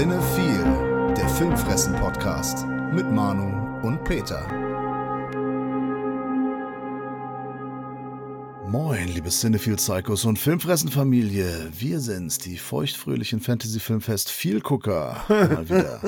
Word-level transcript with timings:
Cinephile, 0.00 1.12
der 1.14 1.28
Filmfressen-Podcast 1.28 2.66
mit 2.94 3.12
Manu 3.12 3.86
und 3.86 4.02
Peter. 4.02 4.48
Moin, 8.66 9.08
liebe 9.08 9.28
Cinephile-Psychos 9.28 10.24
und 10.24 10.38
Filmfressen-Familie. 10.38 11.68
Wir 11.78 12.00
sind's, 12.00 12.38
die 12.38 12.56
feuchtfröhlichen 12.56 13.40
Fantasy-Filmfest-Vielgucker. 13.40 15.22
Mal 15.28 15.68
wieder. 15.68 16.00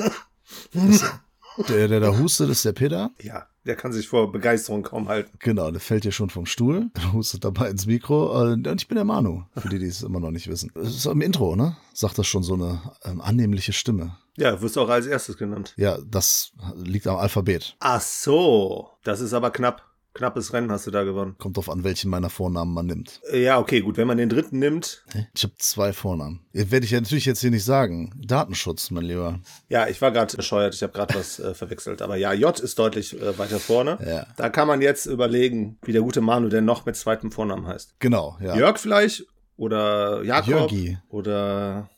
Der, 1.69 1.87
der 1.87 1.99
da 1.99 2.17
hustet, 2.17 2.49
ist 2.49 2.65
der 2.65 2.73
Peter. 2.73 3.11
Ja, 3.21 3.47
der 3.65 3.75
kann 3.75 3.93
sich 3.93 4.07
vor 4.07 4.31
Begeisterung 4.31 4.83
kaum 4.83 5.07
halten. 5.07 5.31
Genau, 5.39 5.71
der 5.71 5.79
fällt 5.79 6.03
hier 6.03 6.11
schon 6.11 6.29
vom 6.29 6.45
Stuhl, 6.45 6.89
hustet 7.13 7.43
dabei 7.45 7.69
ins 7.69 7.85
Mikro. 7.85 8.41
Und 8.41 8.67
ich 8.67 8.87
bin 8.87 8.95
der 8.95 9.05
Manu, 9.05 9.43
für 9.57 9.69
die, 9.69 9.79
die 9.79 9.87
es 9.87 10.03
immer 10.03 10.19
noch 10.19 10.31
nicht 10.31 10.47
wissen. 10.47 10.71
Das 10.75 10.95
ist 10.95 11.05
im 11.05 11.21
Intro, 11.21 11.55
ne? 11.55 11.77
Sagt 11.93 12.17
das 12.17 12.27
schon 12.27 12.43
so 12.43 12.55
eine 12.55 12.81
ähm, 13.05 13.21
annehmliche 13.21 13.73
Stimme. 13.73 14.17
Ja, 14.35 14.61
wirst 14.61 14.75
du 14.75 14.81
auch 14.81 14.89
als 14.89 15.05
erstes 15.05 15.37
genannt. 15.37 15.73
Ja, 15.77 15.97
das 16.05 16.53
liegt 16.75 17.05
am 17.07 17.17
Alphabet. 17.17 17.75
Ach 17.79 18.01
so, 18.01 18.89
das 19.03 19.21
ist 19.21 19.33
aber 19.33 19.51
knapp. 19.51 19.83
Knappes 20.13 20.53
Rennen 20.53 20.71
hast 20.71 20.85
du 20.85 20.91
da 20.91 21.03
gewonnen. 21.03 21.35
Kommt 21.39 21.57
drauf 21.57 21.69
an, 21.69 21.83
welchen 21.83 22.09
meiner 22.09 22.29
Vornamen 22.29 22.73
man 22.73 22.85
nimmt. 22.85 23.19
Ja, 23.33 23.57
okay, 23.57 23.81
gut. 23.81 23.97
Wenn 23.97 24.07
man 24.07 24.17
den 24.17 24.29
dritten 24.29 24.59
nimmt. 24.59 25.03
Ich 25.33 25.43
habe 25.43 25.55
zwei 25.57 25.91
Vornamen. 25.91 26.41
Werde 26.53 26.85
ich 26.85 26.91
ja 26.91 27.01
natürlich 27.01 27.25
jetzt 27.25 27.41
hier 27.41 27.49
nicht 27.49 27.65
sagen. 27.65 28.13
Datenschutz, 28.23 28.91
mein 28.91 29.05
Lieber. 29.05 29.39
Ja, 29.69 29.87
ich 29.87 30.01
war 30.01 30.11
gerade 30.11 30.37
bescheuert. 30.37 30.75
Ich 30.75 30.83
habe 30.83 30.93
gerade 30.93 31.15
was 31.15 31.39
äh, 31.39 31.55
verwechselt. 31.55 32.03
Aber 32.03 32.15
ja, 32.15 32.31
J 32.31 32.59
ist 32.59 32.77
deutlich 32.77 33.19
äh, 33.19 33.37
weiter 33.39 33.59
vorne. 33.59 33.97
Ja. 34.05 34.27
Da 34.37 34.49
kann 34.49 34.67
man 34.67 34.81
jetzt 34.81 35.07
überlegen, 35.07 35.79
wie 35.83 35.93
der 35.93 36.01
gute 36.01 36.21
Manu 36.21 36.47
denn 36.49 36.65
noch 36.65 36.85
mit 36.85 36.95
zweitem 36.95 37.31
Vornamen 37.31 37.65
heißt. 37.65 37.95
Genau, 37.99 38.37
ja. 38.39 38.55
Jörg 38.55 38.77
vielleicht? 38.77 39.25
Oder 39.55 40.23
Jakob? 40.23 40.49
Jörgi. 40.49 40.97
Oder 41.09 41.89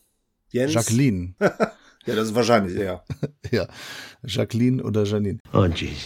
Jens? 0.52 0.73
Jacqueline. 0.73 1.36
ja, 1.39 2.16
das 2.16 2.30
ist 2.30 2.36
wahrscheinlich, 2.36 2.78
ja. 2.78 3.04
ja. 3.52 3.67
Jacqueline 4.23 4.82
oder 4.84 5.04
Janine. 5.04 5.39
Oh, 5.52 5.66
Jesus. 5.66 5.98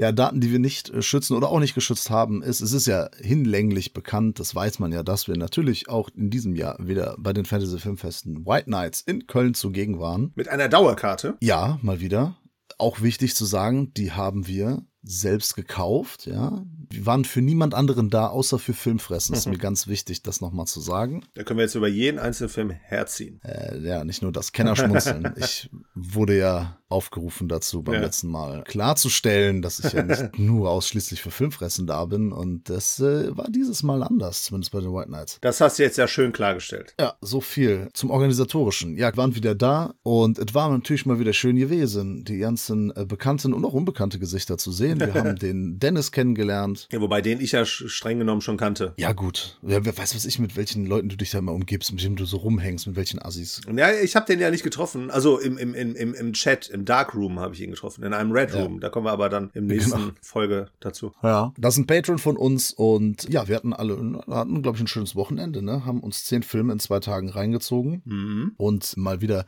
Ja, 0.00 0.12
Daten, 0.12 0.40
die 0.40 0.50
wir 0.50 0.58
nicht 0.58 0.88
äh, 0.88 1.02
schützen 1.02 1.36
oder 1.36 1.50
auch 1.50 1.60
nicht 1.60 1.74
geschützt 1.74 2.08
haben, 2.08 2.42
ist, 2.42 2.62
es 2.62 2.72
ist 2.72 2.86
ja 2.86 3.10
hinlänglich 3.20 3.92
bekannt, 3.92 4.40
das 4.40 4.54
weiß 4.54 4.78
man 4.78 4.92
ja, 4.92 5.02
dass 5.02 5.28
wir 5.28 5.36
natürlich 5.36 5.90
auch 5.90 6.08
in 6.16 6.30
diesem 6.30 6.56
Jahr 6.56 6.78
wieder 6.80 7.16
bei 7.18 7.34
den 7.34 7.44
Fantasy 7.44 7.78
Filmfesten 7.78 8.46
White 8.46 8.64
Knights 8.64 9.02
in 9.02 9.26
Köln 9.26 9.52
zugegen 9.52 10.00
waren. 10.00 10.32
Mit 10.36 10.48
einer 10.48 10.70
Dauerkarte. 10.70 11.36
Ja, 11.42 11.78
mal 11.82 12.00
wieder. 12.00 12.38
Auch 12.78 13.02
wichtig 13.02 13.36
zu 13.36 13.44
sagen, 13.44 13.92
die 13.92 14.12
haben 14.12 14.46
wir 14.46 14.86
selbst 15.02 15.56
gekauft, 15.56 16.26
ja. 16.26 16.62
Wir 16.90 17.06
waren 17.06 17.24
für 17.24 17.40
niemand 17.40 17.74
anderen 17.74 18.10
da, 18.10 18.26
außer 18.26 18.58
für 18.58 18.74
Filmfressen. 18.74 19.32
Das 19.34 19.46
ist 19.46 19.46
mir 19.50 19.58
ganz 19.58 19.86
wichtig, 19.86 20.22
das 20.22 20.40
nochmal 20.40 20.66
zu 20.66 20.80
sagen. 20.80 21.24
Da 21.34 21.42
können 21.44 21.58
wir 21.58 21.64
jetzt 21.64 21.74
über 21.74 21.88
jeden 21.88 22.18
einzelnen 22.18 22.50
Film 22.50 22.70
herziehen. 22.70 23.40
Äh, 23.44 23.78
ja, 23.80 24.04
nicht 24.04 24.22
nur 24.22 24.32
das 24.32 24.52
Kennerschmunzeln. 24.52 25.32
ich 25.36 25.70
wurde 25.94 26.36
ja 26.38 26.78
aufgerufen 26.88 27.48
dazu 27.48 27.82
beim 27.82 27.94
Ja. 27.94 28.00
letzten 28.00 28.28
Mal 28.28 28.64
klarzustellen, 28.64 29.62
dass 29.62 29.78
ich 29.78 29.92
ja 29.92 30.02
nicht 30.02 30.30
nur 30.38 30.70
ausschließlich 30.70 31.22
für 31.22 31.30
Filmfressen 31.30 31.86
da 31.86 32.04
bin. 32.04 32.32
Und 32.32 32.68
das 32.68 32.98
äh, 32.98 33.34
war 33.36 33.48
dieses 33.48 33.82
Mal 33.84 34.02
anders, 34.02 34.44
zumindest 34.44 34.72
bei 34.72 34.80
den 34.80 34.92
White 34.92 35.06
Knights. 35.08 35.38
Das 35.40 35.60
hast 35.60 35.78
du 35.78 35.84
jetzt 35.84 35.96
ja 35.98 36.08
schön 36.08 36.32
klargestellt. 36.32 36.94
Ja, 36.98 37.14
so 37.20 37.40
viel 37.40 37.88
zum 37.94 38.10
Organisatorischen. 38.10 38.96
Ja, 38.96 39.16
waren 39.16 39.34
wieder 39.36 39.54
da 39.54 39.94
und 40.02 40.38
es 40.40 40.52
war 40.52 40.68
natürlich 40.70 41.06
mal 41.06 41.20
wieder 41.20 41.32
schön 41.32 41.56
gewesen, 41.56 42.24
die 42.24 42.38
ganzen 42.38 42.90
äh, 42.96 43.04
bekannten 43.06 43.52
und 43.54 43.64
auch 43.64 43.72
unbekannte 43.72 44.18
Gesichter 44.18 44.58
zu 44.58 44.72
sehen. 44.72 44.89
Wir 44.98 45.14
haben 45.14 45.36
den 45.38 45.78
Dennis 45.78 46.10
kennengelernt. 46.10 46.88
Ja, 46.90 47.00
wobei 47.00 47.20
den 47.20 47.40
ich 47.40 47.52
ja 47.52 47.64
streng 47.64 48.18
genommen 48.18 48.40
schon 48.40 48.56
kannte. 48.56 48.94
Ja, 48.96 49.12
gut. 49.12 49.58
Ja, 49.62 49.84
wer 49.84 49.96
weiß, 49.96 50.14
was 50.16 50.24
ich, 50.24 50.38
mit 50.38 50.56
welchen 50.56 50.86
Leuten 50.86 51.08
du 51.08 51.16
dich 51.16 51.30
da 51.30 51.38
immer 51.38 51.52
umgibst, 51.52 51.92
mit 51.92 52.02
wem 52.02 52.16
du 52.16 52.24
so 52.24 52.38
rumhängst, 52.38 52.86
mit 52.86 52.96
welchen 52.96 53.20
Assis. 53.22 53.60
Ja, 53.74 53.92
ich 53.92 54.16
habe 54.16 54.26
den 54.26 54.40
ja 54.40 54.50
nicht 54.50 54.64
getroffen. 54.64 55.10
Also 55.10 55.38
im, 55.38 55.58
im, 55.58 55.74
im, 55.74 56.14
im, 56.14 56.32
Chat, 56.32 56.68
im 56.68 56.84
Darkroom 56.84 57.38
habe 57.38 57.54
ich 57.54 57.60
ihn 57.60 57.70
getroffen. 57.70 58.02
In 58.04 58.14
einem 58.14 58.32
Red 58.32 58.54
Room. 58.54 58.80
Da 58.80 58.88
kommen 58.88 59.06
wir 59.06 59.12
aber 59.12 59.28
dann 59.28 59.50
im 59.54 59.66
nächsten 59.66 59.90
Genau. 59.90 60.12
Folge 60.22 60.68
dazu. 60.80 61.12
Ja. 61.22 61.52
Das 61.58 61.74
ist 61.74 61.78
ein 61.78 61.86
Patron 61.86 62.18
von 62.18 62.36
uns 62.36 62.72
und 62.72 63.28
ja, 63.28 63.48
wir 63.48 63.56
hatten 63.56 63.72
alle, 63.72 64.22
hatten, 64.28 64.62
glaube 64.62 64.76
ich, 64.76 64.82
ein 64.82 64.86
schönes 64.86 65.14
Wochenende, 65.16 65.62
ne? 65.62 65.84
Haben 65.84 66.00
uns 66.00 66.24
zehn 66.24 66.42
Filme 66.42 66.72
in 66.72 66.78
zwei 66.80 67.00
Tagen 67.00 67.28
reingezogen 67.28 68.02
Mhm. 68.04 68.52
und 68.56 68.96
mal 68.96 69.20
wieder 69.20 69.44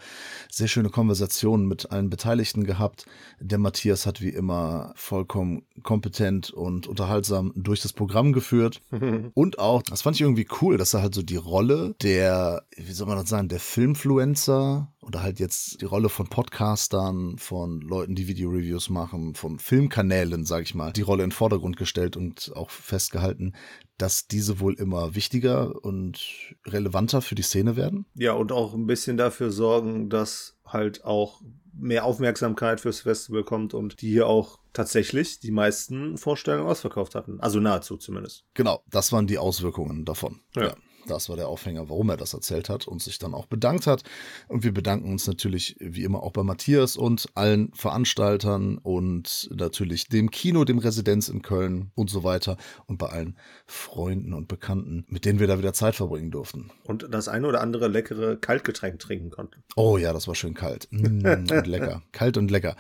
sehr 0.50 0.69
schöne 0.69 0.91
Konversationen 0.91 1.67
mit 1.67 1.91
allen 1.91 2.11
Beteiligten 2.11 2.65
gehabt. 2.65 3.06
Der 3.41 3.59
Matthias 3.59 4.05
hat 4.06 4.21
wie 4.21 4.28
immer 4.31 4.93
vollkommen 5.32 5.62
kompetent 5.82 6.50
und 6.50 6.87
unterhaltsam 6.87 7.53
durch 7.56 7.81
das 7.81 7.93
Programm 7.93 8.32
geführt. 8.32 8.81
Und 9.34 9.59
auch, 9.59 9.82
das 9.82 10.03
fand 10.03 10.16
ich 10.16 10.22
irgendwie 10.22 10.47
cool, 10.60 10.76
dass 10.76 10.94
er 10.94 11.03
halt 11.03 11.15
so 11.15 11.22
die 11.22 11.37
Rolle 11.37 11.94
der, 12.03 12.65
wie 12.76 12.93
soll 12.93 13.06
man 13.06 13.16
das 13.16 13.28
sagen, 13.28 13.48
der 13.48 13.59
Filmfluencer 13.59 14.93
oder 15.00 15.22
halt 15.22 15.41
jetzt 15.41 15.81
die 15.81 15.87
Rolle 15.87 16.09
von 16.09 16.28
Podcastern, 16.28 17.38
von 17.38 17.81
Leuten, 17.81 18.15
die 18.15 18.28
Video-Reviews 18.28 18.91
machen, 18.91 19.34
von 19.34 19.59
Filmkanälen, 19.59 20.44
sag 20.44 20.62
ich 20.62 20.75
mal, 20.75 20.93
die 20.93 21.03
Rolle 21.03 21.25
in 21.25 21.31
den 21.31 21.34
Vordergrund 21.34 21.76
gestellt 21.76 22.16
und 22.16 22.53
auch 22.54 22.70
festgehalten, 22.70 23.54
dass 23.97 24.26
diese 24.26 24.60
wohl 24.60 24.75
immer 24.75 25.14
wichtiger 25.14 25.82
und 25.82 26.54
relevanter 26.66 27.22
für 27.22 27.34
die 27.34 27.43
Szene 27.43 27.76
werden. 27.76 28.04
Ja, 28.14 28.32
und 28.34 28.53
auch 28.53 28.75
ein 28.75 28.87
bisschen 28.87 29.16
dafür 29.16 29.50
sorgen, 29.50 30.09
dass 30.09 30.56
halt 30.66 31.04
auch 31.04 31.41
mehr 31.72 32.05
Aufmerksamkeit 32.05 32.81
fürs 32.81 33.00
Festival 33.00 33.44
kommt 33.44 33.75
und 33.75 34.00
die 34.03 34.10
hier 34.10 34.27
auch 34.27 34.59
tatsächlich 34.72 35.41
die 35.41 35.50
meisten 35.50 36.19
Vorstellungen 36.19 36.69
ausverkauft 36.69 37.15
hatten. 37.15 37.41
Also 37.41 37.60
nahezu 37.60 37.97
zumindest. 37.97 38.44
Genau, 38.55 38.83
das 38.91 39.12
waren 39.12 39.27
die 39.27 39.38
Auswirkungen 39.38 40.05
davon. 40.05 40.41
Ja. 40.55 40.75
Das 41.07 41.29
war 41.29 41.37
der 41.37 41.49
Aufhänger, 41.49 41.89
warum 41.89 42.11
er 42.11 42.17
das 42.17 42.35
erzählt 42.35 42.69
hat 42.69 42.87
und 42.87 43.03
sich 43.03 43.19
dann 43.19 43.35
auch 43.35 43.47
bedankt 43.47 43.87
hat. 43.87 44.03
Und 44.49 44.65
wir 44.65 44.73
bedanken 44.73 45.11
uns 45.11 45.27
natürlich 45.27 45.77
wie 45.81 46.05
immer 46.05 46.23
auch 46.23 46.33
bei 46.33 46.43
Matthias 46.43 46.97
und 46.97 47.27
allen 47.35 47.73
Veranstaltern 47.75 48.79
und 48.79 49.51
natürlich 49.55 50.09
dem 50.09 50.31
Kino, 50.31 50.65
dem 50.65 50.79
Residenz 50.79 51.29
in 51.29 51.43
Köln 51.43 51.91
und 51.95 52.11
so 52.11 52.25
weiter 52.25 52.57
und 52.87 52.99
bei 52.99 53.09
allen 53.09 53.37
Freunden 53.67 54.33
und 54.33 54.49
Bekannten, 54.49 55.05
mit 55.09 55.25
denen 55.25 55.41
wir 55.41 55.47
da 55.47 55.59
wieder 55.59 55.73
Zeit 55.73 55.95
verbringen 55.95 56.31
durften. 56.31 56.71
Und 56.85 57.07
das 57.11 57.29
eine 57.29 57.47
oder 57.47 57.61
andere 57.61 57.89
leckere 57.89 58.37
Kaltgetränk 58.37 58.99
trinken 58.99 59.31
konnten. 59.31 59.62
Oh 59.77 59.99
ja, 59.99 60.12
das 60.12 60.29
war 60.29 60.35
schön 60.35 60.55
kalt. 60.55 60.89
Mm, 60.91 61.27
und 61.27 61.67
lecker. 61.67 62.03
Kalt 62.12 62.37
und 62.37 62.51
lecker. 62.51 62.77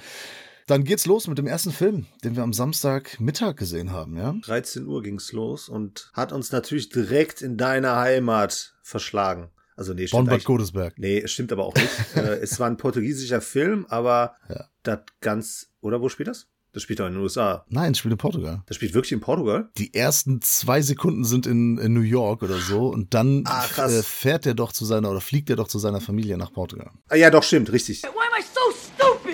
Dann 0.66 0.84
geht's 0.84 1.06
los 1.06 1.26
mit 1.28 1.38
dem 1.38 1.46
ersten 1.46 1.72
Film, 1.72 2.06
den 2.24 2.36
wir 2.36 2.42
am 2.42 2.52
Samstagmittag 2.52 3.56
gesehen 3.56 3.90
haben, 3.92 4.16
ja? 4.16 4.34
13 4.44 4.86
Uhr 4.86 5.02
ging's 5.02 5.32
los 5.32 5.68
und 5.68 6.10
hat 6.14 6.32
uns 6.32 6.52
natürlich 6.52 6.88
direkt 6.88 7.42
in 7.42 7.56
deine 7.56 7.96
Heimat 7.96 8.74
verschlagen. 8.82 9.50
Also 9.76 9.94
nee, 9.94 10.06
stimmt 10.06 10.26
Bonn-Bad 10.26 10.44
Godesberg. 10.44 10.94
Nee, 10.98 11.18
es 11.18 11.32
stimmt 11.32 11.50
aber 11.52 11.64
auch 11.64 11.74
nicht. 11.74 11.88
äh, 12.16 12.36
es 12.40 12.60
war 12.60 12.68
ein 12.68 12.76
portugiesischer 12.76 13.40
Film, 13.40 13.86
aber 13.88 14.34
Ja. 14.48 14.66
das 14.82 15.00
ganz. 15.20 15.68
Oder 15.80 16.00
wo 16.00 16.08
spielt 16.08 16.28
das? 16.28 16.46
Das 16.74 16.82
spielt 16.82 17.00
doch 17.00 17.06
in 17.06 17.12
den 17.14 17.22
USA. 17.22 17.66
Nein, 17.68 17.92
es 17.92 17.98
spielt 17.98 18.12
in 18.12 18.18
Portugal. 18.18 18.62
Das 18.66 18.76
spielt 18.76 18.94
wirklich 18.94 19.12
in 19.12 19.20
Portugal? 19.20 19.68
die 19.76 19.92
ersten 19.92 20.40
zwei 20.40 20.80
Sekunden 20.80 21.24
sind 21.24 21.46
in, 21.46 21.76
in 21.78 21.92
New 21.92 22.00
York 22.00 22.42
oder 22.42 22.58
so 22.58 22.88
und 22.88 23.12
dann 23.12 23.42
Ah, 23.46 23.66
äh, 23.76 24.02
fährt 24.02 24.46
er 24.46 24.54
doch 24.54 24.72
zu 24.72 24.84
seiner 24.86 25.10
oder 25.10 25.20
fliegt 25.20 25.50
er 25.50 25.56
doch 25.56 25.68
zu 25.68 25.78
seiner 25.78 26.00
Familie 26.00 26.38
nach 26.38 26.50
Portugal. 26.52 26.90
Ah, 27.08 27.16
ja, 27.16 27.28
doch, 27.30 27.42
stimmt, 27.42 27.72
richtig. 27.72 28.02
Why 28.02 28.08
am 28.08 28.40
I? 28.40 28.44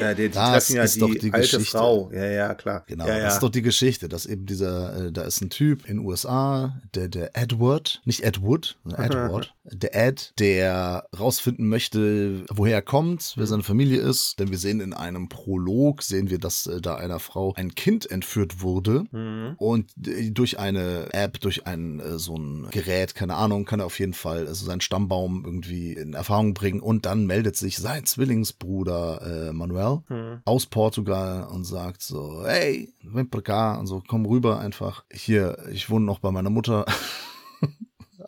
Ja, 0.00 0.14
die, 0.14 0.28
die 0.28 0.34
Das 0.34 0.68
ja 0.68 0.82
ist 0.82 0.96
die, 0.96 1.00
doch 1.00 1.08
die 1.10 1.32
alte 1.32 1.56
Geschichte. 1.58 1.78
Frau. 1.78 2.10
Ja, 2.12 2.24
ja, 2.26 2.54
klar. 2.54 2.84
Genau, 2.86 3.06
ja, 3.06 3.16
ja. 3.18 3.24
das 3.24 3.34
ist 3.34 3.42
doch 3.42 3.50
die 3.50 3.62
Geschichte, 3.62 4.08
dass 4.08 4.26
eben 4.26 4.46
dieser, 4.46 5.06
äh, 5.06 5.12
da 5.12 5.22
ist 5.22 5.40
ein 5.40 5.50
Typ 5.50 5.88
in 5.88 5.98
den 5.98 6.06
USA, 6.06 6.80
der, 6.94 7.08
der 7.08 7.36
Edward, 7.36 8.00
nicht 8.04 8.22
Ed 8.24 8.42
Wood, 8.42 8.78
sondern 8.84 9.04
Edward, 9.04 9.54
der 9.64 9.94
Ed, 9.94 10.32
der 10.38 11.04
rausfinden 11.18 11.68
möchte, 11.68 12.44
woher 12.50 12.74
er 12.76 12.82
kommt, 12.82 13.34
wer 13.36 13.46
seine 13.46 13.62
Familie 13.62 14.00
ist, 14.00 14.38
denn 14.38 14.50
wir 14.50 14.58
sehen 14.58 14.80
in 14.80 14.92
einem 14.92 15.28
Prolog, 15.28 16.02
sehen 16.02 16.30
wir, 16.30 16.38
dass 16.38 16.66
äh, 16.66 16.80
da 16.80 16.96
einer 16.96 17.18
Frau 17.18 17.52
ein 17.54 17.74
Kind 17.74 18.10
entführt 18.10 18.62
wurde 18.62 19.04
Mhm. 19.10 19.54
und 19.58 19.90
äh, 20.06 20.30
durch 20.30 20.58
eine 20.58 21.12
App, 21.12 21.40
durch 21.40 21.66
ein 21.66 22.00
äh, 22.00 22.18
so 22.18 22.36
ein 22.36 22.68
Gerät, 22.70 23.14
keine 23.14 23.34
Ahnung, 23.34 23.64
kann 23.64 23.80
er 23.80 23.86
auf 23.86 23.98
jeden 23.98 24.12
Fall 24.14 24.46
also 24.46 24.64
seinen 24.66 24.80
Stammbaum 24.80 25.44
irgendwie 25.44 25.92
in 25.92 26.14
Erfahrung 26.14 26.54
bringen 26.54 26.80
und 26.80 27.06
dann 27.06 27.26
meldet 27.26 27.56
sich 27.56 27.76
sein 27.78 28.04
Zwillingsbruder 28.04 29.48
äh, 29.48 29.52
Manuel 29.88 30.02
Mhm. 30.08 30.40
aus 30.44 30.66
Portugal 30.66 31.48
und 31.52 31.64
sagt 31.64 32.02
so, 32.02 32.42
hey, 32.46 32.92
ven 33.02 33.28
pra 33.30 33.40
cá 33.40 33.78
und 33.78 33.86
so, 33.86 34.02
komm 34.06 34.26
rüber 34.26 34.58
einfach. 34.60 35.04
Hier, 35.12 35.56
ich 35.72 35.90
wohne 35.90 36.04
noch 36.04 36.18
bei 36.20 36.30
meiner 36.30 36.50
Mutter. 36.50 36.84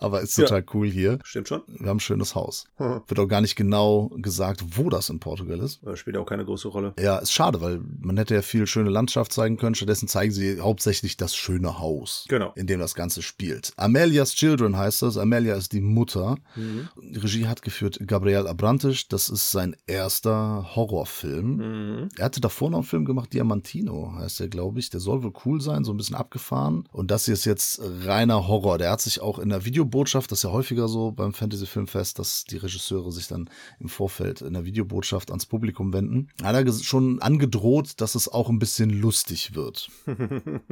Aber 0.01 0.21
ist 0.23 0.37
Ja. 0.39 0.45
total 0.47 0.65
cool 0.75 0.89
hier. 0.91 1.19
Stimmt 1.25 1.49
schon. 1.49 1.63
Wir 1.69 1.89
haben 1.89 1.99
ein 1.99 2.01
schönes 2.01 2.35
Haus. 2.35 2.65
Mhm. 2.79 3.03
Wird 3.07 3.21
auch 3.21 3.27
gar 3.29 3.41
nicht 3.43 3.55
genau 3.57 4.09
gesagt, 4.17 4.65
wo 4.79 4.89
das 4.89 5.11
in 5.11 5.21
Portugal 5.21 5.61
ist. 5.61 5.81
Aber 5.83 5.97
Spielt 5.97 6.17
auch 6.17 6.25
keine 6.27 6.45
große 6.45 6.69
Rolle. 6.69 6.95
Ja, 6.99 7.19
ist 7.19 7.33
schade, 7.33 7.61
weil 7.61 7.81
man 8.01 8.17
hätte 8.17 8.35
ja 8.35 8.43
viel 8.43 8.67
schöne 8.67 8.89
Landschaft 8.91 9.33
zeigen 9.33 9.59
können. 9.59 9.75
Stattdessen 9.75 10.09
zeigen 10.09 10.33
sie 10.33 10.59
hauptsächlich 10.61 11.17
das 11.19 11.37
schöne 11.37 11.79
Haus, 11.79 12.25
Genau. 12.29 12.53
in 12.57 12.67
dem 12.67 12.81
das 12.81 12.95
Ganze 12.95 13.21
spielt. 13.23 13.73
Amelia's 13.77 14.33
Children 14.35 14.77
heißt 14.77 15.03
das. 15.03 15.19
Amelia 15.19 15.55
ist 15.55 15.73
die 15.73 15.83
Mutter. 15.83 16.37
Mhm. 16.57 16.89
Die 17.03 17.19
Regie 17.19 17.47
hat 17.47 17.61
geführt 17.63 17.99
Gabriel 18.07 18.47
Abrantes. 18.47 19.07
Das 19.09 19.29
ist 19.29 19.51
sein 19.51 19.77
erster 19.87 20.75
Horrorfilm. 20.75 21.57
Mhm. 21.57 22.09
Er 22.17 22.25
hatte 22.25 22.41
davor 22.41 22.71
noch 22.71 22.79
einen 22.79 22.87
Film 22.87 23.05
gemacht, 23.05 23.33
Diamantino 23.33 24.15
heißt 24.17 24.41
er, 24.41 24.49
glaube 24.49 24.79
ich. 24.81 24.89
Der 24.91 25.01
soll 25.01 25.23
wohl 25.23 25.33
cool 25.45 25.61
sein, 25.61 25.85
so 25.85 25.93
ein 25.93 25.97
bisschen 25.99 26.17
abgefahren. 26.17 26.89
Und 26.93 27.11
das 27.11 27.27
hier 27.27 27.35
ist 27.35 27.45
jetzt 27.45 27.81
reiner 28.05 28.49
Horror. 28.49 28.79
Der 28.79 28.91
hat 28.91 29.01
sich 29.03 29.21
auch 29.21 29.39
in 29.39 29.51
der 29.51 29.65
Videobox 29.65 29.90
Videobotschaft, 29.91 30.31
das 30.31 30.39
ist 30.39 30.43
ja 30.45 30.51
häufiger 30.51 30.87
so 30.87 31.11
beim 31.11 31.33
Fantasy 31.33 31.67
Filmfest, 31.67 32.19
dass 32.21 32.45
die 32.45 32.59
Regisseure 32.59 33.11
sich 33.11 33.27
dann 33.27 33.51
im 33.81 33.89
Vorfeld 33.89 34.41
in 34.41 34.53
der 34.53 34.65
Videobotschaft 34.65 35.31
ans 35.31 35.47
Publikum 35.47 35.93
wenden. 35.93 36.29
Hat 36.43 36.55
er 36.55 36.73
schon 36.73 37.21
angedroht, 37.21 38.01
dass 38.01 38.15
es 38.15 38.29
auch 38.29 38.49
ein 38.49 38.61
bisschen 38.61 38.91
lustig 38.91 39.55
wird. 39.55 39.91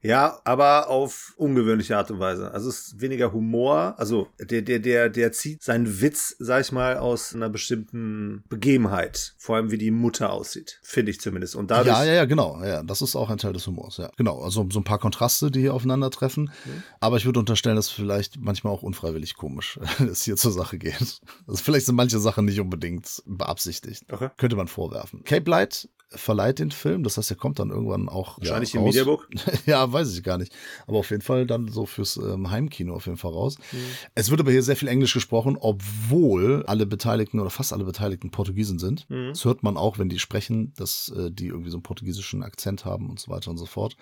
Ja, 0.00 0.40
aber 0.44 0.88
auf 0.88 1.34
ungewöhnliche 1.36 1.96
Art 1.96 2.10
und 2.10 2.20
Weise. 2.20 2.52
Also 2.52 2.68
es 2.68 2.88
ist 2.88 3.00
weniger 3.00 3.32
Humor. 3.32 3.94
Also 3.98 4.28
der, 4.38 4.62
der, 4.62 4.78
der, 4.78 5.08
der 5.08 5.32
zieht 5.32 5.62
seinen 5.62 6.00
Witz, 6.00 6.36
sag 6.38 6.60
ich 6.60 6.72
mal, 6.72 6.98
aus 6.98 7.34
einer 7.34 7.48
bestimmten 7.48 8.44
Begebenheit. 8.48 9.34
Vor 9.38 9.56
allem 9.56 9.70
wie 9.70 9.78
die 9.78 9.90
Mutter 9.90 10.32
aussieht. 10.32 10.78
Finde 10.82 11.10
ich 11.10 11.20
zumindest. 11.20 11.56
Und 11.56 11.70
dadurch. 11.70 11.96
Ja, 11.96 12.04
ja, 12.04 12.14
ja, 12.14 12.24
genau. 12.26 12.62
Ja, 12.62 12.82
das 12.82 13.02
ist 13.02 13.16
auch 13.16 13.30
ein 13.30 13.38
Teil 13.38 13.52
des 13.52 13.66
Humors. 13.66 13.96
Ja, 13.96 14.10
genau. 14.16 14.40
Also 14.40 14.66
so 14.70 14.80
ein 14.80 14.84
paar 14.84 14.98
Kontraste, 14.98 15.50
die 15.50 15.60
hier 15.60 15.74
aufeinandertreffen. 15.74 16.44
Mhm. 16.44 16.82
Aber 17.00 17.16
ich 17.16 17.24
würde 17.24 17.40
unterstellen, 17.40 17.76
dass 17.76 17.90
vielleicht 17.90 18.38
manchmal 18.38 18.72
auch 18.72 18.82
unfreiwillig 18.82 19.36
komisch 19.36 19.80
es 20.10 20.22
hier 20.22 20.36
zur 20.36 20.52
Sache 20.52 20.78
geht. 20.78 21.20
Also 21.46 21.62
vielleicht 21.62 21.86
sind 21.86 21.96
manche 21.96 22.20
Sachen 22.20 22.44
nicht 22.44 22.60
unbedingt 22.60 23.22
beabsichtigt. 23.26 24.04
Okay. 24.12 24.30
Könnte 24.36 24.56
man 24.56 24.68
vorwerfen. 24.68 25.24
Cape 25.24 25.50
Light 25.50 25.88
verleiht 26.10 26.58
den 26.58 26.70
Film. 26.70 27.02
Das 27.02 27.18
heißt, 27.18 27.30
er 27.30 27.36
kommt 27.36 27.58
dann 27.58 27.70
irgendwann 27.70 28.08
auch. 28.08 28.38
Wahrscheinlich 28.38 28.72
ja, 28.72 28.80
im 28.80 28.86
Mediabook? 28.86 29.28
ja, 29.66 29.92
weiß 29.92 30.16
ich 30.16 30.22
gar 30.22 30.38
nicht. 30.38 30.54
Aber 30.86 30.98
auf 30.98 31.10
jeden 31.10 31.22
Fall 31.22 31.46
dann 31.46 31.68
so 31.68 31.86
fürs 31.86 32.16
ähm, 32.16 32.50
Heimkino 32.50 32.94
auf 32.94 33.06
jeden 33.06 33.18
Fall 33.18 33.32
raus. 33.32 33.56
Mhm. 33.72 33.78
Es 34.14 34.30
wird 34.30 34.40
aber 34.40 34.50
hier 34.50 34.62
sehr 34.62 34.76
viel 34.76 34.88
Englisch 34.88 35.12
gesprochen, 35.12 35.58
obwohl 35.60 36.64
alle 36.66 36.86
Beteiligten 36.86 37.40
oder 37.40 37.50
fast 37.50 37.72
alle 37.72 37.84
Beteiligten 37.84 38.30
Portugiesen 38.30 38.78
sind. 38.78 39.08
Mhm. 39.10 39.28
Das 39.28 39.44
hört 39.44 39.62
man 39.62 39.76
auch, 39.76 39.98
wenn 39.98 40.08
die 40.08 40.18
sprechen, 40.18 40.72
dass 40.76 41.12
äh, 41.14 41.30
die 41.30 41.48
irgendwie 41.48 41.70
so 41.70 41.76
einen 41.76 41.82
portugiesischen 41.82 42.42
Akzent 42.42 42.84
haben 42.84 43.10
und 43.10 43.20
so 43.20 43.30
weiter 43.30 43.50
und 43.50 43.58
so 43.58 43.66
fort. 43.66 43.96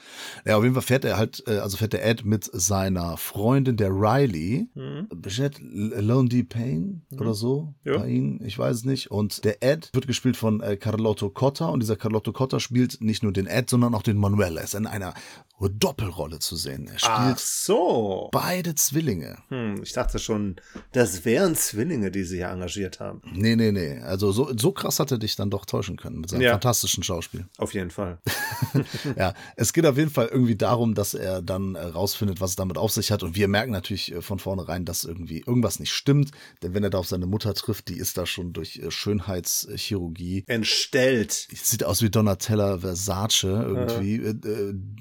Ja, 0.44 0.56
auf 0.56 0.62
jeden 0.62 0.74
Fall 0.74 0.82
fährt 0.82 1.04
er 1.04 1.16
halt, 1.16 1.42
äh, 1.48 1.58
also 1.58 1.76
fährt 1.76 1.92
der 1.92 2.06
Ed 2.06 2.24
mit 2.24 2.44
seiner 2.52 3.16
Freundin, 3.16 3.76
der 3.76 3.90
Riley, 3.90 4.68
mhm. 4.74 5.08
Lundy 5.98 6.44
Payne 6.44 7.00
mhm. 7.10 7.20
oder 7.20 7.34
so, 7.34 7.74
ja. 7.84 7.98
bei 7.98 8.08
ihnen, 8.08 8.44
ich 8.44 8.58
weiß 8.58 8.76
es 8.76 8.84
nicht. 8.84 9.10
Und 9.10 9.44
der 9.44 9.62
Ed 9.62 9.90
wird 9.92 10.06
gespielt 10.06 10.36
von 10.36 10.60
äh, 10.60 10.76
Carlotto 10.76 11.30
Cotta 11.30 11.66
und 11.66 11.80
dieser 11.80 11.95
dieser 11.96 12.02
Carlotto 12.02 12.32
Cotta 12.32 12.60
spielt 12.60 13.00
nicht 13.00 13.22
nur 13.22 13.32
den 13.32 13.46
Ed, 13.46 13.70
sondern 13.70 13.94
auch 13.94 14.02
den 14.02 14.16
Manuel. 14.16 14.58
Er 14.58 14.64
ist 14.64 14.74
in 14.74 14.86
einer 14.86 15.14
Doppelrolle 15.58 16.38
zu 16.38 16.54
sehen. 16.54 16.86
Er 16.86 16.98
spielt 16.98 17.12
Ach 17.12 17.38
so. 17.38 18.28
beide 18.30 18.74
Zwillinge. 18.74 19.38
Hm, 19.48 19.82
ich 19.82 19.94
dachte 19.94 20.18
schon, 20.18 20.56
das 20.92 21.24
wären 21.24 21.54
Zwillinge, 21.54 22.10
die 22.10 22.24
sie 22.24 22.36
hier 22.36 22.48
engagiert 22.48 23.00
haben. 23.00 23.22
Nee, 23.32 23.56
nee, 23.56 23.72
nee. 23.72 24.00
Also 24.00 24.32
so, 24.32 24.54
so 24.54 24.72
krass 24.72 25.00
hat 25.00 25.10
er 25.12 25.18
dich 25.18 25.34
dann 25.34 25.48
doch 25.48 25.64
täuschen 25.64 25.96
können 25.96 26.20
mit 26.20 26.28
seinem 26.28 26.42
ja. 26.42 26.52
fantastischen 26.52 27.02
Schauspiel. 27.02 27.46
Auf 27.56 27.72
jeden 27.72 27.90
Fall. 27.90 28.18
ja, 29.16 29.32
es 29.56 29.72
geht 29.72 29.86
auf 29.86 29.96
jeden 29.96 30.10
Fall 30.10 30.26
irgendwie 30.26 30.56
darum, 30.56 30.94
dass 30.94 31.14
er 31.14 31.40
dann 31.40 31.74
äh, 31.74 31.84
rausfindet, 31.84 32.40
was 32.40 32.50
es 32.50 32.56
damit 32.56 32.76
auf 32.76 32.92
sich 32.92 33.10
hat. 33.10 33.22
Und 33.22 33.34
wir 33.34 33.48
merken 33.48 33.72
natürlich 33.72 34.12
äh, 34.12 34.20
von 34.20 34.38
vornherein, 34.38 34.84
dass 34.84 35.04
irgendwie 35.04 35.40
irgendwas 35.40 35.80
nicht 35.80 35.92
stimmt. 35.92 36.32
Denn 36.62 36.74
wenn 36.74 36.84
er 36.84 36.90
da 36.90 36.98
auf 36.98 37.08
seine 37.08 37.26
Mutter 37.26 37.54
trifft, 37.54 37.88
die 37.88 37.96
ist 37.96 38.18
da 38.18 38.26
schon 38.26 38.52
durch 38.52 38.76
äh, 38.76 38.90
Schönheitschirurgie 38.90 40.44
entstellt. 40.46 41.48
Sieht 41.50 41.82
aus 41.86 42.02
wie 42.02 42.10
Donatella 42.10 42.78
Versace 42.78 43.44
irgendwie, 43.44 44.22
ja. 44.22 44.32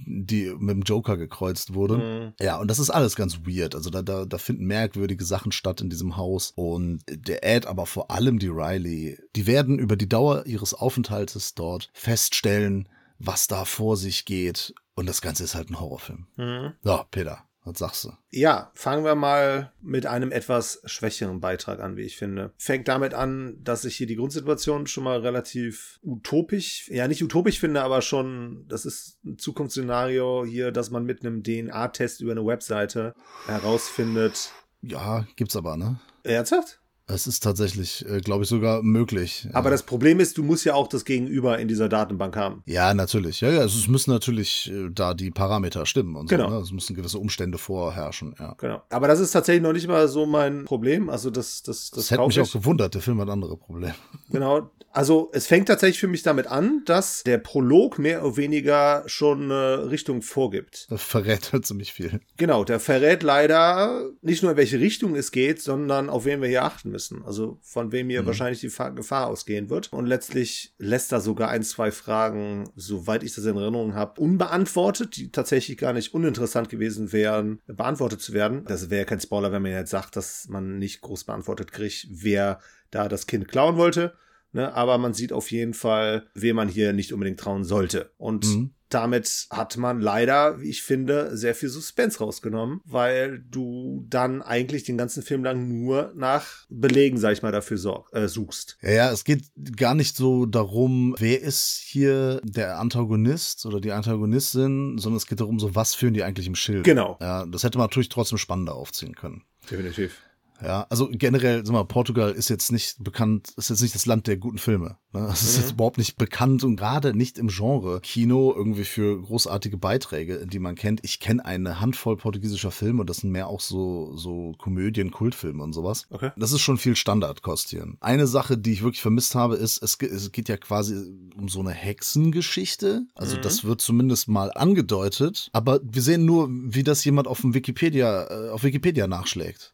die 0.06 0.54
mit 0.58 0.76
dem 0.76 0.82
Joker 0.82 1.18
gekreuzt 1.18 1.74
wurde. 1.74 1.98
Mhm. 1.98 2.34
Ja, 2.40 2.58
und 2.58 2.70
das 2.70 2.80
ist 2.80 2.90
alles 2.90 3.16
ganz 3.16 3.40
weird. 3.46 3.76
Also 3.76 3.90
da, 3.90 4.02
da, 4.02 4.26
da 4.26 4.38
finden 4.38 4.66
merkwürdige 4.66 5.26
Sachen 5.26 5.52
statt 5.52 5.82
in 5.82 5.90
diesem 5.90 6.18
Haus. 6.18 6.54
Und 6.56 7.02
der 7.08 7.44
Ed, 7.44 7.66
aber 7.66 7.86
vor 7.86 8.12
allem 8.12 8.40
die 8.40 8.48
Riley, 8.48 9.18
die 9.36 9.48
werden 9.48 9.80
über 9.80 9.96
die 9.96 10.10
Dauer 10.10 10.46
ihres 10.46 10.74
Aufenthaltes 10.74 11.56
dort 11.56 11.90
feststellen, 11.94 12.88
was 13.20 13.48
da 13.48 13.66
vor 13.66 13.98
sich 13.98 14.26
geht. 14.26 14.74
Und 14.96 15.08
das 15.08 15.22
Ganze 15.22 15.44
ist 15.44 15.56
halt 15.56 15.70
ein 15.70 15.80
Horrorfilm. 15.80 16.28
Mhm. 16.38 16.74
So, 16.84 17.04
Peter, 17.12 17.44
was 17.65 17.79
sagst 17.79 18.03
du? 18.06 18.13
Ja, 18.29 18.71
fangen 18.75 19.03
wir 19.03 19.15
mal 19.15 19.73
mit 19.81 20.06
einem 20.06 20.31
etwas 20.31 20.81
schwächeren 20.85 21.39
Beitrag 21.39 21.79
an, 21.79 21.97
wie 21.97 22.03
ich 22.03 22.15
finde. 22.15 22.53
Fängt 22.57 22.88
damit 22.88 23.13
an, 23.13 23.57
dass 23.63 23.85
ich 23.85 23.95
hier 23.95 24.07
die 24.07 24.15
Grundsituation 24.15 24.88
schon 24.88 25.03
mal 25.03 25.19
relativ 25.19 26.00
utopisch, 26.03 26.88
ja 26.89 27.07
nicht 27.07 27.23
utopisch 27.23 27.59
finde, 27.59 27.81
aber 27.81 28.01
schon, 28.01 28.65
das 28.67 28.85
ist 28.85 29.17
ein 29.25 29.38
Zukunftsszenario 29.39 30.45
hier, 30.45 30.71
dass 30.71 30.91
man 30.91 31.06
mit 31.06 31.25
einem 31.25 31.44
DNA-Test 31.44 32.21
über 32.21 32.31
eine 32.31 32.45
Webseite 32.45 33.13
herausfindet. 33.47 34.51
Ja, 34.81 35.25
gibt's 35.35 35.56
aber, 35.56 35.75
ne? 35.75 36.00
Ernsthaft? 36.23 36.79
Es 37.07 37.28
ist 37.28 37.42
tatsächlich, 37.42 38.04
äh, 38.10 38.19
glaube 38.19 38.44
ich, 38.44 38.50
sogar 38.50 38.81
möglich. 38.81 39.48
Aber 39.54 39.69
das 39.69 39.84
Problem 39.84 40.19
ist, 40.19 40.38
du 40.38 40.44
musst 40.44 40.66
ja 40.66 40.74
auch 40.74 40.88
das 40.88 41.06
Gegenüber 41.06 41.60
in 41.60 41.68
dieser 41.68 41.88
Datenbank 41.88 42.36
haben. 42.36 42.63
Ja, 42.66 42.94
natürlich. 42.96 43.42
Ja, 43.42 43.52
ja, 43.52 43.63
es 43.63 43.88
müssen 43.88 44.10
natürlich 44.10 44.72
äh, 44.72 44.90
da 44.92 45.13
die 45.13 45.30
Parameter 45.30 45.86
stimmen 45.86 46.16
und 46.16 46.30
genau. 46.30 46.50
so. 46.50 46.56
Ne? 46.56 46.62
Es 46.62 46.72
müssen 46.72 46.96
gewisse 46.96 47.19
Umstände 47.19 47.60
vorherrschen. 47.60 48.36
Ja. 48.40 48.56
Genau. 48.57 48.81
Aber 48.90 49.07
das 49.07 49.19
ist 49.19 49.31
tatsächlich 49.31 49.62
noch 49.62 49.74
nicht 49.74 49.88
mal 49.88 50.07
so 50.07 50.25
mein 50.25 50.66
Problem. 50.66 51.10
Also 51.10 51.30
das, 51.30 51.62
das, 51.62 51.92
das, 51.92 51.92
das 51.92 52.12
hätte 52.12 52.25
mich 52.25 52.40
auch 52.40 52.52
gewundert. 52.52 52.96
Der 52.96 53.02
Film 53.02 53.22
hat 53.22 53.30
andere 53.30 53.58
Probleme. 53.58 53.96
Genau. 54.31 54.72
Also 54.96 55.30
es 55.34 55.46
fängt 55.46 55.68
tatsächlich 55.68 56.00
für 56.00 56.08
mich 56.08 56.24
damit 56.24 56.48
an, 56.48 56.81
dass 56.86 57.24
der 57.24 57.38
Prolog 57.38 58.00
mehr 58.00 58.24
oder 58.24 58.38
weniger 58.38 59.04
schon 59.08 59.51
eine 59.51 59.92
Richtung 59.92 60.22
vorgibt. 60.22 60.90
Das 60.90 61.04
verrät 61.04 61.51
halt 61.51 61.66
ziemlich 61.66 61.92
viel. 61.92 62.22
Genau, 62.38 62.63
der 62.63 62.80
verrät 62.80 63.22
leider 63.22 64.10
nicht 64.22 64.42
nur 64.42 64.51
in 64.51 64.58
welche 64.58 64.80
Richtung 64.80 65.16
es 65.16 65.31
geht, 65.31 65.62
sondern 65.62 66.10
auf 66.10 66.24
wen 66.24 66.42
wir 66.42 66.48
hier 66.48 66.63
achten 66.63 66.94
müssen. 66.95 67.24
Also 67.25 67.59
von 67.62 67.92
wem 67.92 68.09
hier 68.09 68.24
mhm. 68.24 68.27
wahrscheinlich 68.27 68.62
die 68.62 68.71
Gefahr 68.95 69.27
ausgehen 69.27 69.69
wird. 69.69 69.92
Und 69.92 70.06
letztlich 70.06 70.74
lässt 70.77 71.12
er 71.12 71.19
sogar 71.19 71.50
ein, 71.50 71.63
zwei 71.63 71.92
Fragen, 71.92 72.69
soweit 72.75 73.24
ich 73.24 73.36
das 73.36 73.45
in 73.45 73.57
Erinnerung 73.57 73.94
habe, 73.94 74.19
unbeantwortet, 74.19 75.18
die 75.18 75.31
tatsächlich 75.31 75.77
gar 75.77 75.94
nicht 75.94 76.13
uninteressant 76.13 76.69
gewesen 76.69 77.12
wären, 77.12 77.59
beantwortet 77.68 78.21
zu 78.21 78.33
werden. 78.33 78.63
Das 78.65 78.89
wäre 78.89 79.06
kein 79.06 79.19
Spoiler, 79.19 79.51
wenn 79.51 79.62
man 79.62 79.71
jetzt 79.71 79.92
sagt, 79.92 80.15
dass 80.15 80.47
man 80.47 80.80
nicht 80.80 81.01
groß 81.01 81.25
beantwortet 81.25 81.71
kriegt, 81.71 82.07
wer 82.09 82.59
da 82.92 83.09
das 83.09 83.27
Kind 83.27 83.48
klauen 83.48 83.77
wollte. 83.77 84.13
Ne? 84.53 84.74
Aber 84.74 84.98
man 84.98 85.13
sieht 85.13 85.33
auf 85.33 85.51
jeden 85.51 85.74
Fall, 85.74 86.27
wem 86.33 86.56
man 86.56 86.69
hier 86.69 86.94
nicht 86.94 87.12
unbedingt 87.12 87.39
trauen 87.39 87.65
sollte. 87.65 88.12
Und 88.18 88.45
mhm. 88.45 88.75
Damit 88.90 89.48
hat 89.50 89.78
man 89.78 90.00
leider, 90.00 90.62
wie 90.62 90.70
ich 90.70 90.84
finde, 90.84 91.36
sehr 91.36 91.56
viel 91.56 91.70
Suspense 91.70 92.20
rausgenommen, 92.20 92.82
weil 92.86 93.40
du 93.50 94.06
dann 94.10 94.42
eigentlich 94.42 94.84
den 94.84 94.98
ganzen 94.98 95.24
Film 95.24 95.44
lang 95.44 95.68
nur 95.68 96.14
nach 96.16 96.66
Belegen, 96.70 97.18
sag 97.18 97.34
ich 97.34 97.42
mal, 97.42 97.52
dafür 97.52 97.78
sorg, 97.78 98.10
äh, 98.14 98.28
suchst. 98.28 98.78
Ja, 98.82 98.92
ja, 98.92 99.12
es 99.12 99.24
geht 99.24 99.44
gar 99.76 99.96
nicht 99.96 100.16
so 100.16 100.46
darum, 100.46 101.16
wer 101.18 101.42
ist 101.42 101.82
hier 101.84 102.42
der 102.44 102.80
Antagonist 102.80 103.66
oder 103.66 103.80
die 103.80 103.92
Antagonistin, 103.92 104.98
sondern 104.98 105.18
es 105.18 105.28
geht 105.28 105.40
darum, 105.40 105.60
so 105.60 105.76
was 105.76 105.96
führen 105.96 106.14
die 106.14 106.24
eigentlich 106.24 106.48
im 106.48 106.56
Schild. 106.56 106.84
Genau. 106.84 107.18
Ja, 107.20 107.46
das 107.46 107.63
hätte 107.63 107.77
man 107.77 107.86
natürlich 107.86 108.10
trotzdem 108.10 108.38
spannender 108.38 108.75
aufziehen 108.75 109.15
können. 109.15 109.44
Definitiv. 109.70 110.22
Ja, 110.63 110.85
also 110.89 111.09
generell, 111.12 111.65
sag 111.65 111.74
mal, 111.74 111.83
Portugal 111.83 112.31
ist 112.31 112.50
jetzt 112.50 112.71
nicht 112.71 113.03
bekannt, 113.03 113.53
ist 113.57 113.69
jetzt 113.69 113.81
nicht 113.81 113.95
das 113.95 114.05
Land 114.05 114.27
der 114.27 114.38
guten 114.38 114.57
Filme. 114.57 114.97
Ne? 115.13 115.27
Es 115.31 115.43
ist 115.43 115.57
mhm. 115.57 115.62
jetzt 115.63 115.71
überhaupt 115.74 115.97
nicht 115.97 116.17
bekannt 116.17 116.63
und 116.63 116.75
gerade 116.75 117.15
nicht 117.15 117.38
im 117.38 117.47
Genre 117.47 118.01
Kino 118.01 118.53
irgendwie 118.55 118.83
für 118.83 119.21
großartige 119.21 119.77
Beiträge, 119.77 120.45
die 120.45 120.59
man 120.59 120.75
kennt. 120.75 121.01
Ich 121.03 121.19
kenne 121.19 121.43
eine 121.45 121.79
Handvoll 121.79 122.17
portugiesischer 122.17 122.71
Filme 122.71 123.01
und 123.01 123.09
das 123.09 123.17
sind 123.17 123.31
mehr 123.31 123.47
auch 123.47 123.59
so, 123.59 124.15
so 124.15 124.53
Komödien, 124.57 125.12
Kultfilme 125.12 125.63
und 125.63 125.74
sowas. 125.74 126.07
Okay. 126.09 126.31
Das 126.38 126.51
ist 126.51 126.62
schon 126.62 126.77
viel 126.77 126.95
Standardkost 126.95 127.69
hier. 127.69 127.88
Eine 128.00 128.27
Sache, 128.27 128.57
die 128.57 128.74
ich 128.74 128.83
wirklich 128.83 129.01
vermisst 129.01 129.35
habe, 129.35 129.55
ist, 129.55 129.81
es, 129.81 129.97
es 130.01 130.31
geht 130.31 130.50
ja 130.50 130.57
quasi 130.57 130.95
um 131.35 131.50
so 131.50 131.59
eine 131.59 131.71
Hexengeschichte. 131.71 133.05
Also 133.15 133.38
mhm. 133.38 133.41
das 133.41 133.63
wird 133.63 133.81
zumindest 133.81 134.27
mal 134.27 134.51
angedeutet, 134.53 135.50
aber 135.53 135.79
wir 135.83 136.01
sehen 136.01 136.25
nur, 136.25 136.50
wie 136.50 136.83
das 136.83 137.03
jemand 137.05 137.27
auf 137.27 137.41
dem 137.41 137.53
Wikipedia, 137.53 138.27
äh, 138.29 138.50
auf 138.50 138.63
Wikipedia 138.63 139.07
nachschlägt. 139.07 139.74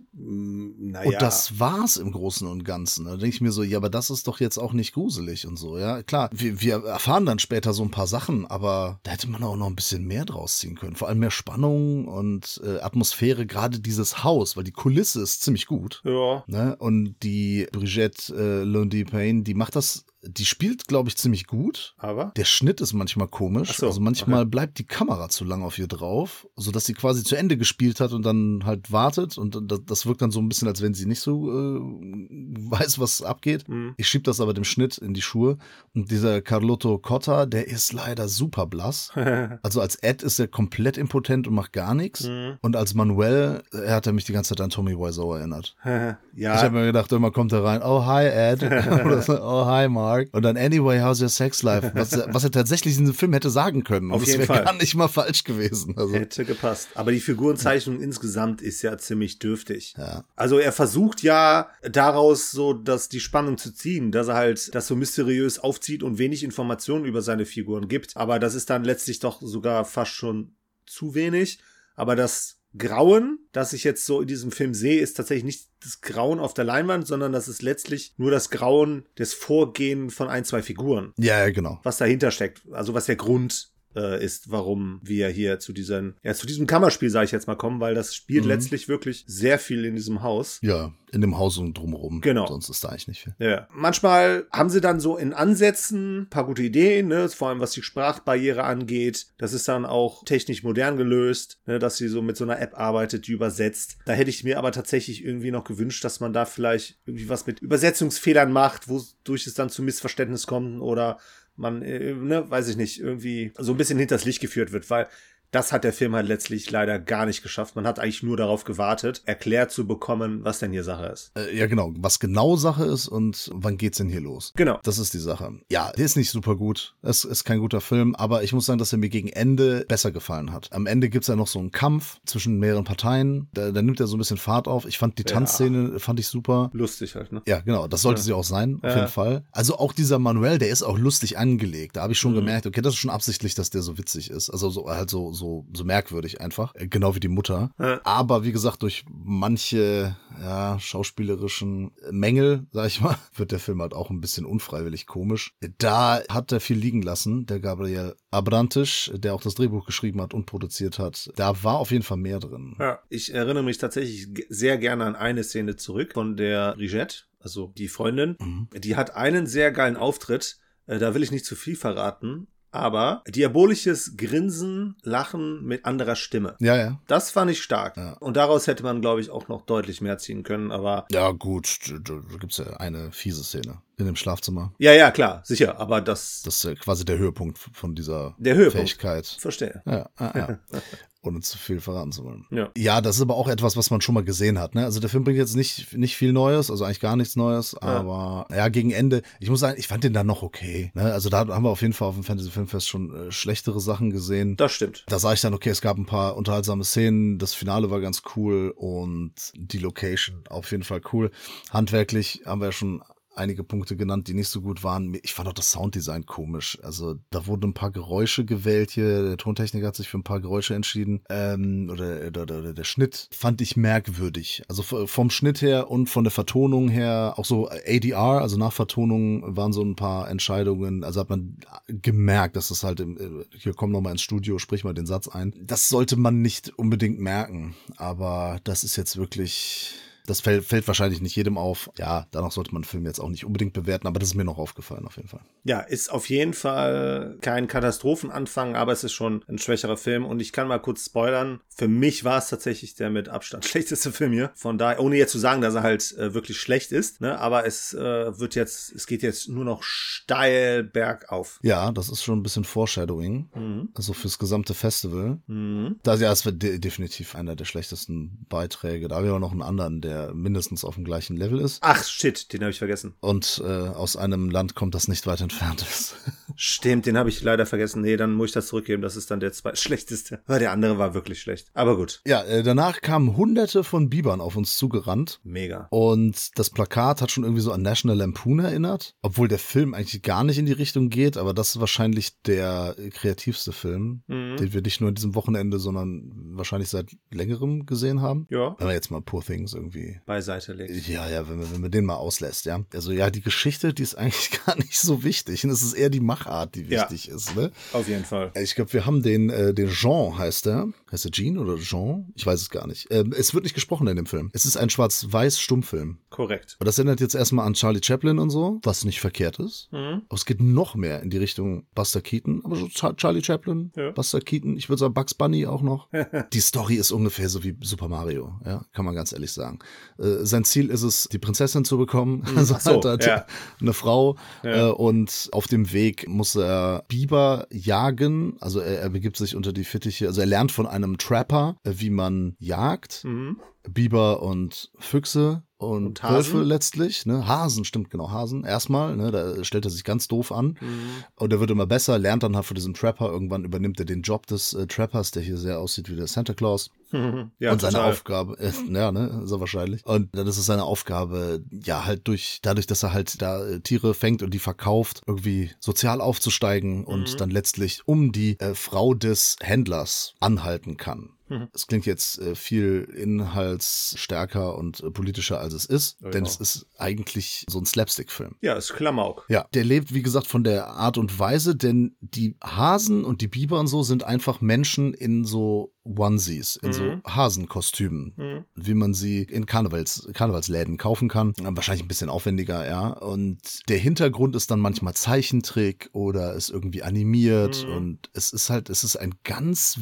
Naja. 0.77 1.07
Und 1.07 1.21
das 1.21 1.59
war's 1.59 1.97
im 1.97 2.11
Großen 2.11 2.47
und 2.47 2.63
Ganzen. 2.63 3.05
Da 3.05 3.11
denke 3.11 3.35
ich 3.35 3.41
mir 3.41 3.51
so, 3.51 3.63
ja, 3.63 3.77
aber 3.77 3.89
das 3.89 4.09
ist 4.09 4.27
doch 4.27 4.39
jetzt 4.39 4.57
auch 4.57 4.73
nicht 4.73 4.93
gruselig 4.93 5.47
und 5.47 5.57
so, 5.57 5.77
ja. 5.77 6.03
Klar, 6.03 6.29
wir, 6.31 6.61
wir 6.61 6.83
erfahren 6.85 7.25
dann 7.25 7.39
später 7.39 7.73
so 7.73 7.83
ein 7.83 7.91
paar 7.91 8.07
Sachen, 8.07 8.45
aber 8.45 8.99
da 9.03 9.11
hätte 9.11 9.29
man 9.29 9.43
auch 9.43 9.55
noch 9.55 9.67
ein 9.67 9.75
bisschen 9.75 10.05
mehr 10.05 10.25
draus 10.25 10.57
ziehen 10.57 10.75
können. 10.75 10.95
Vor 10.95 11.07
allem 11.07 11.19
mehr 11.19 11.31
Spannung 11.31 12.07
und 12.07 12.61
äh, 12.63 12.79
Atmosphäre, 12.79 13.45
gerade 13.45 13.79
dieses 13.79 14.23
Haus, 14.23 14.57
weil 14.57 14.63
die 14.63 14.71
Kulisse 14.71 15.21
ist 15.21 15.43
ziemlich 15.43 15.65
gut. 15.65 16.01
Ja. 16.05 16.43
Ne? 16.47 16.75
Und 16.77 17.15
die 17.23 17.67
Brigitte 17.71 18.33
äh, 18.35 18.63
Lundy 18.63 19.03
Payne, 19.03 19.43
die 19.43 19.53
macht 19.53 19.75
das 19.75 20.05
die 20.23 20.45
spielt, 20.45 20.87
glaube 20.87 21.09
ich, 21.09 21.17
ziemlich 21.17 21.47
gut. 21.47 21.95
Aber? 21.97 22.31
Der 22.35 22.45
Schnitt 22.45 22.79
ist 22.79 22.93
manchmal 22.93 23.27
komisch. 23.27 23.77
So, 23.77 23.87
also 23.87 23.99
manchmal 24.01 24.41
okay. 24.41 24.49
bleibt 24.49 24.77
die 24.77 24.85
Kamera 24.85 25.29
zu 25.29 25.45
lang 25.45 25.63
auf 25.63 25.79
ihr 25.79 25.87
drauf, 25.87 26.47
sodass 26.55 26.85
sie 26.85 26.93
quasi 26.93 27.23
zu 27.23 27.35
Ende 27.35 27.57
gespielt 27.57 27.99
hat 27.99 28.11
und 28.11 28.23
dann 28.23 28.63
halt 28.63 28.91
wartet. 28.91 29.37
Und 29.37 29.57
das, 29.89 30.05
wirkt 30.05 30.21
dann 30.21 30.31
so 30.31 30.39
ein 30.39 30.47
bisschen, 30.47 30.67
als 30.67 30.81
wenn 30.81 30.93
sie 30.93 31.07
nicht 31.07 31.21
so 31.21 31.49
äh, 31.49 31.79
weiß, 32.69 32.99
was 32.99 33.23
abgeht. 33.23 33.67
Mhm. 33.67 33.95
Ich 33.97 34.07
schieb 34.07 34.23
das 34.25 34.39
aber 34.39 34.53
dem 34.53 34.63
Schnitt 34.63 34.99
in 34.99 35.15
die 35.15 35.23
Schuhe. 35.23 35.57
Und 35.95 36.11
dieser 36.11 36.41
Carlotto 36.41 36.99
Cotta, 36.99 37.47
der 37.47 37.67
ist 37.67 37.91
leider 37.91 38.27
super 38.27 38.67
blass. 38.67 39.11
also 39.63 39.81
als 39.81 39.95
Ed 39.95 40.21
ist 40.21 40.39
er 40.39 40.47
komplett 40.47 40.97
impotent 40.97 41.47
und 41.47 41.55
macht 41.55 41.73
gar 41.73 41.95
nichts. 41.95 42.27
Mhm. 42.27 42.57
Und 42.61 42.75
als 42.75 42.93
Manuel, 42.93 43.63
er 43.71 43.95
hat 43.95 44.05
er 44.05 44.13
mich 44.13 44.25
die 44.25 44.33
ganze 44.33 44.49
Zeit 44.49 44.61
an 44.61 44.69
Tommy 44.69 44.95
Wiseau 44.95 45.33
erinnert. 45.33 45.75
ja. 45.85 46.55
Ich 46.55 46.61
habe 46.61 46.75
mir 46.75 46.85
gedacht, 46.85 47.11
immer 47.11 47.31
kommt 47.31 47.51
er 47.53 47.63
rein, 47.63 47.81
oh 47.83 48.05
hi 48.05 48.25
Ed. 48.25 48.61
Oder 48.61 49.21
so, 49.23 49.41
oh 49.41 49.65
hi 49.65 49.89
Mark. 49.89 50.10
Park. 50.11 50.29
Und 50.33 50.43
dann 50.43 50.57
Anyway, 50.57 51.01
how's 51.01 51.21
your 51.21 51.29
sex 51.29 51.63
life? 51.63 51.91
Was, 51.93 52.13
er- 52.13 52.33
was 52.33 52.43
er 52.43 52.51
tatsächlich 52.51 52.95
in 52.97 53.01
diesem 53.01 53.15
Film 53.15 53.33
hätte 53.33 53.49
sagen 53.49 53.83
können. 53.83 54.07
Und 54.07 54.13
Auf 54.13 54.21
das 54.21 54.29
jeden 54.29 54.39
wäre 54.41 54.53
Fall. 54.55 54.63
gar 54.65 54.73
nicht 54.73 54.95
mal 54.95 55.07
falsch 55.07 55.43
gewesen. 55.43 55.95
Also, 55.97 56.13
Hätte 56.13 56.45
gepasst. 56.45 56.89
Aber 56.95 57.11
die 57.11 57.19
Figurenzeichnung 57.19 58.01
insgesamt 58.01 58.61
ist 58.61 58.81
ja 58.81 58.97
ziemlich 58.97 59.39
dürftig. 59.39 59.93
ja. 59.97 60.23
Also 60.35 60.57
er 60.59 60.71
versucht 60.71 61.23
ja 61.23 61.69
daraus 61.91 62.51
so, 62.51 62.73
dass 62.73 63.09
die 63.09 63.19
Spannung 63.19 63.57
zu 63.57 63.73
ziehen, 63.73 64.11
dass 64.11 64.27
er 64.27 64.35
halt 64.35 64.73
das 64.75 64.87
so 64.87 64.95
mysteriös 64.95 65.59
aufzieht 65.59 66.03
und 66.03 66.17
wenig 66.17 66.43
Informationen 66.43 67.05
über 67.05 67.21
seine 67.21 67.45
Figuren 67.45 67.87
gibt. 67.87 68.17
Aber 68.17 68.39
das 68.39 68.55
ist 68.55 68.69
dann 68.69 68.83
letztlich 68.83 69.19
doch 69.19 69.41
sogar 69.41 69.85
fast 69.85 70.11
schon 70.11 70.55
zu 70.85 71.13
wenig. 71.15 71.59
Aber 71.95 72.15
das 72.15 72.57
Grauen, 72.77 73.39
das 73.51 73.73
ich 73.73 73.83
jetzt 73.83 74.05
so 74.05 74.21
in 74.21 74.27
diesem 74.27 74.51
Film 74.51 74.73
sehe, 74.73 75.01
ist 75.01 75.15
tatsächlich 75.15 75.43
nicht 75.43 75.67
das 75.83 76.01
Grauen 76.01 76.39
auf 76.39 76.53
der 76.53 76.63
Leinwand, 76.63 77.07
sondern 77.07 77.31
das 77.31 77.47
ist 77.47 77.61
letztlich 77.61 78.13
nur 78.17 78.31
das 78.31 78.49
Grauen 78.49 79.05
des 79.17 79.33
Vorgehen 79.33 80.09
von 80.09 80.29
ein, 80.29 80.45
zwei 80.45 80.61
Figuren 80.61 81.13
ja, 81.17 81.39
ja, 81.39 81.51
genau. 81.51 81.79
was 81.83 81.97
dahinter 81.97 82.31
steckt, 82.31 82.61
also 82.71 82.93
was 82.93 83.05
der 83.05 83.15
Grund 83.15 83.71
äh, 83.95 84.23
ist, 84.23 84.51
warum 84.51 84.99
wir 85.03 85.27
hier 85.29 85.59
zu 85.59 85.73
diesem, 85.73 86.15
ja, 86.23 86.33
zu 86.33 86.45
diesem 86.47 86.67
Kammerspiel, 86.67 87.09
sage 87.09 87.25
ich 87.25 87.31
jetzt 87.31 87.47
mal, 87.47 87.55
kommen, 87.55 87.79
weil 87.79 87.95
das 87.95 88.15
spielt 88.15 88.43
Mhm. 88.43 88.49
letztlich 88.49 88.87
wirklich 88.87 89.23
sehr 89.27 89.59
viel 89.59 89.85
in 89.85 89.95
diesem 89.95 90.21
Haus. 90.23 90.59
Ja, 90.61 90.93
in 91.11 91.19
dem 91.21 91.37
Haus 91.37 91.57
und 91.57 91.77
drumherum. 91.77 92.21
Genau. 92.21 92.47
Sonst 92.47 92.69
ist 92.69 92.83
da 92.83 92.89
eigentlich 92.89 93.07
nicht 93.09 93.23
viel. 93.23 93.35
Ja. 93.39 93.67
Manchmal 93.73 94.45
haben 94.51 94.69
sie 94.69 94.79
dann 94.79 95.01
so 95.01 95.17
in 95.17 95.33
Ansätzen 95.33 96.21
ein 96.21 96.29
paar 96.29 96.45
gute 96.45 96.63
Ideen, 96.63 97.09
ne? 97.09 97.27
vor 97.27 97.49
allem 97.49 97.59
was 97.59 97.71
die 97.71 97.81
Sprachbarriere 97.81 98.63
angeht. 98.63 99.27
Das 99.37 99.51
ist 99.51 99.67
dann 99.67 99.85
auch 99.85 100.23
technisch 100.23 100.63
modern 100.63 100.95
gelöst, 100.95 101.59
ne? 101.65 101.79
dass 101.79 101.97
sie 101.97 102.07
so 102.07 102.21
mit 102.21 102.37
so 102.37 102.45
einer 102.45 102.59
App 102.61 102.77
arbeitet, 102.77 103.27
die 103.27 103.33
übersetzt. 103.33 103.97
Da 104.05 104.13
hätte 104.13 104.29
ich 104.29 104.45
mir 104.45 104.57
aber 104.57 104.71
tatsächlich 104.71 105.23
irgendwie 105.25 105.51
noch 105.51 105.65
gewünscht, 105.65 106.03
dass 106.05 106.21
man 106.21 106.31
da 106.31 106.45
vielleicht 106.45 106.97
irgendwie 107.05 107.27
was 107.27 107.45
mit 107.45 107.59
Übersetzungsfehlern 107.59 108.51
macht, 108.51 108.87
wodurch 108.87 109.45
es 109.47 109.53
dann 109.53 109.69
zu 109.69 109.83
Missverständnis 109.83 110.47
kommt 110.47 110.81
oder 110.81 111.19
man, 111.61 111.81
äh, 111.81 112.13
ne, 112.13 112.49
weiß 112.49 112.67
ich 112.67 112.77
nicht, 112.77 112.99
irgendwie 112.99 113.53
so 113.57 113.71
ein 113.71 113.77
bisschen 113.77 113.99
hinters 113.99 114.25
Licht 114.25 114.41
geführt 114.41 114.71
wird, 114.71 114.89
weil 114.89 115.07
das 115.51 115.71
hat 115.71 115.83
der 115.83 115.93
Film 115.93 116.15
halt 116.15 116.27
letztlich 116.27 116.69
leider 116.71 116.97
gar 116.99 117.25
nicht 117.25 117.43
geschafft. 117.43 117.75
Man 117.75 117.85
hat 117.85 117.99
eigentlich 117.99 118.23
nur 118.23 118.37
darauf 118.37 118.63
gewartet, 118.63 119.21
erklärt 119.25 119.71
zu 119.71 119.85
bekommen, 119.85 120.43
was 120.43 120.59
denn 120.59 120.71
hier 120.71 120.83
Sache 120.83 121.05
ist. 121.07 121.31
Äh, 121.37 121.57
ja, 121.57 121.67
genau. 121.67 121.91
Was 121.97 122.19
genau 122.19 122.55
Sache 122.55 122.85
ist 122.85 123.07
und 123.07 123.49
wann 123.53 123.77
geht's 123.77 123.97
denn 123.97 124.09
hier 124.09 124.21
los? 124.21 124.53
Genau. 124.55 124.79
Das 124.83 124.97
ist 124.97 125.13
die 125.13 125.19
Sache. 125.19 125.51
Ja, 125.69 125.91
der 125.91 126.05
ist 126.05 126.15
nicht 126.15 126.29
super 126.31 126.55
gut. 126.55 126.95
Es 127.01 127.23
ist 127.25 127.43
kein 127.43 127.59
guter 127.59 127.81
Film, 127.81 128.15
aber 128.15 128.43
ich 128.43 128.53
muss 128.53 128.65
sagen, 128.65 128.79
dass 128.79 128.91
er 128.93 128.97
mir 128.99 129.09
gegen 129.09 129.27
Ende 129.29 129.85
besser 129.87 130.11
gefallen 130.11 130.53
hat. 130.53 130.71
Am 130.71 130.85
Ende 130.85 131.09
gibt's 131.09 131.27
ja 131.27 131.35
noch 131.35 131.47
so 131.47 131.59
einen 131.59 131.71
Kampf 131.71 132.19
zwischen 132.25 132.57
mehreren 132.59 132.83
Parteien. 132.85 133.47
Da, 133.53 133.71
da 133.71 133.81
nimmt 133.81 133.99
er 133.99 134.07
so 134.07 134.15
ein 134.15 134.19
bisschen 134.19 134.37
Fahrt 134.37 134.67
auf. 134.67 134.85
Ich 134.85 134.97
fand 134.97 135.17
die 135.17 135.23
Ja. 135.23 135.33
Tanzszene, 135.35 135.99
fand 135.99 136.19
ich 136.19 136.27
super. 136.27 136.69
Lustig 136.73 137.15
halt, 137.15 137.31
ne? 137.31 137.41
Ja, 137.47 137.59
genau, 137.59 137.87
das 137.87 138.01
sollte 138.01 138.19
Ja. 138.21 138.23
sie 138.25 138.33
auch 138.33 138.43
sein, 138.45 138.79
auf 138.81 138.89
Ja. 138.89 138.95
jeden 138.95 139.07
Fall. 139.11 139.43
Also 139.51 139.77
auch 139.77 139.91
dieser 139.93 140.17
Manuel, 140.19 140.57
der 140.59 140.69
ist 140.69 140.83
auch 140.83 140.97
lustig 140.97 141.37
angelegt. 141.37 141.95
Da 141.97 142.03
habe 142.03 142.13
ich 142.13 142.19
schon 142.19 142.31
Mhm. 142.31 142.35
gemerkt, 142.37 142.67
okay, 142.67 142.81
das 142.81 142.93
ist 142.93 142.99
schon 142.99 143.11
absichtlich, 143.11 143.53
dass 143.55 143.69
der 143.69 143.81
so 143.81 143.97
witzig 143.97 144.29
ist. 144.29 144.49
Also 144.49 144.69
so 144.69 144.87
halt 144.89 145.09
so 145.09 145.33
so 145.33 145.40
so 145.73 145.83
merkwürdig 145.83 146.39
einfach, 146.41 146.73
Äh, 146.75 146.87
genau 146.87 147.15
wie 147.15 147.19
die 147.19 147.27
Mutter. 147.27 147.71
Ja. 147.79 147.99
Aber 148.03 148.43
wie 148.43 148.51
gesagt, 148.51 148.81
durch 148.83 149.03
manche 149.09 150.15
ja, 150.41 150.79
schauspielerischen 150.79 151.91
Mängel, 152.11 152.65
sag 152.71 152.87
ich 152.87 153.01
mal, 153.01 153.15
wird 153.35 153.51
der 153.51 153.59
Film 153.59 153.81
halt 153.81 153.93
auch 153.93 154.09
ein 154.09 154.21
bisschen 154.21 154.45
unfreiwillig 154.45 155.05
komisch. 155.07 155.53
Da 155.77 156.21
hat 156.29 156.51
er 156.51 156.59
viel 156.59 156.77
liegen 156.77 157.01
lassen, 157.01 157.45
der 157.45 157.59
Gabriel 157.59 158.15
Abrantes, 158.31 159.11
der 159.13 159.33
auch 159.33 159.41
das 159.41 159.55
Drehbuch 159.55 159.85
geschrieben 159.85 160.21
hat 160.21 160.33
und 160.33 160.45
produziert 160.45 160.99
hat. 160.99 161.29
Da 161.35 161.63
war 161.63 161.75
auf 161.77 161.91
jeden 161.91 162.03
Fall 162.03 162.17
mehr 162.17 162.39
drin. 162.39 162.75
Ja, 162.79 162.99
ich 163.09 163.33
erinnere 163.33 163.63
mich 163.63 163.77
tatsächlich 163.77 164.27
sehr 164.49 164.77
gerne 164.77 165.05
an 165.05 165.15
eine 165.15 165.43
Szene 165.43 165.75
zurück 165.75 166.13
von 166.13 166.37
der 166.37 166.77
Rigette, 166.77 167.23
also 167.39 167.73
die 167.77 167.87
Freundin. 167.87 168.37
Mhm. 168.39 168.67
Die 168.77 168.95
hat 168.95 169.15
einen 169.15 169.47
sehr 169.47 169.71
geilen 169.71 169.97
Auftritt. 169.97 170.57
Äh, 170.87 170.99
Da 170.99 171.13
will 171.13 171.23
ich 171.23 171.31
nicht 171.31 171.45
zu 171.45 171.55
viel 171.55 171.75
verraten. 171.75 172.47
Aber 172.71 173.23
diabolisches 173.27 174.15
Grinsen, 174.17 174.95
Lachen 175.03 175.63
mit 175.65 175.85
anderer 175.85 176.15
Stimme. 176.15 176.55
Ja, 176.59 176.75
ja. 176.77 176.99
Das 177.07 177.31
fand 177.31 177.51
ich 177.51 177.61
stark. 177.61 177.97
Ja. 177.97 178.13
Und 178.13 178.37
daraus 178.37 178.67
hätte 178.67 178.83
man, 178.83 179.01
glaube 179.01 179.21
ich, 179.21 179.29
auch 179.29 179.47
noch 179.47 179.63
deutlich 179.63 180.01
mehr 180.01 180.17
ziehen 180.17 180.43
können. 180.43 180.71
Aber 180.71 181.05
Ja, 181.11 181.31
gut, 181.31 181.93
da, 182.03 182.13
gibt's 182.39 182.57
ja 182.57 182.77
eine 182.77 183.11
fiese 183.11 183.43
Szene 183.43 183.81
in 183.97 184.05
dem 184.05 184.15
Schlafzimmer. 184.15 184.73
ja, 184.79 184.93
ja, 184.93 185.11
klar, 185.11 185.41
sicher. 185.45 185.79
Aber 185.79 186.01
das, 186.01 186.41
Das 186.43 186.63
ist 186.63 186.79
quasi 186.79 187.05
der 187.05 187.17
Höhepunkt 187.17 187.57
von 187.59 187.93
dieser 187.93 188.35
der 188.39 188.55
Höhepunkt. 188.55 188.89
Fähigkeit. 188.89 189.27
Verstehe. 189.27 189.81
Ja, 189.85 190.09
ja, 190.19 190.37
ja. 190.37 190.59
Ohne 191.23 191.39
zu 191.41 191.57
viel 191.59 191.79
verraten 191.79 192.11
zu 192.11 192.23
wollen. 192.23 192.45
Ja. 192.49 192.71
Ja, 192.75 192.99
das 192.99 193.17
ist 193.17 193.21
aber 193.21 193.35
auch 193.35 193.47
etwas, 193.47 193.77
was 193.77 193.91
man 193.91 194.01
schon 194.01 194.15
mal 194.15 194.23
gesehen 194.23 194.57
hat. 194.57 194.73
Ne? 194.73 194.83
Also 194.83 194.99
der 194.99 195.09
Film 195.09 195.23
bringt 195.23 195.37
jetzt 195.37 195.55
nicht, 195.55 195.95
nicht 195.95 196.17
viel 196.17 196.33
Neues, 196.33 196.71
also 196.71 196.83
eigentlich 196.83 196.99
gar 196.99 197.15
nichts 197.15 197.35
Neues, 197.35 197.75
aber 197.77 198.47
ja, 198.49 198.69
gegen 198.69 198.89
Ende, 198.89 199.21
ich 199.39 199.49
muss 199.49 199.59
sagen, 199.59 199.77
ich 199.77 199.87
fand 199.87 200.03
den 200.03 200.13
dann 200.13 200.25
noch 200.25 200.41
okay. 200.41 200.91
Ne? 200.95 201.13
Also 201.13 201.29
da 201.29 201.47
haben 201.47 201.63
wir 201.63 201.69
auf 201.69 201.81
jeden 201.81 201.93
Fall 201.93 202.07
auf 202.07 202.15
dem 202.15 202.23
Fantasy 202.23 202.49
Filmfest 202.49 202.89
schon 202.89 203.13
äh, 203.15 203.31
schlechtere 203.31 203.79
Sachen 203.79 204.09
gesehen. 204.09 204.57
Das 204.57 204.71
stimmt. 204.71 205.05
Da 205.07 205.19
sah 205.19 205.33
ich 205.33 205.41
dann, 205.41 205.53
okay, 205.53 205.69
es 205.69 205.81
gab 205.81 205.97
ein 205.97 206.07
paar 206.07 206.35
unterhaltsame 206.35 206.83
Szenen, 206.83 207.37
das 207.37 207.53
Finale 207.53 207.91
war 207.91 208.01
ganz 208.01 208.23
cool 208.35 208.73
und 208.75 209.33
die 209.53 209.77
Location 209.77 210.43
auf 210.49 210.71
jeden 210.71 210.83
Fall 210.83 211.01
cool. 211.13 211.29
Handwerklich 211.69 212.41
haben 212.45 212.61
wir 212.61 212.67
ja 212.67 212.71
schon 212.71 213.03
einige 213.33 213.63
Punkte 213.63 213.95
genannt, 213.95 214.27
die 214.27 214.33
nicht 214.33 214.49
so 214.49 214.61
gut 214.61 214.83
waren. 214.83 215.17
Ich 215.23 215.33
fand 215.33 215.47
auch 215.47 215.53
das 215.53 215.71
Sounddesign 215.71 216.25
komisch. 216.25 216.77
Also 216.83 217.15
da 217.29 217.47
wurden 217.47 217.69
ein 217.69 217.73
paar 217.73 217.91
Geräusche 217.91 218.45
gewählt 218.45 218.91
hier. 218.91 219.23
Der 219.23 219.37
Tontechniker 219.37 219.87
hat 219.87 219.95
sich 219.95 220.09
für 220.09 220.17
ein 220.17 220.23
paar 220.23 220.41
Geräusche 220.41 220.75
entschieden. 220.75 221.21
Ähm, 221.29 221.89
oder, 221.91 222.27
oder, 222.27 222.43
oder 222.43 222.73
der 222.73 222.83
Schnitt 222.83 223.29
fand 223.31 223.61
ich 223.61 223.77
merkwürdig. 223.77 224.63
Also 224.67 224.83
vom 224.83 225.29
Schnitt 225.29 225.61
her 225.61 225.89
und 225.89 226.07
von 226.07 226.23
der 226.23 226.31
Vertonung 226.31 226.89
her, 226.89 227.33
auch 227.37 227.45
so 227.45 227.69
ADR, 227.69 228.41
also 228.41 228.57
nach 228.57 228.73
Vertonung 228.73 229.55
waren 229.55 229.73
so 229.73 229.81
ein 229.81 229.95
paar 229.95 230.29
Entscheidungen. 230.29 231.03
Also 231.03 231.19
hat 231.19 231.29
man 231.29 231.57
gemerkt, 231.87 232.55
dass 232.55 232.67
das 232.67 232.83
halt, 232.83 232.99
im, 232.99 233.45
hier 233.57 233.73
komm 233.73 233.91
noch 233.91 234.01
mal 234.01 234.11
ins 234.11 234.21
Studio, 234.21 234.59
sprich 234.59 234.83
mal 234.83 234.93
den 234.93 235.05
Satz 235.05 235.27
ein. 235.27 235.53
Das 235.61 235.89
sollte 235.89 236.17
man 236.17 236.41
nicht 236.41 236.77
unbedingt 236.77 237.19
merken. 237.19 237.75
Aber 237.97 238.59
das 238.63 238.83
ist 238.83 238.97
jetzt 238.97 239.17
wirklich 239.17 239.95
das 240.25 240.41
fällt, 240.41 240.65
fällt 240.65 240.87
wahrscheinlich 240.87 241.21
nicht 241.21 241.35
jedem 241.35 241.57
auf. 241.57 241.89
Ja, 241.97 242.27
danach 242.31 242.51
sollte 242.51 242.73
man 242.73 242.83
den 242.83 242.87
Film 242.87 243.05
jetzt 243.05 243.19
auch 243.19 243.29
nicht 243.29 243.45
unbedingt 243.45 243.73
bewerten, 243.73 244.07
aber 244.07 244.19
das 244.19 244.29
ist 244.29 244.35
mir 244.35 244.43
noch 244.43 244.57
aufgefallen 244.57 245.05
auf 245.05 245.17
jeden 245.17 245.29
Fall. 245.29 245.41
Ja, 245.63 245.79
ist 245.79 246.11
auf 246.11 246.29
jeden 246.29 246.53
Fall 246.53 247.37
kein 247.41 247.67
Katastrophenanfang, 247.67 248.75
aber 248.75 248.91
es 248.91 249.03
ist 249.03 249.13
schon 249.13 249.43
ein 249.47 249.57
schwächerer 249.57 249.97
Film. 249.97 250.25
Und 250.25 250.39
ich 250.39 250.53
kann 250.53 250.67
mal 250.67 250.79
kurz 250.79 251.05
spoilern. 251.05 251.61
Für 251.69 251.87
mich 251.87 252.23
war 252.23 252.37
es 252.37 252.49
tatsächlich 252.49 252.95
der 252.95 253.09
mit 253.09 253.29
Abstand 253.29 253.65
schlechteste 253.71 254.11
Film 254.11 254.31
hier. 254.31 254.51
Von 254.55 254.77
daher, 254.77 254.99
ohne 254.99 255.17
jetzt 255.17 255.31
zu 255.31 255.39
sagen, 255.39 255.61
dass 255.61 255.75
er 255.75 255.83
halt 255.83 256.15
äh, 256.17 256.33
wirklich 256.33 256.57
schlecht 256.57 256.91
ist, 256.91 257.21
ne? 257.21 257.39
aber 257.39 257.65
es 257.65 257.93
äh, 257.93 258.39
wird 258.39 258.55
jetzt, 258.55 258.91
es 258.93 259.07
geht 259.07 259.23
jetzt 259.23 259.49
nur 259.49 259.65
noch 259.65 259.83
steil 259.83 260.83
bergauf. 260.83 261.59
Ja, 261.63 261.91
das 261.91 262.09
ist 262.09 262.23
schon 262.23 262.39
ein 262.39 262.43
bisschen 262.43 262.63
Foreshadowing. 262.63 263.49
Mhm. 263.55 263.89
Also 263.93 264.13
fürs 264.13 264.39
gesamte 264.39 264.73
Festival. 264.73 265.39
Mhm. 265.47 265.97
Da 266.03 266.15
ja, 266.15 266.31
es 266.31 266.45
wird 266.45 266.61
de 266.61 266.79
definitiv 266.79 267.35
einer 267.35 267.55
der 267.55 267.65
schlechtesten 267.65 268.45
Beiträge. 268.49 269.07
Da 269.07 269.17
haben 269.17 269.25
wir 269.25 269.33
auch 269.33 269.39
noch 269.39 269.51
einen 269.51 269.61
anderen, 269.61 270.01
der 270.01 270.10
mindestens 270.33 270.83
auf 270.85 270.95
dem 270.95 271.03
gleichen 271.03 271.37
Level 271.37 271.59
ist. 271.59 271.79
Ach, 271.81 272.03
shit, 272.03 272.51
den 272.53 272.61
habe 272.61 272.71
ich 272.71 272.77
vergessen. 272.79 273.13
Und 273.19 273.61
äh, 273.65 273.67
aus 273.67 274.15
einem 274.17 274.49
Land 274.49 274.75
kommt, 274.75 274.95
das 274.95 275.07
nicht 275.07 275.25
weit 275.27 275.41
entfernt 275.41 275.81
ist. 275.81 276.15
Stimmt, 276.55 277.05
den 277.05 277.17
habe 277.17 277.29
ich 277.29 277.41
leider 277.41 277.65
vergessen. 277.65 278.01
Nee, 278.01 278.17
dann 278.17 278.33
muss 278.33 278.47
ich 278.49 278.53
das 278.53 278.67
zurückgeben. 278.67 279.01
Das 279.01 279.15
ist 279.15 279.31
dann 279.31 279.39
der 279.39 279.51
zweitschlechteste. 279.53 280.41
Weil 280.47 280.59
der 280.59 280.71
andere 280.71 280.97
war 280.97 281.13
wirklich 281.13 281.41
schlecht. 281.41 281.69
Aber 281.73 281.95
gut. 281.95 282.21
ja, 282.25 282.43
äh, 282.43 282.61
danach 282.63 283.01
kamen 283.01 283.35
hunderte 283.37 283.83
von 283.83 284.09
Bibern 284.09 284.41
auf 284.41 284.55
uns 284.55 284.75
zugerannt. 284.77 285.39
Mega. 285.43 285.87
Und 285.91 286.57
das 286.59 286.69
Plakat 286.69 287.21
hat 287.21 287.31
schon 287.31 287.43
irgendwie 287.43 287.61
so 287.61 287.71
an 287.71 287.81
National 287.81 288.17
Lampoon 288.17 288.59
erinnert, 288.59 289.15
obwohl 289.21 289.47
der 289.47 289.59
Film 289.59 289.93
eigentlich 289.93 290.21
gar 290.21 290.43
nicht 290.43 290.57
in 290.57 290.65
die 290.65 290.71
Richtung 290.71 291.09
geht, 291.09 291.37
aber 291.37 291.53
das 291.53 291.69
ist 291.75 291.79
wahrscheinlich 291.79 292.41
der 292.41 292.95
kreativste 293.11 293.71
Film, 293.71 294.23
Mhm. 294.27 294.57
den 294.57 294.73
wir 294.73 294.81
nicht 294.81 294.99
nur 295.01 295.09
in 295.09 295.15
diesem 295.15 295.35
Wochenende, 295.35 295.79
sondern 295.79 296.31
wahrscheinlich 296.55 296.89
seit 296.89 297.15
längerem 297.31 297.85
gesehen 297.85 298.21
haben. 298.21 298.47
Ja. 298.49 298.75
Wenn 298.77 298.87
man 298.87 298.95
jetzt 298.95 299.09
mal 299.11 299.21
Poor 299.21 299.43
Things 299.43 299.73
irgendwie. 299.73 300.00
Beiseite 300.25 300.73
legt. 300.73 301.07
Ja, 301.07 301.29
ja, 301.29 301.47
wenn 301.49 301.57
man, 301.59 301.71
wenn 301.73 301.81
man 301.81 301.91
den 301.91 302.05
mal 302.05 302.15
auslässt, 302.15 302.65
ja. 302.65 302.83
Also 302.93 303.11
ja, 303.11 303.29
die 303.29 303.41
Geschichte, 303.41 303.93
die 303.93 304.03
ist 304.03 304.15
eigentlich 304.17 304.51
gar 304.65 304.75
nicht 304.77 304.99
so 304.99 305.23
wichtig. 305.23 305.63
Und 305.63 305.69
es 305.71 305.81
ist 305.81 305.93
eher 305.93 306.09
die 306.09 306.19
Machart, 306.19 306.75
die 306.75 306.83
Ja. 306.83 307.01
wichtig 307.09 307.29
ist, 307.29 307.55
ne? 307.55 307.71
Auf 307.93 308.07
jeden 308.07 308.25
Fall. 308.25 308.51
Ich 308.61 308.75
glaube, 308.75 308.93
wir 308.93 309.05
haben 309.05 309.21
den, 309.23 309.49
äh, 309.49 309.73
den 309.73 309.89
Jean 309.89 310.37
heißt 310.37 310.67
er. 310.67 310.87
Heißt 311.11 311.25
er 311.25 311.31
Jean 311.31 311.57
oder 311.57 311.77
Jean? 311.77 312.31
Ich 312.35 312.45
weiß 312.45 312.61
es 312.61 312.69
gar 312.69 312.87
nicht. 312.87 313.07
Ähm, 313.11 313.33
es 313.37 313.53
wird 313.53 313.63
nicht 313.63 313.73
gesprochen 313.73 314.07
in 314.07 314.15
dem 314.15 314.25
Film. 314.25 314.49
Es 314.53 314.65
ist 314.65 314.77
ein 314.77 314.89
schwarz-weiß 314.89 315.59
Stummfilm. 315.59 316.19
Korrekt. 316.29 316.77
Und 316.79 316.87
das 316.87 316.97
erinnert 316.97 317.19
jetzt 317.19 317.35
erstmal 317.35 317.65
an 317.67 317.73
Charlie 317.73 318.01
Chaplin 318.03 318.39
und 318.39 318.49
so, 318.49 318.79
was 318.83 319.03
nicht 319.05 319.19
verkehrt 319.19 319.59
ist. 319.59 319.89
Mhm. 319.91 320.21
Aber 320.27 320.35
es 320.35 320.45
geht 320.45 320.61
noch 320.61 320.95
mehr 320.95 321.21
in 321.21 321.29
die 321.29 321.37
Richtung 321.37 321.85
Buster 321.95 322.21
Keaton. 322.21 322.61
Aber 322.63 322.75
so 322.75 322.87
Char- 322.87 323.15
Charlie 323.17 323.43
Chaplin, 323.43 323.91
Ja. 323.95 324.11
Buster 324.11 324.39
Keaton, 324.39 324.77
ich 324.77 324.87
würde 324.89 324.99
sagen 324.99 325.13
Bugs 325.13 325.33
Bunny 325.33 325.65
auch 325.65 325.81
noch. 325.81 326.07
die 326.53 326.59
Story 326.61 326.95
ist 326.95 327.11
ungefähr 327.11 327.49
so 327.49 327.63
wie 327.63 327.75
Super 327.81 328.07
Mario, 328.07 328.53
ja, 328.65 328.85
kann 328.93 329.05
man 329.05 329.15
ganz 329.15 329.33
ehrlich 329.33 329.51
sagen. 329.51 329.79
Äh, 330.17 330.45
sein 330.45 330.63
Ziel 330.63 330.89
ist 330.89 331.03
es, 331.03 331.27
die 331.31 331.39
Prinzessin 331.39 331.85
zu 331.85 331.97
bekommen. 331.97 332.43
Also 332.55 332.75
so, 332.79 332.91
halt, 332.91 333.05
halt 333.05 333.25
ja. 333.25 333.45
eine 333.79 333.93
Frau. 333.93 334.37
Ja. 334.63 334.89
Äh, 334.89 334.91
und 334.91 335.49
auf 335.51 335.67
dem 335.67 335.91
Weg 335.91 336.27
muss 336.27 336.55
er 336.55 337.03
Biber 337.07 337.67
jagen. 337.71 338.57
Also 338.59 338.79
er, 338.79 338.99
er 338.99 339.09
begibt 339.09 339.37
sich 339.37 339.55
unter 339.55 339.73
die 339.73 339.83
Fittiche. 339.83 340.27
Also 340.27 340.41
er 340.41 340.47
lernt 340.47 340.71
von 340.71 340.87
einem 340.87 341.17
Trapper, 341.17 341.75
äh, 341.83 341.93
wie 341.95 342.09
man 342.09 342.55
jagt. 342.59 343.23
Mhm. 343.23 343.57
Biber 343.89 344.41
und 344.41 344.91
Füchse 344.99 345.63
und, 345.77 346.05
Und. 346.05 346.23
Wölfe 346.23 346.61
letztlich, 346.61 347.25
ne? 347.25 347.47
Hasen, 347.47 347.85
stimmt, 347.85 348.11
genau, 348.11 348.29
Hasen. 348.29 348.63
Erstmal, 348.63 349.17
ne, 349.17 349.31
da 349.31 349.63
stellt 349.63 349.83
er 349.85 349.89
sich 349.89 350.03
ganz 350.03 350.27
doof 350.27 350.51
an. 350.51 350.77
Mhm. 350.79 351.23
Und 351.35 351.51
er 351.51 351.59
wird 351.59 351.71
immer 351.71 351.87
besser, 351.87 352.19
lernt 352.19 352.43
dann 352.43 352.55
halt 352.55 352.65
von 352.67 352.75
diesem 352.75 352.93
Trapper. 352.93 353.31
Irgendwann 353.31 353.65
übernimmt 353.65 353.99
er 353.99 354.05
den 354.05 354.21
Job 354.21 354.45
des 354.45 354.73
äh, 354.73 354.85
Trappers, 354.85 355.31
der 355.31 355.41
hier 355.41 355.57
sehr 355.57 355.79
aussieht 355.79 356.07
wie 356.11 356.15
der 356.15 356.27
Santa 356.27 356.53
Claus. 356.53 356.91
ja, 357.11 357.71
und 357.71 357.81
seine 357.81 357.93
total. 357.95 358.11
Aufgabe, 358.11 358.59
äh, 358.59 358.71
ja, 358.91 359.11
ne, 359.11 359.41
so 359.45 359.59
wahrscheinlich. 359.59 360.05
Und 360.05 360.29
dann 360.35 360.45
ist 360.45 360.59
es 360.59 360.67
seine 360.67 360.83
Aufgabe, 360.83 361.63
ja, 361.71 362.05
halt 362.05 362.27
durch, 362.27 362.59
dadurch, 362.61 362.85
dass 362.85 363.01
er 363.01 363.11
halt 363.13 363.41
da 363.41 363.65
äh, 363.65 363.79
Tiere 363.79 364.13
fängt 364.13 364.43
und 364.43 364.53
die 364.53 364.59
verkauft, 364.59 365.23
irgendwie 365.25 365.71
sozial 365.79 366.21
aufzusteigen 366.21 367.05
und 367.05 367.33
Mhm. 367.33 367.37
dann 367.37 367.49
letztlich 367.49 368.01
um 368.05 368.31
die 368.31 368.59
äh, 368.59 368.75
Frau 368.75 369.15
des 369.15 369.55
Händlers 369.61 370.35
anhalten 370.39 370.97
kann. 370.97 371.31
Mhm. 371.51 371.67
Es 371.73 371.85
klingt 371.85 372.05
jetzt 372.05 372.39
äh, 372.39 372.55
viel 372.55 373.03
inhaltsstärker 373.13 374.77
und 374.77 375.01
äh, 375.01 375.11
politischer, 375.11 375.59
als 375.59 375.73
es 375.73 375.85
ist, 375.85 376.17
Ja. 376.21 376.29
denn 376.29 376.45
es 376.45 376.55
ist 376.57 376.87
eigentlich 376.97 377.65
so 377.69 377.79
ein 377.79 377.85
Slapstick-Film. 377.85 378.55
Ja, 378.61 378.73
ist 378.75 378.93
Klamauk. 378.93 379.45
Ja, 379.49 379.67
der 379.73 379.83
lebt, 379.83 380.13
wie 380.13 380.21
gesagt, 380.21 380.47
von 380.47 380.63
der 380.63 380.87
Art 380.87 381.17
und 381.17 381.37
Weise, 381.37 381.75
denn 381.75 382.15
die 382.21 382.55
Hasen 382.63 383.25
und 383.25 383.41
die 383.41 383.47
Biber 383.47 383.79
und 383.79 383.87
so 383.87 384.03
sind 384.03 384.23
einfach 384.23 384.61
Menschen 384.61 385.13
in 385.13 385.43
so 385.45 385.93
Onesies, 386.03 386.77
in 386.77 386.93
so 386.93 387.03
Mhm. 387.03 387.21
Hasenkostümen, 387.27 388.33
Mhm. 388.35 388.65
wie 388.75 388.93
man 388.95 389.13
sie 389.13 389.43
in 389.43 389.65
Karnevals, 389.65 390.27
Karnevalsläden 390.33 390.97
kaufen 390.97 391.29
kann. 391.29 391.53
Wahrscheinlich 391.59 392.03
ein 392.03 392.07
bisschen 392.07 392.29
aufwendiger, 392.29 392.87
ja. 392.87 393.09
Und 393.09 393.59
der 393.87 393.97
Hintergrund 393.99 394.55
ist 394.55 394.71
dann 394.71 394.79
manchmal 394.79 395.13
Zeichentrick 395.13 396.09
oder 396.13 396.53
ist 396.53 396.69
irgendwie 396.69 397.03
animiert 397.03 397.85
Mhm. 397.87 397.93
und 397.95 398.29
es 398.33 398.51
ist 398.51 398.69
halt, 398.69 398.89
es 398.89 399.03
ist 399.03 399.15
ein 399.15 399.35
ganz, 399.43 399.99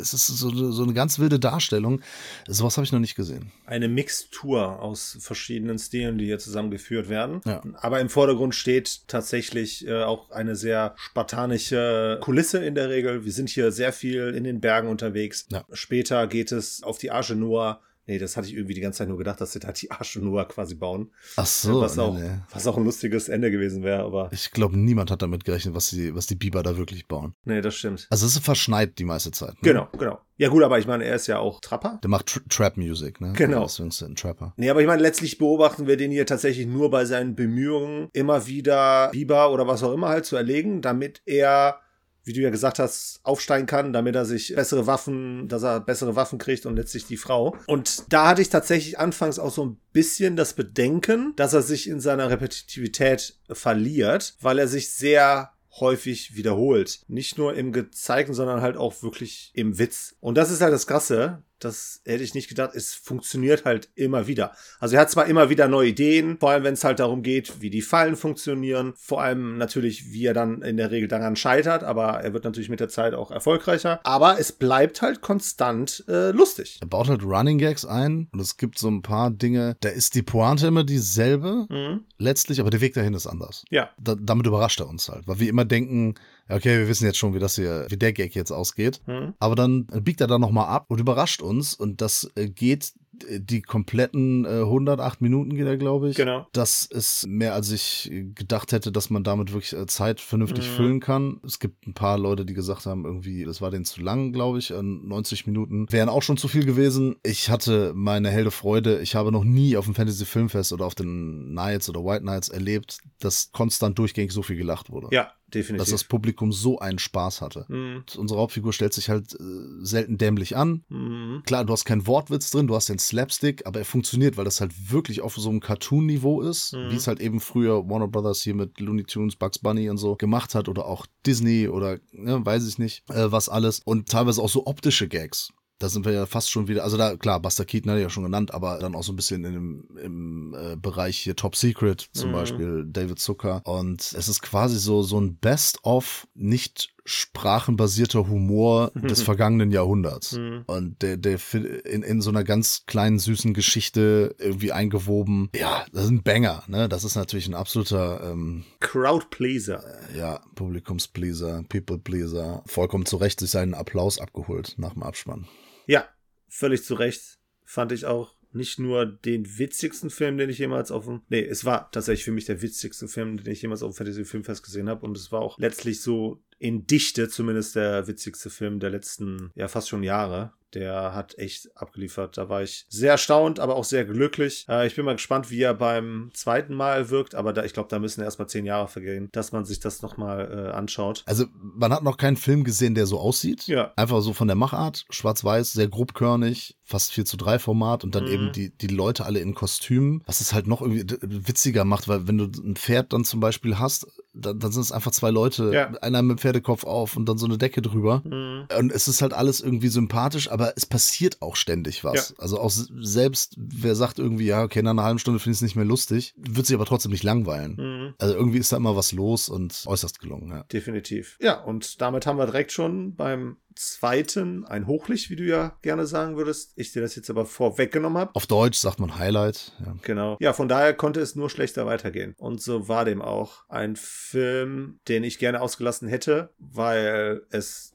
es 0.00 0.12
ist 0.12 0.26
so, 0.26 0.50
eine- 0.50 0.72
so 0.72 0.82
eine 0.82 0.92
ganz 0.92 1.18
wilde 1.18 1.38
Darstellung. 1.40 2.00
Sowas 2.46 2.76
habe 2.76 2.84
ich 2.84 2.92
noch 2.92 3.00
nicht 3.00 3.14
gesehen. 3.14 3.50
Eine 3.66 3.88
Mixtur 3.88 4.80
aus 4.82 5.16
verschiedenen 5.20 5.78
Stilen, 5.78 6.18
die 6.18 6.26
hier 6.26 6.38
zusammengeführt 6.38 7.08
werden. 7.08 7.40
Ja. 7.46 7.62
Aber 7.76 8.00
im 8.00 8.10
Vordergrund 8.10 8.54
steht 8.54 9.08
tatsächlich 9.08 9.86
äh, 9.86 10.02
auch 10.02 10.30
eine 10.30 10.54
sehr 10.56 10.94
spartanische 10.98 12.18
Kulisse 12.20 12.64
in 12.64 12.74
der 12.74 12.90
Regel. 12.90 13.24
Wir 13.24 13.32
sind 13.32 13.48
hier 13.48 13.72
sehr 13.72 13.92
viel 13.92 14.34
in 14.36 14.44
den 14.44 14.60
Bergen 14.60 14.88
unterwegs. 14.88 15.13
Ja. 15.50 15.64
Später 15.72 16.26
geht 16.26 16.52
es 16.52 16.82
auf 16.82 16.98
die 16.98 17.10
Arche 17.10 17.34
Noah. 17.36 17.80
Nee, 18.06 18.18
das 18.18 18.36
hatte 18.36 18.46
ich 18.46 18.54
irgendwie 18.54 18.74
die 18.74 18.82
ganze 18.82 18.98
Zeit 18.98 19.08
nur 19.08 19.16
gedacht, 19.16 19.40
dass 19.40 19.52
sie 19.52 19.60
da 19.60 19.72
die 19.72 19.90
Arche 19.90 20.20
Noah 20.20 20.46
quasi 20.46 20.74
bauen. 20.74 21.10
Ach 21.36 21.46
so, 21.46 21.80
was, 21.80 21.98
auch, 21.98 22.14
nee. 22.14 22.32
was 22.50 22.66
auch 22.66 22.76
ein 22.76 22.84
lustiges 22.84 23.30
Ende 23.30 23.50
gewesen 23.50 23.82
wäre, 23.82 24.02
aber 24.02 24.28
Ich 24.30 24.50
glaube, 24.50 24.76
niemand 24.78 25.10
hat 25.10 25.22
damit 25.22 25.46
gerechnet, 25.46 25.74
was 25.74 25.88
die, 25.88 26.14
was 26.14 26.26
die 26.26 26.34
Biber 26.34 26.62
da 26.62 26.76
wirklich 26.76 27.08
bauen. 27.08 27.34
nee, 27.44 27.62
das 27.62 27.76
stimmt. 27.76 28.06
Also 28.10 28.26
es 28.26 28.36
ist 28.36 28.44
verschneit 28.44 28.98
die 28.98 29.04
meiste 29.04 29.30
Zeit. 29.30 29.54
Ne? 29.54 29.58
Genau, 29.62 29.88
genau. 29.98 30.20
Ja 30.36 30.50
gut, 30.50 30.62
aber 30.64 30.78
ich 30.78 30.86
meine, 30.86 31.04
er 31.04 31.14
ist 31.14 31.28
ja 31.28 31.38
auch 31.38 31.60
Trapper. 31.60 31.98
Der 32.02 32.10
macht 32.10 32.26
Tr 32.26 32.42
Trap 32.50 32.76
Music, 32.76 33.22
ne? 33.22 33.32
Genau. 33.36 33.62
Deswegen 33.62 33.88
ist 33.88 34.02
er 34.02 34.08
ein 34.08 34.16
Trapper. 34.16 34.52
Nee, 34.58 34.68
aber 34.68 34.82
ich 34.82 34.86
meine, 34.86 35.00
letztlich 35.00 35.38
beobachten 35.38 35.86
wir 35.86 35.96
den 35.96 36.10
hier 36.10 36.26
tatsächlich 36.26 36.66
nur 36.66 36.90
bei 36.90 37.06
seinen 37.06 37.34
Bemühungen, 37.34 38.10
immer 38.12 38.46
wieder 38.46 39.08
Biber 39.12 39.50
oder 39.50 39.66
was 39.66 39.82
auch 39.82 39.94
immer 39.94 40.08
halt 40.08 40.26
zu 40.26 40.36
erlegen, 40.36 40.82
damit 40.82 41.22
er, 41.24 41.80
wie 42.24 42.32
du 42.32 42.40
ja 42.40 42.50
gesagt 42.50 42.78
hast, 42.78 43.20
aufsteigen 43.22 43.66
kann, 43.66 43.92
damit 43.92 44.14
er 44.14 44.24
sich 44.24 44.54
bessere 44.54 44.86
Waffen, 44.86 45.48
dass 45.48 45.62
er 45.62 45.80
bessere 45.80 46.16
Waffen 46.16 46.38
kriegt 46.38 46.66
und 46.66 46.76
letztlich 46.76 47.06
die 47.06 47.16
Frau. 47.16 47.56
Und 47.66 48.12
da 48.12 48.28
hatte 48.28 48.42
ich 48.42 48.48
tatsächlich 48.48 48.98
anfangs 48.98 49.38
auch 49.38 49.52
so 49.52 49.64
ein 49.64 49.76
bisschen 49.92 50.36
das 50.36 50.54
Bedenken, 50.54 51.34
dass 51.36 51.52
er 51.52 51.62
sich 51.62 51.88
in 51.88 52.00
seiner 52.00 52.30
Repetitivität 52.30 53.36
verliert, 53.50 54.36
weil 54.40 54.58
er 54.58 54.68
sich 54.68 54.90
sehr 54.90 55.52
häufig 55.80 56.36
wiederholt. 56.36 57.00
Nicht 57.08 57.38
nur 57.38 57.54
im 57.54 57.72
Gezeigten, 57.72 58.34
sondern 58.34 58.60
halt 58.60 58.76
auch 58.76 59.02
wirklich 59.02 59.50
im 59.54 59.78
Witz. 59.78 60.14
Und 60.20 60.36
das 60.36 60.50
ist 60.50 60.60
halt 60.60 60.72
das 60.72 60.86
Krasse. 60.86 61.42
Das 61.64 62.00
hätte 62.04 62.22
ich 62.22 62.34
nicht 62.34 62.48
gedacht. 62.48 62.70
Es 62.74 62.94
funktioniert 62.94 63.64
halt 63.64 63.88
immer 63.94 64.26
wieder. 64.26 64.52
Also 64.80 64.96
er 64.96 65.02
hat 65.02 65.10
zwar 65.10 65.26
immer 65.26 65.48
wieder 65.50 65.66
neue 65.68 65.88
Ideen, 65.88 66.36
vor 66.38 66.50
allem 66.50 66.64
wenn 66.64 66.74
es 66.74 66.84
halt 66.84 66.98
darum 67.00 67.22
geht, 67.22 67.60
wie 67.60 67.70
die 67.70 67.82
Fallen 67.82 68.16
funktionieren. 68.16 68.92
Vor 68.96 69.22
allem 69.22 69.56
natürlich, 69.58 70.12
wie 70.12 70.26
er 70.26 70.34
dann 70.34 70.62
in 70.62 70.76
der 70.76 70.90
Regel 70.90 71.08
daran 71.08 71.36
scheitert, 71.36 71.82
aber 71.84 72.20
er 72.20 72.32
wird 72.32 72.44
natürlich 72.44 72.68
mit 72.68 72.80
der 72.80 72.88
Zeit 72.88 73.14
auch 73.14 73.30
erfolgreicher. 73.30 74.00
Aber 74.04 74.38
es 74.38 74.52
bleibt 74.52 75.02
halt 75.02 75.20
konstant 75.20 76.04
äh, 76.08 76.30
lustig. 76.30 76.78
Er 76.80 76.86
baut 76.86 77.08
halt 77.08 77.22
Running 77.24 77.58
Gags 77.58 77.84
ein 77.84 78.28
und 78.32 78.40
es 78.40 78.56
gibt 78.56 78.78
so 78.78 78.88
ein 78.88 79.02
paar 79.02 79.30
Dinge, 79.30 79.76
da 79.80 79.88
ist 79.88 80.14
die 80.14 80.22
Pointe 80.22 80.66
immer 80.66 80.84
dieselbe, 80.84 81.66
Mhm. 81.70 82.04
letztlich, 82.18 82.60
aber 82.60 82.70
der 82.70 82.80
Weg 82.80 82.94
dahin 82.94 83.14
ist 83.14 83.26
anders. 83.26 83.64
Ja. 83.70 83.90
Da, 83.98 84.14
damit 84.14 84.46
überrascht 84.46 84.80
er 84.80 84.88
uns 84.88 85.08
halt, 85.08 85.26
weil 85.26 85.38
wir 85.40 85.48
immer 85.48 85.64
denken, 85.64 86.14
okay, 86.48 86.78
wir 86.78 86.88
wissen 86.88 87.04
jetzt 87.06 87.18
schon, 87.18 87.34
wie 87.34 87.38
das 87.38 87.56
hier, 87.56 87.86
wie 87.88 87.96
der 87.96 88.12
Gag 88.12 88.34
jetzt 88.34 88.50
ausgeht. 88.52 89.00
Mhm. 89.06 89.34
Aber 89.38 89.54
dann 89.54 89.86
biegt 89.86 90.20
er 90.20 90.26
da 90.26 90.38
nochmal 90.38 90.66
ab 90.68 90.86
und 90.88 91.00
überrascht 91.00 91.42
uns 91.42 91.74
und 91.74 92.00
das 92.00 92.30
äh, 92.36 92.48
geht 92.48 92.92
äh, 93.28 93.38
die 93.40 93.62
kompletten 93.62 94.44
äh, 94.44 94.60
108 94.62 95.20
Minuten 95.20 95.54
geht 95.54 95.66
er, 95.66 95.76
glaube 95.76 96.10
ich. 96.10 96.16
Genau. 96.16 96.46
Das 96.52 96.84
ist 96.84 97.26
mehr, 97.28 97.54
als 97.54 97.70
ich 97.70 98.10
äh, 98.10 98.24
gedacht 98.24 98.72
hätte, 98.72 98.90
dass 98.90 99.08
man 99.10 99.22
damit 99.22 99.52
wirklich 99.52 99.72
äh, 99.72 99.86
Zeit 99.86 100.20
vernünftig 100.20 100.64
Mhm. 100.68 100.72
füllen 100.74 101.00
kann. 101.00 101.40
Es 101.46 101.58
gibt 101.60 101.86
ein 101.86 101.94
paar 101.94 102.18
Leute, 102.18 102.44
die 102.44 102.54
gesagt 102.54 102.86
haben, 102.86 103.04
irgendwie, 103.04 103.44
das 103.44 103.60
war 103.60 103.70
denen 103.70 103.84
zu 103.84 104.00
lang, 104.02 104.32
glaube 104.32 104.58
ich. 104.58 104.70
Äh, 104.72 104.82
90 104.82 105.46
Minuten 105.46 105.86
wären 105.90 106.08
auch 106.08 106.22
schon 106.22 106.36
zu 106.36 106.48
viel 106.48 106.64
gewesen. 106.64 107.16
Ich 107.22 107.50
hatte 107.50 107.92
meine 107.94 108.30
helle 108.30 108.50
Freude. 108.50 109.00
Ich 109.00 109.14
habe 109.14 109.30
noch 109.30 109.44
nie 109.44 109.76
auf 109.76 109.84
dem 109.84 109.94
Fantasy 109.94 110.24
Filmfest 110.24 110.72
oder 110.72 110.84
auf 110.86 110.94
den 110.96 111.54
Nights 111.54 111.88
oder 111.88 112.04
White 112.04 112.24
Nights 112.24 112.48
erlebt, 112.48 112.98
dass 113.20 113.52
konstant 113.52 113.96
durchgängig 113.98 114.32
so 114.32 114.42
viel 114.42 114.56
gelacht 114.56 114.90
wurde. 114.90 115.08
Ja, 115.12 115.30
definitiv. 115.54 115.84
Dass 115.84 115.90
das 115.90 116.04
Publikum 116.04 116.52
so 116.52 116.78
einen 116.78 116.98
Spaß 116.98 117.40
hatte. 117.40 117.64
Mhm. 117.68 118.04
Unsere 118.16 118.40
Hauptfigur 118.40 118.72
stellt 118.72 118.92
sich 118.92 119.08
halt 119.08 119.34
äh, 119.34 119.36
selten 119.80 120.18
dämlich 120.18 120.56
an. 120.56 120.84
Mhm. 120.88 121.42
Klar, 121.46 121.64
du 121.64 121.72
hast 121.72 121.84
keinen 121.84 122.06
Wortwitz 122.06 122.50
drin, 122.50 122.66
du 122.66 122.74
hast 122.74 122.88
den 122.88 122.98
Slapstick, 122.98 123.66
aber 123.66 123.78
er 123.80 123.84
funktioniert, 123.84 124.36
weil 124.36 124.44
das 124.44 124.60
halt 124.60 124.92
wirklich 124.92 125.20
auf 125.20 125.34
so 125.36 125.48
einem 125.50 125.60
Cartoon-Niveau 125.60 126.40
ist, 126.42 126.72
Mhm. 126.72 126.90
wie 126.90 126.96
es 126.96 127.06
halt 127.06 127.20
eben 127.20 127.40
früher 127.40 127.88
Warner 127.88 128.08
Brothers 128.08 128.42
hier 128.42 128.54
mit 128.54 128.80
Looney 128.80 129.04
Tunes, 129.04 129.36
Bugs 129.36 129.58
Bunny 129.58 129.88
und 129.90 129.98
so 129.98 130.16
gemacht 130.16 130.54
hat 130.54 130.68
oder 130.68 130.86
auch 130.86 131.06
Disney 131.26 131.68
oder 131.68 131.98
ne, 132.12 132.44
weiß 132.44 132.66
ich 132.68 132.78
nicht, 132.78 133.08
äh, 133.10 133.30
was 133.30 133.48
alles. 133.48 133.80
Und 133.84 134.08
teilweise 134.08 134.42
auch 134.42 134.48
so 134.48 134.66
optische 134.66 135.08
Gags. 135.08 135.52
Da 135.84 135.90
sind 135.90 136.06
wir 136.06 136.12
ja 136.12 136.24
fast 136.24 136.50
schon 136.50 136.66
wieder, 136.66 136.82
also 136.82 136.96
da, 136.96 137.14
klar, 137.14 137.40
Buster 137.40 137.66
Keaton 137.66 137.90
hatte 137.90 138.00
ich 138.00 138.04
ja 138.04 138.08
schon 138.08 138.22
genannt, 138.22 138.54
aber 138.54 138.78
dann 138.78 138.94
auch 138.94 139.02
so 139.02 139.12
ein 139.12 139.16
bisschen 139.16 139.44
in 139.44 139.52
dem, 139.52 139.84
im 140.02 140.54
äh, 140.58 140.76
Bereich 140.76 141.18
hier 141.18 141.36
Top 141.36 141.54
Secret, 141.56 142.08
zum 142.14 142.30
Mhm. 142.30 142.32
Beispiel 142.32 142.84
David 142.88 143.18
Zucker. 143.18 143.60
Und 143.66 144.00
es 144.16 144.28
ist 144.28 144.40
quasi 144.40 144.78
so, 144.78 145.02
so 145.02 145.20
ein 145.20 145.36
Best-of, 145.36 146.26
nicht 146.32 146.94
sprachenbasierter 147.04 148.28
Humor 148.28 148.92
des 148.94 149.20
vergangenen 149.22 149.70
Jahrhunderts. 149.72 150.32
Mhm. 150.38 150.62
Und 150.64 151.02
der, 151.02 151.18
der 151.18 151.38
in, 151.52 152.02
in 152.02 152.22
so 152.22 152.30
einer 152.30 152.44
ganz 152.44 152.84
kleinen, 152.86 153.18
süßen 153.18 153.52
Geschichte 153.52 154.34
irgendwie 154.38 154.72
eingewoben. 154.72 155.50
Ja, 155.54 155.84
das 155.92 156.04
ist 156.04 156.10
ein 156.12 156.22
Banger, 156.22 156.62
ne? 156.66 156.88
Das 156.88 157.04
ist 157.04 157.14
natürlich 157.14 157.46
ein 157.46 157.54
absoluter, 157.54 158.22
ähm, 158.32 158.64
Crowd-Pleaser. 158.80 159.84
ja, 160.16 160.40
Publikumspleaser, 160.54 161.62
People-Pleaser. 161.68 162.62
Vollkommen 162.64 163.04
zu 163.04 163.18
Recht 163.18 163.38
sich 163.40 163.50
seinen 163.50 163.74
Applaus 163.74 164.18
abgeholt 164.18 164.76
nach 164.78 164.94
dem 164.94 165.02
Abspann. 165.02 165.46
Ja, 165.86 166.08
völlig 166.48 166.84
zu 166.84 166.94
Recht. 166.94 167.38
Fand 167.64 167.92
ich 167.92 168.06
auch 168.06 168.34
nicht 168.54 168.78
nur 168.78 169.04
den 169.04 169.58
witzigsten 169.58 170.10
Film, 170.10 170.38
den 170.38 170.48
ich 170.48 170.58
jemals 170.58 170.90
auf 170.90 171.06
dem. 171.06 171.22
Nee, 171.28 171.44
es 171.44 171.64
war 171.64 171.90
tatsächlich 171.90 172.24
für 172.24 172.30
mich 172.30 172.44
der 172.44 172.62
witzigste 172.62 173.08
Film, 173.08 173.36
den 173.36 173.52
ich 173.52 173.62
jemals 173.62 173.82
auf 173.82 173.92
dem 173.92 173.96
Fantasy 173.96 174.24
Filmfest 174.24 174.62
gesehen 174.62 174.88
habe. 174.88 175.04
Und 175.04 175.16
es 175.16 175.32
war 175.32 175.40
auch 175.40 175.58
letztlich 175.58 176.00
so 176.00 176.42
in 176.58 176.86
Dichte 176.86 177.28
zumindest 177.28 177.74
der 177.74 178.06
witzigste 178.06 178.50
Film 178.50 178.78
der 178.78 178.90
letzten, 178.90 179.50
ja, 179.54 179.68
fast 179.68 179.88
schon 179.88 180.02
Jahre. 180.02 180.52
Der 180.74 181.14
hat 181.14 181.38
echt 181.38 181.68
abgeliefert. 181.76 182.36
Da 182.36 182.48
war 182.48 182.62
ich 182.62 182.86
sehr 182.88 183.12
erstaunt, 183.12 183.60
aber 183.60 183.76
auch 183.76 183.84
sehr 183.84 184.04
glücklich. 184.04 184.66
Äh, 184.68 184.86
ich 184.86 184.96
bin 184.96 185.04
mal 185.04 185.12
gespannt, 185.14 185.50
wie 185.50 185.60
er 185.62 185.74
beim 185.74 186.30
zweiten 186.34 186.74
Mal 186.74 187.10
wirkt, 187.10 187.34
aber 187.34 187.52
da, 187.52 187.64
ich 187.64 187.72
glaube, 187.72 187.88
da 187.88 187.98
müssen 187.98 188.22
erstmal 188.22 188.48
zehn 188.48 188.64
Jahre 188.66 188.88
vergehen, 188.88 189.28
dass 189.32 189.52
man 189.52 189.64
sich 189.64 189.80
das 189.80 190.02
nochmal 190.02 190.68
äh, 190.70 190.72
anschaut. 190.72 191.22
Also, 191.26 191.46
man 191.52 191.92
hat 191.92 192.02
noch 192.02 192.16
keinen 192.16 192.36
Film 192.36 192.64
gesehen, 192.64 192.94
der 192.94 193.06
so 193.06 193.18
aussieht. 193.18 193.66
Ja. 193.66 193.92
Einfach 193.96 194.20
so 194.20 194.32
von 194.32 194.48
der 194.48 194.56
Machart, 194.56 195.04
schwarz-weiß, 195.10 195.72
sehr 195.72 195.88
grobkörnig, 195.88 196.76
fast 196.82 197.12
4 197.12 197.24
zu 197.24 197.36
3 197.36 197.58
Format 197.58 198.04
und 198.04 198.14
dann 198.14 198.24
Mhm. 198.24 198.30
eben 198.30 198.52
die, 198.52 198.70
die 198.76 198.86
Leute 198.88 199.24
alle 199.24 199.40
in 199.40 199.54
Kostümen, 199.54 200.22
was 200.26 200.40
es 200.40 200.52
halt 200.52 200.66
noch 200.66 200.80
irgendwie 200.82 201.04
witziger 201.22 201.84
macht, 201.84 202.08
weil 202.08 202.26
wenn 202.28 202.38
du 202.38 202.44
ein 202.44 202.76
Pferd 202.76 203.12
dann 203.12 203.24
zum 203.24 203.40
Beispiel 203.40 203.78
hast, 203.78 204.06
dann, 204.34 204.58
dann 204.58 204.72
sind 204.72 204.82
es 204.82 204.92
einfach 204.92 205.12
zwei 205.12 205.30
Leute, 205.30 205.70
Ja. 205.72 205.90
einer 206.02 206.20
mit 206.22 206.38
dem 206.38 206.40
Pferdekopf 206.40 206.84
auf 206.84 207.16
und 207.16 207.26
dann 207.28 207.38
so 207.38 207.46
eine 207.46 207.56
Decke 207.58 207.82
drüber. 207.82 208.22
Mhm. 208.24 208.66
Und 208.78 208.92
es 208.92 209.08
ist 209.08 209.22
halt 209.22 209.32
alles 209.32 209.60
irgendwie 209.60 209.88
sympathisch, 209.88 210.50
aber 210.50 210.63
es 210.74 210.86
passiert 210.86 211.42
auch 211.42 211.56
ständig 211.56 212.04
was. 212.04 212.30
Ja. 212.30 212.36
Also 212.38 212.60
auch 212.60 212.70
selbst, 212.70 213.54
wer 213.56 213.94
sagt 213.94 214.18
irgendwie, 214.18 214.46
ja, 214.46 214.62
okay, 214.62 214.82
nach 214.82 214.90
einer 214.90 215.04
halben 215.04 215.18
Stunde 215.18 215.40
finde 215.40 215.52
ich 215.52 215.58
es 215.58 215.62
nicht 215.62 215.76
mehr 215.76 215.84
lustig, 215.84 216.34
wird 216.36 216.66
sich 216.66 216.74
aber 216.74 216.86
trotzdem 216.86 217.12
nicht 217.12 217.24
langweilen. 217.24 217.76
Mhm. 217.76 218.14
Also 218.18 218.34
irgendwie 218.34 218.58
ist 218.58 218.72
da 218.72 218.76
immer 218.76 218.96
was 218.96 219.12
los 219.12 219.48
und 219.48 219.84
äußerst 219.86 220.20
gelungen, 220.20 220.50
ja. 220.50 220.64
Definitiv. 220.64 221.36
Ja, 221.40 221.62
und 221.62 222.00
damit 222.00 222.26
haben 222.26 222.38
wir 222.38 222.46
direkt 222.46 222.72
schon 222.72 223.14
beim 223.14 223.56
zweiten 223.74 224.64
ein 224.64 224.86
Hochlicht, 224.86 225.30
wie 225.30 225.36
du 225.36 225.44
ja 225.44 225.76
gerne 225.82 226.06
sagen 226.06 226.36
würdest. 226.36 226.72
Ich 226.76 226.92
dir 226.92 227.02
das 227.02 227.16
jetzt 227.16 227.30
aber 227.30 227.44
vorweggenommen 227.44 228.18
habe. 228.18 228.34
Auf 228.34 228.46
Deutsch 228.46 228.78
sagt 228.78 229.00
man 229.00 229.18
Highlight, 229.18 229.72
ja. 229.84 229.96
Genau. 230.02 230.36
Ja, 230.40 230.52
von 230.52 230.68
daher 230.68 230.94
konnte 230.94 231.20
es 231.20 231.34
nur 231.34 231.50
schlechter 231.50 231.86
weitergehen. 231.86 232.34
Und 232.38 232.62
so 232.62 232.88
war 232.88 233.04
dem 233.04 233.20
auch 233.20 233.68
ein 233.68 233.96
Film, 233.96 235.00
den 235.08 235.24
ich 235.24 235.38
gerne 235.38 235.60
ausgelassen 235.60 236.08
hätte, 236.08 236.54
weil 236.58 237.42
es 237.50 237.93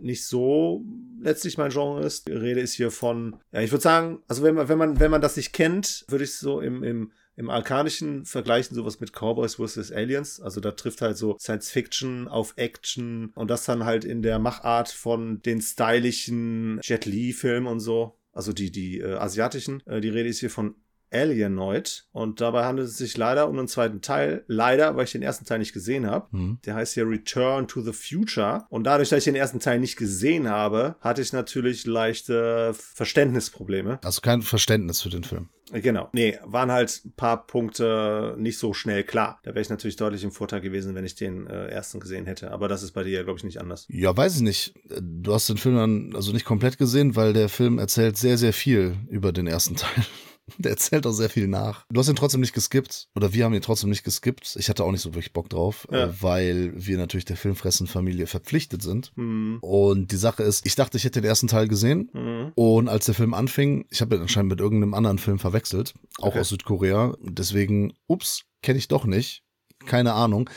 nicht 0.00 0.24
so 0.24 0.84
letztlich 1.20 1.58
mein 1.58 1.70
Genre 1.70 2.04
ist. 2.04 2.28
Die 2.28 2.32
Rede 2.32 2.60
ist 2.60 2.74
hier 2.74 2.90
von, 2.90 3.36
ja, 3.52 3.60
ich 3.60 3.70
würde 3.70 3.82
sagen, 3.82 4.22
also 4.28 4.42
wenn 4.42 4.54
man, 4.54 4.68
wenn 4.68 4.78
man, 4.78 5.00
wenn 5.00 5.10
man 5.10 5.20
das 5.20 5.36
nicht 5.36 5.52
kennt, 5.52 6.04
würde 6.08 6.24
ich 6.24 6.34
so 6.34 6.60
im, 6.60 6.82
im, 6.82 7.12
im 7.36 7.50
Arkanischen 7.50 8.24
vergleichen, 8.24 8.74
sowas 8.74 9.00
mit 9.00 9.12
Cowboys 9.12 9.56
vs. 9.56 9.92
Aliens. 9.92 10.40
Also 10.40 10.60
da 10.60 10.72
trifft 10.72 11.02
halt 11.02 11.16
so 11.16 11.36
Science 11.38 11.70
Fiction 11.70 12.28
auf 12.28 12.54
Action 12.56 13.30
und 13.34 13.50
das 13.50 13.64
dann 13.64 13.84
halt 13.84 14.04
in 14.04 14.22
der 14.22 14.38
Machart 14.38 14.88
von 14.88 15.40
den 15.42 15.60
stylischen 15.60 16.80
Jet 16.82 17.06
Li-Filmen 17.06 17.68
und 17.68 17.80
so. 17.80 18.18
Also 18.32 18.52
die, 18.52 18.70
die 18.70 19.00
äh, 19.00 19.14
asiatischen. 19.14 19.84
Äh, 19.86 20.00
die 20.00 20.10
Rede 20.10 20.28
ist 20.28 20.40
hier 20.40 20.50
von 20.50 20.76
Alienoid. 21.10 22.06
Und 22.12 22.40
dabei 22.40 22.64
handelt 22.64 22.88
es 22.88 22.98
sich 22.98 23.16
leider 23.16 23.48
um 23.48 23.58
einen 23.58 23.68
zweiten 23.68 24.00
Teil. 24.00 24.44
Leider, 24.46 24.96
weil 24.96 25.04
ich 25.04 25.12
den 25.12 25.22
ersten 25.22 25.44
Teil 25.44 25.58
nicht 25.58 25.72
gesehen 25.72 26.06
habe. 26.06 26.28
Mhm. 26.36 26.58
Der 26.64 26.74
heißt 26.74 26.96
ja 26.96 27.04
Return 27.04 27.68
to 27.68 27.80
the 27.80 27.92
Future. 27.92 28.66
Und 28.68 28.84
dadurch, 28.84 29.08
dass 29.08 29.18
ich 29.18 29.24
den 29.24 29.36
ersten 29.36 29.60
Teil 29.60 29.80
nicht 29.80 29.96
gesehen 29.96 30.48
habe, 30.48 30.96
hatte 31.00 31.22
ich 31.22 31.32
natürlich 31.32 31.86
leichte 31.86 32.74
Verständnisprobleme. 32.74 33.98
Also 34.04 34.20
kein 34.20 34.42
Verständnis 34.42 35.02
für 35.02 35.10
den 35.10 35.24
Film. 35.24 35.48
Genau. 35.72 36.08
Nee, 36.12 36.38
waren 36.44 36.72
halt 36.72 37.02
ein 37.04 37.12
paar 37.12 37.46
Punkte 37.46 38.34
nicht 38.38 38.58
so 38.58 38.72
schnell 38.72 39.04
klar. 39.04 39.38
Da 39.42 39.50
wäre 39.50 39.60
ich 39.60 39.68
natürlich 39.68 39.96
deutlich 39.96 40.24
im 40.24 40.32
Vorteil 40.32 40.60
gewesen, 40.60 40.94
wenn 40.94 41.04
ich 41.04 41.14
den 41.14 41.46
äh, 41.46 41.66
ersten 41.66 42.00
gesehen 42.00 42.26
hätte. 42.26 42.50
Aber 42.52 42.68
das 42.68 42.82
ist 42.82 42.92
bei 42.92 43.04
dir 43.04 43.12
ja, 43.12 43.22
glaube 43.22 43.38
ich, 43.38 43.44
nicht 43.44 43.60
anders. 43.60 43.86
Ja, 43.90 44.16
weiß 44.16 44.36
ich 44.36 44.42
nicht. 44.42 44.74
Du 45.00 45.34
hast 45.34 45.48
den 45.48 45.58
Film 45.58 45.76
dann 45.76 46.12
also 46.14 46.32
nicht 46.32 46.44
komplett 46.44 46.78
gesehen, 46.78 47.16
weil 47.16 47.32
der 47.32 47.48
Film 47.48 47.78
erzählt 47.78 48.16
sehr, 48.16 48.38
sehr 48.38 48.52
viel 48.52 48.96
über 49.10 49.32
den 49.32 49.46
ersten 49.46 49.76
Teil. 49.76 50.04
Der 50.58 50.70
erzählt 50.72 51.06
auch 51.06 51.12
sehr 51.12 51.28
viel 51.30 51.46
nach. 51.48 51.84
Du 51.90 52.00
hast 52.00 52.08
ihn 52.08 52.16
trotzdem 52.16 52.40
nicht 52.40 52.52
geskippt. 52.54 53.08
Oder 53.14 53.32
wir 53.32 53.44
haben 53.44 53.54
ihn 53.54 53.60
trotzdem 53.62 53.90
nicht 53.90 54.04
geskippt. 54.04 54.56
Ich 54.58 54.68
hatte 54.68 54.84
auch 54.84 54.90
nicht 54.92 55.02
so 55.02 55.10
wirklich 55.10 55.32
Bock 55.32 55.48
drauf, 55.50 55.86
Ja. 55.90 56.04
äh, 56.06 56.22
weil 56.22 56.72
wir 56.74 56.96
natürlich 56.98 57.24
der 57.26 57.36
Filmfressen-Familie 57.36 58.26
verpflichtet 58.26 58.82
sind. 58.82 59.12
Hm. 59.16 59.58
Und 59.60 60.10
die 60.12 60.16
Sache 60.16 60.42
ist, 60.42 60.64
ich 60.66 60.74
dachte, 60.74 60.96
ich 60.96 61.04
hätte 61.04 61.20
den 61.20 61.28
ersten 61.28 61.48
Teil 61.48 61.68
gesehen. 61.68 62.10
Hm. 62.12 62.52
Und 62.54 62.88
als 62.88 63.06
der 63.06 63.14
Film 63.14 63.34
anfing, 63.34 63.86
ich 63.90 64.00
habe 64.00 64.16
ihn 64.16 64.22
anscheinend 64.22 64.50
mit 64.50 64.60
irgendeinem 64.60 64.94
anderen 64.94 65.18
Film 65.18 65.38
verwechselt, 65.38 65.94
auch 66.18 66.28
Okay. 66.28 66.40
aus 66.40 66.48
Südkorea. 66.48 67.14
Deswegen, 67.22 67.92
ups, 68.06 68.42
kenne 68.62 68.78
ich 68.78 68.88
doch 68.88 69.04
nicht. 69.04 69.42
Keine 69.86 70.12
Ahnung. 70.12 70.50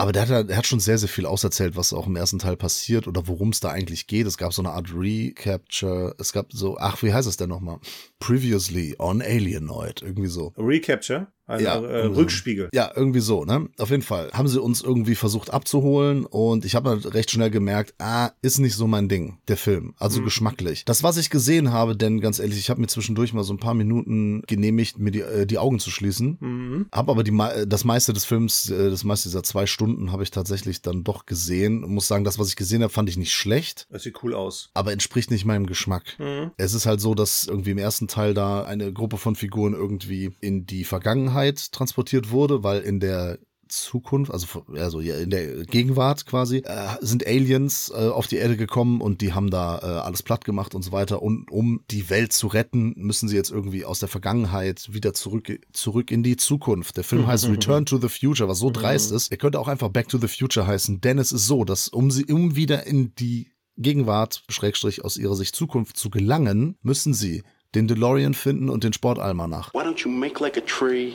Aber 0.00 0.12
der 0.12 0.28
hat, 0.28 0.48
der 0.48 0.56
hat 0.56 0.66
schon 0.66 0.78
sehr, 0.78 0.96
sehr 0.96 1.08
viel 1.08 1.26
auserzählt, 1.26 1.76
was 1.76 1.92
auch 1.92 2.06
im 2.06 2.14
ersten 2.14 2.38
Teil 2.38 2.56
passiert 2.56 3.08
oder 3.08 3.26
worum 3.26 3.48
es 3.48 3.58
da 3.58 3.70
eigentlich 3.70 4.06
geht. 4.06 4.28
Es 4.28 4.38
gab 4.38 4.52
so 4.52 4.62
eine 4.62 4.70
Art 4.70 4.94
Recapture. 4.94 6.14
Es 6.18 6.32
gab 6.32 6.52
so, 6.52 6.78
ach, 6.78 7.02
wie 7.02 7.12
heißt 7.12 7.26
es 7.26 7.36
denn 7.36 7.48
nochmal? 7.48 7.80
Previously 8.20 8.94
on 9.00 9.20
Alienoid. 9.20 10.02
Irgendwie 10.02 10.28
so. 10.28 10.54
Recapture, 10.56 11.26
also 11.48 11.64
Ja, 11.64 11.76
äh, 11.78 11.80
irgendwie 11.82 12.14
so. 12.14 12.20
Rückspiegel. 12.20 12.68
Ja, 12.72 12.92
irgendwie 12.94 13.20
so, 13.20 13.44
ne? 13.44 13.68
Auf 13.78 13.90
jeden 13.90 14.02
Fall 14.02 14.30
haben 14.32 14.46
sie 14.48 14.60
uns 14.60 14.80
irgendwie 14.82 15.14
versucht 15.16 15.50
abzuholen 15.50 16.24
und 16.26 16.64
ich 16.64 16.74
habe 16.74 16.90
halt 16.90 17.14
recht 17.14 17.30
schnell 17.30 17.50
gemerkt, 17.50 17.94
ah, 17.98 18.30
ist 18.42 18.58
nicht 18.58 18.74
so 18.76 18.86
mein 18.86 19.08
Ding, 19.08 19.38
der 19.48 19.56
Film. 19.56 19.94
Also 19.98 20.20
Mhm. 20.20 20.24
geschmacklich. 20.26 20.84
Das, 20.84 21.02
was 21.02 21.16
ich 21.16 21.30
gesehen 21.30 21.72
habe, 21.72 21.96
denn 21.96 22.20
ganz 22.20 22.38
ehrlich, 22.38 22.58
ich 22.58 22.70
habe 22.70 22.80
mir 22.80 22.86
zwischendurch 22.86 23.32
mal 23.32 23.42
so 23.44 23.52
ein 23.54 23.58
paar 23.58 23.74
Minuten 23.74 24.42
genehmigt, 24.46 24.98
mir 24.98 25.10
die, 25.10 25.20
äh, 25.22 25.46
die 25.46 25.58
Augen 25.58 25.78
zu 25.80 25.90
schließen. 25.90 26.36
Mhm. 26.40 26.86
Hab 26.92 27.08
aber 27.08 27.24
die, 27.24 27.30
mei- 27.32 27.64
das 27.66 27.84
meiste 27.84 28.12
des 28.12 28.24
Films, 28.24 28.70
äh, 28.70 28.90
das 28.90 29.04
meiste 29.04 29.28
dieser 29.28 29.42
zwei 29.42 29.66
Stunden 29.66 30.12
habe 30.12 30.22
ich 30.22 30.30
tatsächlich 30.30 30.82
dann 30.82 31.02
doch 31.04 31.26
gesehen. 31.26 31.82
Und 31.84 31.92
muss 31.94 32.08
sagen, 32.08 32.24
das, 32.24 32.38
was 32.38 32.48
ich 32.48 32.56
gesehen 32.56 32.82
habe, 32.82 32.92
fand 32.92 33.08
ich 33.08 33.16
nicht 33.16 33.32
schlecht, 33.32 33.86
Das 33.90 34.02
sieht 34.02 34.22
cool 34.22 34.34
aus. 34.34 34.70
aber 34.74 34.92
entspricht 34.92 35.30
nicht 35.30 35.44
meinem 35.44 35.66
Geschmack. 35.66 36.18
Mhm. 36.18 36.50
Es 36.58 36.74
ist 36.74 36.86
halt 36.86 37.00
so, 37.00 37.14
dass 37.14 37.44
irgendwie 37.44 37.70
im 37.70 37.78
ersten 37.78 38.06
Teil 38.08 38.34
da 38.34 38.64
eine 38.64 38.92
Gruppe 38.92 39.16
von 39.16 39.34
Figuren 39.34 39.72
irgendwie 39.72 40.32
in 40.40 40.66
die 40.66 40.84
Vergangenheit 40.84 41.37
transportiert 41.72 42.30
wurde, 42.30 42.62
weil 42.62 42.80
in 42.82 43.00
der 43.00 43.38
Zukunft, 43.68 44.32
also, 44.32 44.46
also 44.74 45.00
in 45.00 45.30
der 45.30 45.64
Gegenwart 45.64 46.26
quasi, 46.26 46.58
äh, 46.58 46.96
sind 47.00 47.26
Aliens 47.26 47.92
äh, 47.94 48.08
auf 48.08 48.26
die 48.26 48.36
Erde 48.36 48.56
gekommen 48.56 49.00
und 49.00 49.20
die 49.20 49.32
haben 49.32 49.50
da 49.50 49.78
äh, 49.78 49.84
alles 50.00 50.22
platt 50.22 50.44
gemacht 50.44 50.74
und 50.74 50.82
so 50.82 50.92
weiter. 50.92 51.22
Und 51.22 51.50
um 51.50 51.80
die 51.90 52.10
Welt 52.10 52.32
zu 52.32 52.46
retten, 52.46 52.94
müssen 52.96 53.28
sie 53.28 53.36
jetzt 53.36 53.50
irgendwie 53.50 53.84
aus 53.84 54.00
der 54.00 54.08
Vergangenheit 54.08 54.92
wieder 54.92 55.14
zurück, 55.14 55.60
zurück 55.72 56.10
in 56.10 56.22
die 56.22 56.36
Zukunft. 56.36 56.96
Der 56.96 57.04
Film 57.04 57.26
heißt 57.26 57.48
Return 57.48 57.86
to 57.86 57.98
the 57.98 58.08
Future, 58.08 58.48
was 58.48 58.58
so 58.58 58.70
dreist 58.70 59.12
ist. 59.12 59.30
Er 59.30 59.38
könnte 59.38 59.60
auch 59.60 59.68
einfach 59.68 59.90
Back 59.90 60.08
to 60.08 60.18
the 60.18 60.28
Future 60.28 60.66
heißen, 60.66 61.00
denn 61.00 61.18
es 61.18 61.32
ist 61.32 61.46
so, 61.46 61.64
dass 61.64 61.88
um 61.88 62.10
sie, 62.10 62.24
um 62.26 62.56
wieder 62.56 62.86
in 62.86 63.14
die 63.16 63.52
Gegenwart, 63.76 64.42
Schrägstrich 64.48 65.04
aus 65.04 65.16
ihrer 65.16 65.36
Sicht 65.36 65.54
Zukunft 65.54 65.96
zu 65.96 66.10
gelangen, 66.10 66.76
müssen 66.82 67.14
sie 67.14 67.44
den 67.74 67.88
DeLorean 67.88 68.34
finden 68.34 68.68
und 68.68 68.84
den 68.84 68.92
Sportalmanach. 68.92 69.72
Why 69.74 69.80
don't 69.80 70.04
you 70.04 70.10
make 70.10 70.42
like 70.42 70.56
a 70.56 70.60
tree 70.60 71.14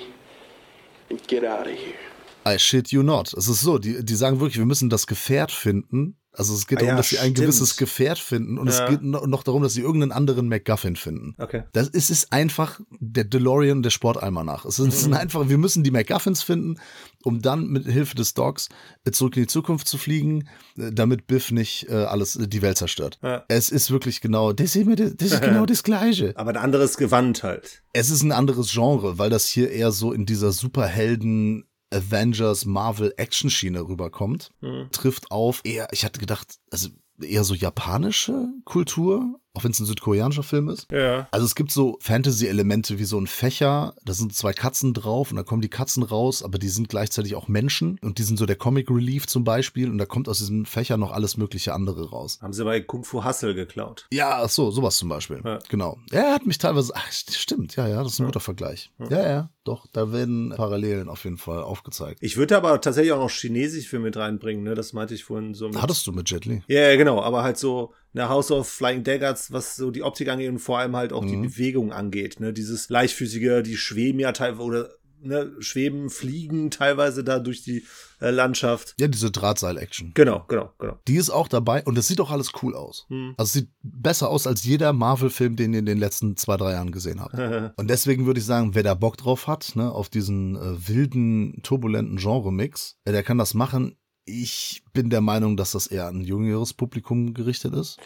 and 1.09 1.25
get 1.27 1.43
out 1.43 1.67
of 1.67 1.73
here? 1.73 1.97
I 2.45 2.57
shit 2.59 2.91
you 2.91 3.03
not. 3.03 3.33
Es 3.33 3.47
ist 3.47 3.61
so, 3.61 3.77
die, 3.77 4.03
die 4.03 4.15
sagen 4.15 4.39
wirklich, 4.39 4.57
wir 4.57 4.65
müssen 4.65 4.89
das 4.89 5.07
Gefährt 5.07 5.51
finden. 5.51 6.17
Also 6.35 6.55
es 6.55 6.65
geht 6.65 6.79
Ah 6.79 6.81
darum, 6.81 6.89
ja, 6.93 6.97
dass 6.97 7.09
sie 7.09 7.17
ein 7.19 7.31
stimmt. 7.31 7.37
gewisses 7.37 7.77
Gefährt 7.77 8.17
finden 8.17 8.57
und 8.57 8.67
Ja. 8.67 8.83
es 8.85 8.89
geht 8.89 9.03
no- 9.03 9.25
noch 9.27 9.43
darum, 9.43 9.61
dass 9.61 9.73
sie 9.73 9.81
irgendeinen 9.81 10.11
anderen 10.11 10.47
MacGuffin 10.49 10.95
finden. 10.95 11.35
Okay. 11.37 11.63
Das 11.73 11.89
ist, 11.89 12.09
ist 12.09 12.33
einfach 12.33 12.79
der 12.99 13.23
DeLorean 13.25 13.83
der 13.83 13.91
Sportalmanach. 13.91 14.65
Es 14.65 14.79
Mhm. 14.79 14.89
sind 14.91 15.13
einfach, 15.13 15.47
wir 15.47 15.57
müssen 15.59 15.83
die 15.83 15.91
MacGuffins 15.91 16.41
finden, 16.41 16.79
um 17.23 17.41
dann 17.41 17.67
mit 17.67 17.85
Hilfe 17.85 18.15
des 18.15 18.33
Dogs 18.33 18.69
äh, 19.05 19.11
zurück 19.11 19.37
in 19.37 19.43
die 19.43 19.47
Zukunft 19.47 19.87
zu 19.87 19.97
fliegen, 19.99 20.47
äh, 20.77 20.91
damit 20.91 21.27
Biff 21.27 21.51
nicht 21.51 21.87
äh, 21.89 21.93
alles, 21.93 22.35
äh, 22.35 22.47
die 22.47 22.61
Welt 22.63 22.77
zerstört. 22.79 23.19
Ja. 23.21 23.45
Es 23.47 23.69
ist 23.69 23.91
wirklich 23.91 24.19
genau, 24.19 24.53
das 24.53 24.75
ist, 24.75 24.87
das 24.99 25.15
das 25.15 25.31
ist 25.33 25.41
genau 25.41 25.65
das 25.67 25.83
Gleiche. 25.83 26.33
Aber 26.35 26.49
ein 26.49 26.57
anderes 26.57 26.97
Gewand 26.97 27.43
halt. 27.43 27.83
Es 27.93 28.09
ist 28.09 28.23
ein 28.23 28.31
anderes 28.31 28.71
Genre, 28.71 29.19
weil 29.19 29.29
das 29.29 29.45
hier 29.47 29.69
eher 29.69 29.91
so 29.91 30.11
in 30.11 30.25
dieser 30.25 30.51
Superhelden 30.51 31.65
Avengers 31.93 32.65
Marvel 32.65 33.13
Action 33.17 33.49
Schiene 33.49 33.87
rüberkommt. 33.87 34.51
Mhm. 34.61 34.89
Trifft 34.91 35.31
auf 35.31 35.61
eher, 35.63 35.87
ich 35.91 36.03
hatte 36.03 36.19
gedacht, 36.19 36.59
also 36.71 36.89
eher 37.21 37.43
so 37.43 37.53
japanische 37.53 38.49
Kultur, 38.65 39.39
auch 39.55 39.63
wenn 39.63 39.71
es 39.71 39.79
ein 39.79 39.85
südkoreanischer 39.85 40.41
Film 40.43 40.67
ist. 40.69 40.91
Ja. 40.91 41.27
Also 41.31 41.45
es 41.45 41.53
gibt 41.53 41.71
so 41.71 41.97
Fantasy-Elemente 42.01 42.97
wie 42.97 43.03
so 43.03 43.19
ein 43.19 43.27
Fächer, 43.27 43.93
da 44.03 44.13
sind 44.13 44.35
zwei 44.35 44.51
Katzen 44.51 44.93
drauf 44.95 45.29
und 45.29 45.37
da 45.37 45.43
kommen 45.43 45.61
die 45.61 45.69
Katzen 45.69 46.01
raus, 46.01 46.41
aber 46.41 46.57
die 46.57 46.69
sind 46.69 46.89
gleichzeitig 46.89 47.35
auch 47.35 47.47
Menschen 47.47 47.99
und 48.01 48.17
die 48.17 48.23
sind 48.23 48.37
so 48.37 48.45
der 48.47 48.55
Comic 48.55 48.89
Relief 48.89 49.27
zum 49.27 49.43
Beispiel 49.43 49.89
und 49.91 49.99
da 49.99 50.05
kommt 50.05 50.27
aus 50.27 50.39
diesem 50.39 50.65
Fächer 50.65 50.97
noch 50.97 51.11
alles 51.11 51.37
mögliche 51.37 51.73
andere 51.73 52.09
raus. 52.09 52.39
Haben 52.41 52.53
sie 52.53 52.63
bei 52.63 52.81
Kung 52.81 53.03
Fu 53.03 53.23
Hustle 53.23 53.53
geklaut. 53.53 54.07
Ja, 54.11 54.41
ach 54.43 54.49
so, 54.49 54.71
sowas 54.71 54.97
zum 54.97 55.09
Beispiel. 55.09 55.41
Ja. 55.45 55.59
Genau. 55.69 55.99
Er 56.11 56.33
hat 56.33 56.45
mich 56.47 56.57
teilweise, 56.57 56.91
ach, 56.95 57.09
st- 57.11 57.35
stimmt, 57.37 57.75
ja, 57.75 57.87
ja, 57.87 58.03
das 58.03 58.13
ist 58.13 58.19
ein 58.19 58.25
guter 58.25 58.39
Vergleich. 58.39 58.91
Ja, 59.09 59.21
ja, 59.29 59.49
doch, 59.65 59.85
da 59.93 60.11
werden 60.11 60.51
Parallelen 60.55 61.09
auf 61.09 61.23
jeden 61.25 61.37
Fall 61.37 61.61
aufgezeigt. 61.61 62.17
Ich 62.21 62.37
würde 62.37 62.57
aber 62.57 62.81
tatsächlich 62.81 63.13
auch 63.13 63.19
noch 63.19 63.29
Chinesisch 63.29 63.87
für 63.87 63.99
mit 63.99 64.17
reinbringen, 64.17 64.63
ne? 64.63 64.73
Das 64.73 64.93
meinte 64.93 65.13
ich 65.13 65.23
vorhin 65.23 65.53
so. 65.53 65.67
Mit 65.67 65.79
Hattest 65.81 66.07
du 66.07 66.11
mit 66.11 66.29
Jet 66.29 66.45
Li? 66.45 66.63
ja, 66.67 66.89
ja, 66.89 66.95
genau, 66.95 67.21
aber 67.21 67.43
halt 67.43 67.57
so 67.57 67.93
eine 68.13 68.29
House 68.29 68.51
of 68.51 68.67
Flying 68.67 69.03
Daggers, 69.03 69.51
was 69.51 69.75
so 69.75 69.91
die 69.91 70.03
Optik 70.03 70.29
angeht 70.29 70.49
und 70.49 70.59
vor 70.59 70.79
allem 70.79 70.95
halt 70.95 71.13
auch 71.13 71.25
die 71.25 71.37
Bewegung 71.37 71.91
angeht, 71.91 72.39
ne? 72.39 72.53
Dieses 72.53 72.89
leichtfüßige, 72.89 73.63
die 73.63 73.77
schweben 73.77 74.19
ja 74.19 74.31
teilweise 74.31 74.61
oder 74.61 74.89
ne, 75.23 75.51
schweben, 75.59 76.09
fliegen 76.09 76.69
teilweise 76.69 77.23
da 77.23 77.39
durch 77.39 77.63
die 77.63 77.85
äh, 78.19 78.29
Landschaft. 78.29 78.95
Ja, 78.99 79.07
diese 79.07 79.31
Drahtseil-Action. 79.31 80.11
Genau, 80.13 80.45
genau, 80.47 80.71
genau. 80.77 80.99
Die 81.07 81.15
ist 81.15 81.29
auch 81.29 81.47
dabei 81.47 81.83
und 81.83 81.97
das 81.97 82.07
sieht 82.07 82.21
auch 82.21 82.31
alles 82.31 82.51
cool 82.61 82.75
aus. 82.75 83.05
Hm. 83.09 83.33
Also 83.37 83.47
es 83.47 83.53
sieht 83.53 83.69
besser 83.81 84.29
aus 84.29 84.47
als 84.47 84.63
jeder 84.63 84.93
Marvel-Film, 84.93 85.55
den 85.55 85.73
ihr 85.73 85.79
in 85.79 85.85
den 85.85 85.97
letzten 85.97 86.37
zwei, 86.37 86.57
drei 86.57 86.73
Jahren 86.73 86.91
gesehen 86.91 87.21
habt. 87.21 87.33
und 87.77 87.89
deswegen 87.89 88.25
würde 88.25 88.39
ich 88.39 88.45
sagen, 88.45 88.75
wer 88.75 88.83
da 88.83 88.93
Bock 88.93 89.17
drauf 89.17 89.47
hat, 89.47 89.75
ne, 89.75 89.91
auf 89.91 90.09
diesen 90.09 90.55
äh, 90.55 90.87
wilden, 90.87 91.61
turbulenten 91.63 92.17
Genre-Mix, 92.17 92.97
äh, 93.05 93.11
der 93.11 93.23
kann 93.23 93.37
das 93.37 93.53
machen. 93.53 93.97
Ich 94.25 94.83
bin 94.93 95.09
der 95.09 95.21
Meinung, 95.21 95.57
dass 95.57 95.71
das 95.71 95.87
eher 95.87 96.07
an 96.07 96.19
ein 96.19 96.21
jüngeres 96.21 96.73
Publikum 96.73 97.33
gerichtet 97.33 97.73
ist. 97.73 97.99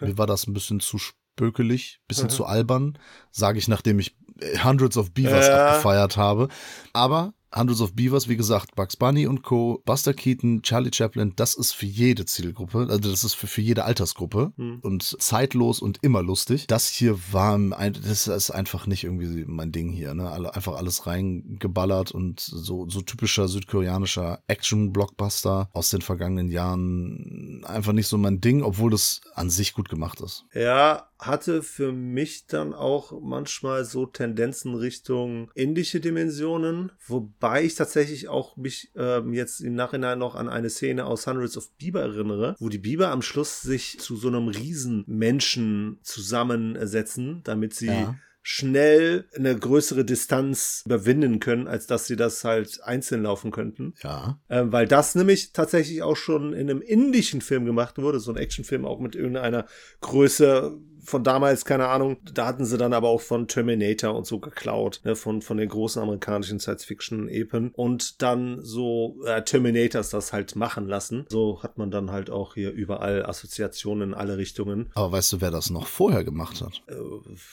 Mir 0.00 0.18
war 0.18 0.26
das 0.26 0.46
ein 0.46 0.52
bisschen 0.54 0.80
zu 0.80 0.98
spökelig, 0.98 2.00
bisschen 2.08 2.30
zu 2.30 2.44
albern, 2.44 2.98
sage 3.30 3.58
ich, 3.58 3.68
nachdem 3.68 4.00
ich 4.00 4.16
äh, 4.40 4.58
Hundreds 4.58 4.96
of 4.96 5.12
Beavers 5.12 5.46
Ja. 5.46 5.66
abgefeiert 5.66 6.16
habe. 6.16 6.48
Aber 6.92 7.34
Hundreds 7.56 7.80
of 7.80 7.94
Beavers, 7.94 8.28
wie 8.28 8.36
gesagt, 8.36 8.74
Bugs 8.74 8.96
Bunny 8.96 9.26
und 9.26 9.42
Co., 9.42 9.82
Buster 9.84 10.14
Keaton, 10.14 10.62
Charlie 10.62 10.90
Chaplin, 10.92 11.32
das 11.36 11.54
ist 11.54 11.72
für 11.72 11.86
jede 11.86 12.24
Zielgruppe, 12.24 12.86
also 12.90 13.10
das 13.10 13.24
ist 13.24 13.34
für, 13.34 13.46
für 13.46 13.60
jede 13.60 13.84
Altersgruppe 13.84 14.52
und 14.82 15.16
zeitlos 15.20 15.80
und 15.80 15.98
immer 16.02 16.22
lustig. 16.22 16.66
Das 16.66 16.88
hier 16.88 17.18
war, 17.32 17.58
das 17.58 18.26
ist 18.26 18.50
einfach 18.50 18.86
nicht 18.86 19.04
irgendwie 19.04 19.44
mein 19.46 19.72
Ding 19.72 19.90
hier, 19.90 20.14
ne? 20.14 20.30
Einfach 20.54 20.76
alles 20.76 21.06
reingeballert 21.06 22.12
und 22.12 22.40
so, 22.40 22.88
so 22.88 23.00
typischer 23.00 23.48
südkoreanischer 23.48 24.40
Action-Blockbuster 24.48 25.68
aus 25.72 25.90
den 25.90 26.02
vergangenen 26.02 26.50
Jahren 26.50 27.64
einfach 27.64 27.92
nicht 27.92 28.08
so 28.08 28.18
mein 28.18 28.40
Ding, 28.40 28.62
obwohl 28.62 28.90
das 28.90 29.20
an 29.34 29.50
sich 29.50 29.72
gut 29.72 29.88
gemacht 29.88 30.20
ist. 30.20 30.44
Ja, 30.54 31.08
hatte 31.18 31.62
für 31.62 31.92
mich 31.92 32.46
dann 32.46 32.74
auch 32.74 33.18
manchmal 33.20 33.84
so 33.84 34.04
Tendenzen 34.06 34.74
Richtung 34.74 35.50
indische 35.54 36.00
Dimensionen, 36.00 36.92
wobei 37.06 37.64
ich 37.64 37.74
tatsächlich 37.74 38.28
auch 38.28 38.56
mich 38.56 38.90
ähm, 38.96 39.32
jetzt 39.32 39.60
im 39.60 39.74
Nachhinein 39.74 40.18
noch 40.18 40.34
an 40.34 40.48
eine 40.48 40.68
Szene 40.70 41.06
aus 41.06 41.26
Hundreds 41.26 41.56
of 41.56 41.70
Bieber 41.78 42.02
erinnere, 42.02 42.54
wo 42.58 42.68
die 42.68 42.78
Biber 42.78 43.08
am 43.10 43.22
Schluss 43.22 43.62
sich 43.62 43.98
zu 43.98 44.16
so 44.16 44.28
einem 44.28 44.48
Riesenmenschen 44.48 45.98
zusammensetzen, 46.02 47.40
damit 47.44 47.74
sie 47.74 47.86
Ja. 47.86 48.14
schnell 48.42 49.24
eine 49.34 49.56
größere 49.58 50.04
Distanz 50.04 50.82
überwinden 50.86 51.40
können, 51.40 51.66
als 51.66 51.86
dass 51.88 52.06
sie 52.06 52.14
das 52.14 52.44
halt 52.44 52.80
einzeln 52.84 53.22
laufen 53.24 53.50
könnten. 53.50 53.94
Ja. 54.02 54.38
Ähm, 54.48 54.70
weil 54.70 54.86
das 54.86 55.14
nämlich 55.16 55.52
tatsächlich 55.52 56.02
auch 56.02 56.16
schon 56.16 56.52
in 56.52 56.70
einem 56.70 56.80
indischen 56.80 57.40
Film 57.40 57.64
gemacht 57.64 57.98
wurde, 57.98 58.20
so 58.20 58.30
ein 58.30 58.36
Actionfilm 58.36 58.84
auch 58.84 59.00
mit 59.00 59.16
irgendeiner 59.16 59.66
Größe 60.00 60.78
von 61.06 61.24
damals, 61.24 61.64
keine 61.64 61.88
Ahnung, 61.88 62.18
da 62.32 62.46
hatten 62.46 62.64
sie 62.64 62.76
dann 62.76 62.92
aber 62.92 63.08
auch 63.08 63.20
von 63.20 63.48
Terminator 63.48 64.14
und 64.14 64.26
so 64.26 64.40
geklaut, 64.40 65.00
ne, 65.04 65.16
von, 65.16 65.40
von 65.40 65.56
den 65.56 65.68
großen 65.68 66.02
amerikanischen 66.02 66.58
Science-Fiction-Epen 66.58 67.70
und 67.74 68.22
dann 68.22 68.58
so 68.62 69.16
äh, 69.24 69.42
Terminators 69.42 70.10
das 70.10 70.32
halt 70.32 70.56
machen 70.56 70.86
lassen. 70.86 71.26
So 71.28 71.62
hat 71.62 71.78
man 71.78 71.90
dann 71.90 72.10
halt 72.10 72.30
auch 72.30 72.54
hier 72.54 72.72
überall 72.72 73.24
Assoziationen 73.24 74.10
in 74.10 74.14
alle 74.14 74.36
Richtungen. 74.36 74.90
Aber 74.94 75.12
weißt 75.12 75.34
du, 75.34 75.40
wer 75.40 75.50
das 75.50 75.70
noch 75.70 75.86
vorher 75.86 76.24
gemacht 76.24 76.60
hat? 76.60 76.82
Äh, 76.88 76.94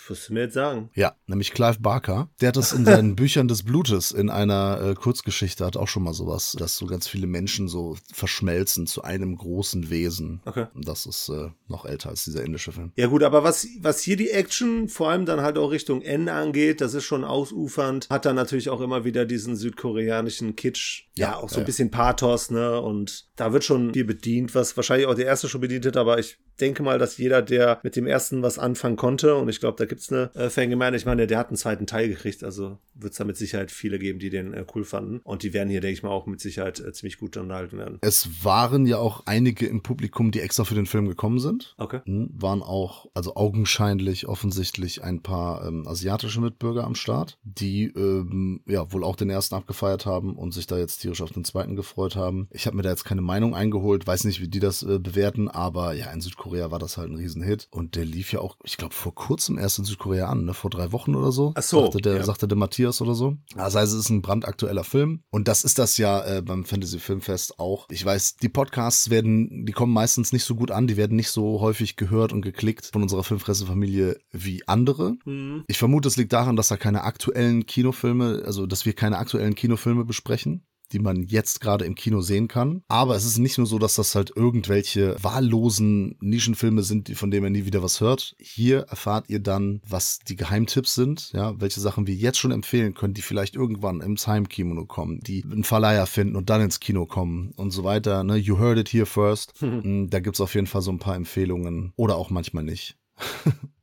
wirst 0.07 0.29
du 0.29 0.33
mir 0.33 0.41
jetzt 0.41 0.55
sagen? 0.55 0.89
Ja, 0.95 1.15
nämlich 1.27 1.51
Clive 1.51 1.79
Barker. 1.79 2.29
Der 2.41 2.49
hat 2.49 2.57
das 2.57 2.73
in 2.73 2.85
seinen 2.85 3.15
Büchern 3.23 3.47
des 3.47 3.63
Blutes 3.63 4.11
in 4.11 4.29
einer 4.29 4.81
äh, 4.81 4.93
Kurzgeschichte, 4.95 5.65
hat 5.65 5.77
auch 5.77 5.87
schon 5.87 6.03
mal 6.03 6.13
sowas, 6.13 6.55
dass 6.57 6.77
so 6.77 6.85
ganz 6.87 7.07
viele 7.07 7.27
Menschen 7.27 7.67
so 7.67 7.97
verschmelzen 8.11 8.87
zu 8.87 9.03
einem 9.03 9.35
großen 9.37 9.89
Wesen. 9.89 10.41
Okay. 10.45 10.65
Das 10.75 11.05
ist 11.05 11.29
äh, 11.29 11.49
noch 11.67 11.85
älter 11.85 12.09
als 12.09 12.23
dieser 12.23 12.43
indische 12.43 12.71
Film. 12.71 12.91
Ja 12.95 13.07
gut, 13.07 13.23
aber 13.23 13.42
was, 13.43 13.67
was 13.79 14.01
hier 14.01 14.17
die 14.17 14.29
Action 14.29 14.87
vor 14.89 15.09
allem 15.09 15.25
dann 15.25 15.41
halt 15.41 15.57
auch 15.57 15.71
Richtung 15.71 16.01
Ende 16.01 16.33
angeht, 16.33 16.81
das 16.81 16.93
ist 16.93 17.03
schon 17.03 17.23
ausufernd, 17.23 18.07
hat 18.09 18.25
dann 18.25 18.35
natürlich 18.35 18.69
auch 18.69 18.81
immer 18.81 19.05
wieder 19.05 19.25
diesen 19.25 19.55
südkoreanischen 19.55 20.55
Kitsch, 20.55 21.05
ja, 21.15 21.31
Ja, 21.31 21.37
auch 21.37 21.49
so 21.49 21.59
ein 21.59 21.65
bisschen 21.65 21.91
Pathos, 21.91 22.51
ne, 22.51 22.79
und 22.81 23.25
da 23.35 23.53
wird 23.53 23.63
schon 23.63 23.93
viel 23.93 24.05
bedient, 24.05 24.53
was 24.55 24.75
wahrscheinlich 24.77 25.07
auch 25.07 25.15
der 25.15 25.25
erste 25.25 25.49
schon 25.49 25.61
bedient 25.61 25.85
hat, 25.85 25.97
aber 25.97 26.19
ich 26.19 26.37
denke 26.59 26.83
mal, 26.83 26.99
dass 26.99 27.17
jeder, 27.17 27.41
der 27.41 27.79
mit 27.83 27.95
dem 27.95 28.05
ersten 28.05 28.43
was 28.43 28.59
anfangen 28.59 28.95
konnte, 28.95 29.35
und 29.35 29.49
ich 29.49 29.59
glaube, 29.59 29.77
da 29.77 29.85
gibt's 29.85 30.11
eine 30.11 30.33
äh, 30.35 30.49
Fangemeinde, 30.49 30.97
ich 30.97 31.05
meine, 31.05 31.25
der 31.25 31.39
hat 31.39 31.47
einen 31.47 31.57
zweiten 31.57 31.87
Teil 31.87 32.09
gekriegt, 32.09 32.43
also 32.43 32.77
wird's 32.93 33.17
da 33.17 33.23
mit 33.23 33.37
Sicherheit 33.37 33.71
viele 33.71 33.97
geben, 33.97 34.19
die 34.19 34.29
den 34.29 34.53
äh, 34.53 34.65
cool 34.75 34.83
fanden, 34.83 35.19
und 35.23 35.43
die 35.43 35.53
werden 35.53 35.69
hier, 35.69 35.81
denke 35.81 35.93
ich 35.93 36.03
mal, 36.03 36.09
auch 36.09 36.27
mit 36.27 36.41
Sicherheit 36.41 36.79
äh, 36.79 36.93
ziemlich 36.93 37.17
gut 37.17 37.35
unterhalten 37.37 37.77
werden. 37.77 37.97
Es 38.01 38.43
waren 38.43 38.85
ja 38.85 38.97
auch 38.97 39.23
einige 39.25 39.65
im 39.65 39.81
Publikum, 39.81 40.31
die 40.31 40.41
extra 40.41 40.63
für 40.63 40.75
den 40.75 40.85
Film 40.85 41.07
gekommen 41.07 41.39
sind. 41.39 41.73
Okay. 41.77 42.01
Hm, 42.05 42.29
Waren 42.33 42.61
auch, 42.61 43.07
also 43.13 43.35
augenscheinlich, 43.35 44.27
offensichtlich 44.27 45.03
ein 45.03 45.21
paar 45.21 45.65
ähm, 45.67 45.87
asiatische 45.87 46.39
Mitbürger 46.39 46.83
am 46.83 46.95
Start, 46.95 47.39
die 47.43 47.85
ähm, 47.85 48.61
ja 48.67 48.91
wohl 48.91 49.03
auch 49.03 49.15
den 49.15 49.29
ersten 49.29 49.55
abgefeiert 49.55 50.05
haben 50.05 50.35
und 50.35 50.53
sich 50.53 50.67
da 50.67 50.77
jetzt 50.77 50.99
tierisch 50.99 51.21
auf 51.21 51.31
den 51.31 51.43
zweiten 51.43 51.75
gefreut 51.75 52.15
haben. 52.15 52.47
Ich 52.51 52.67
habe 52.67 52.77
mir 52.77 52.83
da 52.83 52.89
jetzt 52.89 53.05
keine 53.05 53.22
Meinung 53.23 53.55
eingeholt, 53.55 54.05
weiß 54.05 54.25
nicht, 54.25 54.41
wie 54.41 54.47
die 54.47 54.59
das 54.59 54.83
äh, 54.83 54.99
bewerten, 54.99 55.47
aber 55.47 55.93
ja, 55.93 56.11
in 56.11 56.21
Südkorea 56.21 56.71
war 56.71 56.79
das 56.79 56.97
halt 56.97 57.09
ein 57.09 57.15
Riesenhit 57.15 57.67
und 57.71 57.95
der 57.95 58.05
lief 58.05 58.31
ja 58.31 58.39
auch, 58.39 58.57
ich 58.63 58.77
glaube, 58.77 58.93
vor 58.93 59.15
kurzem 59.15 59.57
erst 59.57 59.79
in 59.79 59.85
Südkorea 59.85 60.27
an, 60.27 60.45
ne? 60.45 60.53
vor 60.53 60.69
drei 60.69 60.91
Wochen 60.91 61.15
oder 61.15 61.31
so. 61.31 61.53
Ach 61.55 61.63
so, 61.63 61.83
Sagte 61.83 62.01
der, 62.01 62.15
ja. 62.17 62.23
sagte 62.23 62.47
der 62.47 62.57
Matthias 62.57 63.01
oder 63.01 63.15
so. 63.15 63.37
Das 63.55 63.75
heißt, 63.75 63.93
es 63.93 63.99
ist 63.99 64.09
ein 64.09 64.21
brandaktueller 64.21 64.83
Film 64.83 65.23
und 65.31 65.47
das 65.47 65.63
ist 65.63 65.79
das 65.79 65.97
ja 65.97 66.23
äh, 66.25 66.41
beim 66.41 66.65
Fantasy 66.65 66.99
Filmfest 66.99 67.59
auch. 67.59 67.87
Ich 67.89 68.05
weiß, 68.05 68.37
die 68.37 68.49
Podcasts 68.49 69.09
werden, 69.09 69.65
die 69.65 69.73
kommen 69.73 69.93
meistens 69.93 70.33
nicht 70.33 70.43
so 70.43 70.55
gut 70.55 70.71
an, 70.71 70.87
die 70.87 70.97
werden 70.97 71.15
nicht 71.15 71.29
so 71.29 71.59
häufig 71.61 71.95
gehört 71.95 72.33
und 72.33 72.41
geklickt 72.41 72.89
von 72.91 73.01
unserer 73.01 73.23
Filmfresse-Familie 73.23 74.17
wie 74.31 74.67
andere. 74.67 75.15
Mhm. 75.25 75.63
Ich 75.67 75.77
vermute, 75.77 76.07
es 76.07 76.17
liegt 76.17 76.33
daran, 76.33 76.55
dass 76.55 76.67
da 76.67 76.77
keine 76.77 77.03
aktuellen 77.03 77.65
Kinofilme, 77.65 78.43
also 78.45 78.65
dass 78.65 78.85
wir 78.85 78.93
keine 78.93 79.17
aktuellen 79.17 79.55
Kinofilme 79.55 80.05
besprechen 80.05 80.65
die 80.93 80.99
man 80.99 81.23
jetzt 81.23 81.59
gerade 81.59 81.85
im 81.85 81.95
Kino 81.95 82.21
sehen 82.21 82.47
kann. 82.47 82.83
Aber 82.87 83.15
es 83.15 83.25
ist 83.25 83.37
nicht 83.37 83.57
nur 83.57 83.67
so, 83.67 83.79
dass 83.79 83.95
das 83.95 84.15
halt 84.15 84.31
irgendwelche 84.35 85.15
wahllosen 85.21 86.15
Nischenfilme 86.21 86.83
sind, 86.83 87.09
von 87.17 87.31
denen 87.31 87.43
man 87.43 87.51
nie 87.51 87.65
wieder 87.65 87.83
was 87.83 87.99
hört. 87.99 88.35
Hier 88.39 88.81
erfahrt 88.81 89.29
ihr 89.29 89.39
dann, 89.39 89.81
was 89.87 90.19
die 90.19 90.35
Geheimtipps 90.35 90.95
sind, 90.95 91.31
ja, 91.33 91.59
welche 91.59 91.79
Sachen 91.79 92.07
wir 92.07 92.15
jetzt 92.15 92.37
schon 92.37 92.51
empfehlen 92.51 92.93
können, 92.93 93.13
die 93.13 93.21
vielleicht 93.21 93.55
irgendwann 93.55 94.01
ins 94.01 94.27
Heimkino 94.27 94.85
kommen, 94.85 95.19
die 95.19 95.43
einen 95.43 95.63
Verleiher 95.63 96.05
finden 96.05 96.35
und 96.35 96.49
dann 96.49 96.61
ins 96.61 96.79
Kino 96.79 97.05
kommen 97.05 97.51
und 97.57 97.71
so 97.71 97.83
weiter. 97.83 98.23
Ne? 98.23 98.37
You 98.37 98.59
heard 98.59 98.77
it 98.77 98.89
here 98.89 99.05
first. 99.05 99.61
Mm, 99.61 100.07
Da 100.13 100.19
gibt's 100.19 100.41
auf 100.41 100.53
jeden 100.53 100.67
Fall 100.67 100.81
so 100.81 100.91
ein 100.91 100.99
paar 100.99 101.15
Empfehlungen 101.15 101.93
oder 101.95 102.15
auch 102.15 102.29
manchmal 102.29 102.63
nicht. 102.63 102.97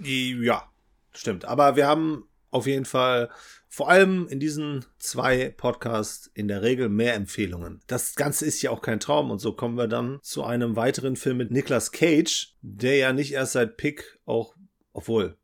Ja, 0.00 0.62
stimmt. 1.10 1.44
Aber 1.44 1.74
wir 1.74 1.88
haben 1.88 2.22
auf 2.50 2.66
jeden 2.66 2.84
Fall 2.84 3.30
vor 3.68 3.90
allem 3.90 4.26
in 4.28 4.40
diesen 4.40 4.84
zwei 4.98 5.50
Podcasts 5.50 6.30
in 6.34 6.48
der 6.48 6.62
Regel 6.62 6.88
mehr 6.88 7.14
Empfehlungen. 7.14 7.80
Das 7.86 8.14
Ganze 8.14 8.46
ist 8.46 8.62
ja 8.62 8.70
auch 8.70 8.80
kein 8.80 9.00
Traum 9.00 9.30
und 9.30 9.38
so 9.38 9.52
kommen 9.52 9.76
wir 9.76 9.88
dann 9.88 10.18
zu 10.22 10.42
einem 10.42 10.74
weiteren 10.74 11.16
Film 11.16 11.36
mit 11.36 11.50
Nicolas 11.50 11.92
Cage, 11.92 12.54
der 12.62 12.96
ja 12.96 13.12
nicht 13.12 13.32
erst 13.32 13.52
seit 13.52 13.76
Pick 13.76 14.18
auch, 14.24 14.54
obwohl, 14.92 15.36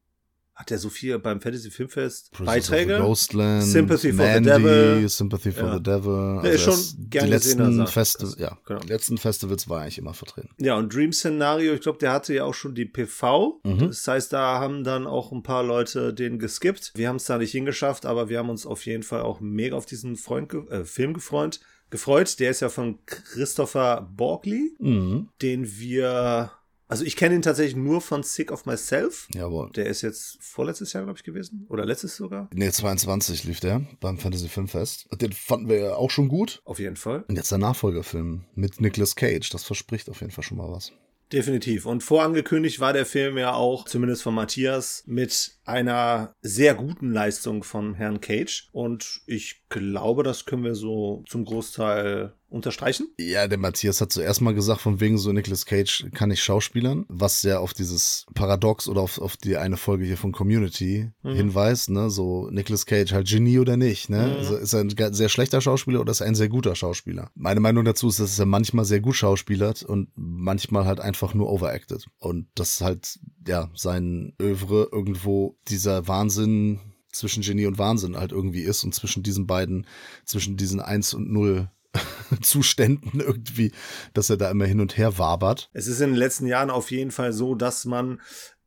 hat 0.54 0.70
er 0.70 0.78
so 0.78 0.88
viel 0.88 1.18
beim 1.18 1.40
Fantasy 1.40 1.70
Filmfest 1.70 2.30
Princess 2.32 2.46
Beiträge? 2.68 2.98
Ghostland, 2.98 3.64
Sympathy 3.64 4.12
for 4.12 4.24
the 4.24 4.32
Mandy, 4.40 4.50
Devil. 4.50 5.08
Sympathy 5.08 5.50
for 5.52 5.64
Ja. 5.64 5.74
the 5.76 5.82
Devil. 5.82 6.40
Der 6.42 6.52
ist 6.52 6.60
schon 6.62 7.08
gern 7.10 7.24
die 7.24 7.30
letzten 7.30 7.78
Das- 7.78 8.36
ja, 8.38 8.56
genau. 8.64 8.80
die 8.80 8.88
letzten 8.88 9.18
Festivals 9.18 9.68
war 9.68 9.80
eigentlich 9.82 9.98
immer 9.98 10.14
vertreten. 10.14 10.50
Ja, 10.60 10.76
und 10.76 10.94
Dream 10.94 11.12
Scenario, 11.12 11.74
ich 11.74 11.80
glaube, 11.80 11.98
der 11.98 12.12
hatte 12.12 12.32
ja 12.34 12.44
auch 12.44 12.54
schon 12.54 12.74
die 12.74 12.84
PV. 12.84 13.60
Mhm. 13.64 13.78
Das 13.88 14.06
heißt, 14.06 14.32
da 14.32 14.60
haben 14.60 14.84
dann 14.84 15.06
auch 15.08 15.32
ein 15.32 15.42
paar 15.42 15.64
Leute 15.64 16.14
den 16.14 16.38
geskippt. 16.38 16.92
Wir 16.94 17.08
haben 17.08 17.16
es 17.16 17.24
da 17.24 17.36
nicht 17.38 17.50
hingeschafft, 17.52 18.06
aber 18.06 18.28
wir 18.28 18.38
haben 18.38 18.50
uns 18.50 18.64
auf 18.64 18.86
jeden 18.86 19.02
Fall 19.02 19.22
auch 19.22 19.40
mega 19.40 19.76
auf 19.76 19.86
diesen 19.86 20.14
Freund 20.16 20.52
äh, 20.70 20.84
Film 20.84 21.14
gefreut. 21.14 21.58
gefreut. 21.90 22.40
Der 22.40 22.50
ist 22.50 22.60
ja 22.60 22.68
von 22.70 22.98
Christopher 23.06 24.08
Borgley, 24.16 24.74
Mhm. 24.80 25.28
den 25.42 25.78
wir. 25.78 26.50
Also 26.86 27.04
ich 27.04 27.16
kenne 27.16 27.34
ihn 27.34 27.42
tatsächlich 27.42 27.76
nur 27.76 28.00
von 28.00 28.22
Sick 28.22 28.52
of 28.52 28.66
Myself. 28.66 29.28
Jawohl. 29.34 29.70
Der 29.72 29.86
ist 29.86 30.02
jetzt 30.02 30.38
vorletztes 30.40 30.92
Jahr, 30.92 31.04
glaube 31.04 31.18
ich, 31.18 31.24
gewesen. 31.24 31.66
Oder 31.68 31.86
letztes 31.86 32.16
sogar. 32.16 32.48
Nee, 32.52 32.70
22 32.70 33.44
lief 33.44 33.60
der 33.60 33.86
beim 34.00 34.18
Fantasy 34.18 34.48
Filmfest. 34.48 35.08
Den 35.20 35.32
fanden 35.32 35.68
wir 35.68 35.78
ja 35.78 35.94
auch 35.94 36.10
schon 36.10 36.28
gut. 36.28 36.60
Auf 36.64 36.78
jeden 36.78 36.96
Fall. 36.96 37.24
Und 37.28 37.36
jetzt 37.36 37.50
der 37.50 37.58
Nachfolgerfilm 37.58 38.44
mit 38.54 38.80
Nicolas 38.80 39.16
Cage. 39.16 39.48
Das 39.50 39.64
verspricht 39.64 40.10
auf 40.10 40.20
jeden 40.20 40.32
Fall 40.32 40.44
schon 40.44 40.58
mal 40.58 40.70
was. 40.70 40.92
Definitiv. 41.32 41.86
Und 41.86 42.02
vorangekündigt 42.02 42.80
war 42.80 42.92
der 42.92 43.06
Film 43.06 43.38
ja 43.38 43.54
auch, 43.54 43.86
zumindest 43.86 44.22
von 44.22 44.34
Matthias, 44.34 45.02
mit 45.06 45.53
einer 45.64 46.34
sehr 46.42 46.74
guten 46.74 47.12
Leistung 47.12 47.62
von 47.62 47.94
Herrn 47.94 48.20
Cage. 48.20 48.68
Und 48.72 49.22
ich 49.26 49.62
glaube, 49.68 50.22
das 50.22 50.44
können 50.44 50.64
wir 50.64 50.74
so 50.74 51.24
zum 51.26 51.44
Großteil 51.44 52.32
unterstreichen. 52.54 53.08
Ja, 53.18 53.48
der 53.48 53.58
Matthias 53.58 54.00
hat 54.00 54.12
zuerst 54.12 54.40
mal 54.40 54.54
gesagt, 54.54 54.80
von 54.80 55.00
wegen 55.00 55.18
so 55.18 55.32
Nicolas 55.32 55.66
Cage 55.66 56.06
kann 56.14 56.30
ich 56.30 56.42
schauspielern, 56.42 57.04
was 57.08 57.42
ja 57.42 57.58
auf 57.58 57.74
dieses 57.74 58.26
Paradox 58.34 58.86
oder 58.88 59.00
auf, 59.00 59.18
auf 59.18 59.36
die 59.36 59.56
eine 59.56 59.76
Folge 59.76 60.04
hier 60.04 60.16
von 60.16 60.30
Community 60.30 61.10
hinweist, 61.24 61.90
ne, 61.90 62.10
so 62.10 62.48
Nicolas 62.50 62.86
Cage 62.86 63.12
halt 63.12 63.26
Genie 63.26 63.58
oder 63.58 63.76
nicht, 63.76 64.08
ne, 64.08 64.36
also 64.36 64.56
ist 64.56 64.72
er 64.72 64.80
ein 64.82 65.14
sehr 65.14 65.28
schlechter 65.28 65.60
Schauspieler 65.60 66.00
oder 66.00 66.12
ist 66.12 66.20
er 66.20 66.28
ein 66.28 66.36
sehr 66.36 66.48
guter 66.48 66.76
Schauspieler? 66.76 67.30
Meine 67.34 67.58
Meinung 67.58 67.84
dazu 67.84 68.08
ist, 68.08 68.20
dass 68.20 68.38
er 68.38 68.46
manchmal 68.46 68.84
sehr 68.84 69.00
gut 69.00 69.16
schauspielert 69.16 69.82
und 69.82 70.10
manchmal 70.14 70.84
halt 70.84 71.00
einfach 71.00 71.34
nur 71.34 71.50
overacted 71.50 72.06
und 72.18 72.46
das 72.54 72.80
halt, 72.80 73.18
ja, 73.46 73.70
sein 73.74 74.34
Övre 74.40 74.88
irgendwo 74.90 75.56
dieser 75.68 76.06
Wahnsinn 76.08 76.80
zwischen 77.12 77.42
Genie 77.42 77.66
und 77.66 77.78
Wahnsinn 77.78 78.16
halt 78.16 78.32
irgendwie 78.32 78.62
ist 78.62 78.84
und 78.84 78.94
zwischen 78.94 79.22
diesen 79.22 79.46
beiden, 79.46 79.86
zwischen 80.24 80.56
diesen 80.56 80.80
1 80.80 81.14
und 81.14 81.32
0 81.32 81.70
Zuständen 82.42 83.20
irgendwie, 83.20 83.72
dass 84.12 84.30
er 84.30 84.36
da 84.36 84.50
immer 84.50 84.66
hin 84.66 84.80
und 84.80 84.96
her 84.96 85.18
wabert. 85.18 85.70
Es 85.72 85.86
ist 85.86 86.00
in 86.00 86.10
den 86.10 86.16
letzten 86.16 86.46
Jahren 86.46 86.70
auf 86.70 86.90
jeden 86.90 87.12
Fall 87.12 87.32
so, 87.32 87.54
dass 87.54 87.84
man 87.84 88.20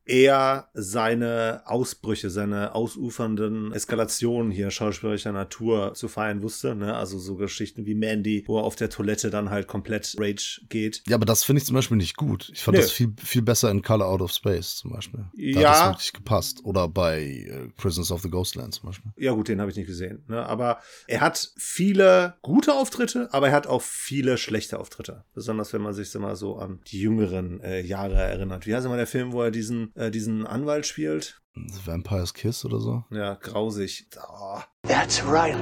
eher 0.08 0.70
seine 0.74 1.62
Ausbrüche, 1.66 2.30
seine 2.30 2.74
ausufernden 2.76 3.74
Eskalationen 3.74 4.52
hier 4.52 4.72
schauspielerischer 4.72 5.32
Natur 5.32 5.94
zu 5.94 6.08
feiern 6.08 6.42
wusste. 6.42 6.76
Ne? 6.76 6.96
Also 6.96 7.20
so 7.20 7.36
Geschichten 7.36 7.86
wie 7.86 7.96
Mandy, 7.96 8.44
wo 8.48 8.58
er 8.60 8.64
auf 8.64 8.76
der 8.76 8.90
Toilette 8.90 9.30
dann 9.30 9.50
halt 9.50 9.68
komplett 9.68 10.16
Rage 10.18 10.62
geht. 10.70 11.04
Ja, 11.08 11.16
aber 11.16 11.26
das 11.26 11.44
finde 11.44 11.60
ich 11.62 11.66
zum 11.66 11.76
Beispiel 11.76 11.98
nicht 11.98 12.16
gut. 12.16 12.50
Ich 12.54 12.64
fand 12.64 12.78
Nö. 12.78 12.82
das 12.82 12.92
viel, 12.92 13.14
viel 13.24 13.42
besser 13.42 13.70
in 13.70 13.82
Color 13.82 14.08
Out 14.08 14.22
of 14.22 14.32
Space 14.32 14.78
zum 14.78 14.92
Beispiel. 14.92 15.26
Da 15.36 15.60
Ja. 15.60 15.70
hat 15.70 15.76
das 15.76 15.86
wirklich 15.96 16.14
gepasst. 16.14 16.62
Oder 16.64 16.88
bei 16.88 17.22
äh, 17.22 17.68
Prisoners 17.76 18.12
of 18.12 18.22
the 18.22 18.30
Ghostland 18.30 18.74
zum 18.74 18.88
Beispiel. 18.88 19.12
Ja 19.18 19.34
gut, 19.34 19.48
den 19.50 19.60
habe 19.60 19.70
ich 19.70 19.78
nicht 19.78 19.88
gesehen. 19.88 20.24
Ne? 20.28 20.46
Aber 20.46 20.80
er 21.08 21.22
hat 21.22 21.52
viele 21.58 22.36
gute 22.42 22.74
Auftritte, 22.74 23.28
aber 23.34 23.48
er 23.50 23.54
hat 23.54 23.68
auch 23.68 23.82
viele 23.82 24.38
schlechte 24.38 24.80
Auftritte. 24.80 25.24
Besonders 25.34 25.74
wenn 25.74 25.82
man 25.82 25.94
sich 25.94 26.10
so 26.10 26.20
mal 26.20 26.36
so 26.36 26.58
an 26.58 26.80
die 26.88 27.02
jüngeren 27.02 27.60
äh, 27.62 27.82
Jahre 27.82 28.16
erinnert. 28.16 28.66
Wie 28.66 28.74
heißt 28.74 28.86
immer 28.86 28.98
der 28.98 29.08
Film, 29.08 29.34
wo 29.34 29.42
er 29.42 29.52
diesen, 29.52 29.92
äh, 29.98 30.12
diesen 30.12 30.46
Anwalt 30.46 30.86
spielt? 30.86 31.42
Vampire's 31.56 32.34
Kiss 32.34 32.64
oder 32.66 32.80
so. 32.80 33.04
Ja, 33.10 33.34
grausig. 33.36 34.08
Oh. 34.18 34.60
That's 34.88 35.22
right. 35.26 35.56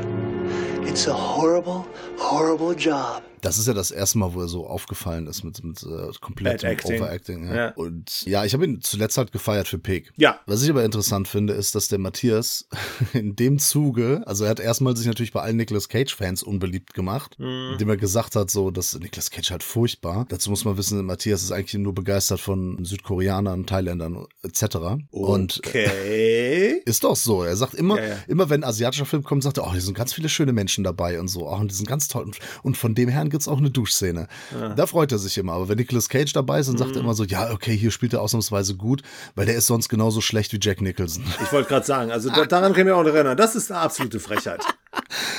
It's 0.88 1.08
a 1.08 1.14
horrible, 1.14 1.86
horrible 2.20 2.76
job. 2.78 3.22
Das 3.42 3.60
ist 3.60 3.68
ja 3.68 3.74
das 3.76 3.92
erste 3.92 4.18
Mal, 4.18 4.34
wo 4.34 4.42
er 4.42 4.48
so 4.48 4.66
aufgefallen 4.66 5.28
ist 5.28 5.44
mit, 5.44 5.64
mit 5.64 5.84
äh, 5.84 6.10
komplettem. 6.20 6.76
Overacting. 6.84 7.48
Ja. 7.48 7.56
Ja. 7.56 7.70
Und 7.76 8.24
ja, 8.26 8.44
ich 8.44 8.54
habe 8.56 8.66
ihn 8.66 8.82
zuletzt 8.82 9.20
halt 9.20 9.32
gefeiert 9.32 9.68
für 9.68 9.78
Pig. 9.78 10.12
Ja. 10.18 10.40
Was 10.48 10.64
ich 10.64 10.70
aber 10.72 10.84
interessant 10.84 11.28
finde, 11.28 11.54
ist, 11.54 11.76
dass 11.76 11.88
der 11.88 12.00
Matthias 12.00 12.68
in 13.14 13.36
dem 13.36 13.60
Zuge, 13.60 14.24
also 14.26 14.46
er 14.46 14.50
hat 14.50 14.60
erstmal 14.60 14.98
sich 14.98 15.06
natürlich 15.06 15.32
bei 15.32 15.42
allen 15.44 15.58
Nicolas 15.58 15.90
Cage-Fans 15.90 16.42
unbeliebt 16.42 16.96
gemacht, 16.96 17.38
Mhm. 17.38 17.74
indem 17.74 17.90
er 17.90 17.98
gesagt 17.98 18.36
hat, 18.36 18.50
so, 18.50 18.72
dass 18.72 18.98
Nicolas 18.98 19.30
Cage 19.30 19.52
halt 19.52 19.62
furchtbar. 19.64 20.26
Dazu 20.30 20.50
muss 20.50 20.66
man 20.66 20.76
wissen, 20.78 21.06
Matthias 21.06 21.44
ist 21.44 21.52
eigentlich 21.52 21.76
nur 21.76 21.94
begeistert 21.94 22.40
von 22.40 22.84
Südkoreanern, 22.84 23.68
Thailändern 23.68 24.26
etc. 24.42 24.78
Und 25.12 25.60
Okay. 25.64 26.82
ist 26.86 27.04
doch 27.04 27.16
so. 27.16 27.44
Er 27.44 27.56
sagt 27.58 27.76
immer, 27.76 28.00
Ja, 28.02 28.08
ja. 28.08 28.16
immer 28.28 28.50
wenn 28.50 28.64
ein 28.64 28.70
asiatischer 28.70 29.06
Film 29.06 29.15
kommt, 29.24 29.44
sagt 29.44 29.58
er, 29.58 29.66
oh, 29.68 29.72
hier 29.72 29.82
sind 29.82 29.96
ganz 29.98 30.14
viele 30.14 30.30
schöne 30.30 30.54
Menschen 30.54 30.84
dabei 30.84 31.20
und 31.20 31.28
so. 31.28 31.48
Oh, 31.48 31.56
und 31.56 31.72
die 31.72 31.76
sind 31.76 31.88
ganz 31.88 32.08
toll. 32.08 32.30
Und, 32.64 32.78
von 32.78 32.96
dem 32.96 33.10
Herrn 33.10 33.30
gibt's 33.30 33.48
auch 33.48 33.58
eine 33.58 33.72
Duschszene. 33.72 34.28
Da 34.76 34.86
freut 34.88 35.12
er 35.12 35.18
sich 35.18 35.38
immer. 35.38 35.54
Aber 35.54 35.70
wenn 35.70 35.78
Nicolas 35.78 36.10
Cage 36.10 36.32
dabei 36.34 36.60
ist, 36.60 36.68
dann 36.68 36.76
Mhm. 36.76 36.80
sagt 36.80 36.96
er 36.96 37.02
immer 37.02 37.14
so, 37.14 37.24
ja, 37.24 37.52
okay, 37.52 37.76
hier 37.76 37.92
spielt 37.92 38.14
er 38.14 38.22
ausnahmsweise 38.22 38.76
gut, 38.76 39.02
weil 39.36 39.46
der 39.46 39.56
ist 39.56 39.68
sonst 39.68 39.90
genauso 39.90 40.22
schlecht 40.22 40.52
wie 40.54 40.60
Jack 40.62 40.82
Nicholson. 40.82 41.24
Ich 41.44 41.52
wollte 41.52 41.70
gerade 41.70 41.86
sagen, 41.86 42.12
also 42.12 42.30
da, 42.30 42.46
daran 42.46 42.72
kann 42.74 42.82
ich 42.82 42.86
mich 42.86 42.94
auch 42.94 43.04
noch 43.04 43.14
erinnern. 43.14 43.38
Das 43.38 43.56
ist 43.56 43.72
eine 43.72 43.80
absolute 43.82 44.20
Frechheit. 44.20 44.62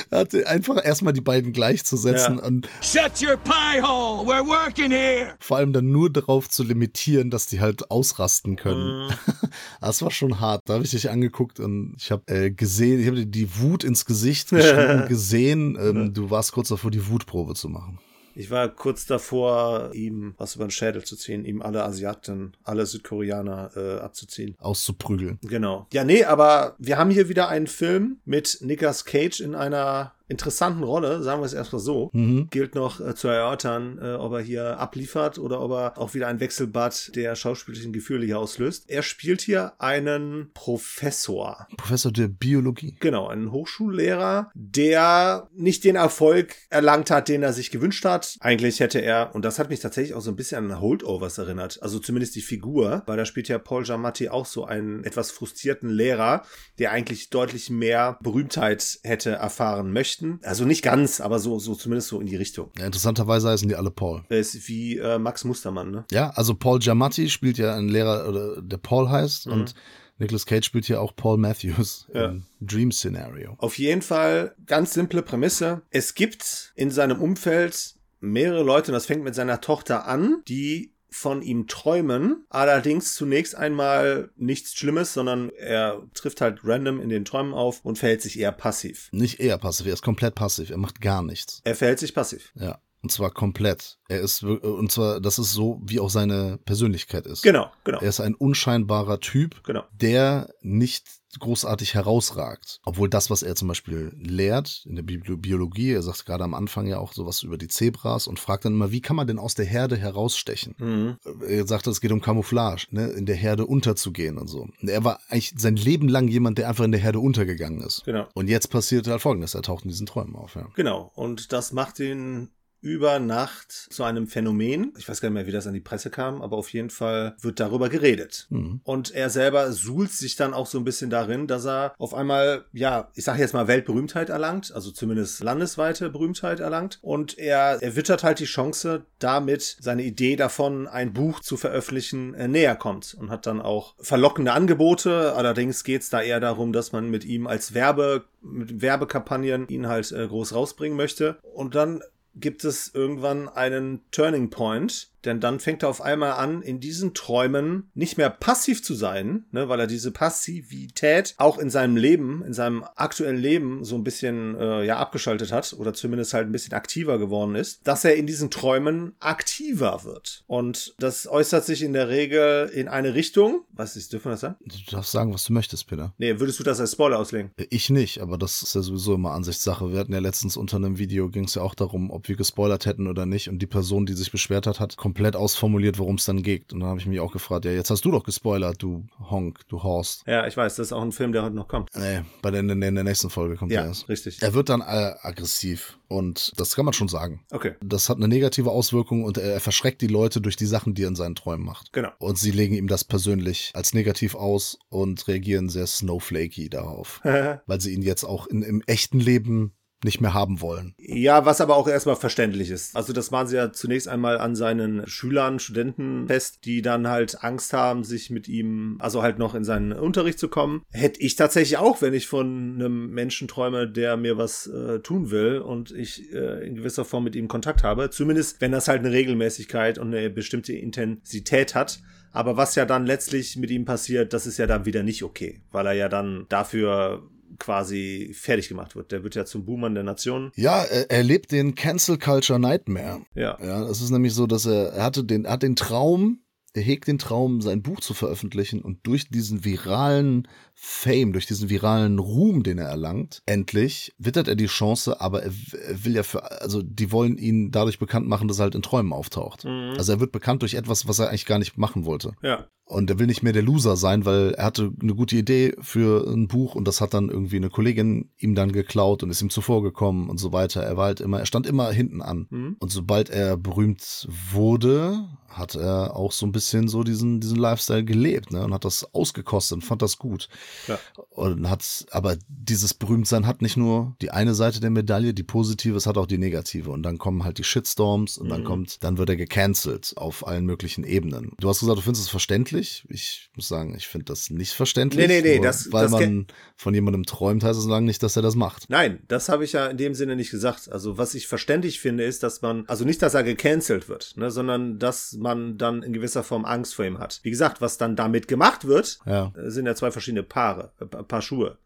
Er 0.09 0.19
hat 0.19 0.33
einfach 0.45 0.83
erstmal 0.83 1.13
die 1.13 1.21
beiden 1.21 1.53
gleichzusetzen 1.53 2.37
Ja. 2.37 2.43
und 2.45 2.67
Shut 2.81 3.21
your 3.21 3.37
pie 3.37 3.81
hole. 3.81 4.27
We're 4.27 4.45
working 4.47 4.91
here. 4.91 5.33
vor 5.39 5.57
allem 5.57 5.73
dann 5.73 5.91
nur 5.91 6.11
darauf 6.11 6.49
zu 6.49 6.63
limitieren, 6.63 7.29
dass 7.29 7.47
die 7.47 7.59
halt 7.59 7.91
ausrasten 7.91 8.55
können. 8.55 9.07
Mhm. 9.07 9.13
Das 9.81 10.01
war 10.01 10.11
schon 10.11 10.39
hart. 10.39 10.61
Da 10.65 10.73
habe 10.75 10.83
ich 10.83 10.91
dich 10.91 11.09
angeguckt 11.09 11.59
und 11.59 11.95
ich 11.97 12.11
habe 12.11 12.23
äh, 12.27 12.51
gesehen, 12.51 12.99
ich 12.99 13.07
habe 13.07 13.17
dir 13.17 13.25
die 13.25 13.59
Wut 13.59 13.83
ins 13.83 14.05
Gesicht 14.05 14.49
geschrieben, 14.51 15.07
gesehen. 15.07 15.77
Ähm, 15.79 16.13
du 16.13 16.29
warst 16.29 16.51
kurz 16.51 16.67
davor, 16.69 16.91
die 16.91 17.07
Wutprobe 17.07 17.53
zu 17.55 17.69
machen. 17.69 17.99
Ich 18.37 18.51
war 18.51 18.69
kurz 18.69 19.07
davor, 19.07 19.89
ihm 19.93 20.35
was 20.37 20.55
über 20.55 20.65
den 20.65 20.71
Schädel 20.71 21.03
zu 21.03 21.15
ziehen, 21.15 21.43
ihm 21.43 21.63
alle 21.63 21.83
Asiaten, 21.83 22.53
alle 22.63 22.85
Südkoreaner 22.85 23.71
äh, 23.75 23.99
abzuziehen. 23.99 24.55
Auszuprügeln. 24.59 25.39
Genau. 25.41 25.87
Ja, 25.91 26.03
nee, 26.03 26.23
aber 26.23 26.75
wir 26.77 26.99
haben 26.99 27.09
hier 27.09 27.29
wieder 27.29 27.47
einen 27.49 27.65
Film 27.65 28.19
mit 28.25 28.59
Nicolas 28.61 29.05
Cage 29.05 29.39
in 29.39 29.55
einer 29.55 30.13
interessanten 30.27 30.83
Rolle, 30.83 31.23
sagen 31.23 31.41
wir 31.41 31.45
es 31.45 31.53
erstmal 31.53 31.81
so. 31.81 32.09
Gilt 32.49 32.75
noch 32.75 32.99
äh, 32.99 33.15
zu 33.15 33.27
erörtern, 33.27 33.99
äh, 34.01 34.13
ob 34.15 34.33
er 34.33 34.41
hier 34.41 34.79
abliefert 34.79 35.39
oder 35.39 35.61
ob 35.61 35.71
er 35.71 35.97
auch 35.97 36.13
wieder 36.13 36.27
ein 36.27 36.39
Wechselbad 36.39 37.15
der 37.15 37.35
schauspiellichen 37.35 37.93
Gefühle 37.93 38.25
hier 38.25 38.39
auslöst. 38.39 38.89
Er 38.89 39.03
spielt 39.03 39.41
hier 39.41 39.73
einen 39.79 40.51
Professor. 40.53 41.67
Professor 41.77 42.11
der 42.11 42.27
Biologie. 42.27 42.95
Genau, 42.99 43.27
einen 43.27 43.51
Hochschullehrer, 43.51 44.51
der 44.53 45.49
nicht 45.55 45.83
den 45.83 45.95
Erfolg 45.95 46.55
erlangt 46.69 47.09
hat, 47.09 47.29
den 47.29 47.43
er 47.43 47.53
sich 47.53 47.71
gewünscht 47.71 48.03
hat. 48.03 48.35
Eigentlich 48.39 48.79
hätte 48.79 48.99
er, 48.99 49.33
und 49.33 49.45
das 49.45 49.59
hat 49.59 49.69
mich 49.69 49.79
tatsächlich 49.79 50.13
auch 50.13 50.21
so 50.21 50.31
ein 50.31 50.35
bisschen 50.35 50.71
an 50.71 50.81
Holdovers 50.81 51.37
erinnert, 51.37 51.81
also 51.81 51.99
zumindest 51.99 52.35
die 52.35 52.41
Figur, 52.41 53.03
weil 53.05 53.17
da 53.17 53.25
spielt 53.25 53.47
ja 53.47 53.59
Paul 53.59 53.83
Giamatti 53.83 54.29
auch 54.29 54.45
so 54.45 54.65
einen 54.65 55.03
etwas 55.03 55.31
frustrierten 55.31 55.89
Lehrer, 55.89 56.43
der 56.79 56.91
eigentlich 56.91 57.29
deutlich 57.29 57.69
mehr 57.69 58.17
Berühmtheit 58.21 58.99
hätte 59.03 59.31
erfahren 59.31 59.91
möchten. 59.91 60.16
Also 60.43 60.65
nicht 60.65 60.81
ganz, 60.83 61.21
aber 61.21 61.39
so, 61.39 61.59
so 61.59 61.75
zumindest 61.75 62.09
so 62.09 62.19
in 62.19 62.27
die 62.27 62.35
Richtung. 62.35 62.71
Ja, 62.77 62.85
interessanterweise 62.85 63.49
heißen 63.49 63.67
die 63.67 63.75
alle 63.75 63.91
Paul. 63.91 64.23
Er 64.29 64.39
ist 64.39 64.67
wie 64.67 64.97
äh, 64.97 65.17
Max 65.19 65.43
Mustermann, 65.43 65.91
ne? 65.91 66.05
Ja, 66.11 66.29
also 66.31 66.55
Paul 66.55 66.79
Giamatti 66.79 67.29
spielt 67.29 67.57
ja 67.57 67.75
einen 67.75 67.89
Lehrer, 67.89 68.27
oder 68.27 68.61
der 68.61 68.77
Paul 68.77 69.09
heißt, 69.09 69.47
und 69.47 69.73
Nicolas 70.19 70.45
Cage 70.45 70.65
spielt 70.65 70.87
ja 70.87 70.99
auch 70.99 71.15
Paul 71.15 71.37
Matthews 71.37 72.07
Ja. 72.13 72.25
im 72.29 72.43
Dream 72.59 72.91
Scenario. 72.91 73.55
Auf 73.59 73.77
jeden 73.77 74.01
Fall 74.01 74.55
ganz 74.65 74.93
simple 74.93 75.21
Prämisse. 75.21 75.83
Es 75.91 76.15
gibt 76.15 76.73
in 76.75 76.89
seinem 76.89 77.21
Umfeld 77.21 77.95
mehrere 78.19 78.63
Leute, 78.63 78.91
und 78.91 78.93
das 78.93 79.05
fängt 79.05 79.23
mit 79.23 79.35
seiner 79.35 79.61
Tochter 79.61 80.07
an, 80.07 80.41
die 80.47 80.91
von 81.09 81.41
ihm 81.41 81.67
träumen, 81.67 82.45
allerdings 82.49 83.15
zunächst 83.15 83.55
einmal 83.55 84.29
nichts 84.35 84.75
Schlimmes, 84.75 85.13
sondern 85.13 85.49
er 85.49 86.03
trifft 86.13 86.41
halt 86.41 86.59
random 86.63 86.99
in 87.01 87.09
den 87.09 87.25
Träumen 87.25 87.53
auf 87.53 87.83
und 87.83 87.97
verhält 87.97 88.21
sich 88.21 88.39
eher 88.39 88.51
passiv. 88.51 89.09
Nicht 89.11 89.39
eher 89.39 89.57
passiv, 89.57 89.87
er 89.87 89.93
ist 89.93 90.03
komplett 90.03 90.35
passiv, 90.35 90.69
er 90.69 90.77
macht 90.77 91.01
gar 91.01 91.23
nichts. 91.23 91.61
Er 91.63 91.75
verhält 91.75 91.99
sich 91.99 92.13
passiv. 92.13 92.51
Ja. 92.55 92.79
Und 93.03 93.11
zwar 93.11 93.31
komplett. 93.31 93.97
Er 94.09 94.21
ist, 94.21 94.43
und 94.43 94.91
zwar, 94.91 95.21
das 95.21 95.37
ist 95.39 95.53
so, 95.53 95.79
wie 95.83 95.99
auch 95.99 96.09
seine 96.09 96.57
Persönlichkeit 96.65 97.25
ist. 97.27 97.43
Genau, 97.43 97.71
genau. 97.83 97.99
Er 97.99 98.09
ist 98.09 98.19
ein 98.19 98.35
unscheinbarer 98.35 99.19
Typ, 99.19 99.63
Genau. 99.63 99.83
der 99.93 100.49
nicht 100.61 101.05
großartig 101.39 101.93
herausragt. 101.93 102.79
Obwohl 102.85 103.09
das, 103.09 103.29
was 103.29 103.43
er 103.43 103.55
zum 103.55 103.67
Beispiel 103.67 104.11
lehrt 104.17 104.83
in 104.87 104.95
der 104.95 105.03
Bi 105.03 105.17
Biologie, 105.17 105.91
er 105.91 106.01
sagt 106.01 106.25
gerade 106.25 106.43
am 106.43 106.53
Anfang 106.53 106.87
ja 106.87 106.97
auch 106.97 107.13
sowas 107.13 107.43
über 107.43 107.57
die 107.57 107.67
Zebras 107.67 108.27
und 108.27 108.39
fragt 108.39 108.65
dann 108.65 108.73
immer, 108.73 108.91
wie 108.91 109.01
kann 109.01 109.15
man 109.15 109.27
denn 109.27 109.37
aus 109.37 109.53
der 109.53 109.65
Herde 109.65 109.97
herausstechen? 109.97 110.75
Mhm. 110.79 111.17
Er 111.47 111.67
sagt, 111.67 111.85
es 111.87 112.01
geht 112.01 112.11
um 112.11 112.21
Camouflage, 112.21 112.87
ne, 112.91 113.07
in 113.09 113.25
der 113.25 113.35
Herde 113.35 113.65
unterzugehen 113.67 114.37
und 114.37 114.47
so. 114.47 114.61
Und 114.81 114.89
er 114.89 115.03
war 115.03 115.19
eigentlich 115.29 115.53
sein 115.57 115.75
Leben 115.75 116.07
lang 116.07 116.27
jemand, 116.27 116.57
der 116.57 116.69
einfach 116.69 116.85
in 116.85 116.91
der 116.91 117.01
Herde 117.01 117.19
untergegangen 117.19 117.81
ist. 117.81 118.03
Genau. 118.05 118.27
Und 118.33 118.47
jetzt 118.47 118.69
passiert 118.69 119.07
halt 119.07 119.21
folgendes, 119.21 119.53
er 119.53 119.61
taucht 119.61 119.83
in 119.83 119.89
diesen 119.89 120.07
Träumen 120.07 120.35
auf, 120.35 120.55
ja. 120.55 120.67
Genau. 120.75 121.11
Und 121.13 121.51
das 121.51 121.71
macht 121.71 121.99
ihn 121.99 122.49
über 122.81 123.19
Nacht 123.19 123.71
zu 123.71 124.03
einem 124.03 124.27
Phänomen. 124.27 124.93
Ich 124.97 125.09
weiß 125.09 125.21
gar 125.21 125.29
nicht 125.29 125.35
mehr, 125.35 125.47
wie 125.47 125.51
das 125.51 125.67
an 125.67 125.73
die 125.73 125.79
Presse 125.79 126.09
kam, 126.09 126.41
aber 126.41 126.57
auf 126.57 126.71
jeden 126.71 126.89
Fall 126.89 127.35
wird 127.41 127.59
darüber 127.59 127.89
geredet. 127.89 128.47
Mhm. 128.49 128.81
Und 128.83 129.13
er 129.13 129.29
selber 129.29 129.71
suhlt 129.71 130.11
sich 130.11 130.35
dann 130.35 130.53
auch 130.53 130.67
so 130.67 130.77
ein 130.77 130.83
bisschen 130.83 131.09
darin, 131.09 131.47
dass 131.47 131.65
er 131.65 131.93
auf 131.97 132.13
einmal, 132.13 132.65
ja, 132.73 133.09
ich 133.15 133.23
sage 133.23 133.39
jetzt 133.39 133.53
mal 133.53 133.67
Weltberühmtheit 133.67 134.29
erlangt, 134.29 134.71
also 134.73 134.91
zumindest 134.91 135.43
landesweite 135.43 136.09
Berühmtheit 136.09 136.59
erlangt. 136.59 136.99
Und 137.01 137.37
er 137.37 137.81
erwittert 137.81 138.23
halt 138.23 138.39
die 138.39 138.45
Chance, 138.45 139.05
damit 139.19 139.77
seine 139.79 140.03
Idee 140.03 140.35
davon, 140.35 140.87
ein 140.87 141.13
Buch 141.13 141.39
zu 141.39 141.57
veröffentlichen, 141.57 142.33
äh, 142.35 142.47
näher 142.47 142.75
kommt. 142.75 143.15
Und 143.19 143.29
hat 143.29 143.47
dann 143.47 143.61
auch 143.61 143.95
verlockende 143.99 144.53
Angebote. 144.53 145.33
Allerdings 145.35 145.83
geht 145.83 146.03
es 146.03 146.09
da 146.09 146.21
eher 146.21 146.39
darum, 146.39 146.73
dass 146.73 146.91
man 146.91 147.09
mit 147.09 147.25
ihm 147.25 147.47
als 147.47 147.73
Werbe, 147.73 148.25
mit 148.41 148.81
Werbekampagnen 148.81 149.67
ihn 149.67 149.87
halt 149.87 150.11
äh, 150.11 150.27
groß 150.27 150.53
rausbringen 150.53 150.97
möchte. 150.97 151.37
Und 151.41 151.75
dann 151.75 152.01
gibt 152.39 152.63
es 152.63 152.93
irgendwann 152.93 153.49
einen 153.49 154.01
Turning 154.11 154.49
Point, 154.49 155.09
denn 155.25 155.39
dann 155.39 155.59
fängt 155.59 155.83
er 155.83 155.89
auf 155.89 156.01
einmal 156.01 156.33
an, 156.33 156.61
in 156.61 156.79
diesen 156.79 157.13
Träumen 157.13 157.91
nicht 157.93 158.17
mehr 158.17 158.29
passiv 158.29 158.83
zu 158.83 158.93
sein, 158.93 159.45
ne, 159.51 159.69
weil 159.69 159.79
er 159.79 159.87
diese 159.87 160.11
Passivität 160.11 161.35
auch 161.37 161.57
in 161.57 161.69
seinem 161.69 161.97
Leben, 161.97 162.43
in 162.45 162.53
seinem 162.53 162.83
aktuellen 162.95 163.37
Leben 163.37 163.83
so 163.83 163.95
ein 163.95 164.03
bisschen 164.03 164.55
äh, 164.55 164.85
ja 164.85 164.97
abgeschaltet 164.97 165.51
hat 165.51 165.75
oder 165.77 165.93
zumindest 165.93 166.33
halt 166.33 166.47
ein 166.47 166.51
bisschen 166.51 166.73
aktiver 166.73 167.19
geworden 167.19 167.55
ist, 167.55 167.85
dass 167.87 168.05
er 168.05 168.15
in 168.15 168.27
diesen 168.27 168.49
Träumen 168.49 169.15
aktiver 169.19 170.03
wird. 170.03 170.43
Und 170.47 170.95
das 170.99 171.27
äußert 171.27 171.65
sich 171.65 171.83
in 171.83 171.93
der 171.93 172.09
Regel 172.09 172.69
in 172.73 172.87
eine 172.87 173.13
Richtung. 173.13 173.61
Was 173.73 173.95
ist, 173.95 174.13
dürfen 174.13 174.25
wir 174.25 174.31
das 174.31 174.41
sagen? 174.41 174.55
Du 174.65 174.91
darfst 174.91 175.11
sagen, 175.11 175.33
was 175.33 175.45
du 175.45 175.53
möchtest, 175.53 175.87
Peter. 175.87 176.13
Nee, 176.17 176.39
würdest 176.39 176.59
du 176.59 176.63
das 176.63 176.79
als 176.79 176.93
Spoiler 176.93 177.19
auslegen? 177.19 177.51
Ich 177.69 177.89
nicht, 177.89 178.21
aber 178.21 178.37
das 178.37 178.61
ist 178.61 178.75
ja 178.75 178.81
sowieso 178.81 179.15
immer 179.15 179.31
Ansichtssache. 179.31 179.91
Wir 179.91 179.99
hatten 179.99 180.13
ja 180.13 180.19
letztens 180.19 180.57
unter 180.57 180.77
einem 180.77 180.97
Video, 180.97 181.29
ging 181.29 181.45
es 181.45 181.55
ja 181.55 181.61
auch 181.61 181.75
darum, 181.75 182.11
ob 182.11 182.27
wir 182.27 182.35
gespoilert 182.35 182.85
hätten 182.85 183.07
oder 183.07 183.25
nicht. 183.25 183.49
Und 183.49 183.59
die 183.59 183.67
Person, 183.67 184.05
die 184.05 184.13
sich 184.13 184.31
beschwert 184.31 184.67
hat, 184.67 184.79
hat 184.79 184.97
komplett 184.97 185.16
ausformuliert, 185.35 185.97
worum 185.99 186.15
es 186.15 186.25
dann 186.25 186.43
geht. 186.43 186.71
Und 186.73 186.81
dann 186.81 186.89
habe 186.89 186.99
ich 186.99 187.05
mich 187.05 187.19
auch 187.19 187.31
gefragt, 187.31 187.65
ja, 187.65 187.71
jetzt 187.71 187.89
hast 187.89 188.05
du 188.05 188.11
doch 188.11 188.23
gespoilert, 188.23 188.81
du 188.81 189.05
Honk, 189.29 189.67
du 189.67 189.83
Horst. 189.83 190.23
Ja, 190.27 190.45
ich 190.47 190.55
weiß, 190.55 190.75
das 190.75 190.87
ist 190.87 190.93
auch 190.93 191.01
ein 191.01 191.11
Film, 191.11 191.31
der 191.31 191.43
heute 191.43 191.55
noch 191.55 191.67
kommt. 191.67 191.89
Nee, 191.95 192.21
bei 192.41 192.51
der, 192.51 192.61
in 192.61 192.79
der 192.79 193.03
nächsten 193.03 193.29
Folge 193.29 193.55
kommt 193.55 193.71
Ja, 193.71 193.81
er 193.81 193.87
erst. 193.87 194.07
richtig. 194.09 194.41
Er 194.41 194.53
wird 194.53 194.69
dann 194.69 194.81
äh, 194.81 195.13
aggressiv 195.21 195.99
und 196.07 196.53
das 196.57 196.75
kann 196.75 196.85
man 196.85 196.93
schon 196.93 197.07
sagen. 197.07 197.41
Okay, 197.51 197.73
Das 197.83 198.09
hat 198.09 198.17
eine 198.17 198.27
negative 198.27 198.71
Auswirkung 198.71 199.23
und 199.23 199.37
er, 199.37 199.53
er 199.53 199.59
verschreckt 199.59 200.01
die 200.01 200.07
Leute 200.07 200.41
durch 200.41 200.55
die 200.55 200.65
Sachen, 200.65 200.93
die 200.93 201.03
er 201.03 201.09
in 201.09 201.15
seinen 201.15 201.35
Träumen 201.35 201.65
macht. 201.65 201.91
genau. 201.93 202.09
Und 202.19 202.37
sie 202.37 202.51
legen 202.51 202.75
ihm 202.75 202.87
das 202.87 203.03
persönlich 203.03 203.71
als 203.73 203.93
negativ 203.93 204.35
aus 204.35 204.79
und 204.89 205.27
reagieren 205.27 205.69
sehr 205.69 205.87
snowflakey 205.87 206.69
darauf. 206.69 207.21
weil 207.65 207.81
sie 207.81 207.93
ihn 207.93 208.01
jetzt 208.01 208.23
auch 208.23 208.47
in, 208.47 208.61
im 208.61 208.81
echten 208.87 209.19
Leben 209.19 209.73
nicht 210.03 210.21
mehr 210.21 210.33
haben 210.33 210.61
wollen. 210.61 210.93
Ja, 210.99 211.45
was 211.45 211.59
aber 211.59 211.75
auch 211.75 211.87
erstmal 211.87 212.15
verständlich 212.15 212.69
ist. 212.69 212.95
Also 212.95 213.13
das 213.13 213.31
machen 213.31 213.47
sie 213.47 213.55
ja 213.55 213.71
zunächst 213.71 214.07
einmal 214.07 214.37
an 214.37 214.55
seinen 214.55 215.07
Schülern, 215.07 215.59
Studenten 215.59 216.27
fest, 216.27 216.65
die 216.65 216.83
dann 216.83 217.07
halt 217.07 217.43
Angst 217.43 217.73
haben, 217.73 218.03
sich 218.03 218.29
mit 218.29 218.47
ihm, 218.47 218.97
also 218.99 219.23
halt 219.23 219.39
noch 219.39 219.55
in 219.55 219.63
seinen 219.63 219.93
Unterricht 219.93 220.37
zu 220.37 220.49
kommen. 220.49 220.83
Hätte 220.91 221.19
ich 221.21 221.35
tatsächlich 221.35 221.77
auch, 221.77 222.01
wenn 222.01 222.13
ich 222.13 222.27
von 222.27 222.75
einem 222.75 223.09
Menschen 223.09 223.47
träume, 223.47 223.89
der 223.89 224.17
mir 224.17 224.37
was 224.37 224.67
äh, 224.67 224.99
tun 224.99 225.31
will 225.31 225.59
und 225.59 225.91
ich 225.91 226.31
äh, 226.31 226.67
in 226.67 226.75
gewisser 226.75 227.03
Form 227.03 227.23
mit 227.23 227.35
ihm 227.35 227.47
Kontakt 227.47 227.83
habe. 227.83 228.11
Zumindest, 228.11 228.61
wenn 228.61 228.71
das 228.71 228.87
halt 228.87 228.99
eine 228.99 229.11
Regelmäßigkeit 229.11 229.97
und 229.97 230.13
eine 230.13 230.29
bestimmte 230.29 230.73
Intensität 230.73 231.73
hat. 231.73 231.99
Aber 232.31 232.55
was 232.55 232.75
ja 232.75 232.85
dann 232.85 233.07
letztlich 233.07 233.57
mit 233.57 233.71
ihm 233.71 233.85
passiert, 233.85 234.31
das 234.31 234.45
ist 234.45 234.59
ja 234.59 234.67
dann 234.67 234.85
wieder 234.85 235.01
nicht 235.01 235.23
okay, 235.23 235.61
weil 235.71 235.87
er 235.87 235.93
ja 235.93 236.09
dann 236.09 236.45
dafür 236.49 237.27
quasi 237.59 238.31
fertig 238.33 238.69
gemacht 238.69 238.95
wird. 238.95 239.11
Der 239.11 239.23
wird 239.23 239.35
ja 239.35 239.45
zum 239.45 239.65
Boomern 239.65 239.95
der 239.95 240.03
Nation. 240.03 240.51
Ja, 240.55 240.83
er, 240.83 241.09
er 241.09 241.23
lebt 241.23 241.51
den 241.51 241.75
Cancel 241.75 242.17
Culture 242.17 242.59
Nightmare. 242.59 243.21
Ja. 243.35 243.57
Ja, 243.61 243.83
es 243.83 244.01
ist 244.01 244.11
nämlich 244.11 244.33
so, 244.33 244.47
dass 244.47 244.65
er, 244.65 244.93
er 244.93 245.03
hatte 245.03 245.23
den, 245.23 245.45
er 245.45 245.53
hat 245.53 245.63
den 245.63 245.75
Traum, 245.75 246.41
hegt 246.75 247.07
den 247.07 247.17
Traum, 247.17 247.61
sein 247.61 247.81
Buch 247.81 247.99
zu 247.99 248.13
veröffentlichen 248.13 248.81
und 248.81 249.05
durch 249.07 249.29
diesen 249.29 249.65
viralen 249.65 250.47
Fame, 250.79 251.33
durch 251.33 251.47
diesen 251.47 251.69
viralen 251.69 252.19
Ruhm, 252.19 252.61
den 252.61 252.77
er 252.77 252.87
erlangt, 252.87 253.41
endlich 253.47 254.13
wittert 254.19 254.47
er 254.47 254.55
die 254.55 254.67
Chance, 254.67 255.19
aber 255.19 255.41
er, 255.41 255.51
er 255.87 256.05
will 256.05 256.13
ja 256.13 256.21
für, 256.21 256.61
also 256.61 256.83
die 256.83 257.11
wollen 257.11 257.39
ihn 257.39 257.71
dadurch 257.71 257.97
bekannt 257.97 258.27
machen, 258.27 258.47
dass 258.47 258.59
er 258.59 258.65
halt 258.65 258.75
in 258.75 258.83
Träumen 258.83 259.11
auftaucht. 259.11 259.65
Mhm. 259.65 259.95
Also 259.97 260.13
er 260.13 260.19
wird 260.19 260.31
bekannt 260.31 260.61
durch 260.61 260.75
etwas, 260.75 261.07
was 261.07 261.17
er 261.17 261.29
eigentlich 261.29 261.47
gar 261.47 261.57
nicht 261.57 261.79
machen 261.79 262.05
wollte. 262.05 262.33
Ja. 262.43 262.67
Und 262.85 263.09
er 263.09 263.19
will 263.19 263.27
nicht 263.27 263.43
mehr 263.43 263.51
der 263.51 263.63
Loser 263.63 263.97
sein, 263.97 264.23
weil 264.23 264.53
er 264.53 264.63
hatte 264.63 264.93
eine 265.01 265.13
gute 265.13 265.35
Idee 265.35 265.75
für 265.81 266.25
ein 266.31 266.47
Buch 266.47 266.73
und 266.73 266.87
das 266.87 267.01
hat 267.01 267.13
dann 267.13 267.27
irgendwie 267.27 267.57
eine 267.57 267.69
Kollegin 267.69 268.29
ihm 268.37 268.55
dann 268.55 268.71
geklaut 268.71 269.23
und 269.23 269.29
ist 269.29 269.41
ihm 269.41 269.49
zuvorgekommen 269.49 270.29
und 270.29 270.37
so 270.37 270.53
weiter. 270.53 270.83
Er 270.83 270.95
war 270.95 271.07
halt 271.07 271.19
immer, 271.19 271.39
er 271.39 271.45
stand 271.45 271.67
immer 271.67 271.91
hinten 271.91 272.21
an. 272.21 272.47
Mhm. 272.49 272.77
Und 272.79 272.89
sobald 272.89 273.29
er 273.29 273.57
berühmt 273.57 274.29
wurde, 274.51 275.27
hat 275.49 275.75
er 275.75 276.15
auch 276.15 276.31
so 276.31 276.45
ein 276.45 276.53
bisschen 276.53 276.87
so 276.87 277.03
diesen, 277.03 277.41
diesen 277.41 277.57
Lifestyle 277.57 278.05
gelebt, 278.05 278.51
ne? 278.51 278.63
Und 278.63 278.73
hat 278.73 278.85
das 278.85 279.13
ausgekostet 279.13 279.77
und 279.77 279.81
fand 279.81 280.01
das 280.01 280.17
gut. 280.17 280.47
Ja. 280.87 280.99
Und 281.29 281.69
hat, 281.69 282.05
aber 282.11 282.37
dieses 282.47 282.93
Berühmtsein 282.93 283.45
hat 283.45 283.61
nicht 283.61 283.77
nur 283.77 284.15
die 284.21 284.31
eine 284.31 284.55
Seite 284.55 284.79
der 284.79 284.89
Medaille, 284.89 285.33
die 285.33 285.43
positive, 285.43 285.95
es 285.97 286.05
hat 286.07 286.17
auch 286.17 286.27
die 286.27 286.37
negative. 286.37 286.89
Und 286.91 287.03
dann 287.03 287.17
kommen 287.17 287.43
halt 287.43 287.57
die 287.57 287.63
Shitstorms 287.63 288.37
und 288.37 288.49
dann 288.49 288.61
Mhm. 288.61 288.65
kommt, 288.65 289.03
dann 289.03 289.17
wird 289.17 289.29
er 289.29 289.35
gecancelt 289.35 290.13
auf 290.15 290.45
allen 290.47 290.65
möglichen 290.65 291.03
Ebenen. 291.03 291.51
Du 291.59 291.69
hast 291.69 291.79
gesagt, 291.79 291.97
du 291.97 292.01
findest 292.01 292.23
es 292.25 292.29
verständlich. 292.29 293.05
Ich 293.09 293.49
muss 293.55 293.67
sagen, 293.67 293.95
ich 293.95 294.07
finde 294.07 294.25
das 294.25 294.49
nicht 294.49 294.73
verständlich. 294.73 295.27
Nee, 295.27 295.41
nee, 295.41 295.57
nee, 295.57 295.59
das- 295.63 295.91
weil 295.91 296.03
das 296.03 296.11
man 296.11 296.47
von 296.75 296.93
jemandem 296.93 297.25
träumt, 297.25 297.63
heißt 297.63 297.79
es 297.79 297.85
lange 297.85 298.05
nicht, 298.05 298.21
dass 298.23 298.35
er 298.35 298.41
das 298.41 298.55
macht. 298.55 298.89
Nein, 298.89 299.19
das 299.27 299.49
habe 299.49 299.63
ich 299.63 299.73
ja 299.73 299.87
in 299.87 299.97
dem 299.97 300.13
Sinne 300.13 300.35
nicht 300.35 300.51
gesagt. 300.51 300.91
Also 300.91 301.17
was 301.17 301.33
ich 301.35 301.47
verständlich 301.47 301.99
finde, 301.99 302.23
ist, 302.23 302.43
dass 302.43 302.61
man, 302.61 302.85
also 302.87 303.03
nicht, 303.05 303.21
dass 303.21 303.33
er 303.33 303.43
gecancelt 303.43 304.07
wird, 304.09 304.33
ne, 304.37 304.51
sondern 304.51 304.99
dass 304.99 305.33
man 305.33 305.77
dann 305.77 306.03
in 306.03 306.13
gewisser 306.13 306.43
Form 306.43 306.65
Angst 306.65 306.95
vor 306.95 307.05
ihm 307.05 307.19
hat. 307.19 307.39
Wie 307.43 307.49
gesagt, 307.49 307.81
was 307.81 307.97
dann 307.97 308.15
damit 308.15 308.47
gemacht 308.47 308.85
wird, 308.87 309.19
Ja. 309.25 309.51
äh, 309.57 309.69
sind 309.69 309.85
ja 309.85 309.95
zwei 309.95 310.11
verschiedene 310.11 310.43
Paare, 310.57 310.91
äh, 310.99 311.05
Pa- 311.05 311.23
Paar 311.23 311.41
Schuhe. 311.41 311.77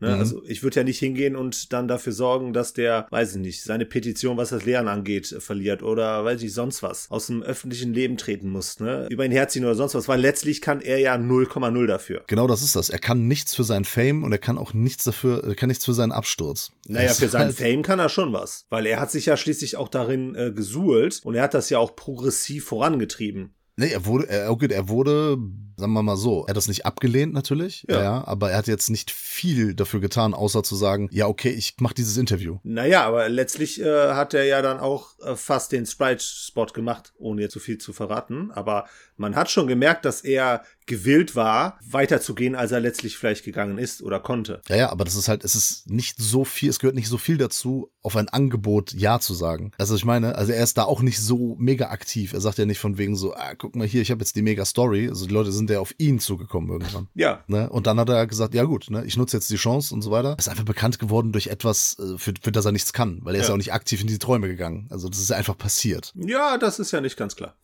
Ne? 0.00 0.14
Mhm. 0.14 0.20
Also 0.20 0.42
ich 0.44 0.62
würde 0.62 0.76
ja 0.76 0.84
nicht 0.84 1.00
hingehen 1.00 1.34
und 1.34 1.72
dann 1.72 1.88
dafür 1.88 2.12
sorgen, 2.12 2.52
dass 2.52 2.72
der, 2.72 3.08
weiß 3.10 3.32
ich 3.34 3.40
nicht, 3.40 3.62
seine 3.64 3.84
Petition, 3.84 4.36
was 4.36 4.50
das 4.50 4.64
Lehren 4.64 4.86
angeht, 4.86 5.32
äh, 5.32 5.40
verliert 5.40 5.82
oder 5.82 6.24
weiß 6.24 6.40
ich 6.42 6.52
sonst 6.54 6.84
was, 6.84 7.10
aus 7.10 7.26
dem 7.26 7.42
öffentlichen 7.42 7.92
Leben 7.92 8.16
treten 8.16 8.48
muss, 8.50 8.78
ne? 8.78 9.08
Über 9.10 9.24
ihn 9.24 9.32
herziehen 9.32 9.64
oder 9.64 9.74
sonst 9.74 9.96
was, 9.96 10.06
weil 10.06 10.20
letztlich 10.20 10.60
kann 10.60 10.80
er 10.80 10.98
ja 10.98 11.14
0,0 11.16 11.86
dafür. 11.88 12.22
Genau 12.28 12.46
das 12.46 12.62
ist 12.62 12.76
das. 12.76 12.90
Er 12.90 13.00
kann 13.00 13.26
nichts 13.26 13.56
für 13.56 13.64
sein 13.64 13.84
Fame 13.84 14.22
und 14.22 14.30
er 14.30 14.38
kann 14.38 14.56
auch 14.56 14.72
nichts 14.72 15.02
dafür, 15.02 15.42
er 15.42 15.56
kann 15.56 15.68
nichts 15.68 15.84
für 15.84 15.94
seinen 15.94 16.12
Absturz. 16.12 16.70
Naja, 16.86 17.08
für 17.12 17.28
seinen 17.28 17.46
halt- 17.46 17.56
Fame 17.56 17.82
kann 17.82 17.98
er 17.98 18.08
schon 18.08 18.32
was. 18.32 18.66
Weil 18.68 18.86
er 18.86 19.00
hat 19.00 19.10
sich 19.10 19.26
ja 19.26 19.36
schließlich 19.36 19.76
auch 19.76 19.88
darin 19.88 20.36
äh, 20.36 20.52
gesuhlt 20.52 21.22
und 21.24 21.34
er 21.34 21.42
hat 21.42 21.54
das 21.54 21.70
ja 21.70 21.78
auch 21.80 21.96
progressiv 21.96 22.66
vorangetrieben. 22.66 23.54
Nee, 23.78 23.90
er 23.92 24.04
wurde, 24.06 24.28
er, 24.28 24.50
okay, 24.50 24.66
er 24.72 24.88
wurde, 24.88 25.38
sagen 25.76 25.92
wir 25.92 26.02
mal 26.02 26.16
so, 26.16 26.42
er 26.46 26.48
hat 26.48 26.56
das 26.56 26.66
nicht 26.66 26.84
abgelehnt 26.84 27.32
natürlich, 27.32 27.86
Ja. 27.88 28.02
ja. 28.02 28.26
aber 28.26 28.50
er 28.50 28.58
hat 28.58 28.66
jetzt 28.66 28.90
nicht 28.90 29.12
viel 29.12 29.72
dafür 29.74 30.00
getan, 30.00 30.34
außer 30.34 30.64
zu 30.64 30.74
sagen, 30.74 31.08
ja, 31.12 31.28
okay, 31.28 31.50
ich 31.50 31.76
mach 31.78 31.92
dieses 31.92 32.16
Interview. 32.16 32.58
Naja, 32.64 33.04
aber 33.06 33.28
letztlich 33.28 33.80
äh, 33.80 34.10
hat 34.14 34.34
er 34.34 34.44
ja 34.44 34.62
dann 34.62 34.80
auch 34.80 35.16
äh, 35.20 35.36
fast 35.36 35.70
den 35.70 35.86
Sprite-Spot 35.86 36.66
gemacht, 36.66 37.12
ohne 37.18 37.42
jetzt 37.42 37.52
zu 37.52 37.60
viel 37.60 37.78
zu 37.78 37.92
verraten. 37.92 38.50
Aber 38.50 38.86
man 39.16 39.36
hat 39.36 39.48
schon 39.48 39.68
gemerkt, 39.68 40.04
dass 40.04 40.22
er 40.22 40.64
gewillt 40.86 41.36
war, 41.36 41.78
weiterzugehen, 41.88 42.56
als 42.56 42.72
er 42.72 42.80
letztlich 42.80 43.16
vielleicht 43.16 43.44
gegangen 43.44 43.78
ist 43.78 44.02
oder 44.02 44.18
konnte. 44.20 44.60
Ja, 44.68 44.76
ja, 44.76 44.90
aber 44.90 45.04
das 45.04 45.14
ist 45.14 45.28
halt, 45.28 45.44
es 45.44 45.54
ist 45.54 45.88
nicht 45.88 46.16
so 46.18 46.44
viel, 46.44 46.70
es 46.70 46.78
gehört 46.78 46.96
nicht 46.96 47.08
so 47.08 47.18
viel 47.18 47.36
dazu, 47.36 47.92
auf 48.02 48.16
ein 48.16 48.28
Angebot 48.28 48.92
Ja 48.94 49.20
zu 49.20 49.34
sagen. 49.34 49.72
Also 49.78 49.94
ich 49.96 50.04
meine, 50.06 50.34
also 50.36 50.50
er 50.52 50.64
ist 50.64 50.78
da 50.78 50.84
auch 50.84 51.02
nicht 51.02 51.20
so 51.20 51.56
mega 51.58 51.90
aktiv. 51.90 52.32
Er 52.32 52.40
sagt 52.40 52.58
ja 52.58 52.64
nicht 52.64 52.78
von 52.78 52.96
wegen 52.96 53.16
so, 53.16 53.34
ah, 53.34 53.54
guck 53.54 53.67
mal 53.76 53.86
hier, 53.86 54.02
ich 54.02 54.10
habe 54.10 54.20
jetzt 54.20 54.36
die 54.36 54.42
mega 54.42 54.64
Story. 54.64 55.08
Also 55.08 55.26
die 55.26 55.32
Leute 55.32 55.52
sind 55.52 55.70
ja 55.70 55.80
auf 55.80 55.94
ihn 55.98 56.18
zugekommen 56.18 56.70
irgendwann. 56.70 57.08
Ja, 57.14 57.42
Ne? 57.48 57.68
Und 57.70 57.86
dann 57.86 57.98
hat 58.00 58.08
er 58.08 58.26
gesagt, 58.26 58.54
ja 58.54 58.64
gut, 58.64 58.90
ne, 58.90 59.04
ich 59.04 59.16
nutze 59.16 59.36
jetzt 59.36 59.50
die 59.50 59.56
Chance 59.56 59.94
und 59.94 60.02
so 60.02 60.10
weiter. 60.10 60.30
Er 60.30 60.38
ist 60.38 60.48
einfach 60.48 60.64
bekannt 60.64 60.98
geworden 60.98 61.32
durch 61.32 61.48
etwas, 61.48 61.96
äh, 61.98 62.18
für, 62.18 62.34
für 62.40 62.52
das 62.52 62.64
er 62.64 62.72
nichts 62.72 62.92
kann, 62.92 63.20
weil 63.22 63.34
er 63.34 63.40
ist 63.40 63.46
Ja. 63.46 63.50
ja 63.50 63.54
auch 63.54 63.58
nicht 63.58 63.72
aktiv 63.72 64.00
in 64.00 64.06
die 64.06 64.18
Träume 64.18 64.48
gegangen. 64.48 64.86
Also 64.90 65.08
das 65.08 65.18
ist 65.20 65.30
ja 65.30 65.36
einfach 65.36 65.56
passiert. 65.58 66.12
ja, 66.16 66.58
das 66.58 66.78
ist 66.78 66.90
ja 66.92 67.00
nicht 67.00 67.16
ganz 67.16 67.36
klar. 67.36 67.54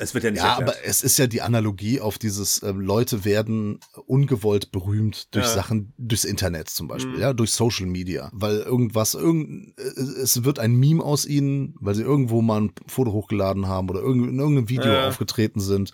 Es 0.00 0.14
wird 0.14 0.22
ja 0.22 0.30
nicht 0.30 0.38
Ja, 0.40 0.50
erklärt. 0.50 0.70
aber 0.76 0.84
es 0.86 1.02
ist 1.02 1.18
ja 1.18 1.26
die 1.26 1.42
Analogie 1.42 2.00
auf 2.00 2.18
dieses, 2.18 2.62
ähm, 2.62 2.80
Leute 2.80 3.24
werden 3.24 3.80
ungewollt 4.06 4.70
berühmt 4.70 5.34
durch 5.34 5.46
Ja. 5.46 5.54
Sachen, 5.54 5.92
durchs 5.98 6.24
Internet 6.24 6.68
zum 6.68 6.86
Beispiel, 6.86 7.16
Mhm. 7.16 7.20
ja, 7.20 7.32
durch 7.32 7.50
Social 7.50 7.86
Media. 7.86 8.30
Weil 8.32 8.58
irgendwas, 8.60 9.14
irgend, 9.14 9.76
äh, 9.76 9.82
es 10.22 10.44
wird 10.44 10.60
ein 10.60 10.76
Meme 10.76 11.02
aus 11.02 11.26
ihnen, 11.26 11.74
weil 11.80 11.96
sie 11.96 12.02
irgendwo 12.02 12.42
mal 12.42 12.60
ein 12.60 12.72
Foto 12.86 13.10
hochgeladen 13.12 13.66
haben 13.66 13.90
oder 13.90 14.00
irgend, 14.00 14.28
in 14.28 14.38
irgendeinem 14.38 14.68
Video 14.68 14.92
Ja. 14.92 15.08
aufgetreten 15.08 15.58
sind. 15.60 15.90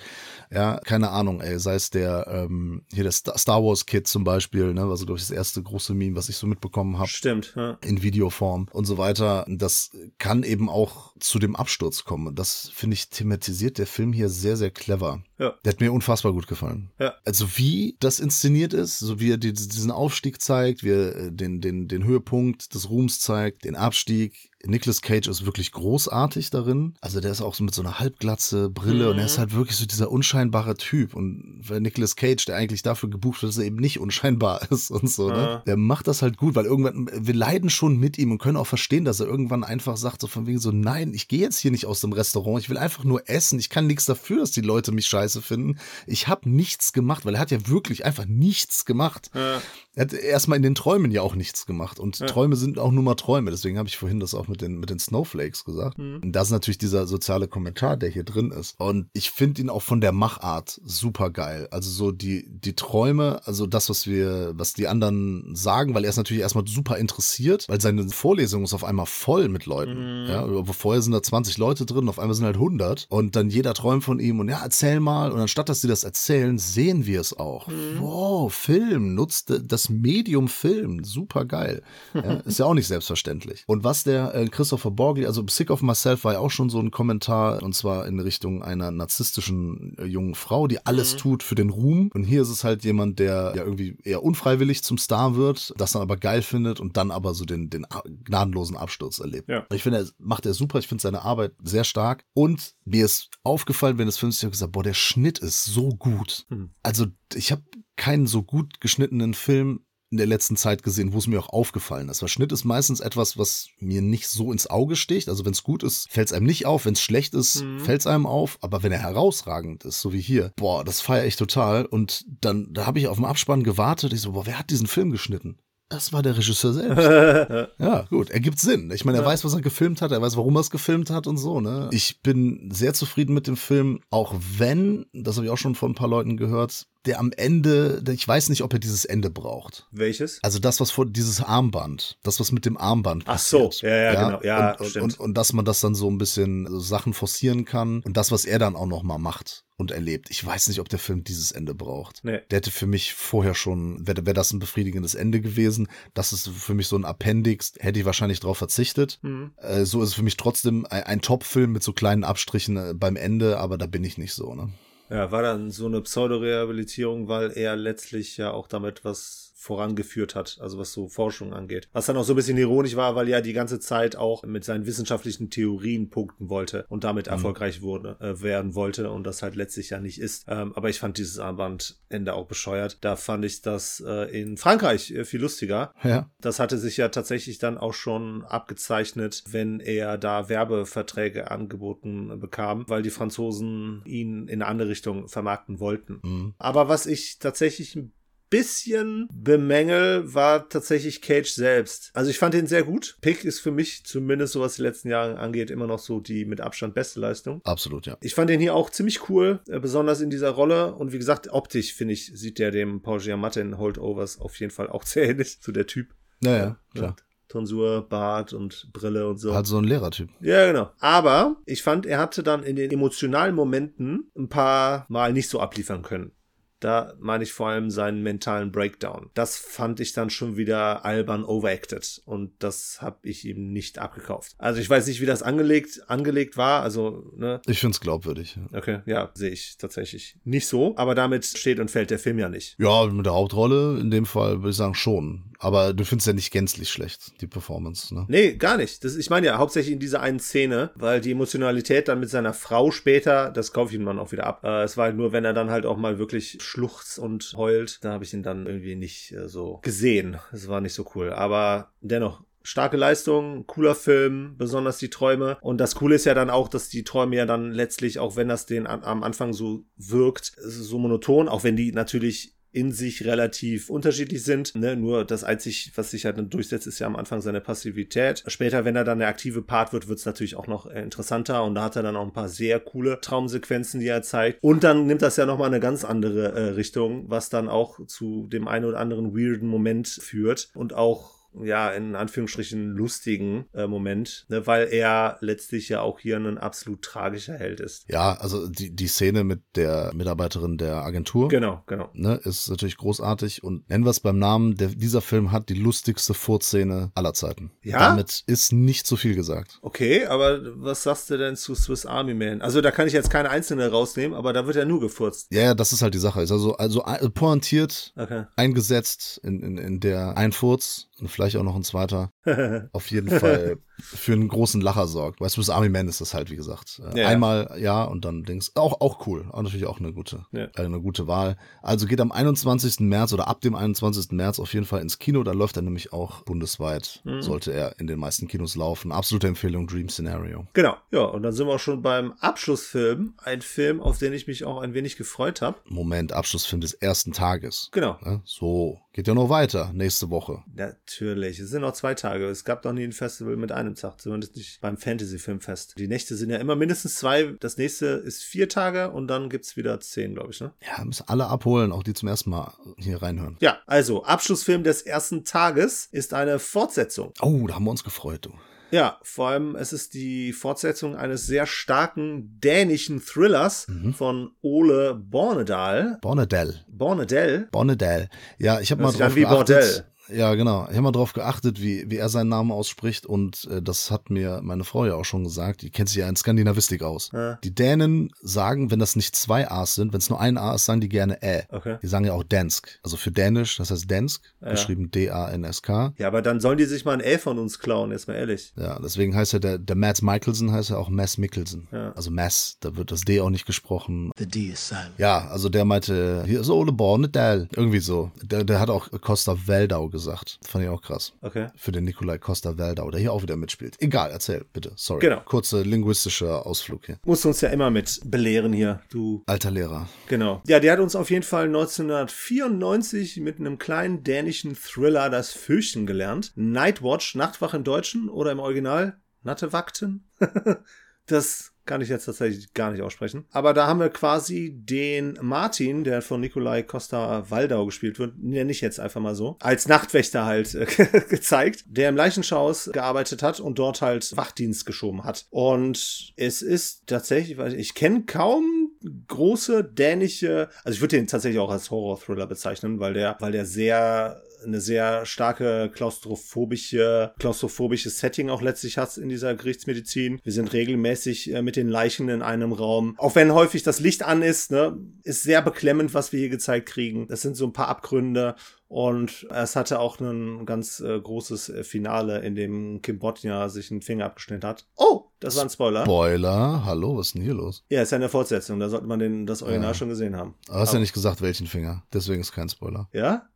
Ja, 0.50 0.78
keine 0.84 1.08
Ahnung, 1.08 1.40
ey, 1.40 1.58
sei 1.58 1.74
es 1.74 1.88
der, 1.88 2.26
ähm, 2.28 2.82
hier 2.92 3.04
der 3.04 3.12
Star 3.12 3.62
Wars 3.64 3.86
Kid 3.86 4.06
zum 4.06 4.22
Beispiel, 4.22 4.74
ne, 4.74 4.86
war 4.86 4.98
so, 4.98 5.06
glaube 5.06 5.18
ich, 5.18 5.24
das 5.26 5.34
erste 5.34 5.62
große 5.62 5.94
Meme, 5.94 6.14
was 6.16 6.28
ich 6.28 6.36
so 6.36 6.46
mitbekommen 6.46 6.98
habe 6.98 7.08
Stimmt. 7.08 7.54
Ja. 7.56 7.78
in 7.82 8.02
Videoform 8.02 8.66
und 8.70 8.84
so 8.84 8.98
weiter. 8.98 9.46
Das 9.48 9.90
kann 10.18 10.42
eben 10.42 10.68
auch 10.68 11.14
zu 11.20 11.38
dem 11.38 11.56
Absturz 11.56 12.04
kommen. 12.04 12.34
Das 12.34 12.70
finde 12.74 12.94
ich 12.94 13.08
thematisiert 13.08 13.53
der 13.78 13.86
Film 13.86 14.12
hier 14.12 14.28
sehr, 14.28 14.56
sehr 14.56 14.70
clever. 14.70 15.22
Ja. 15.38 15.54
Der 15.64 15.72
hat 15.72 15.80
mir 15.80 15.92
unfassbar 15.92 16.32
gut 16.32 16.46
gefallen. 16.46 16.90
Ja. 16.98 17.14
Also 17.24 17.56
wie 17.56 17.96
das 18.00 18.20
inszeniert 18.20 18.72
ist, 18.74 18.98
so 18.98 19.20
wie 19.20 19.30
er 19.32 19.36
die- 19.38 19.52
diesen 19.52 19.90
Aufstieg 19.90 20.40
zeigt, 20.40 20.82
wie 20.84 20.90
er 20.90 21.16
äh, 21.16 21.32
den, 21.32 21.60
den, 21.60 21.88
den 21.88 22.04
Höhepunkt 22.04 22.74
des 22.74 22.88
Ruhms 22.90 23.20
zeigt, 23.20 23.64
den 23.64 23.76
Abstieg. 23.76 24.50
Nicolas 24.66 25.02
Cage 25.02 25.28
ist 25.28 25.46
wirklich 25.46 25.72
großartig 25.72 26.50
darin. 26.50 26.94
Also 27.00 27.20
der 27.20 27.32
ist 27.32 27.40
auch 27.40 27.54
so 27.54 27.64
mit 27.64 27.74
so 27.74 27.82
einer 27.82 27.98
Halbglatze, 27.98 28.70
Brille 28.70 29.10
und 29.10 29.18
er 29.18 29.26
ist 29.26 29.38
halt 29.38 29.54
wirklich 29.54 29.76
so 29.76 29.86
dieser 29.86 30.10
unscheinbare 30.10 30.76
Typ. 30.76 31.14
Und 31.14 31.60
weil 31.66 31.80
Nicolas 31.80 32.16
Cage, 32.16 32.44
der 32.44 32.56
eigentlich 32.56 32.82
dafür 32.82 33.10
gebucht 33.10 33.42
wird, 33.42 33.50
dass 33.50 33.58
er 33.58 33.64
eben 33.64 33.76
nicht 33.76 34.00
unscheinbar 34.00 34.60
ist 34.70 34.90
und 34.90 35.10
so, 35.10 35.28
ne? 35.28 35.34
Ja. 35.34 35.62
Der 35.66 35.76
macht 35.76 36.06
das 36.06 36.22
halt 36.22 36.36
gut, 36.36 36.54
weil 36.54 36.64
irgendwann, 36.64 37.08
wir 37.14 37.34
leiden 37.34 37.70
schon 37.70 37.98
mit 37.98 38.18
ihm 38.18 38.32
und 38.32 38.38
können 38.38 38.56
auch 38.56 38.66
verstehen, 38.66 39.04
dass 39.04 39.20
er 39.20 39.26
irgendwann 39.26 39.64
einfach 39.64 39.96
sagt, 39.96 40.20
so 40.20 40.26
von 40.26 40.46
wegen 40.46 40.58
so, 40.58 40.70
nein, 40.70 41.12
ich 41.14 41.28
gehe 41.28 41.40
jetzt 41.40 41.58
hier 41.58 41.70
nicht 41.70 41.86
aus 41.86 42.00
dem 42.00 42.12
Restaurant, 42.12 42.62
ich 42.62 42.70
will 42.70 42.78
einfach 42.78 43.04
nur 43.04 43.28
essen, 43.28 43.58
ich 43.58 43.70
kann 43.70 43.86
nichts 43.86 44.06
dafür, 44.06 44.40
dass 44.40 44.50
die 44.50 44.60
Leute 44.60 44.92
mich 44.92 45.06
scheiße 45.06 45.42
finden. 45.42 45.78
Ich 46.06 46.28
habe 46.28 46.48
nichts 46.48 46.92
gemacht, 46.92 47.24
weil 47.24 47.34
er 47.34 47.40
hat 47.40 47.50
ja 47.50 47.68
wirklich 47.68 48.04
einfach 48.04 48.26
nichts 48.26 48.84
gemacht. 48.84 49.30
Ja. 49.34 49.60
Er 49.96 50.02
hat 50.02 50.12
erstmal 50.12 50.56
in 50.56 50.62
den 50.62 50.74
Träumen 50.74 51.10
ja 51.10 51.22
auch 51.22 51.34
nichts 51.34 51.66
gemacht. 51.66 52.00
Und 52.00 52.18
Träume 52.18 52.56
sind 52.56 52.78
auch 52.78 52.90
nur 52.90 53.04
mal 53.04 53.14
Träume. 53.14 53.50
Deswegen 53.50 53.78
habe 53.78 53.88
ich 53.88 53.96
vorhin 53.96 54.18
das 54.18 54.34
auch 54.34 54.48
mit 54.48 54.53
den, 54.62 54.78
mit 54.78 54.90
den 54.90 54.98
Snowflakes 54.98 55.64
gesagt. 55.64 55.98
Und 55.98 56.32
das 56.32 56.48
ist 56.48 56.52
natürlich 56.52 56.78
dieser 56.78 57.06
soziale 57.06 57.48
Kommentar, 57.48 57.96
der 57.96 58.08
hier 58.08 58.24
drin 58.24 58.50
ist. 58.50 58.74
Und 58.78 59.08
ich 59.12 59.30
finde 59.30 59.62
ihn 59.62 59.70
auch 59.70 59.82
von 59.82 60.00
der 60.00 60.12
Machart 60.12 60.80
super 60.84 61.30
geil. 61.30 61.68
Also 61.70 61.90
so 61.90 62.12
die, 62.12 62.46
die 62.48 62.74
Träume, 62.74 63.40
also 63.44 63.66
das, 63.66 63.88
was 63.90 64.06
wir, 64.06 64.52
was 64.56 64.74
die 64.74 64.88
anderen 64.88 65.54
sagen, 65.54 65.94
weil 65.94 66.04
er 66.04 66.10
ist 66.10 66.16
natürlich 66.16 66.42
erstmal 66.42 66.66
super 66.66 66.98
interessiert, 66.98 67.66
weil 67.68 67.80
seine 67.80 68.08
Vorlesung 68.08 68.64
ist 68.64 68.74
auf 68.74 68.84
einmal 68.84 69.06
voll 69.06 69.48
mit 69.48 69.66
Leuten. 69.66 70.26
Ja, 70.28 70.42
aber 70.44 70.74
vorher 70.74 71.02
sind 71.02 71.12
da 71.12 71.22
20 71.22 71.58
Leute 71.58 71.86
drin, 71.86 72.08
auf 72.08 72.18
einmal 72.18 72.34
sind 72.34 72.46
halt 72.46 72.56
100. 72.56 73.06
Und 73.08 73.36
dann 73.36 73.50
jeder 73.50 73.74
träumt 73.74 74.04
von 74.04 74.20
ihm 74.20 74.40
und 74.40 74.48
ja, 74.48 74.62
erzähl 74.62 75.00
mal. 75.00 75.32
Und 75.32 75.40
anstatt, 75.40 75.68
dass 75.68 75.80
sie 75.80 75.88
das 75.88 76.04
erzählen, 76.04 76.58
sehen 76.58 77.06
wir 77.06 77.20
es 77.20 77.36
auch. 77.38 77.68
Wow, 77.98 78.52
Film, 78.52 79.14
nutzt 79.14 79.52
das 79.64 79.88
Medium 79.88 80.48
Film. 80.48 81.04
Super 81.04 81.44
geil. 81.44 81.82
Ja, 82.14 82.34
ist 82.44 82.58
ja 82.58 82.66
auch 82.66 82.74
nicht 82.74 82.86
selbstverständlich. 82.86 83.64
Und 83.66 83.84
was 83.84 84.04
der 84.04 84.34
äh, 84.34 84.43
Christopher 84.50 84.90
Borgli, 84.90 85.26
also 85.26 85.44
Sick 85.48 85.70
of 85.70 85.82
Myself 85.82 86.24
war 86.24 86.34
ja 86.34 86.38
auch 86.38 86.50
schon 86.50 86.70
so 86.70 86.78
ein 86.78 86.90
Kommentar, 86.90 87.62
und 87.62 87.74
zwar 87.74 88.06
in 88.06 88.20
Richtung 88.20 88.62
einer 88.62 88.90
narzisstischen 88.90 89.96
äh, 89.98 90.04
jungen 90.04 90.34
Frau, 90.34 90.66
die 90.66 90.84
alles 90.84 91.16
tut 91.16 91.42
für 91.42 91.54
den 91.54 91.70
Ruhm. 91.70 92.10
Und 92.14 92.24
hier 92.24 92.42
ist 92.42 92.48
es 92.48 92.64
halt 92.64 92.84
jemand, 92.84 93.18
der 93.18 93.54
ja 93.56 93.64
irgendwie 93.64 93.96
eher 94.02 94.22
unfreiwillig 94.22 94.82
zum 94.82 94.98
Star 94.98 95.36
wird, 95.36 95.74
das 95.76 95.92
dann 95.92 96.02
aber 96.02 96.16
geil 96.16 96.42
findet 96.42 96.80
und 96.80 96.96
dann 96.96 97.10
aber 97.10 97.34
so 97.34 97.44
den, 97.44 97.70
den 97.70 97.86
gnadenlosen 98.24 98.76
Absturz 98.76 99.18
erlebt. 99.18 99.48
Ja. 99.48 99.66
Ich 99.72 99.82
finde, 99.82 99.98
er 99.98 100.06
macht 100.18 100.46
er 100.46 100.54
super. 100.54 100.78
Ich 100.78 100.88
finde 100.88 101.02
seine 101.02 101.22
Arbeit 101.22 101.52
sehr 101.62 101.84
stark. 101.84 102.24
Und 102.34 102.74
mir 102.84 103.04
ist 103.04 103.30
aufgefallen, 103.42 103.98
wenn 103.98 104.06
des 104.06 104.18
Films, 104.18 104.38
ich 104.38 104.44
habe 104.44 104.52
gesagt, 104.52 104.72
boah, 104.72 104.82
der 104.82 104.94
Schnitt 104.94 105.38
ist 105.38 105.64
so 105.64 105.90
gut. 105.90 106.46
Mhm. 106.48 106.70
Also 106.82 107.06
ich 107.34 107.52
habe 107.52 107.62
keinen 107.96 108.26
so 108.26 108.42
gut 108.42 108.80
geschnittenen 108.80 109.34
Film 109.34 109.83
in 110.14 110.18
der 110.18 110.26
letzten 110.28 110.54
Zeit 110.54 110.84
gesehen, 110.84 111.12
wo 111.12 111.18
es 111.18 111.26
mir 111.26 111.40
auch 111.40 111.48
aufgefallen 111.48 112.08
ist. 112.08 112.22
Weil 112.22 112.28
Schnitt 112.28 112.52
ist 112.52 112.64
meistens 112.64 113.00
etwas, 113.00 113.36
was 113.36 113.66
mir 113.80 114.00
nicht 114.00 114.28
so 114.28 114.52
ins 114.52 114.68
Auge 114.68 114.94
sticht. 114.94 115.28
Also 115.28 115.44
wenn 115.44 115.50
es 115.52 115.64
gut 115.64 115.82
ist, 115.82 116.06
fällt 116.08 116.28
es 116.28 116.32
einem 116.32 116.46
nicht 116.46 116.66
auf. 116.66 116.84
Wenn 116.86 116.92
es 116.92 117.02
schlecht 117.02 117.34
ist, 117.34 117.62
Mhm. 117.64 117.80
fällt 117.80 118.00
es 118.02 118.06
einem 118.06 118.24
auf. 118.26 118.58
Aber 118.60 118.84
wenn 118.84 118.92
er 118.92 119.00
herausragend 119.00 119.84
ist, 119.84 120.00
so 120.00 120.12
wie 120.12 120.20
hier, 120.20 120.52
boah, 120.56 120.84
das 120.84 121.00
feiere 121.00 121.26
ich 121.26 121.34
total. 121.34 121.84
Und 121.84 122.24
dann, 122.40 122.68
da 122.72 122.86
habe 122.86 123.00
ich 123.00 123.08
auf 123.08 123.16
dem 123.16 123.24
Abspann 123.24 123.64
gewartet. 123.64 124.12
Ich 124.12 124.20
so, 124.20 124.32
boah, 124.32 124.46
wer 124.46 124.56
hat 124.58 124.70
diesen 124.70 124.86
Film 124.86 125.10
geschnitten? 125.10 125.56
Das 125.88 126.12
war 126.12 126.22
der 126.22 126.36
Regisseur 126.36 126.72
selbst. 126.72 127.68
Ja, 127.78 128.02
gut, 128.08 128.30
ergibt 128.30 128.58
Sinn. 128.60 128.90
Ich 128.94 129.04
meine, 129.04 129.18
er 129.18 129.24
weiß, 129.26 129.44
was 129.44 129.52
er 129.54 129.60
gefilmt 129.60 130.00
hat, 130.00 130.12
er 130.12 130.22
weiß, 130.22 130.36
warum 130.36 130.56
er 130.56 130.60
es 130.60 130.70
gefilmt 130.70 131.10
hat 131.10 131.26
und 131.26 131.36
so, 131.38 131.60
ne? 131.60 131.88
Ich 131.92 132.20
bin 132.22 132.70
sehr 132.72 132.94
zufrieden 132.94 133.34
mit 133.34 133.46
dem 133.48 133.56
Film, 133.56 134.00
auch 134.10 134.34
wenn, 134.58 135.06
das 135.12 135.36
habe 135.36 135.46
ich 135.46 135.52
auch 135.52 135.58
schon 135.58 135.74
von 135.74 135.90
ein 135.90 135.94
paar 135.96 136.08
Leuten 136.08 136.36
gehört, 136.36 136.86
der 137.06 137.18
am 137.18 137.32
Ende, 137.36 138.02
ich 138.10 138.26
weiß 138.26 138.48
nicht, 138.48 138.62
ob 138.62 138.72
er 138.72 138.78
dieses 138.78 139.04
Ende 139.04 139.30
braucht. 139.30 139.86
Welches? 139.90 140.38
Also 140.42 140.58
das, 140.58 140.80
was 140.80 140.90
vor 140.90 141.06
dieses 141.06 141.40
Armband, 141.40 142.18
das, 142.22 142.40
was 142.40 142.52
mit 142.52 142.64
dem 142.64 142.76
Armband 142.76 143.24
Ach 143.26 143.38
so, 143.38 143.66
passiert. 143.66 143.92
ja, 143.92 143.96
ja, 143.96 144.24
genau. 144.24 144.42
Ja, 144.42 144.78
und, 144.78 144.88
stimmt. 144.88 145.04
und, 145.04 145.20
und 145.20 145.34
dass 145.34 145.52
man 145.52 145.64
das 145.64 145.80
dann 145.80 145.94
so 145.94 146.10
ein 146.10 146.18
bisschen 146.18 146.66
so 146.66 146.80
Sachen 146.80 147.12
forcieren 147.12 147.64
kann 147.64 148.00
und 148.00 148.16
das, 148.16 148.32
was 148.32 148.44
er 148.44 148.58
dann 148.58 148.76
auch 148.76 148.86
noch 148.86 149.02
mal 149.02 149.18
macht 149.18 149.64
und 149.76 149.90
erlebt. 149.90 150.30
Ich 150.30 150.44
weiß 150.44 150.68
nicht, 150.68 150.80
ob 150.80 150.88
der 150.88 150.98
Film 150.98 151.24
dieses 151.24 151.52
Ende 151.52 151.74
braucht. 151.74 152.20
Nee. 152.22 152.40
Der 152.50 152.58
hätte 152.58 152.70
für 152.70 152.86
mich 152.86 153.12
vorher 153.14 153.54
schon, 153.54 154.06
wäre 154.06 154.24
wär 154.24 154.34
das 154.34 154.52
ein 154.52 154.60
befriedigendes 154.60 155.14
Ende 155.14 155.40
gewesen. 155.40 155.88
Das 156.14 156.32
ist 156.32 156.48
für 156.48 156.74
mich 156.74 156.86
so 156.86 156.96
ein 156.96 157.04
Appendix, 157.04 157.74
hätte 157.80 157.98
ich 157.98 158.06
wahrscheinlich 158.06 158.40
drauf 158.40 158.58
verzichtet. 158.58 159.18
Mhm. 159.22 159.52
Äh, 159.56 159.84
so 159.84 160.02
ist 160.02 160.10
es 160.10 160.14
für 160.14 160.22
mich 160.22 160.36
trotzdem 160.36 160.86
ein, 160.86 161.02
ein 161.02 161.20
Top-Film 161.20 161.72
mit 161.72 161.82
so 161.82 161.92
kleinen 161.92 162.24
Abstrichen 162.24 162.76
äh, 162.76 162.94
beim 162.94 163.16
Ende, 163.16 163.58
aber 163.58 163.76
da 163.76 163.86
bin 163.86 164.04
ich 164.04 164.16
nicht 164.16 164.32
so, 164.32 164.54
ne? 164.54 164.70
Ja, 165.14 165.30
war 165.30 165.42
dann 165.42 165.70
so 165.70 165.86
eine 165.86 166.00
Pseudo-Rehabilitierung, 166.00 167.28
weil 167.28 167.52
er 167.52 167.76
letztlich 167.76 168.36
ja 168.36 168.50
auch 168.50 168.66
damit 168.66 169.04
was 169.04 169.43
vorangeführt 169.64 170.34
hat, 170.34 170.58
also 170.60 170.78
was 170.78 170.92
so 170.92 171.08
Forschung 171.08 171.54
angeht. 171.54 171.88
Was 171.92 172.04
dann 172.04 172.18
auch 172.18 172.24
so 172.24 172.34
ein 172.34 172.36
bisschen 172.36 172.58
ironisch 172.58 172.96
war, 172.96 173.16
weil 173.16 173.30
er 173.30 173.40
die 173.40 173.54
ganze 173.54 173.80
Zeit 173.80 174.14
auch 174.14 174.42
mit 174.42 174.62
seinen 174.62 174.84
wissenschaftlichen 174.84 175.48
Theorien 175.48 176.10
punkten 176.10 176.50
wollte 176.50 176.84
und 176.90 177.02
damit 177.02 177.28
erfolgreich 177.28 177.80
wurde, 177.80 178.18
äh, 178.20 178.42
werden 178.42 178.74
wollte 178.74 179.10
und 179.10 179.24
das 179.24 179.42
halt 179.42 179.56
letztlich 179.56 179.88
ja 179.90 180.00
nicht 180.00 180.20
ist. 180.20 180.44
Ähm, 180.48 180.74
aber 180.74 180.90
ich 180.90 180.98
fand 180.98 181.16
dieses 181.16 181.38
Armbandende 181.38 182.34
auch 182.34 182.46
bescheuert. 182.46 182.98
Da 183.00 183.16
fand 183.16 183.46
ich 183.46 183.62
das 183.62 184.04
äh, 184.06 184.38
in 184.38 184.58
Frankreich 184.58 185.10
äh, 185.10 185.24
viel 185.24 185.40
lustiger. 185.40 185.94
Ja. 186.02 186.30
Das 186.42 186.60
hatte 186.60 186.76
sich 186.76 186.98
ja 186.98 187.08
tatsächlich 187.08 187.58
dann 187.58 187.78
auch 187.78 187.94
schon 187.94 188.44
abgezeichnet, 188.44 189.44
wenn 189.48 189.80
er 189.80 190.18
da 190.18 190.50
Werbeverträge 190.50 191.50
angeboten 191.50 192.38
bekam, 192.38 192.84
weil 192.88 193.00
die 193.00 193.08
Franzosen 193.08 194.02
ihn 194.04 194.46
in 194.46 194.60
eine 194.60 194.66
andere 194.66 194.90
Richtung 194.90 195.26
vermarkten 195.28 195.80
wollten. 195.80 196.20
Mhm. 196.22 196.54
Aber 196.58 196.88
was 196.88 197.06
ich 197.06 197.38
tatsächlich 197.38 197.96
ein 197.96 198.12
bisschen 198.54 199.28
bemängel, 199.32 200.32
war 200.32 200.68
tatsächlich 200.68 201.20
Cage 201.20 201.50
selbst. 201.50 202.10
Also 202.14 202.30
ich 202.30 202.38
fand 202.38 202.54
ihn 202.54 202.68
sehr 202.68 202.84
gut. 202.84 203.16
Pick 203.20 203.44
ist 203.44 203.58
für 203.58 203.72
mich, 203.72 204.04
zumindest 204.04 204.52
so 204.52 204.60
was 204.60 204.76
die 204.76 204.82
letzten 204.82 205.08
Jahre 205.08 205.38
angeht, 205.38 205.72
immer 205.72 205.88
noch 205.88 205.98
so 205.98 206.20
die 206.20 206.44
mit 206.44 206.60
Abstand 206.60 206.94
beste 206.94 207.18
Leistung. 207.18 207.60
Absolut, 207.64 208.06
ja. 208.06 208.16
Ich 208.20 208.34
fand 208.34 208.50
den 208.50 208.60
hier 208.60 208.76
auch 208.76 208.90
ziemlich 208.90 209.28
cool, 209.28 209.58
äh, 209.68 209.80
besonders 209.80 210.20
in 210.20 210.30
dieser 210.30 210.50
Rolle. 210.50 210.94
Und 210.94 211.12
wie 211.12 211.18
gesagt, 211.18 211.48
optisch, 211.50 211.94
finde 211.94 212.14
ich, 212.14 212.26
sieht 212.26 212.60
der 212.60 212.70
dem 212.70 213.02
Paul 213.02 213.18
Giamatti 213.18 213.58
in 213.58 213.76
Holdovers 213.76 214.40
auf 214.40 214.58
jeden 214.60 214.70
Fall 214.70 214.88
auch 214.88 215.02
sehr 215.06 215.30
ähnlich. 215.30 215.58
So 215.60 215.72
der 215.72 215.88
Typ. 215.88 216.14
Naja, 216.40 216.78
klar. 216.94 217.16
Tonsur, 217.48 218.08
Bart 218.08 218.52
und 218.52 218.92
Brille 218.92 219.28
und 219.28 219.38
so. 219.38 219.54
Halt 219.54 219.66
so 219.66 219.78
ein 219.78 219.84
Lehrertyp. 219.84 220.28
Ja, 220.40 220.66
genau. 220.66 220.90
Aber 220.98 221.56
ich 221.66 221.82
fand, 221.82 222.06
er 222.06 222.18
hatte 222.18 222.42
dann 222.42 222.62
in 222.62 222.76
den 222.76 222.90
emotionalen 222.90 223.54
Momenten 223.54 224.30
ein 224.36 224.48
paar 224.48 225.06
Mal 225.08 225.32
nicht 225.32 225.48
so 225.48 225.60
abliefern 225.60 226.02
können. 226.02 226.32
Da 226.80 227.14
meine 227.18 227.44
ich 227.44 227.52
vor 227.52 227.68
allem 227.68 227.90
seinen 227.90 228.22
mentalen 228.22 228.70
Breakdown. 228.72 229.30
Das 229.34 229.56
fand 229.56 230.00
ich 230.00 230.12
dann 230.12 230.28
schon 230.28 230.56
wieder 230.56 231.04
albern 231.04 231.44
overacted 231.44 232.20
und 232.26 232.52
das 232.58 232.98
habe 233.00 233.18
ich 233.22 233.44
ihm 233.46 233.72
nicht 233.72 233.98
abgekauft. 233.98 234.54
Also 234.58 234.80
ich 234.80 234.90
weiß 234.90 235.06
nicht, 235.06 235.20
wie 235.20 235.26
das 235.26 235.42
angelegt 235.42 236.00
angelegt 236.08 236.56
war. 236.56 236.82
Also 236.82 237.30
ne, 237.36 237.60
Ich 237.66 237.80
find's 237.80 238.00
glaubwürdig. 238.00 238.56
ja. 238.56 238.78
okay, 238.78 239.00
ja, 239.06 239.30
sehe 239.34 239.50
ich 239.50 239.76
tatsächlich 239.78 240.36
nicht 240.44 240.66
so. 240.66 240.94
Aber 240.96 241.14
damit 241.14 241.44
steht 241.44 241.80
und 241.80 241.90
fällt 241.90 242.10
der 242.10 242.18
Film 242.18 242.38
ja 242.38 242.48
nicht. 242.48 242.76
Ja, 242.78 243.06
mit 243.06 243.24
der 243.26 243.34
Hauptrolle 243.34 243.98
in 244.00 244.10
dem 244.10 244.26
Fall 244.26 244.58
würde 244.58 244.70
ich 244.70 244.76
sagen 244.76 244.94
schon. 244.94 245.53
Aber 245.64 245.94
du 245.94 246.04
findest 246.04 246.26
ja 246.26 246.34
nicht 246.34 246.52
gänzlich 246.52 246.90
schlecht, 246.90 247.40
die 247.40 247.46
Performance, 247.46 248.14
ne? 248.14 248.26
Nee, 248.28 248.56
gar 248.56 248.76
nicht. 248.76 249.02
Das, 249.02 249.16
ich 249.16 249.30
meine 249.30 249.46
ja 249.46 249.56
hauptsächlich 249.56 249.94
in 249.94 249.98
dieser 249.98 250.20
einen 250.20 250.38
Szene, 250.38 250.90
weil 250.94 251.22
die 251.22 251.30
Emotionalität 251.30 252.08
dann 252.08 252.20
mit 252.20 252.28
seiner 252.28 252.52
Frau 252.52 252.90
später, 252.90 253.50
das 253.50 253.72
kaufe 253.72 253.90
ich 253.90 253.98
ihm 253.98 254.04
dann 254.04 254.18
auch 254.18 254.30
wieder 254.30 254.44
ab. 254.46 254.60
Äh, 254.62 254.82
es 254.82 254.98
war 254.98 255.06
halt 255.06 255.16
nur, 255.16 255.32
wenn 255.32 255.46
er 255.46 255.54
dann 255.54 255.70
halt 255.70 255.86
auch 255.86 255.96
mal 255.96 256.18
wirklich 256.18 256.58
schluchzt 256.60 257.18
und 257.18 257.54
heult, 257.56 258.04
da 258.04 258.12
habe 258.12 258.24
ich 258.24 258.34
ihn 258.34 258.42
dann 258.42 258.66
irgendwie 258.66 258.94
nicht 258.94 259.32
äh, 259.32 259.48
so 259.48 259.78
gesehen. 259.80 260.36
Das 260.52 260.68
war 260.68 260.82
nicht 260.82 260.92
so 260.92 261.10
cool. 261.14 261.32
Aber 261.32 261.94
dennoch, 262.02 262.42
starke 262.62 262.96
Leistung, 262.96 263.66
cooler 263.66 263.94
Film, 263.94 264.56
besonders 264.58 264.98
die 264.98 265.10
Träume. 265.10 265.58
Und 265.60 265.78
das 265.78 265.94
Coole 265.94 266.16
ist 266.16 266.26
ja 266.26 266.34
dann 266.34 266.50
auch, 266.50 266.68
dass 266.68 266.90
die 266.90 267.04
Träume 267.04 267.36
ja 267.36 267.46
dann 267.46 267.70
letztlich, 267.70 268.18
auch 268.18 268.36
wenn 268.36 268.48
das 268.48 268.66
den 268.66 268.86
am 268.86 269.22
Anfang 269.22 269.52
so 269.52 269.84
wirkt, 269.96 270.52
es 270.58 270.74
so 270.74 270.98
monoton, 270.98 271.48
auch 271.48 271.62
wenn 271.64 271.76
die 271.76 271.92
natürlich 271.92 272.53
in 272.74 272.92
sich 272.92 273.24
relativ 273.24 273.88
unterschiedlich 273.88 274.42
sind. 274.42 274.74
Ne? 274.74 274.96
Nur 274.96 275.24
das 275.24 275.44
einzig, 275.44 275.92
was 275.94 276.10
sich 276.10 276.24
halt 276.24 276.38
dann 276.38 276.50
durchsetzt, 276.50 276.86
ist 276.86 276.98
ja 276.98 277.06
am 277.06 277.16
Anfang 277.16 277.40
seine 277.40 277.60
Passivität. 277.60 278.42
Später, 278.46 278.84
wenn 278.84 278.96
er 278.96 279.04
dann 279.04 279.20
der 279.20 279.28
aktive 279.28 279.62
Part 279.62 279.92
wird, 279.92 280.08
wird 280.08 280.18
es 280.18 280.26
natürlich 280.26 280.56
auch 280.56 280.66
noch 280.66 280.86
äh, 280.86 281.02
interessanter 281.02 281.64
und 281.64 281.76
da 281.76 281.84
hat 281.84 281.96
er 281.96 282.02
dann 282.02 282.16
auch 282.16 282.26
ein 282.26 282.32
paar 282.32 282.48
sehr 282.48 282.80
coole 282.80 283.20
Traumsequenzen, 283.20 284.00
die 284.00 284.08
er 284.08 284.22
zeigt. 284.22 284.58
Und 284.62 284.82
dann 284.82 285.06
nimmt 285.06 285.22
das 285.22 285.36
ja 285.36 285.46
nochmal 285.46 285.68
eine 285.68 285.80
ganz 285.80 286.04
andere 286.04 286.52
äh, 286.52 286.60
Richtung, 286.70 287.30
was 287.30 287.48
dann 287.48 287.68
auch 287.68 288.04
zu 288.06 288.48
dem 288.48 288.66
einen 288.66 288.84
oder 288.84 288.98
anderen 288.98 289.36
weirden 289.36 289.68
Moment 289.68 290.08
führt 290.08 290.70
und 290.74 290.94
auch 290.94 291.43
ja, 291.62 291.90
in 291.90 292.14
Anführungsstrichen 292.14 292.90
lustigen 292.90 293.66
äh, 293.74 293.86
Moment, 293.86 294.46
ne, 294.48 294.66
weil 294.66 294.88
er 294.90 295.36
letztlich 295.40 295.88
ja 295.88 296.00
auch 296.00 296.18
hier 296.18 296.36
ein 296.36 296.58
absolut 296.58 297.02
tragischer 297.02 297.54
Held 297.54 297.80
ist. 297.80 298.08
Ja, 298.08 298.34
also 298.34 298.68
die, 298.68 298.94
die 298.94 299.06
Szene 299.06 299.44
mit 299.44 299.60
der 299.76 300.12
Mitarbeiterin 300.14 300.78
der 300.78 300.96
Agentur. 300.96 301.48
Genau, 301.48 301.82
genau. 301.86 302.10
Ne, 302.14 302.40
ist 302.44 302.68
natürlich 302.68 302.96
großartig 302.96 303.62
und 303.62 303.88
nennen 303.88 304.04
wir 304.04 304.10
es 304.10 304.20
beim 304.20 304.38
Namen, 304.38 304.76
der, 304.76 304.88
dieser 304.88 305.20
Film 305.20 305.52
hat 305.52 305.68
die 305.68 305.74
lustigste 305.74 306.34
Furzszene 306.34 307.12
aller 307.14 307.34
Zeiten. 307.34 307.70
Ja? 307.82 307.98
Damit 307.98 308.42
ist 308.46 308.72
nicht 308.72 309.06
zu 309.06 309.16
viel 309.16 309.34
gesagt. 309.34 309.78
Okay, 309.82 310.26
aber 310.26 310.60
was 310.82 311.02
sagst 311.02 311.30
du 311.30 311.36
denn 311.36 311.56
zu 311.56 311.74
Swiss 311.74 312.06
Army 312.06 312.34
Man? 312.34 312.62
Also 312.62 312.80
da 312.80 312.90
kann 312.90 313.06
ich 313.06 313.12
jetzt 313.12 313.30
keine 313.30 313.50
einzelne 313.50 313.90
rausnehmen, 313.90 314.36
aber 314.36 314.52
da 314.52 314.66
wird 314.66 314.76
ja 314.76 314.84
nur 314.84 315.00
gefurzt. 315.00 315.48
Ja, 315.50 315.62
ja, 315.62 315.74
das 315.74 315.92
ist 315.92 316.02
halt 316.02 316.14
die 316.14 316.18
Sache. 316.18 316.42
Ist 316.42 316.52
also, 316.52 316.76
also 316.76 317.04
äh, 317.04 317.28
pointiert, 317.30 318.12
Okay. 318.16 318.44
eingesetzt 318.56 319.40
in, 319.42 319.60
in, 319.62 319.78
in 319.78 320.00
der 320.00 320.36
ein 320.36 320.52
Furz 320.52 321.08
und 321.20 321.28
vielleicht 321.28 321.56
auch 321.56 321.62
noch 321.62 321.76
ein 321.76 321.84
zweiter. 321.84 322.30
Auf 322.92 323.10
jeden 323.10 323.30
Fall 323.30 323.78
für 324.00 324.32
einen 324.32 324.48
großen 324.48 324.80
Lacher 324.80 325.06
sorgt. 325.06 325.40
Weißt 325.40 325.56
du, 325.56 325.62
Swiss 325.62 325.70
Army 325.70 325.88
Man 325.88 326.08
ist 326.08 326.20
das 326.20 326.34
halt, 326.34 326.50
wie 326.50 326.56
gesagt. 326.56 327.00
Ja. 327.14 327.28
Einmal 327.28 327.76
ja 327.78 328.04
und 328.04 328.24
dann 328.24 328.42
Dings. 328.42 328.72
Auch, 328.74 329.00
auch 329.00 329.26
cool. 329.26 329.46
Auch 329.52 329.62
natürlich 329.62 329.86
auch 329.86 330.00
eine 330.00 330.12
gute, 330.12 330.44
Ja. 330.52 330.64
äh, 330.74 330.82
eine 330.84 331.00
gute 331.00 331.26
Wahl. 331.26 331.56
Also 331.82 332.06
geht 332.06 332.20
am 332.20 332.32
21. 332.32 333.00
März 333.00 333.32
oder 333.32 333.48
ab 333.48 333.60
dem 333.60 333.74
21. 333.74 334.32
März 334.32 334.58
auf 334.58 334.72
jeden 334.74 334.86
Fall 334.86 335.00
ins 335.00 335.18
Kino. 335.18 335.42
Da 335.44 335.52
läuft 335.52 335.76
er 335.76 335.82
nämlich 335.82 336.12
auch 336.12 336.42
bundesweit. 336.42 337.20
Mhm. 337.24 337.42
Sollte 337.42 337.72
er 337.72 337.98
in 338.00 338.06
den 338.06 338.18
meisten 338.18 338.48
Kinos 338.48 338.74
laufen. 338.76 339.12
Absolute 339.12 339.46
Empfehlung, 339.46 339.86
Dream 339.86 340.08
Scenario. 340.08 340.66
Genau. 340.72 340.96
Ja, 341.12 341.22
und 341.22 341.42
dann 341.42 341.52
sind 341.52 341.66
wir 341.66 341.74
auch 341.74 341.78
schon 341.80 342.02
beim 342.02 342.32
Abschlussfilm. 342.40 343.34
Ein 343.42 343.62
Film, 343.62 344.00
auf 344.00 344.18
den 344.18 344.32
ich 344.32 344.46
mich 344.46 344.64
auch 344.64 344.80
ein 344.80 344.94
wenig 344.94 345.16
gefreut 345.16 345.62
habe. 345.62 345.76
Moment, 345.86 346.32
Abschlussfilm 346.32 346.80
des 346.80 346.94
ersten 346.94 347.32
Tages. 347.32 347.88
Genau. 347.92 348.18
Ja, 348.24 348.40
so, 348.44 348.98
geht 349.12 349.28
ja 349.28 349.34
noch 349.34 349.48
weiter 349.50 349.90
nächste 349.92 350.30
Woche. 350.30 350.62
Natürlich. 350.74 351.58
Es 351.58 351.70
sind 351.70 351.82
noch 351.82 351.92
zwei 351.92 352.14
Tage. 352.14 352.46
Es 352.46 352.64
gab 352.64 352.84
noch 352.84 352.92
nie 352.92 353.04
ein 353.04 353.12
Festival 353.12 353.56
mit 353.56 353.70
einem 353.72 353.83
Tag, 353.92 354.20
zumindest 354.20 354.56
nicht 354.56 354.80
beim 354.80 354.96
Fantasy 354.96 355.38
Filmfest. 355.38 355.98
Die 355.98 356.08
Nächte 356.08 356.36
sind 356.36 356.50
ja 356.50 356.56
immer 356.56 356.76
mindestens 356.76 357.16
zwei. 357.16 357.54
Das 357.60 357.76
nächste 357.76 358.06
ist 358.06 358.42
vier 358.42 358.68
Tage 358.68 359.10
und 359.10 359.28
dann 359.28 359.50
gibt's 359.50 359.76
wieder 359.76 360.00
zehn, 360.00 360.34
glaube 360.34 360.52
ich, 360.52 360.60
ne? 360.60 360.72
Ja, 360.80 361.04
müssen 361.04 361.24
alle 361.26 361.46
abholen, 361.46 361.92
auch 361.92 362.02
die 362.02 362.14
zum 362.14 362.28
ersten 362.28 362.50
Mal 362.50 362.72
hier 362.96 363.20
reinhören. 363.20 363.56
Ja, 363.60 363.78
also 363.86 364.24
Abschlussfilm 364.24 364.82
des 364.82 365.02
ersten 365.02 365.44
Tages 365.44 366.08
ist 366.10 366.32
eine 366.32 366.58
Fortsetzung. 366.58 367.34
Oh, 367.42 367.66
da 367.66 367.74
haben 367.74 367.84
wir 367.84 367.90
uns 367.90 368.04
gefreut, 368.04 368.46
du. 368.46 368.52
Ja, 368.90 369.18
vor 369.22 369.48
allem 369.48 369.74
es 369.74 369.92
ist 369.92 370.14
die 370.14 370.52
Fortsetzung 370.52 371.16
eines 371.16 371.46
sehr 371.46 371.66
starken 371.66 372.60
dänischen 372.60 373.20
Thrillers 373.20 373.88
von 374.16 374.52
Ole 374.62 375.14
Bornedal. 375.14 376.18
Bornedell. 376.20 376.84
Bornedal? 376.88 377.68
Bonnedell. 377.72 378.28
Ja, 378.58 378.78
ich 378.78 378.92
habe 378.92 379.02
mal 379.02 379.12
drauf 379.12 379.34
wie 379.34 379.40
geachtet. 379.40 379.56
Bordell. 379.66 380.04
Ja, 380.28 380.54
genau. 380.54 380.82
Ich 380.84 380.92
habe 380.92 381.02
mal 381.02 381.12
drauf 381.12 381.32
geachtet, 381.32 381.80
wie, 381.82 382.10
wie 382.10 382.16
er 382.16 382.28
seinen 382.28 382.48
Namen 382.48 382.72
ausspricht 382.72 383.26
und 383.26 383.68
äh, 383.70 383.82
das 383.82 384.10
hat 384.10 384.30
mir 384.30 384.60
meine 384.62 384.84
Frau 384.84 385.04
ja 385.06 385.14
auch 385.14 385.24
schon 385.24 385.44
gesagt. 385.44 385.82
Die 385.82 385.90
kennt 385.90 386.08
sich 386.08 386.18
ja 386.18 386.28
in 386.28 386.36
Skandinavistik 386.36 387.02
aus. 387.02 387.30
Ja. 387.32 387.58
Die 387.62 387.74
Dänen 387.74 388.30
sagen, 388.42 388.90
wenn 388.90 388.98
das 388.98 389.16
nicht 389.16 389.36
zwei 389.36 389.70
A's 389.70 389.94
sind, 389.94 390.12
wenn 390.12 390.18
es 390.20 390.30
nur 390.30 390.40
ein 390.40 390.56
A 390.58 390.74
ist, 390.74 390.84
sagen 390.86 391.00
die 391.00 391.08
gerne 391.08 391.42
Ä. 391.42 391.64
Okay. 391.70 391.98
Die 392.02 392.06
sagen 392.06 392.24
ja 392.24 392.32
auch 392.32 392.42
Dansk. 392.44 392.98
Also 393.02 393.16
für 393.16 393.30
Dänisch, 393.30 393.76
das 393.76 393.90
heißt 393.90 394.10
Dansk, 394.10 394.42
Ja. 394.60 394.70
geschrieben 394.70 395.10
D-A-N-S-K. 395.10 396.14
Ja, 396.18 396.26
aber 396.28 396.42
dann 396.42 396.60
sollen 396.60 396.78
die 396.78 396.84
sich 396.84 397.04
mal 397.04 397.12
ein 397.12 397.20
L 397.20 397.38
von 397.38 397.58
uns 397.58 397.78
klauen, 397.78 398.10
jetzt 398.10 398.28
mal 398.28 398.34
ehrlich. 398.34 398.72
Ja, 398.76 398.98
deswegen 399.00 399.34
heißt 399.36 399.54
er 399.54 399.60
der, 399.60 399.78
der 399.78 399.96
Mads 399.96 400.22
Mikkelsen 400.22 400.72
heißt 400.72 400.90
er 400.90 400.98
auch 400.98 401.08
Mass 401.10 401.38
Mikkelsen. 401.38 401.88
Ja. 401.92 402.12
Also 402.12 402.30
Mass, 402.30 402.76
da 402.80 402.96
wird 402.96 403.10
das 403.12 403.22
D 403.22 403.40
auch 403.40 403.50
nicht 403.50 403.66
gesprochen. 403.66 404.30
The 404.38 404.46
D 404.46 404.60
is 404.68 404.88
silent. 404.88 405.12
Ja, 405.18 405.48
also 405.48 405.68
der 405.68 405.84
meinte, 405.84 406.44
hier 406.46 406.60
ist 406.60 406.70
Ole 406.70 406.92
Bornedal. 406.92 407.68
Irgendwie 407.76 407.98
so. 408.00 408.30
Der, 408.42 408.64
der 408.64 408.80
hat 408.80 408.90
auch 408.90 409.10
Costa 409.20 409.56
Waldau 409.66 410.08
gesagt. 410.14 410.58
Fand 410.64 410.84
ich 410.84 410.88
auch 410.88 411.02
krass. 411.02 411.32
Okay. 411.42 411.66
Für 411.76 411.92
den 411.92 412.04
Nikolai 412.04 412.38
Costa 412.38 412.78
Waldau, 412.78 413.10
der 413.10 413.20
hier 413.20 413.32
auch 413.32 413.42
wieder 413.42 413.56
mitspielt. 413.56 413.96
Egal, 414.00 414.30
erzähl, 414.30 414.64
bitte. 414.72 414.92
Sorry. 414.96 415.20
Genau. 415.20 415.40
Kurze 415.40 415.82
linguistischer 415.82 416.64
Ausflug 416.64 417.04
hier. 417.04 417.18
Musst 417.26 417.44
uns 417.44 417.60
ja 417.60 417.68
immer 417.68 417.90
mit 417.90 418.20
belehren 418.24 418.72
hier, 418.72 419.02
du. 419.10 419.42
Alter 419.46 419.72
Lehrer. 419.72 420.08
Genau. 420.28 420.62
Ja, 420.66 420.80
der 420.80 420.92
hat 420.92 421.00
uns 421.00 421.16
auf 421.16 421.30
jeden 421.30 421.42
Fall 421.42 421.66
1994 421.66 423.40
mit 423.40 423.58
einem 423.58 423.78
kleinen 423.78 424.22
dänischen 424.22 424.76
Thriller 424.76 425.28
das 425.28 425.52
Fürchten 425.52 426.06
gelernt. 426.06 426.52
Nightwatch, 426.54 427.34
Nachtwach 427.34 427.74
im 427.74 427.84
Deutschen 427.84 428.28
oder 428.28 428.52
im 428.52 428.60
Original 428.60 429.18
Nattewakten. 429.42 430.30
das 431.26 431.73
kann 431.86 432.00
ich 432.00 432.08
jetzt 432.08 432.24
tatsächlich 432.24 432.72
gar 432.74 432.90
nicht 432.90 433.02
aussprechen. 433.02 433.46
Aber 433.50 433.74
da 433.74 433.86
haben 433.86 434.00
wir 434.00 434.08
quasi 434.08 434.72
den 434.74 435.38
Martin, 435.40 436.04
der 436.04 436.22
von 436.22 436.40
Nikolai 436.40 436.82
Costa-Waldau 436.82 437.86
gespielt 437.86 438.18
wird, 438.18 438.38
nenne 438.38 438.70
ich 438.70 438.80
jetzt 438.80 439.00
einfach 439.00 439.20
mal 439.20 439.34
so, 439.34 439.56
als 439.60 439.88
Nachtwächter 439.88 440.44
halt 440.44 440.74
äh, 440.74 440.86
gezeigt, 441.28 441.84
der 441.86 442.08
im 442.08 442.16
Leichenschaus 442.16 442.90
gearbeitet 442.92 443.42
hat 443.42 443.60
und 443.60 443.78
dort 443.78 444.02
halt 444.02 444.36
Wachdienst 444.36 444.86
geschoben 444.86 445.24
hat. 445.24 445.46
Und 445.50 446.32
es 446.36 446.62
ist 446.62 447.06
tatsächlich, 447.06 447.58
ich 447.58 447.94
kenne 447.94 448.24
kaum 448.26 448.90
große 449.28 449.84
dänische, 449.84 450.68
also 450.82 450.96
ich 450.96 451.00
würde 451.00 451.16
den 451.16 451.26
tatsächlich 451.26 451.60
auch 451.60 451.70
als 451.70 451.90
Horror-Thriller 451.90 452.46
bezeichnen, 452.46 453.00
weil 453.00 453.14
der, 453.14 453.36
weil 453.40 453.52
der 453.52 453.66
sehr 453.66 454.42
eine 454.64 454.80
sehr 454.80 455.26
starke 455.26 455.90
klaustrophobische, 455.92 457.32
klaustrophobisches 457.38 458.18
Setting 458.18 458.50
auch 458.50 458.62
letztlich 458.62 458.98
hat 458.98 459.16
in 459.16 459.28
dieser 459.28 459.54
Gerichtsmedizin. 459.54 460.40
Wir 460.42 460.52
sind 460.52 460.72
regelmäßig 460.72 461.54
äh, 461.54 461.62
mit 461.62 461.76
den 461.76 461.88
Leichen 461.88 462.28
in 462.28 462.42
einem 462.42 462.72
Raum. 462.72 463.14
Auch 463.18 463.34
wenn 463.34 463.52
häufig 463.52 463.82
das 463.82 464.00
Licht 464.00 464.22
an 464.22 464.42
ist, 464.42 464.70
ne, 464.70 464.98
ist 465.22 465.42
sehr 465.42 465.62
beklemmend, 465.62 466.14
was 466.14 466.32
wir 466.32 466.40
hier 466.40 466.48
gezeigt 466.48 466.88
kriegen. 466.88 467.26
Das 467.28 467.42
sind 467.42 467.56
so 467.56 467.66
ein 467.66 467.72
paar 467.72 467.88
Abgründe. 467.88 468.56
Und 468.94 469.48
es 469.50 469.74
hatte 469.74 469.98
auch 469.98 470.20
ein 470.20 470.66
ganz 470.66 471.00
äh, 471.00 471.18
großes 471.18 471.68
äh, 471.68 471.82
Finale, 471.82 472.40
in 472.40 472.54
dem 472.54 473.02
Kim 473.02 473.18
Botnia 473.18 473.68
sich 473.68 473.90
einen 473.90 474.02
Finger 474.02 474.26
abgeschnitten 474.26 474.68
hat. 474.68 474.86
Oh, 474.94 475.24
das 475.40 475.56
war 475.56 475.64
ein 475.64 475.70
Spoiler. 475.70 476.04
Spoiler? 476.04 476.84
Hallo, 476.84 477.16
was 477.16 477.26
ist 477.26 477.34
denn 477.34 477.42
hier 477.42 477.54
los? 477.54 477.84
Ja, 477.88 478.02
ist 478.02 478.12
ja 478.12 478.16
eine 478.16 478.28
Fortsetzung. 478.28 478.78
Da 478.78 478.88
sollte 478.88 479.06
man 479.06 479.18
den, 479.18 479.46
das 479.46 479.62
Original 479.62 479.90
ja. 479.90 479.94
schon 479.94 480.10
gesehen 480.10 480.36
haben. 480.36 480.54
Aber 480.68 480.78
hast 480.78 480.92
ja 480.92 481.00
nicht 481.00 481.12
gesagt, 481.12 481.42
welchen 481.42 481.66
Finger. 481.66 482.04
Deswegen 482.12 482.40
ist 482.40 482.52
kein 482.52 482.68
Spoiler. 482.68 483.08
Ja? 483.12 483.48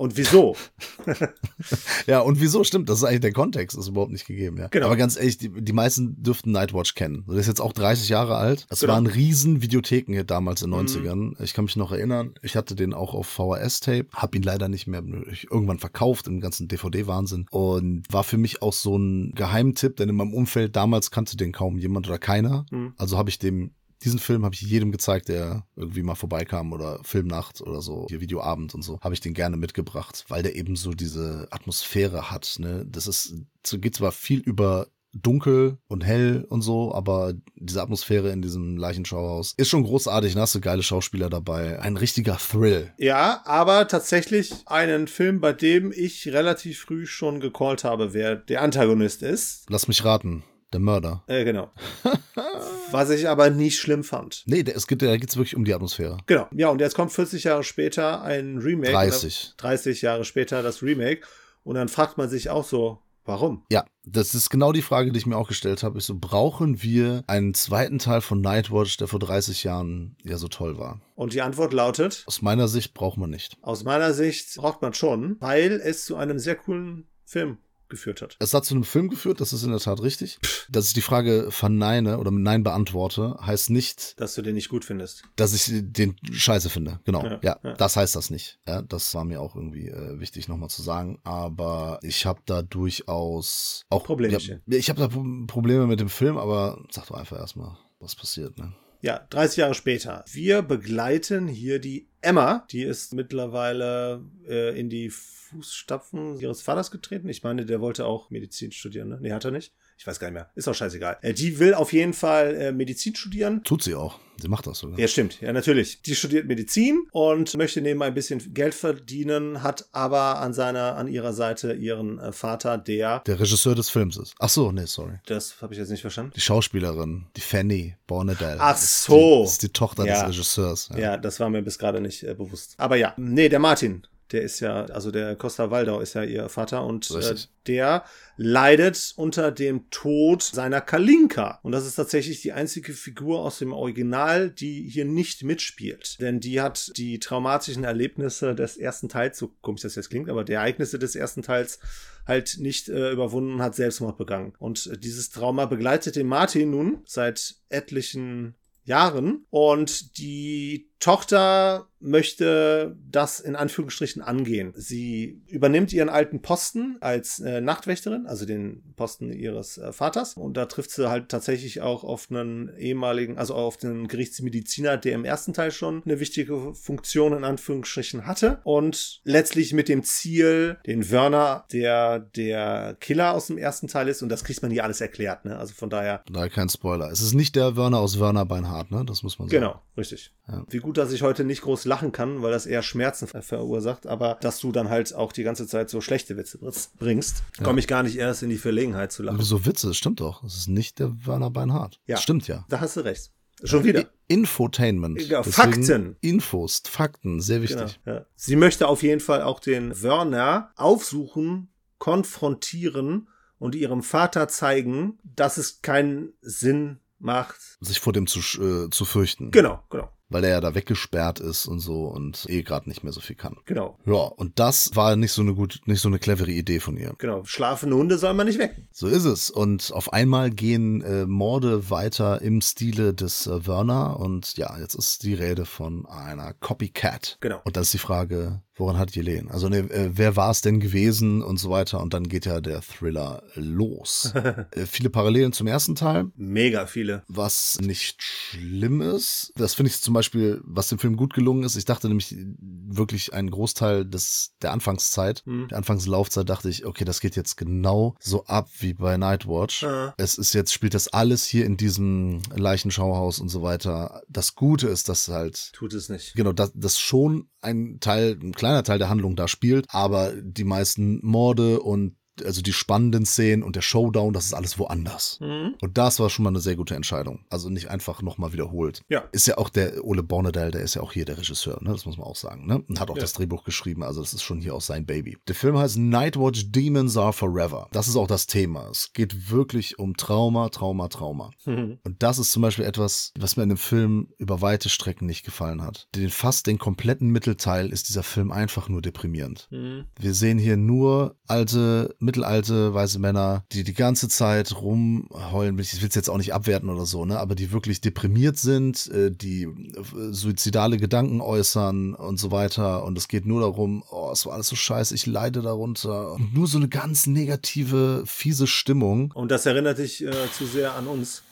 Und 0.00 0.16
wieso? 0.16 0.56
ja, 2.06 2.20
und 2.20 2.40
wieso 2.40 2.64
stimmt, 2.64 2.88
das 2.88 3.00
ist 3.00 3.04
eigentlich 3.04 3.20
der 3.20 3.34
Kontext, 3.34 3.76
ist 3.76 3.88
überhaupt 3.88 4.12
nicht 4.12 4.26
gegeben, 4.26 4.56
ja. 4.56 4.68
Genau. 4.68 4.86
Aber 4.86 4.96
ganz 4.96 5.18
ehrlich, 5.18 5.36
die, 5.36 5.50
die 5.50 5.74
meisten 5.74 6.22
dürften 6.22 6.52
Nightwatch 6.52 6.94
kennen. 6.94 7.22
Das 7.28 7.36
ist 7.36 7.48
jetzt 7.48 7.60
auch 7.60 7.74
30 7.74 8.08
Jahre 8.08 8.36
alt. 8.36 8.64
Das 8.70 8.80
genau. 8.80 8.94
war 8.94 8.98
ein 8.98 9.06
riesen 9.06 9.60
Videotheken 9.60 10.14
hier 10.14 10.24
damals 10.24 10.62
in 10.62 10.70
den 10.70 10.86
90ern. 10.86 11.14
Mhm. 11.14 11.36
Ich 11.40 11.52
kann 11.52 11.66
mich 11.66 11.76
noch 11.76 11.92
erinnern, 11.92 12.32
ich 12.40 12.56
hatte 12.56 12.74
den 12.74 12.94
auch 12.94 13.12
auf 13.12 13.26
VHS-Tape, 13.26 14.06
hab 14.14 14.34
ihn 14.34 14.40
leider 14.42 14.70
nicht 14.70 14.86
mehr 14.86 15.02
irgendwann 15.02 15.78
verkauft 15.78 16.28
im 16.28 16.40
ganzen 16.40 16.66
DVD-Wahnsinn 16.66 17.44
und 17.50 18.04
war 18.10 18.24
für 18.24 18.38
mich 18.38 18.62
auch 18.62 18.72
so 18.72 18.96
ein 18.96 19.32
Geheimtipp, 19.34 19.96
denn 19.96 20.08
in 20.08 20.16
meinem 20.16 20.32
Umfeld 20.32 20.76
damals 20.76 21.10
kannte 21.10 21.36
den 21.36 21.52
kaum 21.52 21.76
jemand 21.76 22.08
oder 22.08 22.18
keiner. 22.18 22.64
Mhm. 22.70 22.94
Also 22.96 23.18
habe 23.18 23.28
ich 23.28 23.38
dem 23.38 23.72
diesen 24.02 24.18
Film 24.18 24.44
habe 24.44 24.54
ich 24.54 24.62
jedem 24.62 24.92
gezeigt, 24.92 25.28
der 25.28 25.66
irgendwie 25.76 26.02
mal 26.02 26.14
vorbeikam 26.14 26.72
oder 26.72 27.00
Filmnacht 27.02 27.60
oder 27.60 27.80
so, 27.82 28.06
hier 28.08 28.20
Videoabend 28.20 28.74
und 28.74 28.82
so, 28.82 28.98
habe 29.00 29.14
ich 29.14 29.20
den 29.20 29.34
gerne 29.34 29.56
mitgebracht, 29.56 30.24
weil 30.28 30.42
der 30.42 30.56
eben 30.56 30.76
so 30.76 30.92
diese 30.92 31.48
Atmosphäre 31.50 32.30
hat. 32.30 32.56
Ne? 32.58 32.86
Das 32.88 33.06
ist, 33.06 33.34
geht 33.64 33.96
zwar 33.96 34.12
viel 34.12 34.40
über 34.40 34.88
dunkel 35.12 35.78
und 35.88 36.04
hell 36.04 36.46
und 36.48 36.62
so, 36.62 36.94
aber 36.94 37.34
diese 37.56 37.82
Atmosphäre 37.82 38.30
in 38.30 38.42
diesem 38.42 38.76
Leichenschauhaus 38.76 39.54
ist 39.56 39.68
schon 39.68 39.82
großartig. 39.82 40.34
Da 40.34 40.42
hast 40.42 40.54
du 40.54 40.60
geile 40.60 40.82
Schauspieler 40.82 41.28
dabei. 41.28 41.80
Ein 41.80 41.96
richtiger 41.96 42.38
Thrill. 42.38 42.92
Ja, 42.96 43.42
aber 43.44 43.88
tatsächlich 43.88 44.52
einen 44.66 45.08
Film, 45.08 45.40
bei 45.40 45.52
dem 45.52 45.92
ich 45.92 46.28
relativ 46.28 46.80
früh 46.80 47.06
schon 47.06 47.40
gecallt 47.40 47.84
habe, 47.84 48.14
wer 48.14 48.36
der 48.36 48.62
Antagonist 48.62 49.22
ist. 49.22 49.64
Lass 49.68 49.88
mich 49.88 50.04
raten. 50.04 50.44
Der 50.72 50.80
Mörder. 50.80 51.24
Äh, 51.26 51.44
genau. 51.44 51.70
Was 52.92 53.10
ich 53.10 53.28
aber 53.28 53.50
nicht 53.50 53.78
schlimm 53.78 54.04
fand. 54.04 54.44
Nee, 54.46 54.64
es 54.66 54.86
geht, 54.86 55.02
da 55.02 55.16
geht 55.16 55.30
es 55.30 55.36
wirklich 55.36 55.56
um 55.56 55.64
die 55.64 55.74
Atmosphäre. 55.74 56.18
Genau. 56.26 56.48
Ja, 56.52 56.68
und 56.68 56.80
jetzt 56.80 56.94
kommt 56.94 57.12
40 57.12 57.44
Jahre 57.44 57.64
später 57.64 58.22
ein 58.22 58.58
Remake. 58.58 58.92
30. 58.92 59.54
30 59.56 60.02
Jahre 60.02 60.24
später 60.24 60.62
das 60.62 60.82
Remake. 60.82 61.22
Und 61.64 61.74
dann 61.74 61.88
fragt 61.88 62.18
man 62.18 62.28
sich 62.28 62.50
auch 62.50 62.64
so, 62.64 63.02
Warum? 63.24 63.64
Ja, 63.70 63.84
das 64.04 64.34
ist 64.34 64.50
genau 64.50 64.72
die 64.72 64.82
Frage, 64.82 65.12
die 65.12 65.18
ich 65.18 65.26
mir 65.26 65.36
auch 65.36 65.46
gestellt 65.46 65.82
habe. 65.82 65.98
Ist 65.98 66.06
so, 66.06 66.16
brauchen 66.18 66.82
wir 66.82 67.22
einen 67.26 67.54
zweiten 67.54 67.98
Teil 67.98 68.22
von 68.22 68.40
Nightwatch, 68.40 68.96
der 68.96 69.08
vor 69.08 69.20
30 69.20 69.62
Jahren 69.62 70.16
ja 70.24 70.36
so 70.36 70.48
toll 70.48 70.78
war? 70.78 71.00
Und 71.14 71.34
die 71.34 71.42
Antwort 71.42 71.72
lautet? 71.72 72.24
Aus 72.26 72.42
meiner 72.42 72.66
Sicht 72.66 72.94
braucht 72.94 73.18
man 73.18 73.30
nicht. 73.30 73.56
Aus 73.60 73.84
meiner 73.84 74.14
Sicht 74.14 74.56
braucht 74.56 74.80
man 74.82 74.94
schon, 74.94 75.36
weil 75.38 75.72
es 75.72 76.06
zu 76.06 76.16
einem 76.16 76.38
sehr 76.38 76.56
coolen 76.56 77.06
Film 77.24 77.58
geführt 77.90 78.22
hat. 78.22 78.36
Es 78.38 78.54
hat 78.54 78.64
zu 78.64 78.74
einem 78.74 78.84
Film 78.84 79.08
geführt, 79.08 79.40
das 79.40 79.52
ist 79.52 79.62
in 79.62 79.70
der 79.70 79.80
Tat 79.80 80.02
richtig. 80.02 80.38
Dass 80.68 80.86
ich 80.86 80.94
die 80.94 81.00
Frage 81.00 81.48
verneine 81.50 82.18
oder 82.18 82.30
mit 82.30 82.42
Nein 82.42 82.62
beantworte, 82.62 83.36
heißt 83.40 83.70
nicht, 83.70 84.18
dass 84.20 84.34
du 84.34 84.42
den 84.42 84.54
nicht 84.54 84.68
gut 84.68 84.84
findest. 84.84 85.24
Dass 85.36 85.52
ich 85.52 85.82
den 85.82 86.16
scheiße 86.30 86.70
finde. 86.70 87.00
Genau. 87.04 87.24
Ja, 87.24 87.38
ja, 87.42 87.58
ja. 87.62 87.74
das 87.74 87.96
heißt 87.96 88.16
das 88.16 88.30
nicht. 88.30 88.58
Ja, 88.66 88.82
das 88.82 89.14
war 89.14 89.24
mir 89.24 89.40
auch 89.40 89.56
irgendwie 89.56 89.88
äh, 89.88 90.18
wichtig 90.20 90.48
nochmal 90.48 90.70
zu 90.70 90.82
sagen. 90.82 91.18
Aber 91.24 91.98
ich 92.02 92.26
habe 92.26 92.40
da 92.46 92.62
durchaus 92.62 93.84
auch 93.90 94.04
Probleme. 94.04 94.38
Ich 94.66 94.88
habe 94.88 95.00
da 95.00 95.08
Probleme 95.08 95.86
mit 95.86 96.00
dem 96.00 96.08
Film, 96.08 96.38
aber 96.38 96.82
sag 96.90 97.06
doch 97.08 97.16
einfach 97.16 97.38
erstmal, 97.38 97.76
was 97.98 98.14
passiert, 98.14 98.58
ne? 98.58 98.72
Ja, 99.02 99.26
30 99.30 99.56
Jahre 99.58 99.74
später. 99.74 100.24
Wir 100.30 100.62
begleiten 100.62 101.48
hier 101.48 101.78
die 101.78 102.08
Emma. 102.20 102.66
Die 102.70 102.82
ist 102.82 103.14
mittlerweile 103.14 104.22
äh, 104.46 104.78
in 104.78 104.90
die 104.90 105.08
Fußstapfen 105.08 106.38
ihres 106.38 106.60
Vaters 106.60 106.90
getreten. 106.90 107.28
Ich 107.28 107.42
meine, 107.42 107.64
der 107.64 107.80
wollte 107.80 108.04
auch 108.06 108.30
Medizin 108.30 108.72
studieren, 108.72 109.08
ne? 109.08 109.18
Nee, 109.20 109.32
hat 109.32 109.44
er 109.44 109.52
nicht. 109.52 109.72
Ich 110.00 110.06
weiß 110.06 110.18
gar 110.18 110.28
nicht 110.28 110.34
mehr. 110.34 110.48
Ist 110.54 110.66
auch 110.66 110.74
scheißegal. 110.74 111.18
Äh, 111.20 111.34
die 111.34 111.58
will 111.58 111.74
auf 111.74 111.92
jeden 111.92 112.14
Fall 112.14 112.54
äh, 112.54 112.72
Medizin 112.72 113.14
studieren. 113.14 113.62
Tut 113.64 113.82
sie 113.82 113.94
auch. 113.94 114.18
Sie 114.40 114.48
macht 114.48 114.66
das 114.66 114.78
sogar. 114.78 114.98
Ja, 114.98 115.06
stimmt. 115.06 115.42
Ja, 115.42 115.52
natürlich. 115.52 116.00
Die 116.00 116.14
studiert 116.14 116.46
Medizin 116.46 117.06
und 117.12 117.54
möchte 117.58 117.82
nebenbei 117.82 118.06
ein 118.06 118.14
bisschen 118.14 118.54
Geld 118.54 118.72
verdienen, 118.72 119.62
hat 119.62 119.90
aber 119.92 120.40
an 120.40 120.54
seiner, 120.54 120.96
an 120.96 121.06
ihrer 121.06 121.34
Seite 121.34 121.74
ihren 121.74 122.18
äh, 122.18 122.32
Vater, 122.32 122.78
der 122.78 123.18
der 123.26 123.38
Regisseur 123.38 123.74
des 123.74 123.90
Films 123.90 124.16
ist. 124.16 124.34
Ach 124.38 124.48
so, 124.48 124.72
nee, 124.72 124.86
sorry. 124.86 125.18
Das 125.26 125.60
habe 125.60 125.74
ich 125.74 125.78
jetzt 125.78 125.90
nicht 125.90 126.00
verstanden. 126.00 126.32
Die 126.34 126.40
Schauspielerin, 126.40 127.26
die 127.36 127.42
Fanny 127.42 127.96
Bornedell. 128.06 128.56
Ach 128.58 128.78
so. 128.78 129.42
Das 129.42 129.50
ist 129.52 129.60
die, 129.60 129.66
ist 129.66 129.74
die 129.74 129.78
Tochter 129.78 130.06
ja. 130.06 130.14
des 130.14 130.30
Regisseurs. 130.30 130.88
Ja. 130.94 130.98
ja. 130.98 131.16
das 131.18 131.38
war 131.40 131.50
mir 131.50 131.60
bis 131.60 131.78
gerade 131.78 132.00
nicht 132.00 132.22
äh, 132.22 132.32
bewusst. 132.32 132.72
Aber 132.78 132.96
ja, 132.96 133.12
nee, 133.18 133.50
der 133.50 133.58
Martin 133.58 134.06
der 134.32 134.42
ist 134.42 134.60
ja, 134.60 134.84
also 134.86 135.10
der 135.10 135.36
Costa 135.36 135.70
Waldau 135.70 136.00
ist 136.00 136.14
ja 136.14 136.22
ihr 136.22 136.48
Vater 136.48 136.84
und 136.84 137.10
äh, 137.10 137.34
der 137.66 138.04
leidet 138.36 139.12
unter 139.16 139.50
dem 139.50 139.90
Tod 139.90 140.42
seiner 140.42 140.80
Kalinka. 140.80 141.58
Und 141.62 141.72
das 141.72 141.86
ist 141.86 141.96
tatsächlich 141.96 142.40
die 142.40 142.52
einzige 142.52 142.92
Figur 142.92 143.40
aus 143.40 143.58
dem 143.58 143.72
Original, 143.72 144.50
die 144.50 144.88
hier 144.88 145.04
nicht 145.04 145.42
mitspielt. 145.42 146.20
Denn 146.20 146.40
die 146.40 146.60
hat 146.60 146.92
die 146.96 147.18
traumatischen 147.18 147.84
Erlebnisse 147.84 148.54
des 148.54 148.76
ersten 148.76 149.08
Teils, 149.08 149.38
so 149.38 149.48
komisch 149.60 149.82
das 149.82 149.96
jetzt 149.96 150.10
klingt, 150.10 150.30
aber 150.30 150.44
die 150.44 150.52
Ereignisse 150.52 150.98
des 150.98 151.14
ersten 151.14 151.42
Teils 151.42 151.80
halt 152.26 152.58
nicht 152.58 152.88
äh, 152.88 153.10
überwunden 153.10 153.54
und 153.54 153.62
hat 153.62 153.74
Selbstmord 153.74 154.16
begangen. 154.16 154.52
Und 154.58 154.86
äh, 154.86 154.98
dieses 154.98 155.30
Trauma 155.30 155.66
begleitet 155.66 156.16
den 156.16 156.28
Martin 156.28 156.70
nun 156.70 157.02
seit 157.04 157.56
etlichen 157.68 158.54
Jahren 158.84 159.46
und 159.50 160.18
die 160.18 160.89
Tochter 161.00 161.88
möchte 162.00 162.96
das 163.10 163.40
in 163.40 163.54
Anführungsstrichen 163.54 164.22
angehen. 164.22 164.72
Sie 164.74 165.42
übernimmt 165.46 165.92
ihren 165.92 166.08
alten 166.08 166.40
Posten 166.40 166.96
als 167.00 167.40
äh, 167.40 167.60
Nachtwächterin, 167.60 168.26
also 168.26 168.46
den 168.46 168.94
Posten 168.96 169.30
ihres 169.32 169.76
äh, 169.76 169.92
Vaters. 169.92 170.34
Und 170.34 170.56
da 170.56 170.66
trifft 170.66 170.90
sie 170.90 171.10
halt 171.10 171.28
tatsächlich 171.28 171.82
auch 171.82 172.02
auf 172.02 172.28
einen 172.30 172.74
ehemaligen, 172.76 173.36
also 173.36 173.54
auf 173.54 173.76
den 173.76 174.08
Gerichtsmediziner, 174.08 174.96
der 174.96 175.14
im 175.14 175.26
ersten 175.26 175.52
Teil 175.52 175.70
schon 175.70 176.02
eine 176.04 176.20
wichtige 176.20 176.74
Funktion 176.74 177.34
in 177.34 177.44
Anführungsstrichen 177.44 178.26
hatte. 178.26 178.60
Und 178.64 179.20
letztlich 179.24 179.74
mit 179.74 179.88
dem 179.88 180.02
Ziel, 180.02 180.78
den 180.86 181.10
Wörner, 181.10 181.66
der 181.72 182.18
der 182.18 182.96
Killer 182.98 183.34
aus 183.34 183.48
dem 183.48 183.58
ersten 183.58 183.88
Teil 183.88 184.08
ist. 184.08 184.22
Und 184.22 184.30
das 184.30 184.44
kriegt 184.44 184.62
man 184.62 184.70
hier 184.70 184.84
alles 184.84 185.02
erklärt, 185.02 185.44
ne? 185.44 185.58
Also 185.58 185.74
von 185.74 185.90
daher. 185.90 186.22
Daher 186.30 186.48
kein 186.48 186.70
Spoiler. 186.70 187.10
Es 187.10 187.20
ist 187.20 187.34
nicht 187.34 187.56
der 187.56 187.76
Wörner 187.76 187.98
aus 187.98 188.18
Wörner 188.18 188.46
Beinhardt, 188.46 188.90
ne? 188.90 189.04
Das 189.06 189.22
muss 189.22 189.38
man 189.38 189.48
sagen. 189.48 189.60
Genau, 189.60 189.82
richtig. 189.96 190.32
Ja. 190.48 190.64
Wie 190.68 190.78
gut, 190.78 190.89
dass 190.92 191.12
ich 191.12 191.22
heute 191.22 191.44
nicht 191.44 191.62
groß 191.62 191.84
lachen 191.84 192.12
kann, 192.12 192.42
weil 192.42 192.52
das 192.52 192.66
eher 192.66 192.82
Schmerzen 192.82 193.26
verursacht, 193.26 194.06
aber 194.06 194.38
dass 194.40 194.60
du 194.60 194.72
dann 194.72 194.88
halt 194.88 195.14
auch 195.14 195.32
die 195.32 195.42
ganze 195.42 195.66
Zeit 195.66 195.90
so 195.90 196.00
schlechte 196.00 196.36
Witze 196.36 196.58
bringst, 196.98 197.42
ja. 197.58 197.64
komme 197.64 197.80
ich 197.80 197.86
gar 197.86 198.02
nicht 198.02 198.16
erst 198.16 198.42
in 198.42 198.50
die 198.50 198.58
Verlegenheit 198.58 199.12
zu 199.12 199.22
lachen. 199.22 199.38
Wieso 199.38 199.64
Witze? 199.66 199.88
Das 199.88 199.96
stimmt 199.96 200.20
doch. 200.20 200.42
Das 200.42 200.56
ist 200.56 200.68
nicht 200.68 200.98
der 200.98 201.26
Werner 201.26 201.50
Beinhardt. 201.50 202.00
Ja. 202.06 202.16
Das 202.16 202.22
stimmt 202.22 202.46
ja. 202.48 202.64
Da 202.68 202.80
hast 202.80 202.96
du 202.96 203.00
recht. 203.00 203.30
Schon 203.62 203.84
wieder. 203.84 204.06
Infotainment. 204.28 205.20
Ja, 205.22 205.42
Fakten. 205.42 206.16
Infos, 206.20 206.82
Fakten, 206.86 207.40
sehr 207.40 207.62
wichtig. 207.62 208.00
Genau, 208.04 208.18
ja. 208.18 208.26
Sie 208.36 208.56
möchte 208.56 208.88
auf 208.88 209.02
jeden 209.02 209.20
Fall 209.20 209.42
auch 209.42 209.60
den 209.60 210.00
Werner 210.02 210.72
aufsuchen, 210.76 211.68
konfrontieren 211.98 213.28
und 213.58 213.74
ihrem 213.74 214.02
Vater 214.02 214.48
zeigen, 214.48 215.18
dass 215.22 215.58
es 215.58 215.82
keinen 215.82 216.32
Sinn 216.40 217.00
macht. 217.18 217.60
Sich 217.80 218.00
vor 218.00 218.12
dem 218.12 218.26
zu, 218.26 218.40
äh, 218.60 218.90
zu 218.90 219.04
fürchten. 219.04 219.50
Genau, 219.50 219.82
genau. 219.90 220.10
Weil 220.30 220.44
er 220.44 220.50
ja 220.50 220.60
da 220.60 220.74
weggesperrt 220.74 221.40
ist 221.40 221.66
und 221.66 221.80
so 221.80 222.06
und 222.06 222.46
eh 222.48 222.62
gerade 222.62 222.88
nicht 222.88 223.04
mehr 223.04 223.12
so 223.12 223.20
viel 223.20 223.36
kann. 223.36 223.56
Genau. 223.66 223.98
Ja, 224.06 224.14
und 224.14 224.58
das 224.58 224.94
war 224.94 225.16
nicht 225.16 225.32
so 225.32 225.42
eine 225.42 225.54
gut, 225.54 225.80
nicht 225.86 226.00
so 226.00 226.08
eine 226.08 226.18
clevere 226.18 226.50
Idee 226.50 226.80
von 226.80 226.96
ihr. 226.96 227.14
Genau. 227.18 227.44
Schlafende 227.44 227.96
Hunde 227.96 228.16
soll 228.16 228.34
man 228.34 228.46
nicht 228.46 228.58
wecken. 228.58 228.88
So 228.92 229.08
ist 229.08 229.24
es. 229.24 229.50
Und 229.50 229.92
auf 229.92 230.12
einmal 230.12 230.50
gehen 230.50 231.02
äh, 231.02 231.26
Morde 231.26 231.90
weiter 231.90 232.40
im 232.42 232.60
Stile 232.60 233.12
des 233.12 233.46
äh, 233.46 233.66
Werner. 233.66 234.18
Und 234.18 234.56
ja, 234.56 234.78
jetzt 234.78 234.94
ist 234.94 235.22
die 235.24 235.34
Rede 235.34 235.66
von 235.66 236.06
einer 236.06 236.54
Copycat. 236.54 237.38
Genau. 237.40 237.60
Und 237.64 237.76
da 237.76 237.80
ist 237.80 237.92
die 237.92 237.98
Frage, 237.98 238.62
woran 238.76 238.98
hat 238.98 239.14
die 239.14 239.22
Lehen? 239.22 239.50
Also 239.50 239.68
ne, 239.68 239.78
äh, 239.90 240.10
wer 240.12 240.36
war 240.36 240.50
es 240.50 240.62
denn 240.62 240.80
gewesen 240.80 241.42
und 241.42 241.58
so 241.58 241.70
weiter. 241.70 242.00
Und 242.00 242.14
dann 242.14 242.28
geht 242.28 242.46
ja 242.46 242.60
der 242.60 242.80
Thriller 242.80 243.42
los. 243.54 244.32
äh, 244.72 244.86
viele 244.86 245.10
Parallelen 245.10 245.52
zum 245.52 245.66
ersten 245.66 245.94
Teil, 245.94 246.26
Mega 246.36 246.86
viele. 246.86 247.22
was 247.28 247.78
nicht 247.80 248.22
schlimm 248.22 249.00
ist. 249.00 249.52
Das 249.56 249.74
finde 249.74 249.90
ich 249.90 250.00
zum 250.00 250.14
Beispiel, 250.14 250.19
was 250.64 250.88
dem 250.88 250.98
Film 250.98 251.16
gut 251.16 251.34
gelungen 251.34 251.62
ist. 251.62 251.76
Ich 251.76 251.84
dachte 251.84 252.08
nämlich 252.08 252.36
wirklich 252.58 253.32
einen 253.32 253.50
Großteil 253.50 254.04
des, 254.04 254.54
der 254.62 254.72
Anfangszeit, 254.72 255.42
der 255.46 255.78
Anfangslaufzeit 255.78 256.48
dachte 256.48 256.68
ich, 256.68 256.86
okay, 256.86 257.04
das 257.04 257.20
geht 257.20 257.36
jetzt 257.36 257.56
genau 257.56 258.14
so 258.20 258.44
ab 258.44 258.68
wie 258.78 258.94
bei 258.94 259.16
Nightwatch. 259.16 259.82
Ja. 259.82 260.14
Es 260.16 260.38
ist 260.38 260.52
jetzt, 260.52 260.72
spielt 260.72 260.94
das 260.94 261.08
alles 261.08 261.44
hier 261.44 261.64
in 261.66 261.76
diesem 261.76 262.42
Leichenschauhaus 262.54 263.38
und 263.38 263.48
so 263.48 263.62
weiter. 263.62 264.22
Das 264.28 264.54
Gute 264.54 264.88
ist, 264.88 265.08
dass 265.08 265.28
halt 265.28 265.72
Tut 265.72 265.94
es 265.94 266.08
nicht. 266.08 266.34
genau, 266.34 266.52
dass 266.52 266.72
das 266.74 266.98
schon 266.98 267.48
ein 267.62 267.98
Teil, 268.00 268.38
ein 268.40 268.52
kleiner 268.52 268.82
Teil 268.82 268.98
der 268.98 269.08
Handlung 269.08 269.36
da 269.36 269.48
spielt, 269.48 269.86
aber 269.90 270.32
die 270.32 270.64
meisten 270.64 271.20
Morde 271.24 271.80
und 271.80 272.16
also 272.44 272.62
die 272.62 272.72
spannenden 272.72 273.26
Szenen 273.26 273.62
und 273.62 273.76
der 273.76 273.82
Showdown, 273.82 274.32
das 274.32 274.46
ist 274.46 274.54
alles 274.54 274.78
woanders. 274.78 275.38
Mhm. 275.40 275.74
Und 275.80 275.98
das 275.98 276.20
war 276.20 276.30
schon 276.30 276.42
mal 276.44 276.50
eine 276.50 276.60
sehr 276.60 276.76
gute 276.76 276.94
Entscheidung. 276.94 277.44
Also 277.50 277.68
nicht 277.68 277.88
einfach 277.90 278.22
nochmal 278.22 278.52
wiederholt. 278.52 279.02
Ja. 279.08 279.24
Ist 279.32 279.46
ja 279.46 279.58
auch 279.58 279.68
der 279.68 280.04
Ole 280.04 280.22
Bornedal, 280.22 280.70
der 280.70 280.82
ist 280.82 280.94
ja 280.94 281.02
auch 281.02 281.12
hier 281.12 281.24
der 281.24 281.38
Regisseur, 281.38 281.78
ne? 281.82 281.92
Das 281.92 282.06
muss 282.06 282.16
man 282.16 282.26
auch 282.26 282.36
sagen, 282.36 282.66
ne? 282.66 282.82
Und 282.88 283.00
hat 283.00 283.10
auch 283.10 283.16
Ja. 283.16 283.22
das 283.22 283.32
Drehbuch 283.32 283.64
geschrieben, 283.64 284.02
also 284.02 284.20
das 284.20 284.32
ist 284.34 284.42
schon 284.42 284.60
hier 284.60 284.74
auch 284.74 284.80
sein 284.80 285.06
Baby. 285.06 285.38
Der 285.48 285.54
Film 285.54 285.76
heißt 285.78 285.98
Nightwatch 285.98 286.70
Demons 286.72 287.16
Are 287.16 287.32
Forever. 287.32 287.88
Das 287.92 288.08
ist 288.08 288.16
auch 288.16 288.26
das 288.26 288.46
Thema. 288.46 288.88
Es 288.90 289.12
geht 289.12 289.50
wirklich 289.50 289.98
um 289.98 290.16
Trauma, 290.16 290.68
Trauma, 290.68 291.08
Trauma. 291.08 291.50
Mhm. 291.66 291.98
Und 292.04 292.22
das 292.22 292.38
ist 292.38 292.52
zum 292.52 292.62
Beispiel 292.62 292.84
etwas, 292.84 293.32
was 293.38 293.56
mir 293.56 293.62
in 293.64 293.68
dem 293.70 293.78
Film 293.78 294.28
über 294.38 294.60
weite 294.60 294.88
Strecken 294.88 295.26
nicht 295.26 295.44
gefallen 295.44 295.82
hat. 295.82 296.08
Den 296.14 296.30
fast 296.30 296.66
den 296.66 296.78
kompletten 296.78 297.28
Mittelteil 297.30 297.90
ist 297.90 298.08
dieser 298.08 298.22
Film 298.22 298.50
einfach 298.52 298.88
nur 298.88 299.02
deprimierend. 299.02 299.68
Mhm. 299.70 300.04
Wir 300.18 300.34
sehen 300.34 300.58
hier 300.58 300.76
nur 300.76 301.36
alte, 301.46 302.14
mittelalte, 302.30 302.94
weiße 302.94 303.18
Männer, 303.18 303.64
die 303.72 303.82
die 303.82 303.94
ganze 303.94 304.28
Zeit 304.28 304.74
rumheulen. 304.76 305.76
Ich 305.80 306.00
will 306.00 306.08
es 306.08 306.14
jetzt 306.14 306.30
auch 306.30 306.36
nicht 306.36 306.54
abwerten 306.54 306.88
oder 306.88 307.06
so, 307.06 307.24
ne? 307.24 307.40
Aber 307.40 307.56
die 307.56 307.72
wirklich 307.72 308.00
deprimiert 308.00 308.56
sind, 308.56 309.08
äh, 309.08 309.32
die 309.32 309.64
äh, 309.64 310.30
suizidale 310.30 310.96
Gedanken 310.96 311.40
äußern 311.40 312.14
und 312.14 312.38
so 312.38 312.52
weiter. 312.52 313.04
Und 313.04 313.18
es 313.18 313.26
geht 313.26 313.46
nur 313.46 313.60
darum, 313.62 314.04
oh, 314.10 314.30
es 314.32 314.46
war 314.46 314.54
alles 314.54 314.68
so 314.68 314.76
scheiße, 314.76 315.14
ich 315.14 315.26
leide 315.26 315.60
darunter. 315.60 316.32
Und 316.34 316.54
nur 316.54 316.68
so 316.68 316.78
eine 316.78 316.88
ganz 316.88 317.26
negative, 317.26 318.22
fiese 318.26 318.68
Stimmung. 318.68 319.32
Und 319.34 319.50
das 319.50 319.66
erinnert 319.66 319.98
dich 319.98 320.24
äh, 320.24 320.32
zu 320.56 320.66
sehr 320.66 320.94
an 320.94 321.08
uns. 321.08 321.42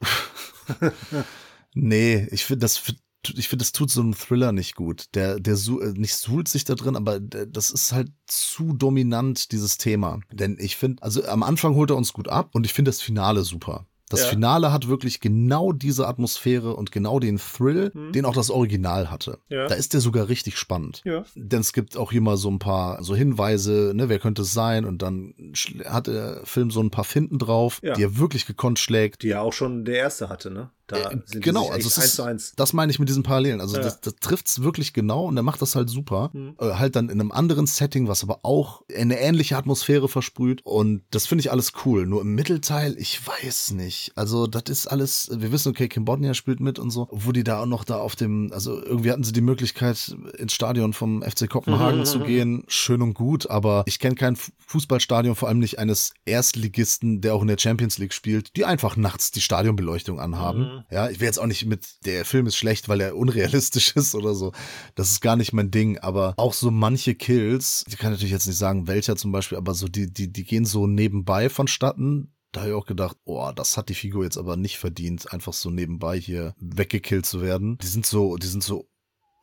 Nee, 1.74 2.26
ich 2.32 2.44
finde, 2.44 2.60
das 2.60 2.82
ich 3.34 3.48
finde, 3.48 3.62
das 3.62 3.72
tut 3.72 3.90
so 3.90 4.00
einem 4.00 4.14
Thriller 4.14 4.52
nicht 4.52 4.74
gut. 4.74 5.06
Der, 5.14 5.40
der 5.40 5.54
äh, 5.54 5.92
nicht 5.94 6.14
suhlt 6.14 6.48
sich 6.48 6.64
da 6.64 6.74
drin, 6.74 6.96
aber 6.96 7.20
das 7.20 7.70
ist 7.70 7.92
halt 7.92 8.10
zu 8.26 8.72
dominant, 8.72 9.52
dieses 9.52 9.78
Thema. 9.78 10.20
Denn 10.32 10.56
ich 10.58 10.76
finde, 10.76 11.02
also 11.02 11.24
am 11.24 11.42
Anfang 11.42 11.74
holt 11.74 11.90
er 11.90 11.96
uns 11.96 12.12
gut 12.12 12.28
ab 12.28 12.50
und 12.54 12.64
ich 12.66 12.72
finde 12.72 12.90
das 12.90 13.00
Finale 13.00 13.42
super. 13.42 13.86
Das 14.10 14.22
Ja. 14.22 14.26
Finale 14.26 14.72
hat 14.72 14.88
wirklich 14.88 15.20
genau 15.20 15.70
diese 15.72 16.08
Atmosphäre 16.08 16.74
und 16.74 16.90
genau 16.90 17.20
den 17.20 17.38
Thrill, 17.38 17.92
den 18.12 18.24
auch 18.24 18.34
das 18.34 18.50
Original 18.50 19.08
hatte. 19.08 19.38
Mhm. 19.48 19.56
Ja. 19.56 19.66
Da 19.68 19.76
ist 19.76 19.94
der 19.94 20.00
sogar 20.00 20.28
richtig 20.28 20.58
spannend. 20.58 21.00
Ja. 21.04 21.24
Denn 21.36 21.60
es 21.60 21.72
gibt 21.72 21.96
auch 21.96 22.10
hier 22.10 22.20
mal 22.20 22.36
so 22.36 22.50
ein 22.50 22.58
paar 22.58 23.04
so 23.04 23.14
Hinweise, 23.14 23.92
ne, 23.94 24.08
wer 24.08 24.18
könnte 24.18 24.42
es 24.42 24.52
sein? 24.52 24.84
Und 24.84 25.02
dann 25.02 25.34
hat 25.84 26.08
der 26.08 26.40
Film 26.44 26.72
so 26.72 26.80
ein 26.80 26.90
paar 26.90 27.04
Finden 27.04 27.38
drauf, 27.38 27.80
die 27.80 28.02
er 28.02 28.18
wirklich 28.18 28.46
gekonnt 28.46 28.80
schlägt. 28.80 29.22
Die 29.22 29.28
ja 29.28 29.42
auch 29.42 29.52
schon 29.52 29.84
der 29.84 29.98
erste 29.98 30.28
hatte, 30.28 30.50
ne? 30.50 30.70
Da 30.90 31.10
Äh, 31.10 31.18
sind 31.24 31.42
genau, 31.44 31.68
also 31.70 31.88
es 31.88 31.96
ist, 31.98 32.16
zu 32.16 32.22
eins. 32.22 32.52
das 32.56 32.72
meine 32.72 32.90
ich 32.92 32.98
mit 32.98 33.08
diesen 33.08 33.22
Parallelen. 33.22 33.60
Also 33.60 33.76
Ja. 33.76 33.82
das, 33.82 34.00
das 34.00 34.16
trifft's 34.20 34.62
wirklich 34.62 34.92
genau 34.92 35.24
und 35.26 35.36
er 35.36 35.42
macht 35.42 35.62
das 35.62 35.74
halt 35.76 35.88
super. 35.88 36.30
Mhm. 36.32 36.56
Äh, 36.58 36.72
halt 36.74 36.96
dann 36.96 37.08
in 37.08 37.20
einem 37.20 37.32
anderen 37.32 37.66
Setting, 37.66 38.08
was 38.08 38.22
aber 38.22 38.40
auch 38.42 38.82
eine 38.96 39.18
ähnliche 39.20 39.56
Atmosphäre 39.56 40.08
versprüht. 40.08 40.60
Und 40.64 41.02
das 41.10 41.26
finde 41.26 41.40
ich 41.40 41.50
alles 41.52 41.72
cool. 41.84 42.06
Nur 42.06 42.22
im 42.22 42.34
Mittelteil, 42.34 42.96
ich 42.98 43.20
weiß 43.26 43.72
nicht. 43.72 44.12
Also 44.16 44.46
das 44.46 44.64
ist 44.68 44.86
alles, 44.86 45.30
wir 45.32 45.52
wissen, 45.52 45.70
okay, 45.70 45.88
Kim 45.88 46.04
Bodnia 46.04 46.34
spielt 46.34 46.60
mit 46.60 46.78
und 46.78 46.90
so. 46.90 47.08
Wo 47.10 47.32
die 47.32 47.44
da 47.44 47.62
auch 47.62 47.66
noch 47.66 47.84
da 47.84 47.98
auf 47.98 48.16
dem, 48.16 48.50
also 48.52 48.82
irgendwie 48.82 49.10
hatten 49.12 49.24
sie 49.24 49.32
die 49.32 49.40
Möglichkeit, 49.40 50.16
ins 50.38 50.52
Stadion 50.52 50.92
vom 50.92 51.22
FC 51.22 51.48
Kopenhagen 51.48 52.04
zu 52.04 52.20
gehen. 52.20 52.64
Schön 52.68 53.02
und 53.02 53.14
gut, 53.14 53.48
aber 53.50 53.84
ich 53.86 53.98
kenne 53.98 54.14
kein 54.16 54.36
Fu- 54.36 54.50
Fußballstadion, 54.66 55.34
vor 55.36 55.48
allem 55.48 55.58
nicht 55.58 55.78
eines 55.78 56.12
Erstligisten, 56.24 57.20
der 57.20 57.34
auch 57.34 57.42
in 57.42 57.48
der 57.48 57.58
Champions 57.58 57.98
League 57.98 58.12
spielt, 58.12 58.56
die 58.56 58.64
einfach 58.64 58.96
nachts 58.96 59.30
die 59.30 59.40
Stadionbeleuchtung 59.40 60.18
anhaben. 60.20 60.79
Ja, 60.90 61.08
ich 61.10 61.20
will 61.20 61.26
jetzt 61.26 61.38
auch 61.38 61.46
nicht 61.46 61.66
mit, 61.66 62.04
der 62.04 62.24
Film 62.24 62.46
ist 62.46 62.56
schlecht, 62.56 62.88
weil 62.88 63.00
er 63.00 63.16
unrealistisch 63.16 63.92
ist 63.96 64.14
oder 64.14 64.34
so. 64.34 64.52
Das 64.94 65.10
ist 65.10 65.20
gar 65.20 65.36
nicht 65.36 65.52
mein 65.52 65.70
Ding, 65.70 65.98
aber 65.98 66.34
auch 66.36 66.52
so 66.52 66.70
manche 66.70 67.14
Kills, 67.14 67.84
ich 67.88 67.98
kann 67.98 68.12
natürlich 68.12 68.32
jetzt 68.32 68.46
nicht 68.46 68.58
sagen, 68.58 68.86
welcher 68.86 69.16
zum 69.16 69.32
Beispiel, 69.32 69.58
aber 69.58 69.74
so 69.74 69.88
die, 69.88 70.12
die, 70.12 70.32
die 70.32 70.44
gehen 70.44 70.64
so 70.64 70.86
nebenbei 70.86 71.48
vonstatten. 71.48 72.34
Da 72.52 72.62
habe 72.62 72.70
ich 72.70 72.76
auch 72.76 72.86
gedacht, 72.86 73.16
oh, 73.24 73.52
das 73.54 73.76
hat 73.76 73.88
die 73.90 73.94
Figur 73.94 74.24
jetzt 74.24 74.36
aber 74.36 74.56
nicht 74.56 74.78
verdient, 74.78 75.32
einfach 75.32 75.52
so 75.52 75.70
nebenbei 75.70 76.18
hier 76.18 76.54
weggekillt 76.58 77.24
zu 77.24 77.40
werden. 77.42 77.78
Die 77.78 77.86
sind 77.86 78.06
so, 78.06 78.36
die 78.36 78.48
sind 78.48 78.64
so 78.64 78.88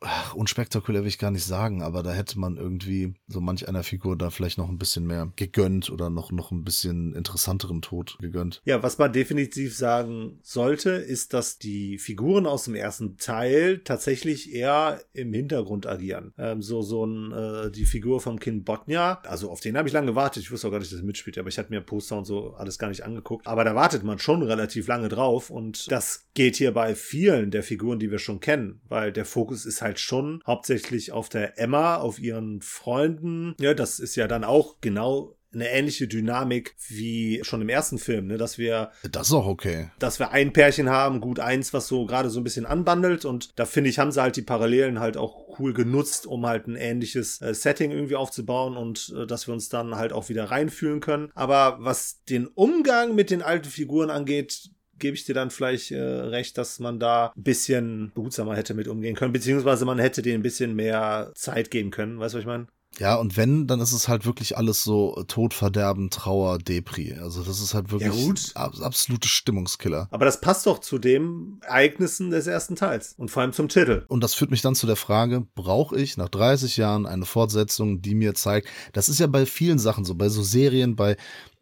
ach, 0.00 0.34
unspektakulär 0.34 1.02
will 1.02 1.08
ich 1.08 1.18
gar 1.18 1.30
nicht 1.30 1.44
sagen, 1.44 1.82
aber 1.82 2.02
da 2.02 2.12
hätte 2.12 2.38
man 2.38 2.56
irgendwie 2.56 3.14
so 3.26 3.40
manch 3.40 3.68
einer 3.68 3.82
Figur 3.82 4.16
da 4.16 4.30
vielleicht 4.30 4.58
noch 4.58 4.68
ein 4.68 4.78
bisschen 4.78 5.06
mehr 5.06 5.32
gegönnt 5.36 5.90
oder 5.90 6.10
noch, 6.10 6.30
noch 6.32 6.50
ein 6.50 6.64
bisschen 6.64 7.14
interessanteren 7.14 7.82
Tod 7.82 8.16
gegönnt. 8.20 8.62
Ja, 8.64 8.82
was 8.82 8.98
man 8.98 9.12
definitiv 9.12 9.76
sagen 9.76 10.38
sollte, 10.42 10.90
ist, 10.90 11.34
dass 11.34 11.58
die 11.58 11.98
Figuren 11.98 12.46
aus 12.46 12.64
dem 12.64 12.74
ersten 12.74 13.16
Teil 13.16 13.78
tatsächlich 13.78 14.52
eher 14.52 15.00
im 15.12 15.32
Hintergrund 15.32 15.86
agieren. 15.86 16.32
Ähm, 16.38 16.62
so, 16.62 16.82
so 16.82 17.04
ein, 17.04 17.32
äh, 17.32 17.70
die 17.70 17.86
Figur 17.86 18.20
vom 18.20 18.38
Kind 18.38 18.64
Botnia, 18.64 19.20
also 19.24 19.50
auf 19.50 19.60
den 19.60 19.76
habe 19.76 19.88
ich 19.88 19.94
lange 19.94 20.08
gewartet. 20.08 20.42
Ich 20.42 20.50
wusste 20.50 20.68
auch 20.68 20.72
gar 20.72 20.78
nicht, 20.78 20.92
dass 20.92 21.00
er 21.00 21.04
mitspielt, 21.04 21.38
aber 21.38 21.48
ich 21.48 21.58
hatte 21.58 21.70
mir 21.70 21.80
Poster 21.80 22.18
und 22.18 22.24
so 22.24 22.54
alles 22.54 22.78
gar 22.78 22.88
nicht 22.88 23.04
angeguckt. 23.04 23.46
Aber 23.46 23.64
da 23.64 23.74
wartet 23.74 24.04
man 24.04 24.18
schon 24.18 24.42
relativ 24.42 24.86
lange 24.86 25.08
drauf 25.08 25.50
und 25.50 25.90
das 25.90 26.26
geht 26.34 26.56
hier 26.56 26.72
bei 26.72 26.94
vielen 26.94 27.50
der 27.50 27.62
Figuren, 27.62 27.98
die 27.98 28.10
wir 28.10 28.18
schon 28.18 28.40
kennen, 28.40 28.80
weil 28.88 29.12
der 29.12 29.24
Fokus 29.24 29.66
ist 29.66 29.82
halt 29.82 29.87
schon 29.96 30.42
hauptsächlich 30.46 31.12
auf 31.12 31.28
der 31.28 31.58
Emma, 31.58 31.96
auf 31.96 32.18
ihren 32.18 32.60
Freunden. 32.60 33.54
Ja, 33.58 33.72
das 33.72 33.98
ist 33.98 34.16
ja 34.16 34.28
dann 34.28 34.44
auch 34.44 34.76
genau 34.80 35.38
eine 35.52 35.70
ähnliche 35.70 36.06
Dynamik 36.08 36.74
wie 36.88 37.40
schon 37.42 37.62
im 37.62 37.68
ersten 37.68 37.98
Film, 37.98 38.26
ne? 38.26 38.36
dass 38.36 38.58
wir 38.58 38.90
Das 39.10 39.28
ist 39.28 39.32
auch 39.32 39.46
okay. 39.46 39.90
dass 39.98 40.18
wir 40.18 40.30
ein 40.30 40.52
Pärchen 40.52 40.90
haben, 40.90 41.20
gut 41.20 41.40
eins, 41.40 41.72
was 41.72 41.88
so 41.88 42.04
gerade 42.04 42.28
so 42.28 42.40
ein 42.40 42.44
bisschen 42.44 42.66
anbandelt 42.66 43.24
und 43.24 43.58
da 43.58 43.64
finde 43.64 43.88
ich, 43.90 43.98
haben 43.98 44.12
sie 44.12 44.20
halt 44.20 44.36
die 44.36 44.42
Parallelen 44.42 45.00
halt 45.00 45.16
auch 45.16 45.58
cool 45.58 45.72
genutzt, 45.72 46.26
um 46.26 46.46
halt 46.46 46.66
ein 46.66 46.76
ähnliches 46.76 47.40
äh, 47.40 47.54
Setting 47.54 47.90
irgendwie 47.90 48.16
aufzubauen 48.16 48.76
und 48.76 49.12
äh, 49.16 49.26
dass 49.26 49.46
wir 49.46 49.54
uns 49.54 49.68
dann 49.68 49.94
halt 49.96 50.12
auch 50.12 50.28
wieder 50.28 50.44
reinfühlen 50.44 51.00
können. 51.00 51.30
Aber 51.34 51.78
was 51.80 52.22
den 52.28 52.46
Umgang 52.46 53.14
mit 53.14 53.30
den 53.30 53.42
alten 53.42 53.70
Figuren 53.70 54.10
angeht, 54.10 54.70
gebe 54.98 55.16
ich 55.16 55.24
dir 55.24 55.34
dann 55.34 55.50
vielleicht 55.50 55.90
äh, 55.90 56.00
recht, 56.00 56.58
dass 56.58 56.78
man 56.78 56.98
da 56.98 57.32
ein 57.36 57.42
bisschen 57.42 58.12
behutsamer 58.14 58.56
hätte 58.56 58.74
mit 58.74 58.88
umgehen 58.88 59.14
können, 59.14 59.32
beziehungsweise 59.32 59.84
man 59.84 59.98
hätte 59.98 60.22
denen 60.22 60.40
ein 60.40 60.42
bisschen 60.42 60.74
mehr 60.74 61.32
Zeit 61.34 61.70
geben 61.70 61.90
können, 61.90 62.18
weißt 62.18 62.34
du, 62.34 62.38
was 62.38 62.42
ich 62.42 62.46
meine? 62.46 62.66
Ja, 62.98 63.14
und 63.16 63.36
wenn, 63.36 63.66
dann 63.66 63.80
ist 63.80 63.92
es 63.92 64.08
halt 64.08 64.24
wirklich 64.26 64.56
alles 64.56 64.82
so 64.82 65.22
Tod, 65.28 65.54
Verderben, 65.54 66.10
Trauer, 66.10 66.58
Depri. 66.58 67.14
Also 67.20 67.44
das 67.44 67.60
ist 67.60 67.74
halt 67.74 67.92
wirklich 67.92 68.12
Ja, 68.12 68.26
gut. 68.26 68.50
ab, 68.54 68.72
absolute 68.80 69.28
Stimmungskiller. 69.28 70.08
Aber 70.10 70.24
das 70.24 70.40
passt 70.40 70.66
doch 70.66 70.78
zu 70.78 70.98
den 70.98 71.60
Ereignissen 71.62 72.30
des 72.30 72.46
ersten 72.46 72.76
Teils 72.76 73.14
und 73.18 73.30
vor 73.30 73.42
allem 73.42 73.52
zum 73.52 73.68
Titel. 73.68 74.04
Und 74.08 74.24
das 74.24 74.34
führt 74.34 74.50
mich 74.50 74.62
dann 74.62 74.74
zu 74.74 74.86
der 74.86 74.96
Frage, 74.96 75.46
brauche 75.54 75.96
ich 76.00 76.16
nach 76.16 76.30
30 76.30 76.76
Jahren 76.78 77.06
eine 77.06 77.26
Fortsetzung, 77.26 78.00
die 78.00 78.14
mir 78.14 78.34
zeigt, 78.34 78.68
das 78.94 79.08
ist 79.08 79.20
ja 79.20 79.26
bei 79.28 79.46
vielen 79.46 79.78
Sachen 79.78 80.04
so, 80.04 80.14
bei 80.14 80.30
so 80.30 80.42
Serien, 80.42 80.96
bei, 80.96 81.16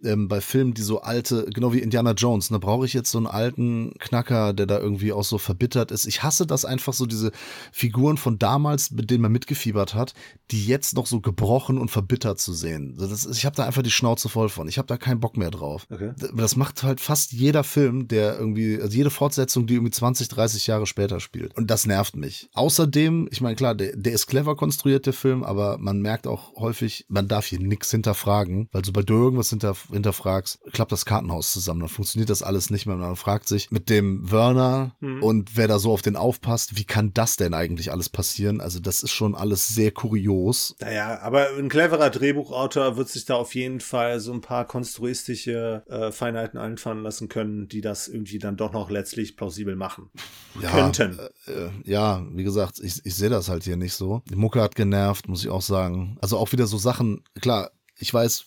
ähm, 0.07 0.29
bei 0.29 0.41
Filmen, 0.41 0.75
die 0.75 0.83
so 0.83 1.01
alte, 1.03 1.47
genau 1.53 1.73
wie 1.73 1.81
Indiana 1.81 2.13
Jones, 2.13 2.51
ne, 2.51 2.59
brauche 2.59 2.87
ich 2.87 2.95
jetzt 2.95 3.11
so 3.11 3.19
einen 3.19 3.27
alten 3.27 3.93
Knacker, 3.99 4.53
der 4.53 4.67
da 4.67 4.79
irgendwie 4.79 5.13
auch 5.13 5.25
so 5.25 5.39
verbittert 5.39 5.91
ist. 5.91 6.07
Ich 6.07 6.23
hasse 6.23 6.47
das 6.47 6.65
einfach 6.65 6.93
so, 6.93 7.07
diese 7.07 7.33
Figuren 7.73 8.17
von 8.17 8.39
damals, 8.39 8.91
mit 8.91 9.11
denen 9.11 9.23
man 9.23 9.33
mitgefiebert 9.33 9.95
hat, 9.95 10.15
die 10.51 10.67
jetzt 10.67 10.95
noch 10.95 11.07
so 11.07 11.21
gebrochen 11.21 11.79
und 11.79 11.91
verbittert 11.91 12.39
zu 12.39 12.53
sehen. 12.53 12.97
Das 12.99 13.11
ist, 13.11 13.37
ich 13.37 13.45
habe 13.45 13.57
da 13.57 13.65
einfach 13.65 13.83
die 13.83 13.91
Schnauze 13.91 14.29
voll 14.29 14.49
von. 14.49 14.69
Ich 14.69 14.79
habe 14.79 14.87
da 14.87 14.97
keinen 14.97 15.21
Bock 15.21 15.37
mehr 15.37 15.51
drauf. 15.51 15.87
Okay. 15.91 16.13
Das 16.35 16.57
macht 16.57 16.83
halt 16.83 17.01
fast 17.01 17.33
jeder 17.33 17.65
Film, 17.65 18.09
der 18.09 18.39
irgendwie, 18.39 18.81
also 18.81 18.97
jede 18.97 19.11
Fortsetzung, 19.11 19.67
die 19.67 19.75
irgendwie 19.75 19.91
20, 19.91 20.29
30 20.29 20.67
Jahre 20.67 20.87
später 20.87 21.21
spielt. 21.21 21.57
Und 21.57 21.71
das 21.71 21.87
nervt 21.87 22.17
mich. 22.17 22.49
Außerdem, 22.55 23.29
ich 23.31 23.41
meine, 23.41 23.57
klar, 23.57 23.75
der, 23.75 23.97
der 23.97 24.13
ist 24.13 24.27
clever 24.27 24.57
konstruiert, 24.57 25.07
der 25.07 25.13
Film, 25.13 25.43
aber 25.43 25.79
man 25.79 26.01
merkt 26.01 26.27
auch 26.27 26.55
häufig, 26.57 27.07
man 27.09 27.29
darf 27.29 27.47
hier 27.47 27.61
nichts 27.61 27.91
hinterfragen, 27.91 28.69
weil 28.73 28.85
sobald 28.85 29.09
du 29.09 29.15
irgendwas 29.15 29.51
hinter, 29.51 29.77
hinterfragst, 29.97 30.61
klappt 30.73 30.93
das 30.93 31.05
Kartenhaus 31.05 31.53
zusammen. 31.53 31.81
Dann 31.81 31.89
funktioniert 31.89 32.31
das 32.31 32.43
alles 32.43 32.71
nicht 32.71 32.87
mehr. 32.87 32.97
Man 32.97 33.17
fragt 33.17 33.49
sich 33.49 33.71
mit 33.71 33.91
dem 33.91 34.31
Werner 34.31 34.97
und 35.01 35.57
wer 35.57 35.69
da 35.69 35.79
so 35.79 35.93
auf 35.93 36.03
den 36.03 36.17
aufpasst, 36.17 36.77
wie 36.77 36.85
kann 36.85 37.13
das 37.15 37.37
denn 37.37 37.55
eigentlich 37.55 37.91
alles 37.91 38.09
passieren? 38.09 38.61
Also 38.61 38.81
das 38.81 39.03
ist 39.03 39.13
schon 39.13 39.35
alles 39.35 39.69
sehr 39.69 39.91
kurios. 39.91 40.77
Naja, 40.81 41.21
aber 41.21 41.49
ein 41.59 41.69
cleverer 41.69 42.11
Drehbuchautor 42.11 42.97
wird 42.97 43.09
sich 43.09 43.25
da 43.25 43.35
auf 43.35 43.55
jeden 43.55 43.81
Fall 43.81 44.21
so 44.21 44.33
ein 44.33 44.41
paar 44.41 44.67
konstruistische 44.67 45.85
äh, 45.89 46.13
Feinheiten 46.13 46.59
einfallen 46.59 47.03
lassen 47.03 47.29
können, 47.29 47.69
die 47.69 47.81
das 47.81 48.09
irgendwie 48.09 48.39
dann 48.39 48.57
doch 48.57 48.73
noch 48.73 48.91
letztlich 48.91 49.37
plausibel 49.37 49.77
machen. 49.77 50.11
Ja, 50.63 50.71
Könnten. 50.71 51.19
Äh, 51.47 51.69
ja, 51.85 52.25
wie 52.33 52.43
gesagt, 52.43 52.81
ich, 52.83 53.05
ich 53.05 53.15
sehe 53.15 53.29
das 53.29 53.51
halt 53.51 53.65
hier 53.65 53.77
nicht 53.77 53.93
so. 53.93 54.23
Die 54.31 54.37
Mucke 54.37 54.63
hat 54.63 54.75
genervt, 54.75 55.29
muss 55.29 55.45
ich 55.45 55.51
auch 55.51 55.61
sagen. 55.61 56.17
Also 56.23 56.39
auch 56.39 56.51
wieder 56.53 56.67
so 56.67 56.79
Sachen, 56.79 57.23
klar, 57.43 57.71
ich 57.99 58.13
weiß, 58.13 58.45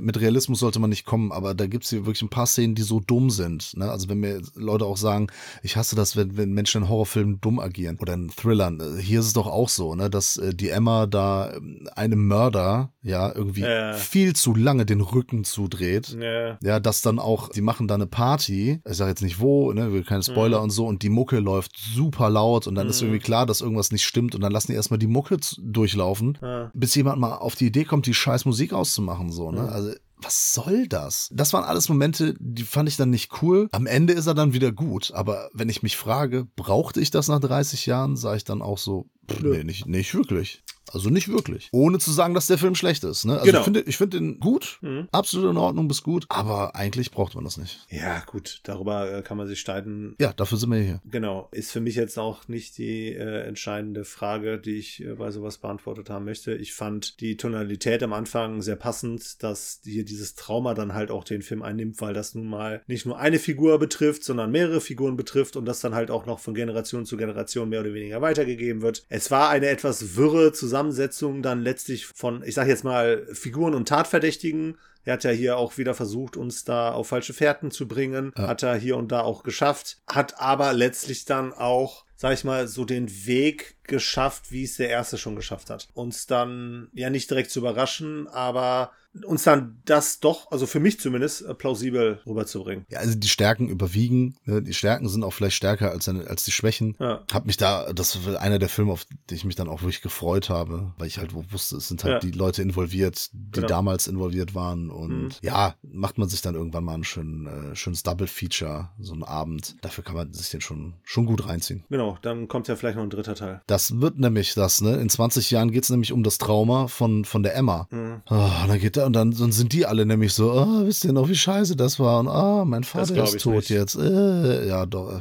mit 0.00 0.20
Realismus 0.20 0.60
sollte 0.60 0.78
man 0.78 0.90
nicht 0.90 1.04
kommen, 1.04 1.30
aber 1.32 1.54
da 1.54 1.66
gibt's 1.66 1.90
hier 1.90 2.06
wirklich 2.06 2.22
ein 2.22 2.30
paar 2.30 2.46
Szenen, 2.46 2.74
die 2.74 2.82
so 2.82 3.00
dumm 3.00 3.28
sind. 3.30 3.76
Ne? 3.76 3.90
Also 3.90 4.08
wenn 4.08 4.18
mir 4.20 4.40
Leute 4.54 4.86
auch 4.86 4.96
sagen, 4.96 5.26
ich 5.62 5.76
hasse 5.76 5.96
das, 5.96 6.16
wenn, 6.16 6.36
wenn 6.36 6.52
Menschen 6.52 6.82
in 6.82 6.88
Horrorfilmen 6.88 7.40
dumm 7.40 7.58
agieren 7.60 7.98
oder 8.00 8.14
in 8.14 8.28
Thrillern. 8.30 8.80
Äh, 8.80 9.02
Hier 9.02 9.20
ist 9.20 9.26
es 9.26 9.32
doch 9.34 9.46
auch 9.46 9.68
so, 9.68 9.94
ne? 9.94 10.08
dass 10.08 10.38
äh, 10.38 10.54
die 10.54 10.70
Emma 10.70 11.06
da 11.06 11.52
ähm, 11.54 11.88
einem 11.94 12.26
Mörder 12.26 12.92
ja 13.02 13.30
irgendwie 13.34 13.60
Ja. 13.62 13.92
viel 13.92 14.34
zu 14.34 14.54
lange 14.54 14.86
den 14.86 15.00
Rücken 15.02 15.44
zudreht. 15.44 16.16
Ja. 16.18 16.58
Ja, 16.62 16.80
dass 16.80 17.02
dann 17.02 17.18
auch, 17.18 17.50
die 17.50 17.60
machen 17.60 17.88
da 17.88 17.94
eine 17.96 18.06
Party, 18.06 18.80
ich 18.88 18.96
sag 18.96 19.08
jetzt 19.08 19.22
nicht 19.22 19.40
wo, 19.40 19.72
ne, 19.72 20.02
keine 20.06 20.22
Spoiler 20.22 20.62
und 20.62 20.70
so, 20.70 20.86
und 20.86 21.02
die 21.02 21.08
Mucke 21.10 21.38
läuft 21.38 21.76
super 21.76 22.30
laut 22.30 22.66
und 22.66 22.74
dann 22.74 22.88
ist 22.88 23.02
irgendwie 23.02 23.18
klar, 23.20 23.44
dass 23.46 23.60
irgendwas 23.60 23.92
nicht 23.92 24.04
stimmt 24.04 24.34
und 24.34 24.40
dann 24.40 24.52
lassen 24.52 24.72
die 24.72 24.76
erstmal 24.76 24.98
die 24.98 25.06
Mucke 25.06 25.36
durchlaufen, 25.58 26.38
bis 26.74 26.94
jemand 26.94 27.20
mal 27.20 27.34
auf 27.34 27.54
die 27.54 27.66
Idee 27.66 27.84
kommt, 27.84 28.06
die 28.06 28.14
scheiß 28.14 28.44
Musik 28.46 28.72
auszumachen, 28.86 29.32
so, 29.32 29.50
ne, 29.50 29.68
also 29.68 29.92
was 30.18 30.54
soll 30.54 30.88
das? 30.88 31.28
Das 31.30 31.52
waren 31.52 31.64
alles 31.64 31.90
Momente, 31.90 32.34
die 32.40 32.62
fand 32.62 32.88
ich 32.88 32.96
dann 32.96 33.10
nicht 33.10 33.42
cool. 33.42 33.68
Am 33.72 33.86
Ende 33.86 34.14
ist 34.14 34.26
er 34.26 34.32
dann 34.32 34.54
wieder 34.54 34.72
gut. 34.72 35.12
Aber 35.12 35.50
wenn 35.52 35.68
ich 35.68 35.82
mich 35.82 35.98
frage, 35.98 36.46
brauchte 36.56 37.02
ich 37.02 37.10
das 37.10 37.28
nach 37.28 37.38
30 37.38 37.84
Jahren, 37.84 38.16
sage 38.16 38.38
ich 38.38 38.44
dann 38.44 38.62
auch 38.62 38.78
so, 38.78 39.10
pff, 39.28 39.40
nee, 39.42 39.64
nicht, 39.64 39.86
nicht 39.86 40.14
wirklich. 40.14 40.62
Also 40.92 41.10
nicht 41.10 41.28
wirklich. 41.28 41.68
Ohne 41.72 41.98
zu 41.98 42.12
sagen, 42.12 42.32
dass 42.32 42.46
der 42.46 42.58
Film 42.58 42.76
schlecht 42.76 43.02
ist. 43.02 43.24
Ne? 43.24 43.32
Also 43.32 43.46
Genau. 43.46 43.58
ich 43.58 43.64
finde 43.64 43.80
ich 43.80 43.96
finde 43.96 44.18
den 44.18 44.38
gut, 44.38 44.78
absolut 45.10 45.50
in 45.50 45.56
Ordnung 45.56 45.88
bis 45.88 46.04
gut, 46.04 46.26
aber 46.28 46.76
eigentlich 46.76 47.10
braucht 47.10 47.34
man 47.34 47.42
das 47.42 47.56
nicht. 47.56 47.80
Ja, 47.90 48.20
gut, 48.24 48.60
darüber 48.62 49.12
äh, 49.12 49.22
kann 49.22 49.36
man 49.36 49.48
sich 49.48 49.58
streiten. 49.58 50.14
Ja, 50.20 50.32
dafür 50.32 50.58
sind 50.58 50.70
wir 50.70 50.78
hier. 50.78 51.00
Genau, 51.10 51.48
ist 51.50 51.72
für 51.72 51.80
mich 51.80 51.96
jetzt 51.96 52.16
auch 52.20 52.46
nicht 52.46 52.78
die 52.78 53.12
äh, 53.12 53.42
entscheidende 53.48 54.04
Frage, 54.04 54.58
die 54.58 54.76
ich 54.76 55.02
äh, 55.04 55.14
bei 55.14 55.32
sowas 55.32 55.58
beantwortet 55.58 56.08
haben 56.08 56.24
möchte. 56.24 56.54
Ich 56.54 56.72
fand 56.72 57.20
die 57.20 57.36
Tonalität 57.36 58.04
am 58.04 58.12
Anfang 58.12 58.62
sehr 58.62 58.76
passend, 58.76 59.42
dass 59.42 59.80
hier 59.82 60.04
dieses 60.04 60.36
Trauma 60.36 60.74
dann 60.74 60.94
halt 60.94 61.10
auch 61.10 61.24
den 61.24 61.42
Film 61.42 61.62
einnimmt, 61.62 62.00
weil 62.00 62.14
das 62.14 62.36
nun 62.36 62.46
mal 62.46 62.80
nicht 62.86 63.06
nur 63.06 63.18
eine 63.18 63.40
Figur 63.40 63.80
betrifft, 63.80 64.22
sondern 64.22 64.52
mehrere 64.52 64.80
Figuren 64.80 65.16
betrifft 65.16 65.56
und 65.56 65.64
das 65.64 65.80
dann 65.80 65.96
halt 65.96 66.12
auch 66.12 66.26
noch 66.26 66.38
von 66.38 66.54
Generation 66.54 67.06
zu 67.06 67.16
Generation 67.16 67.68
mehr 67.68 67.80
oder 67.80 67.92
weniger 67.92 68.20
weitergegeben 68.22 68.82
wird. 68.82 69.04
Es 69.16 69.30
war 69.30 69.48
eine 69.48 69.68
etwas 69.68 70.16
wirre 70.16 70.52
Zusammensetzung 70.52 71.40
dann 71.40 71.62
letztlich 71.62 72.04
von, 72.04 72.42
ich 72.42 72.54
sage 72.54 72.68
jetzt 72.68 72.84
mal, 72.84 73.26
Figuren 73.32 73.74
und 73.74 73.88
Tatverdächtigen. 73.88 74.76
Er 75.04 75.14
hat 75.14 75.24
ja 75.24 75.30
hier 75.30 75.56
auch 75.56 75.78
wieder 75.78 75.94
versucht, 75.94 76.36
uns 76.36 76.64
da 76.64 76.92
auf 76.92 77.08
falsche 77.08 77.32
Fährten 77.32 77.70
zu 77.70 77.88
bringen. 77.88 78.30
Hat 78.36 78.62
er 78.62 78.76
hier 78.76 78.98
und 78.98 79.10
da 79.10 79.22
auch 79.22 79.42
geschafft. 79.42 80.02
Hat 80.06 80.38
aber 80.38 80.74
letztlich 80.74 81.24
dann 81.24 81.54
auch, 81.54 82.04
sag 82.14 82.34
ich 82.34 82.44
mal, 82.44 82.68
so 82.68 82.84
den 82.84 83.08
Weg 83.24 83.78
geschafft, 83.84 84.52
wie 84.52 84.64
es 84.64 84.76
der 84.76 84.90
erste 84.90 85.16
schon 85.16 85.34
geschafft 85.34 85.70
hat. 85.70 85.88
Uns 85.94 86.26
dann 86.26 86.88
ja 86.92 87.08
nicht 87.08 87.30
direkt 87.30 87.50
zu 87.50 87.60
überraschen, 87.60 88.28
aber 88.28 88.90
uns 89.24 89.42
dann 89.44 89.80
das 89.84 90.20
doch, 90.20 90.50
also 90.50 90.66
für 90.66 90.80
mich 90.80 91.00
zumindest, 91.00 91.42
äh, 91.42 91.54
plausibel 91.54 92.20
rüberzubringen. 92.26 92.84
Ja, 92.88 92.98
also 93.00 93.14
die 93.16 93.28
Stärken 93.28 93.68
überwiegen. 93.68 94.36
Ne? 94.44 94.62
Die 94.62 94.74
Stärken 94.74 95.08
sind 95.08 95.24
auch 95.24 95.32
vielleicht 95.32 95.56
stärker 95.56 95.90
als, 95.90 96.08
als 96.08 96.44
die 96.44 96.52
Schwächen. 96.52 96.96
Ja. 96.98 97.24
Hab 97.32 97.46
mich 97.46 97.56
da, 97.56 97.92
das 97.92 98.26
war 98.26 98.40
einer 98.40 98.58
der 98.58 98.68
Filme, 98.68 98.92
auf 98.92 99.06
die 99.30 99.34
ich 99.34 99.44
mich 99.44 99.54
dann 99.56 99.68
auch 99.68 99.82
wirklich 99.82 100.02
gefreut 100.02 100.50
habe, 100.50 100.92
weil 100.98 101.06
ich 101.06 101.18
halt 101.18 101.32
wusste, 101.52 101.76
es 101.76 101.88
sind 101.88 102.04
halt 102.04 102.14
Ja. 102.14 102.18
die 102.30 102.36
Leute 102.36 102.62
involviert, 102.62 103.30
die 103.32 103.52
Genau. 103.60 103.68
damals 103.68 104.06
involviert 104.06 104.54
waren. 104.54 104.90
Und 104.90 105.10
Mhm. 105.24 105.28
ja, 105.42 105.74
macht 105.82 106.18
man 106.18 106.28
sich 106.28 106.42
dann 106.42 106.54
irgendwann 106.54 106.84
mal 106.84 106.94
ein 106.94 107.04
schön, 107.04 107.46
äh, 107.46 107.76
schönes 107.76 108.02
Double-Feature, 108.02 108.90
so 108.98 109.12
einen 109.12 109.22
Abend. 109.24 109.76
Dafür 109.82 110.04
kann 110.04 110.14
man 110.14 110.32
sich 110.32 110.50
den 110.50 110.60
schon, 110.60 110.94
schon 111.04 111.26
gut 111.26 111.46
reinziehen. 111.46 111.84
Genau, 111.88 112.18
dann 112.22 112.48
kommt 112.48 112.68
ja 112.68 112.76
vielleicht 112.76 112.96
noch 112.96 113.02
ein 113.04 113.10
dritter 113.10 113.34
Teil. 113.34 113.62
Das 113.66 114.00
wird 114.00 114.18
nämlich 114.18 114.54
das, 114.54 114.80
ne? 114.80 114.96
In 114.96 115.08
20 115.08 115.50
Jahren 115.50 115.70
geht's 115.70 115.90
nämlich 115.90 116.12
um 116.12 116.22
das 116.22 116.38
Trauma 116.38 116.88
von, 116.88 117.24
von 117.24 117.42
der 117.42 117.54
Emma. 117.56 117.86
Mhm. 117.90 118.22
Oh, 118.28 118.50
dann 118.66 118.78
geht 118.78 118.96
da, 118.96 119.05
und 119.06 119.12
dann, 119.14 119.30
dann 119.30 119.52
sind 119.52 119.72
die 119.72 119.86
alle 119.86 120.04
nämlich 120.04 120.34
so, 120.34 120.52
oh, 120.52 120.84
wisst 120.84 121.04
ihr 121.04 121.12
noch, 121.12 121.28
wie 121.28 121.34
scheiße 121.34 121.76
das 121.76 121.98
war? 121.98 122.20
Und 122.20 122.28
ah, 122.28 122.64
mein 122.64 122.84
Vater 122.84 123.24
ist 123.24 123.40
tot 123.40 123.54
nicht. 123.54 123.70
jetzt. 123.70 123.94
Äh, 123.96 124.68
ja, 124.68 124.84
doch, 124.86 125.10
äh, 125.16 125.20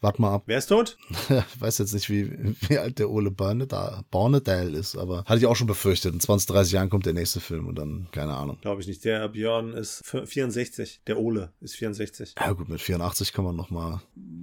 wart 0.00 0.18
mal 0.18 0.34
ab. 0.34 0.42
Wer 0.46 0.58
ist 0.58 0.66
tot? 0.66 0.96
Ich 1.28 1.60
weiß 1.60 1.78
jetzt 1.78 1.94
nicht, 1.94 2.10
wie, 2.10 2.30
wie 2.68 2.78
alt 2.78 2.98
der 2.98 3.08
Ole 3.10 3.30
Barnedal 3.30 4.74
ist, 4.74 4.96
aber 4.96 5.24
hatte 5.24 5.38
ich 5.38 5.46
auch 5.46 5.56
schon 5.56 5.66
befürchtet. 5.66 6.12
In 6.12 6.20
20, 6.20 6.46
30 6.48 6.72
Jahren 6.72 6.90
kommt 6.90 7.06
der 7.06 7.14
nächste 7.14 7.40
Film 7.40 7.66
und 7.66 7.76
dann, 7.76 8.08
keine 8.12 8.34
Ahnung. 8.34 8.58
Glaube 8.60 8.80
ich 8.82 8.86
nicht. 8.86 9.04
Der 9.04 9.28
Björn 9.28 9.72
ist 9.72 10.02
f- 10.12 10.28
64. 10.28 11.00
Der 11.06 11.18
Ole 11.18 11.52
ist 11.60 11.76
64. 11.76 12.34
Ja 12.38 12.52
gut, 12.52 12.68
mit 12.68 12.80
84 12.80 13.32
kann 13.32 13.44
man 13.44 13.56
noch 13.56 13.70
mal, 13.70 14.02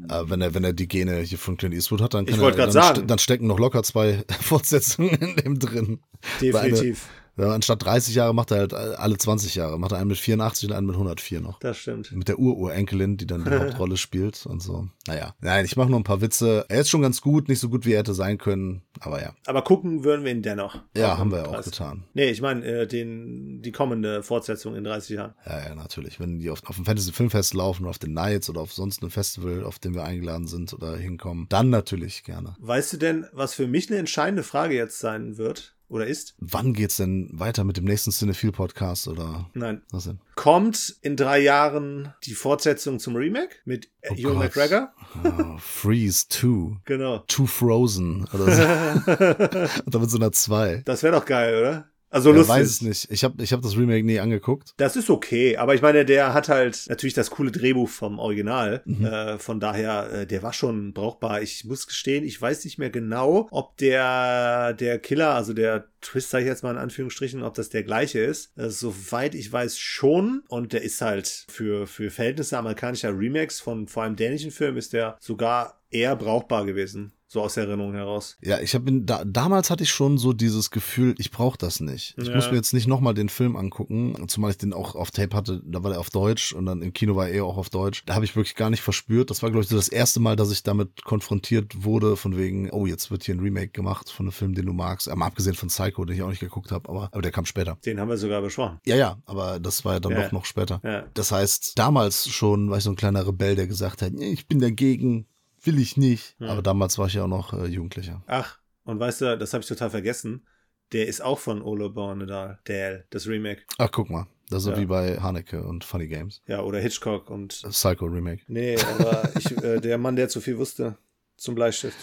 äh, 0.10 0.24
wenn 0.26 0.42
er 0.42 0.54
wenn 0.56 0.64
er 0.64 0.74
die 0.74 0.88
Gene 0.88 1.20
hier 1.22 1.38
von 1.38 1.58
Clint 1.58 1.74
Eastwood 1.76 2.02
hat, 2.02 2.14
dann 2.16 2.26
kann 2.26 2.36
Ich 2.36 2.42
er, 2.42 2.52
dann, 2.52 2.72
sagen. 2.72 2.96
ste- 2.98 3.06
dann 3.06 3.20
stecken 3.20 3.48
noch 3.48 3.60
locker 3.60 3.84
zwei 3.84 4.24
Fortsetzungen 4.42 5.12
in 5.16 5.36
dem 5.36 5.60
drin. 5.60 6.00
Definitiv. 6.42 7.08
Eine, 7.10 7.21
anstatt 7.38 7.84
30 7.84 8.16
Jahre 8.16 8.34
macht 8.34 8.52
er 8.52 8.58
halt 8.58 8.74
alle 8.74 9.18
20 9.18 9.56
Jahre, 9.56 9.80
macht 9.80 9.92
er 9.92 10.00
einen 10.00 10.10
mit 10.10 10.18
84 10.18 10.70
und 10.70 10.76
einen 10.76 10.88
mit 10.88 10.96
104 10.96 11.42
noch. 11.42 11.60
Das 11.60 11.78
stimmt. 11.78 12.12
Mit 12.12 12.28
der 12.28 12.40
Ururenkelin, 12.40 13.18
die 13.18 13.26
dann 13.26 13.44
die 13.44 13.52
Hauptrolle 13.60 13.98
spielt 13.98 14.46
und 14.46 14.62
so. 14.62 14.88
Naja, 15.08 15.34
nein, 15.42 15.66
ich 15.66 15.78
mache 15.78 15.90
nur 15.90 16.00
ein 16.00 16.04
paar 16.04 16.22
Witze. 16.22 16.66
Er 16.70 16.82
ist 16.82 16.90
schon 16.90 17.02
ganz 17.02 17.22
gut, 17.22 17.50
nicht 17.50 17.60
so 17.60 17.70
gut 17.70 17.86
wie 17.86 17.94
er 17.94 18.00
hätte 18.00 18.14
sein 18.14 18.38
können, 18.38 18.84
aber 19.00 19.22
ja. 19.22 19.34
Aber 19.46 19.64
gucken 19.64 20.04
würden 20.04 20.26
wir 20.26 20.32
ihn 20.32 20.42
dennoch. 20.42 20.80
Ja, 20.96 21.18
haben 21.18 21.32
wir 21.32 21.40
ja 21.40 21.46
auch 21.46 21.54
30. 21.54 21.72
getan. 21.72 22.04
Nee, 22.14 22.30
ich 22.30 22.42
meine, 22.42 22.66
äh, 22.66 22.88
den, 22.88 23.62
die 23.62 23.72
kommende 23.72 24.24
Fortsetzung 24.24 24.76
in 24.76 24.84
30 24.84 25.18
Jahren. 25.18 25.34
Ja, 25.46 25.70
ja, 25.70 25.76
natürlich. 25.76 26.20
Wenn 26.20 26.40
die 26.40 26.50
auf, 26.50 26.64
auf 26.68 26.76
dem 26.76 26.86
Fantasy 26.86 27.12
Filmfest 27.12 27.54
laufen 27.54 27.84
oder 27.84 27.92
auf 27.92 28.00
den 28.00 28.14
Nights 28.14 28.50
oder 28.50 28.62
auf 28.62 28.74
sonst 28.74 29.02
einem 29.02 29.12
Festival, 29.12 29.64
auf 29.64 29.80
dem 29.80 29.96
wir 29.96 30.04
eingeladen 30.04 30.48
sind 30.48 30.74
oder 30.74 30.96
hinkommen, 30.98 31.48
dann 31.50 31.70
natürlich 31.70 32.24
gerne. 32.24 32.56
Weißt 32.60 32.94
du 32.94 32.98
denn, 32.98 33.26
was 33.32 33.54
für 33.54 33.68
mich 33.68 33.90
eine 33.90 34.00
entscheidende 34.00 34.44
Frage 34.44 34.76
jetzt 34.76 35.00
sein 35.00 35.38
wird? 35.38 35.76
Oder 35.92 36.08
ist? 36.08 36.36
Wann 36.40 36.74
geht's 36.74 36.96
denn 36.96 37.30
weiter 37.34 37.66
mit 37.66 37.76
dem 37.76 37.84
nächsten 37.84 38.12
Cinephile 38.12 38.54
Podcast 38.54 39.10
oder 39.10 39.50
Nein. 39.54 39.82
was 39.92 40.06
denn? 40.06 40.20
Kommt 40.36 40.96
in 41.02 41.18
drei 41.18 41.40
Jahren 41.40 42.14
die 42.24 42.34
Fortsetzung 42.34 42.98
zum 42.98 43.18
Remake 43.18 43.58
mit 43.66 43.90
Oh 44.10 44.14
Ewan. 44.16 44.38
McGregor? 44.38 44.94
Oh, 45.22 45.58
Freeze 45.58 46.28
2. 46.30 46.78
Genau. 46.86 47.18
Too 47.28 47.46
Frozen 47.46 48.26
oder 48.34 48.46
so. 48.46 49.82
Und 49.86 49.94
dann 49.94 50.02
mit 50.02 50.10
so 50.10 50.18
einer 50.18 50.32
2. 50.32 50.84
Das 50.86 51.04
wäre 51.04 51.14
doch 51.14 51.26
geil, 51.26 51.60
oder? 51.60 51.90
Also 52.12 52.32
Ich 52.32 52.36
lustig. 52.38 52.56
weiß 52.56 52.68
es 52.68 52.82
nicht. 52.82 53.10
Ich 53.10 53.24
habe 53.24 53.42
ich 53.42 53.54
hab 53.54 53.62
das 53.62 53.78
Remake 53.78 54.06
nie 54.06 54.20
angeguckt. 54.20 54.74
Das 54.78 54.98
ist 54.98 55.10
okay, 55.10 55.56
aber 55.56 55.74
ich 55.76 55.82
meine, 55.82 56.04
der 56.06 56.34
hat 56.34 56.50
halt 56.50 56.86
natürlich 56.90 57.14
das 57.14 57.30
coole 57.32 57.52
Drehbuch 57.52 57.88
vom 57.90 58.20
Original. 58.20 58.82
Mhm. 58.86 59.06
Äh, 59.06 59.40
von 59.40 59.62
daher, 59.62 60.12
äh, 60.12 60.28
der 60.28 60.44
war 60.44 60.52
schon 60.52 60.92
brauchbar. 60.94 61.42
Ich 61.42 61.64
muss 61.64 61.88
gestehen, 61.88 62.26
ich 62.26 62.40
weiß 62.42 62.66
nicht 62.66 62.78
mehr 62.78 62.90
genau, 62.90 63.48
ob 63.50 63.78
der 63.78 64.74
der 64.74 65.00
Killer, 65.00 65.30
also 65.36 65.54
der 65.54 65.86
Twist, 66.02 66.32
sag 66.32 66.42
ich 66.42 66.48
jetzt 66.48 66.64
mal 66.64 66.72
in 66.72 66.78
Anführungsstrichen, 66.78 67.44
ob 67.44 67.54
das 67.54 67.70
der 67.70 67.84
gleiche 67.84 68.20
ist. 68.20 68.52
Äh, 68.58 68.70
soweit 68.70 69.34
ich 69.34 69.52
weiß 69.52 69.78
schon. 69.80 70.44
Und 70.50 70.74
der 70.74 70.82
ist 70.84 71.00
halt 71.02 71.46
für 71.48 71.88
für 71.88 72.12
Verhältnisse 72.12 72.58
amerikanischer 72.58 73.18
Remakes 73.18 73.62
von 73.62 73.88
vor 73.88 74.04
allem 74.04 74.18
dänischen 74.18 74.52
Filmen 74.52 74.78
ist 74.78 74.92
der 74.94 75.16
sogar 75.22 75.82
eher 75.90 76.16
brauchbar 76.18 76.66
gewesen. 76.66 77.14
So 77.34 77.42
aus 77.42 77.54
der 77.54 77.66
Erinnerung 77.66 77.94
heraus. 77.94 78.36
Ja, 78.44 78.60
ich 78.60 78.76
habe 78.76 78.92
da, 79.04 79.24
damals 79.24 79.70
hatte 79.70 79.84
ich 79.86 79.90
schon 79.90 80.18
so 80.18 80.34
dieses 80.34 80.70
Gefühl, 80.70 81.16
ich 81.18 81.32
brauche 81.32 81.58
das 81.58 81.80
nicht. 81.80 82.14
Ich 82.18 82.28
Ja. 82.28 82.36
muss 82.36 82.50
mir 82.52 82.58
jetzt 82.58 82.74
nicht 82.74 82.88
nochmal 82.88 83.14
den 83.14 83.30
Film 83.30 83.56
angucken, 83.56 84.28
zumal 84.28 84.52
ich 84.52 84.58
den 84.58 84.74
auch 84.74 84.96
auf 84.96 85.12
Tape 85.12 85.34
hatte, 85.34 85.62
da 85.64 85.82
war 85.82 85.92
der 85.92 86.02
auf 86.02 86.10
Deutsch 86.10 86.52
und 86.52 86.66
dann 86.66 86.82
im 86.82 86.92
Kino 86.92 87.16
war 87.16 87.30
er 87.30 87.36
eh 87.36 87.40
auch 87.40 87.56
auf 87.56 87.70
Deutsch. 87.70 88.04
Da 88.06 88.16
habe 88.16 88.26
ich 88.26 88.36
wirklich 88.36 88.56
gar 88.56 88.70
nicht 88.70 88.82
verspürt. 88.82 89.30
Das 89.30 89.42
war, 89.44 89.50
glaube 89.50 89.64
ich, 89.64 89.70
so 89.70 89.78
das 89.78 89.88
erste 89.88 90.20
Mal, 90.20 90.36
dass 90.36 90.52
ich 90.52 90.64
damit 90.64 91.06
konfrontiert 91.06 91.86
wurde, 91.86 92.18
von 92.18 92.36
wegen, 92.36 92.70
oh, 92.72 92.86
jetzt 92.86 93.12
wird 93.12 93.24
hier 93.24 93.34
ein 93.36 93.40
Remake 93.40 93.70
gemacht 93.70 94.10
von 94.10 94.26
einem 94.26 94.34
Film, 94.34 94.54
den 94.54 94.66
du 94.66 94.74
magst. 94.74 95.08
Aber 95.08 95.24
abgesehen 95.24 95.56
von 95.56 95.70
Psycho, 95.70 96.04
den 96.04 96.18
ich 96.18 96.24
auch 96.24 96.30
nicht 96.30 96.42
geguckt 96.42 96.74
habe, 96.74 96.90
aber, 96.90 97.08
aber 97.14 97.22
der 97.22 97.32
kam 97.32 97.46
später. 97.46 97.78
Den 97.86 97.98
haben 98.02 98.10
wir 98.10 98.18
sogar 98.18 98.42
besprochen. 98.42 98.80
Ja, 98.86 98.98
ja, 98.98 99.22
aber 99.26 99.62
das 99.62 99.86
war 99.86 99.94
ja 99.94 100.00
dann 100.02 100.12
Ja. 100.12 100.24
doch 100.24 100.34
noch 100.34 100.44
später. 100.44 100.82
Ja. 100.84 101.06
Das 101.14 101.32
heißt, 101.32 101.80
damals 101.80 102.28
schon 102.28 102.70
war 102.70 102.80
ich 102.80 102.84
so 102.84 102.90
ein 102.90 102.98
kleiner 102.98 103.26
Rebell, 103.26 103.56
der 103.56 103.68
gesagt 103.68 104.02
hat, 104.02 104.12
ich 104.20 104.50
bin 104.50 104.60
dagegen, 104.60 105.28
will 105.64 105.80
ich 105.80 105.98
nicht. 105.98 106.36
Aber 106.40 106.62
damals 106.62 106.98
war 106.98 107.08
ich 107.08 107.14
ja 107.14 107.24
auch 107.24 107.28
noch 107.28 107.54
äh, 107.54 107.66
Jugendlicher. 107.66 108.24
Ach, 108.28 108.60
und 108.84 109.00
weißt 109.00 109.22
du, 109.22 109.38
das 109.38 109.54
habe 109.54 109.62
ich 109.62 109.68
total 109.68 109.90
vergessen. 109.90 110.48
Der 110.92 111.08
ist 111.08 111.22
auch 111.22 111.40
von 111.40 111.62
Ole 111.62 111.90
Bornedal, 111.90 112.60
Dale, 112.66 113.06
das 113.12 113.28
Remake. 113.28 113.62
Ach, 113.78 113.90
guck 113.92 114.10
mal. 114.10 114.28
Das 114.50 114.60
ist 114.60 114.64
so 114.66 114.72
Ja. 114.72 114.78
wie 114.80 114.86
bei 114.86 115.18
Haneke 115.22 115.64
und 115.64 115.86
Funny 115.86 116.08
Games. 116.08 116.42
Ja, 116.46 116.62
oder 116.62 116.80
Hitchcock 116.80 117.30
und. 117.30 117.62
Psycho 117.70 118.06
Remake. 118.06 118.42
Nee, 118.48 118.76
aber 119.00 119.30
ich, 119.38 119.50
äh, 119.64 119.80
der 119.80 119.98
Mann, 119.98 120.18
der 120.18 120.28
zu 120.28 120.42
viel 120.42 120.58
wusste, 120.58 120.98
zum 121.38 121.56
Bleistift. 121.56 121.98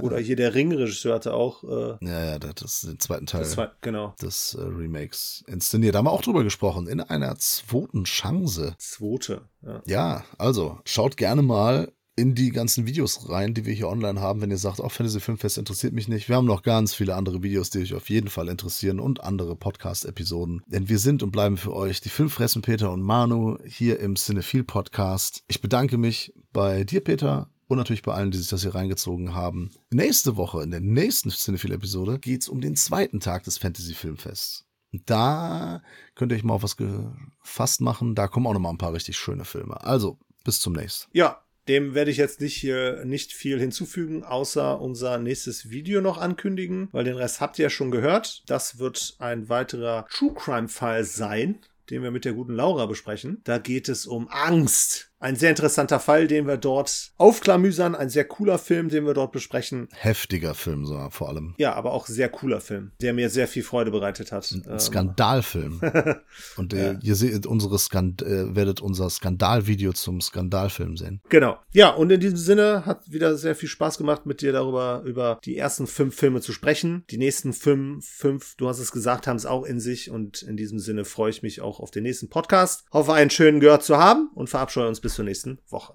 Oder 0.00 0.18
hier 0.18 0.36
der 0.36 0.54
Ringregisseur 0.54 1.14
hatte 1.14 1.34
auch 1.34 1.64
äh, 1.64 1.96
Ja, 2.00 2.24
ja, 2.24 2.38
das 2.38 2.62
ist 2.62 2.86
den 2.86 3.00
zweiten 3.00 3.26
Teil 3.26 3.44
war, 3.56 3.72
genau, 3.80 4.14
des 4.22 4.54
äh, 4.54 4.62
Remakes 4.62 5.44
inszeniert. 5.46 5.94
Da 5.94 5.98
haben 5.98 6.06
wir 6.06 6.12
auch 6.12 6.22
drüber 6.22 6.42
gesprochen, 6.44 6.86
in 6.86 7.00
einer 7.00 7.36
zweiten 7.36 8.04
Chance. 8.04 8.76
zweite. 8.78 9.42
Ja. 9.62 9.82
Ja, 9.86 10.24
also 10.38 10.78
schaut 10.86 11.16
gerne 11.16 11.42
mal 11.42 11.92
in 12.16 12.34
die 12.34 12.50
ganzen 12.50 12.86
Videos 12.86 13.28
rein, 13.28 13.54
die 13.54 13.66
wir 13.66 13.74
hier 13.74 13.88
online 13.88 14.20
haben, 14.20 14.40
wenn 14.40 14.50
ihr 14.50 14.58
sagt, 14.58 14.80
auch 14.80 14.92
Fantasy 14.92 15.20
Filmfest 15.20 15.58
interessiert 15.58 15.92
mich 15.92 16.08
nicht. 16.08 16.28
Wir 16.28 16.36
haben 16.36 16.46
noch 16.46 16.62
ganz 16.62 16.94
viele 16.94 17.16
andere 17.16 17.42
Videos, 17.42 17.70
die 17.70 17.80
euch 17.80 17.94
auf 17.94 18.08
jeden 18.08 18.28
Fall 18.28 18.48
interessieren 18.48 19.00
und 19.00 19.22
andere 19.22 19.56
Podcast-Episoden. 19.56 20.62
Denn 20.66 20.88
wir 20.88 20.98
sind 20.98 21.22
und 21.22 21.32
bleiben 21.32 21.56
für 21.56 21.74
euch 21.74 22.00
die 22.00 22.08
Filmfressen 22.08 22.62
Peter 22.62 22.92
und 22.92 23.02
Manu 23.02 23.58
hier 23.64 23.98
im 23.98 24.16
Cinephile 24.16 24.64
Podcast. 24.64 25.42
Ich 25.48 25.60
bedanke 25.60 25.98
mich 25.98 26.32
bei 26.52 26.84
dir, 26.84 27.02
Peter, 27.02 27.50
und 27.66 27.78
natürlich 27.78 28.02
bei 28.02 28.14
allen, 28.14 28.30
die 28.30 28.38
sich 28.38 28.48
das 28.48 28.62
hier 28.62 28.74
reingezogen 28.74 29.34
haben. 29.34 29.70
Nächste 29.90 30.36
Woche, 30.36 30.62
in 30.62 30.70
der 30.70 30.80
nächsten 30.80 31.30
Cinephile-Episode, 31.30 32.18
geht's 32.18 32.48
um 32.48 32.60
den 32.60 32.76
zweiten 32.76 33.20
Tag 33.20 33.44
des 33.44 33.58
Fantasy 33.58 33.94
Filmfests. 33.94 34.66
Da 35.06 35.82
könnt 36.14 36.30
ihr 36.30 36.36
euch 36.36 36.44
mal 36.44 36.54
auf 36.54 36.62
was 36.62 36.76
gefasst 36.76 37.80
machen. 37.80 38.14
Da 38.14 38.28
kommen 38.28 38.46
auch 38.46 38.52
noch 38.52 38.60
mal 38.60 38.70
ein 38.70 38.78
paar 38.78 38.92
richtig 38.92 39.16
schöne 39.16 39.44
Filme. 39.44 39.82
Also, 39.82 40.18
bis 40.44 40.60
zum 40.60 40.74
nächsten. 40.74 41.10
Ja, 41.12 41.43
dem 41.68 41.94
werde 41.94 42.10
ich 42.10 42.16
jetzt 42.16 42.40
nicht 42.40 42.56
hier 42.56 43.04
nicht 43.04 43.32
viel 43.32 43.58
hinzufügen, 43.58 44.24
außer 44.24 44.80
unser 44.80 45.18
nächstes 45.18 45.70
Video 45.70 46.00
noch 46.00 46.18
ankündigen, 46.18 46.88
weil 46.92 47.04
den 47.04 47.16
Rest 47.16 47.40
habt 47.40 47.58
ihr 47.58 47.64
ja 47.64 47.70
schon 47.70 47.90
gehört. 47.90 48.42
Das 48.46 48.78
wird 48.78 49.16
ein 49.18 49.48
weiterer 49.48 50.06
True 50.10 50.34
Crime 50.34 50.68
Fall 50.68 51.04
sein, 51.04 51.60
den 51.90 52.02
wir 52.02 52.10
mit 52.10 52.24
der 52.24 52.32
guten 52.32 52.54
Laura 52.54 52.86
besprechen. 52.86 53.40
Da 53.44 53.58
geht 53.58 53.88
es 53.88 54.06
um 54.06 54.28
Angst. 54.28 55.10
Ein 55.24 55.36
sehr 55.36 55.48
interessanter 55.48 56.00
Fall, 56.00 56.26
den 56.26 56.46
wir 56.46 56.58
dort 56.58 57.12
aufklamüsern. 57.16 57.94
Ein 57.94 58.10
sehr 58.10 58.26
cooler 58.26 58.58
Film, 58.58 58.90
den 58.90 59.06
wir 59.06 59.14
dort 59.14 59.32
besprechen. 59.32 59.88
Heftiger 59.94 60.54
Film, 60.54 60.84
so 60.84 61.08
vor 61.08 61.30
allem. 61.30 61.54
Ja, 61.56 61.72
aber 61.72 61.92
auch 61.92 62.06
sehr 62.06 62.28
cooler 62.28 62.60
Film, 62.60 62.92
der 63.00 63.14
mir 63.14 63.30
sehr 63.30 63.48
viel 63.48 63.62
Freude 63.62 63.90
bereitet 63.90 64.32
hat. 64.32 64.52
Ein 64.52 64.64
Ähm, 64.68 64.78
Skandalfilm. 64.78 65.80
Und 66.58 66.74
äh, 66.74 66.98
ihr 67.00 67.14
seht 67.14 67.46
unsere 67.46 67.78
Skand 67.78 68.20
äh, 68.20 68.54
werdet 68.54 68.82
unser 68.82 69.08
Skandalvideo 69.08 69.94
zum 69.94 70.20
Skandalfilm 70.20 70.98
sehen. 70.98 71.22
Genau. 71.30 71.56
Ja, 71.72 71.88
und 71.88 72.12
in 72.12 72.20
diesem 72.20 72.36
Sinne 72.36 72.84
hat 72.84 73.10
wieder 73.10 73.38
sehr 73.38 73.54
viel 73.54 73.70
Spaß 73.70 73.96
gemacht, 73.96 74.26
mit 74.26 74.42
dir 74.42 74.52
darüber, 74.52 75.00
über 75.06 75.38
die 75.46 75.56
ersten 75.56 75.86
fünf 75.86 76.16
Filme 76.16 76.42
zu 76.42 76.52
sprechen. 76.52 77.04
Die 77.08 77.16
nächsten 77.16 77.54
fünf, 77.54 78.06
fünf, 78.06 78.56
du 78.56 78.68
hast 78.68 78.78
es 78.78 78.92
gesagt, 78.92 79.26
haben 79.26 79.36
es 79.36 79.46
auch 79.46 79.64
in 79.64 79.80
sich. 79.80 80.10
Und 80.10 80.42
in 80.42 80.58
diesem 80.58 80.78
Sinne 80.78 81.06
freue 81.06 81.30
ich 81.30 81.42
mich 81.42 81.62
auch 81.62 81.80
auf 81.80 81.90
den 81.90 82.02
nächsten 82.02 82.28
Podcast. 82.28 82.84
Hoffe, 82.92 83.14
einen 83.14 83.30
schönen 83.30 83.60
gehört 83.60 83.84
zu 83.84 83.96
haben 83.96 84.28
und 84.34 84.50
verabscheue 84.50 84.86
uns 84.86 85.00
bis 85.00 85.13
zur 85.14 85.24
nächsten 85.24 85.58
Woche. 85.68 85.92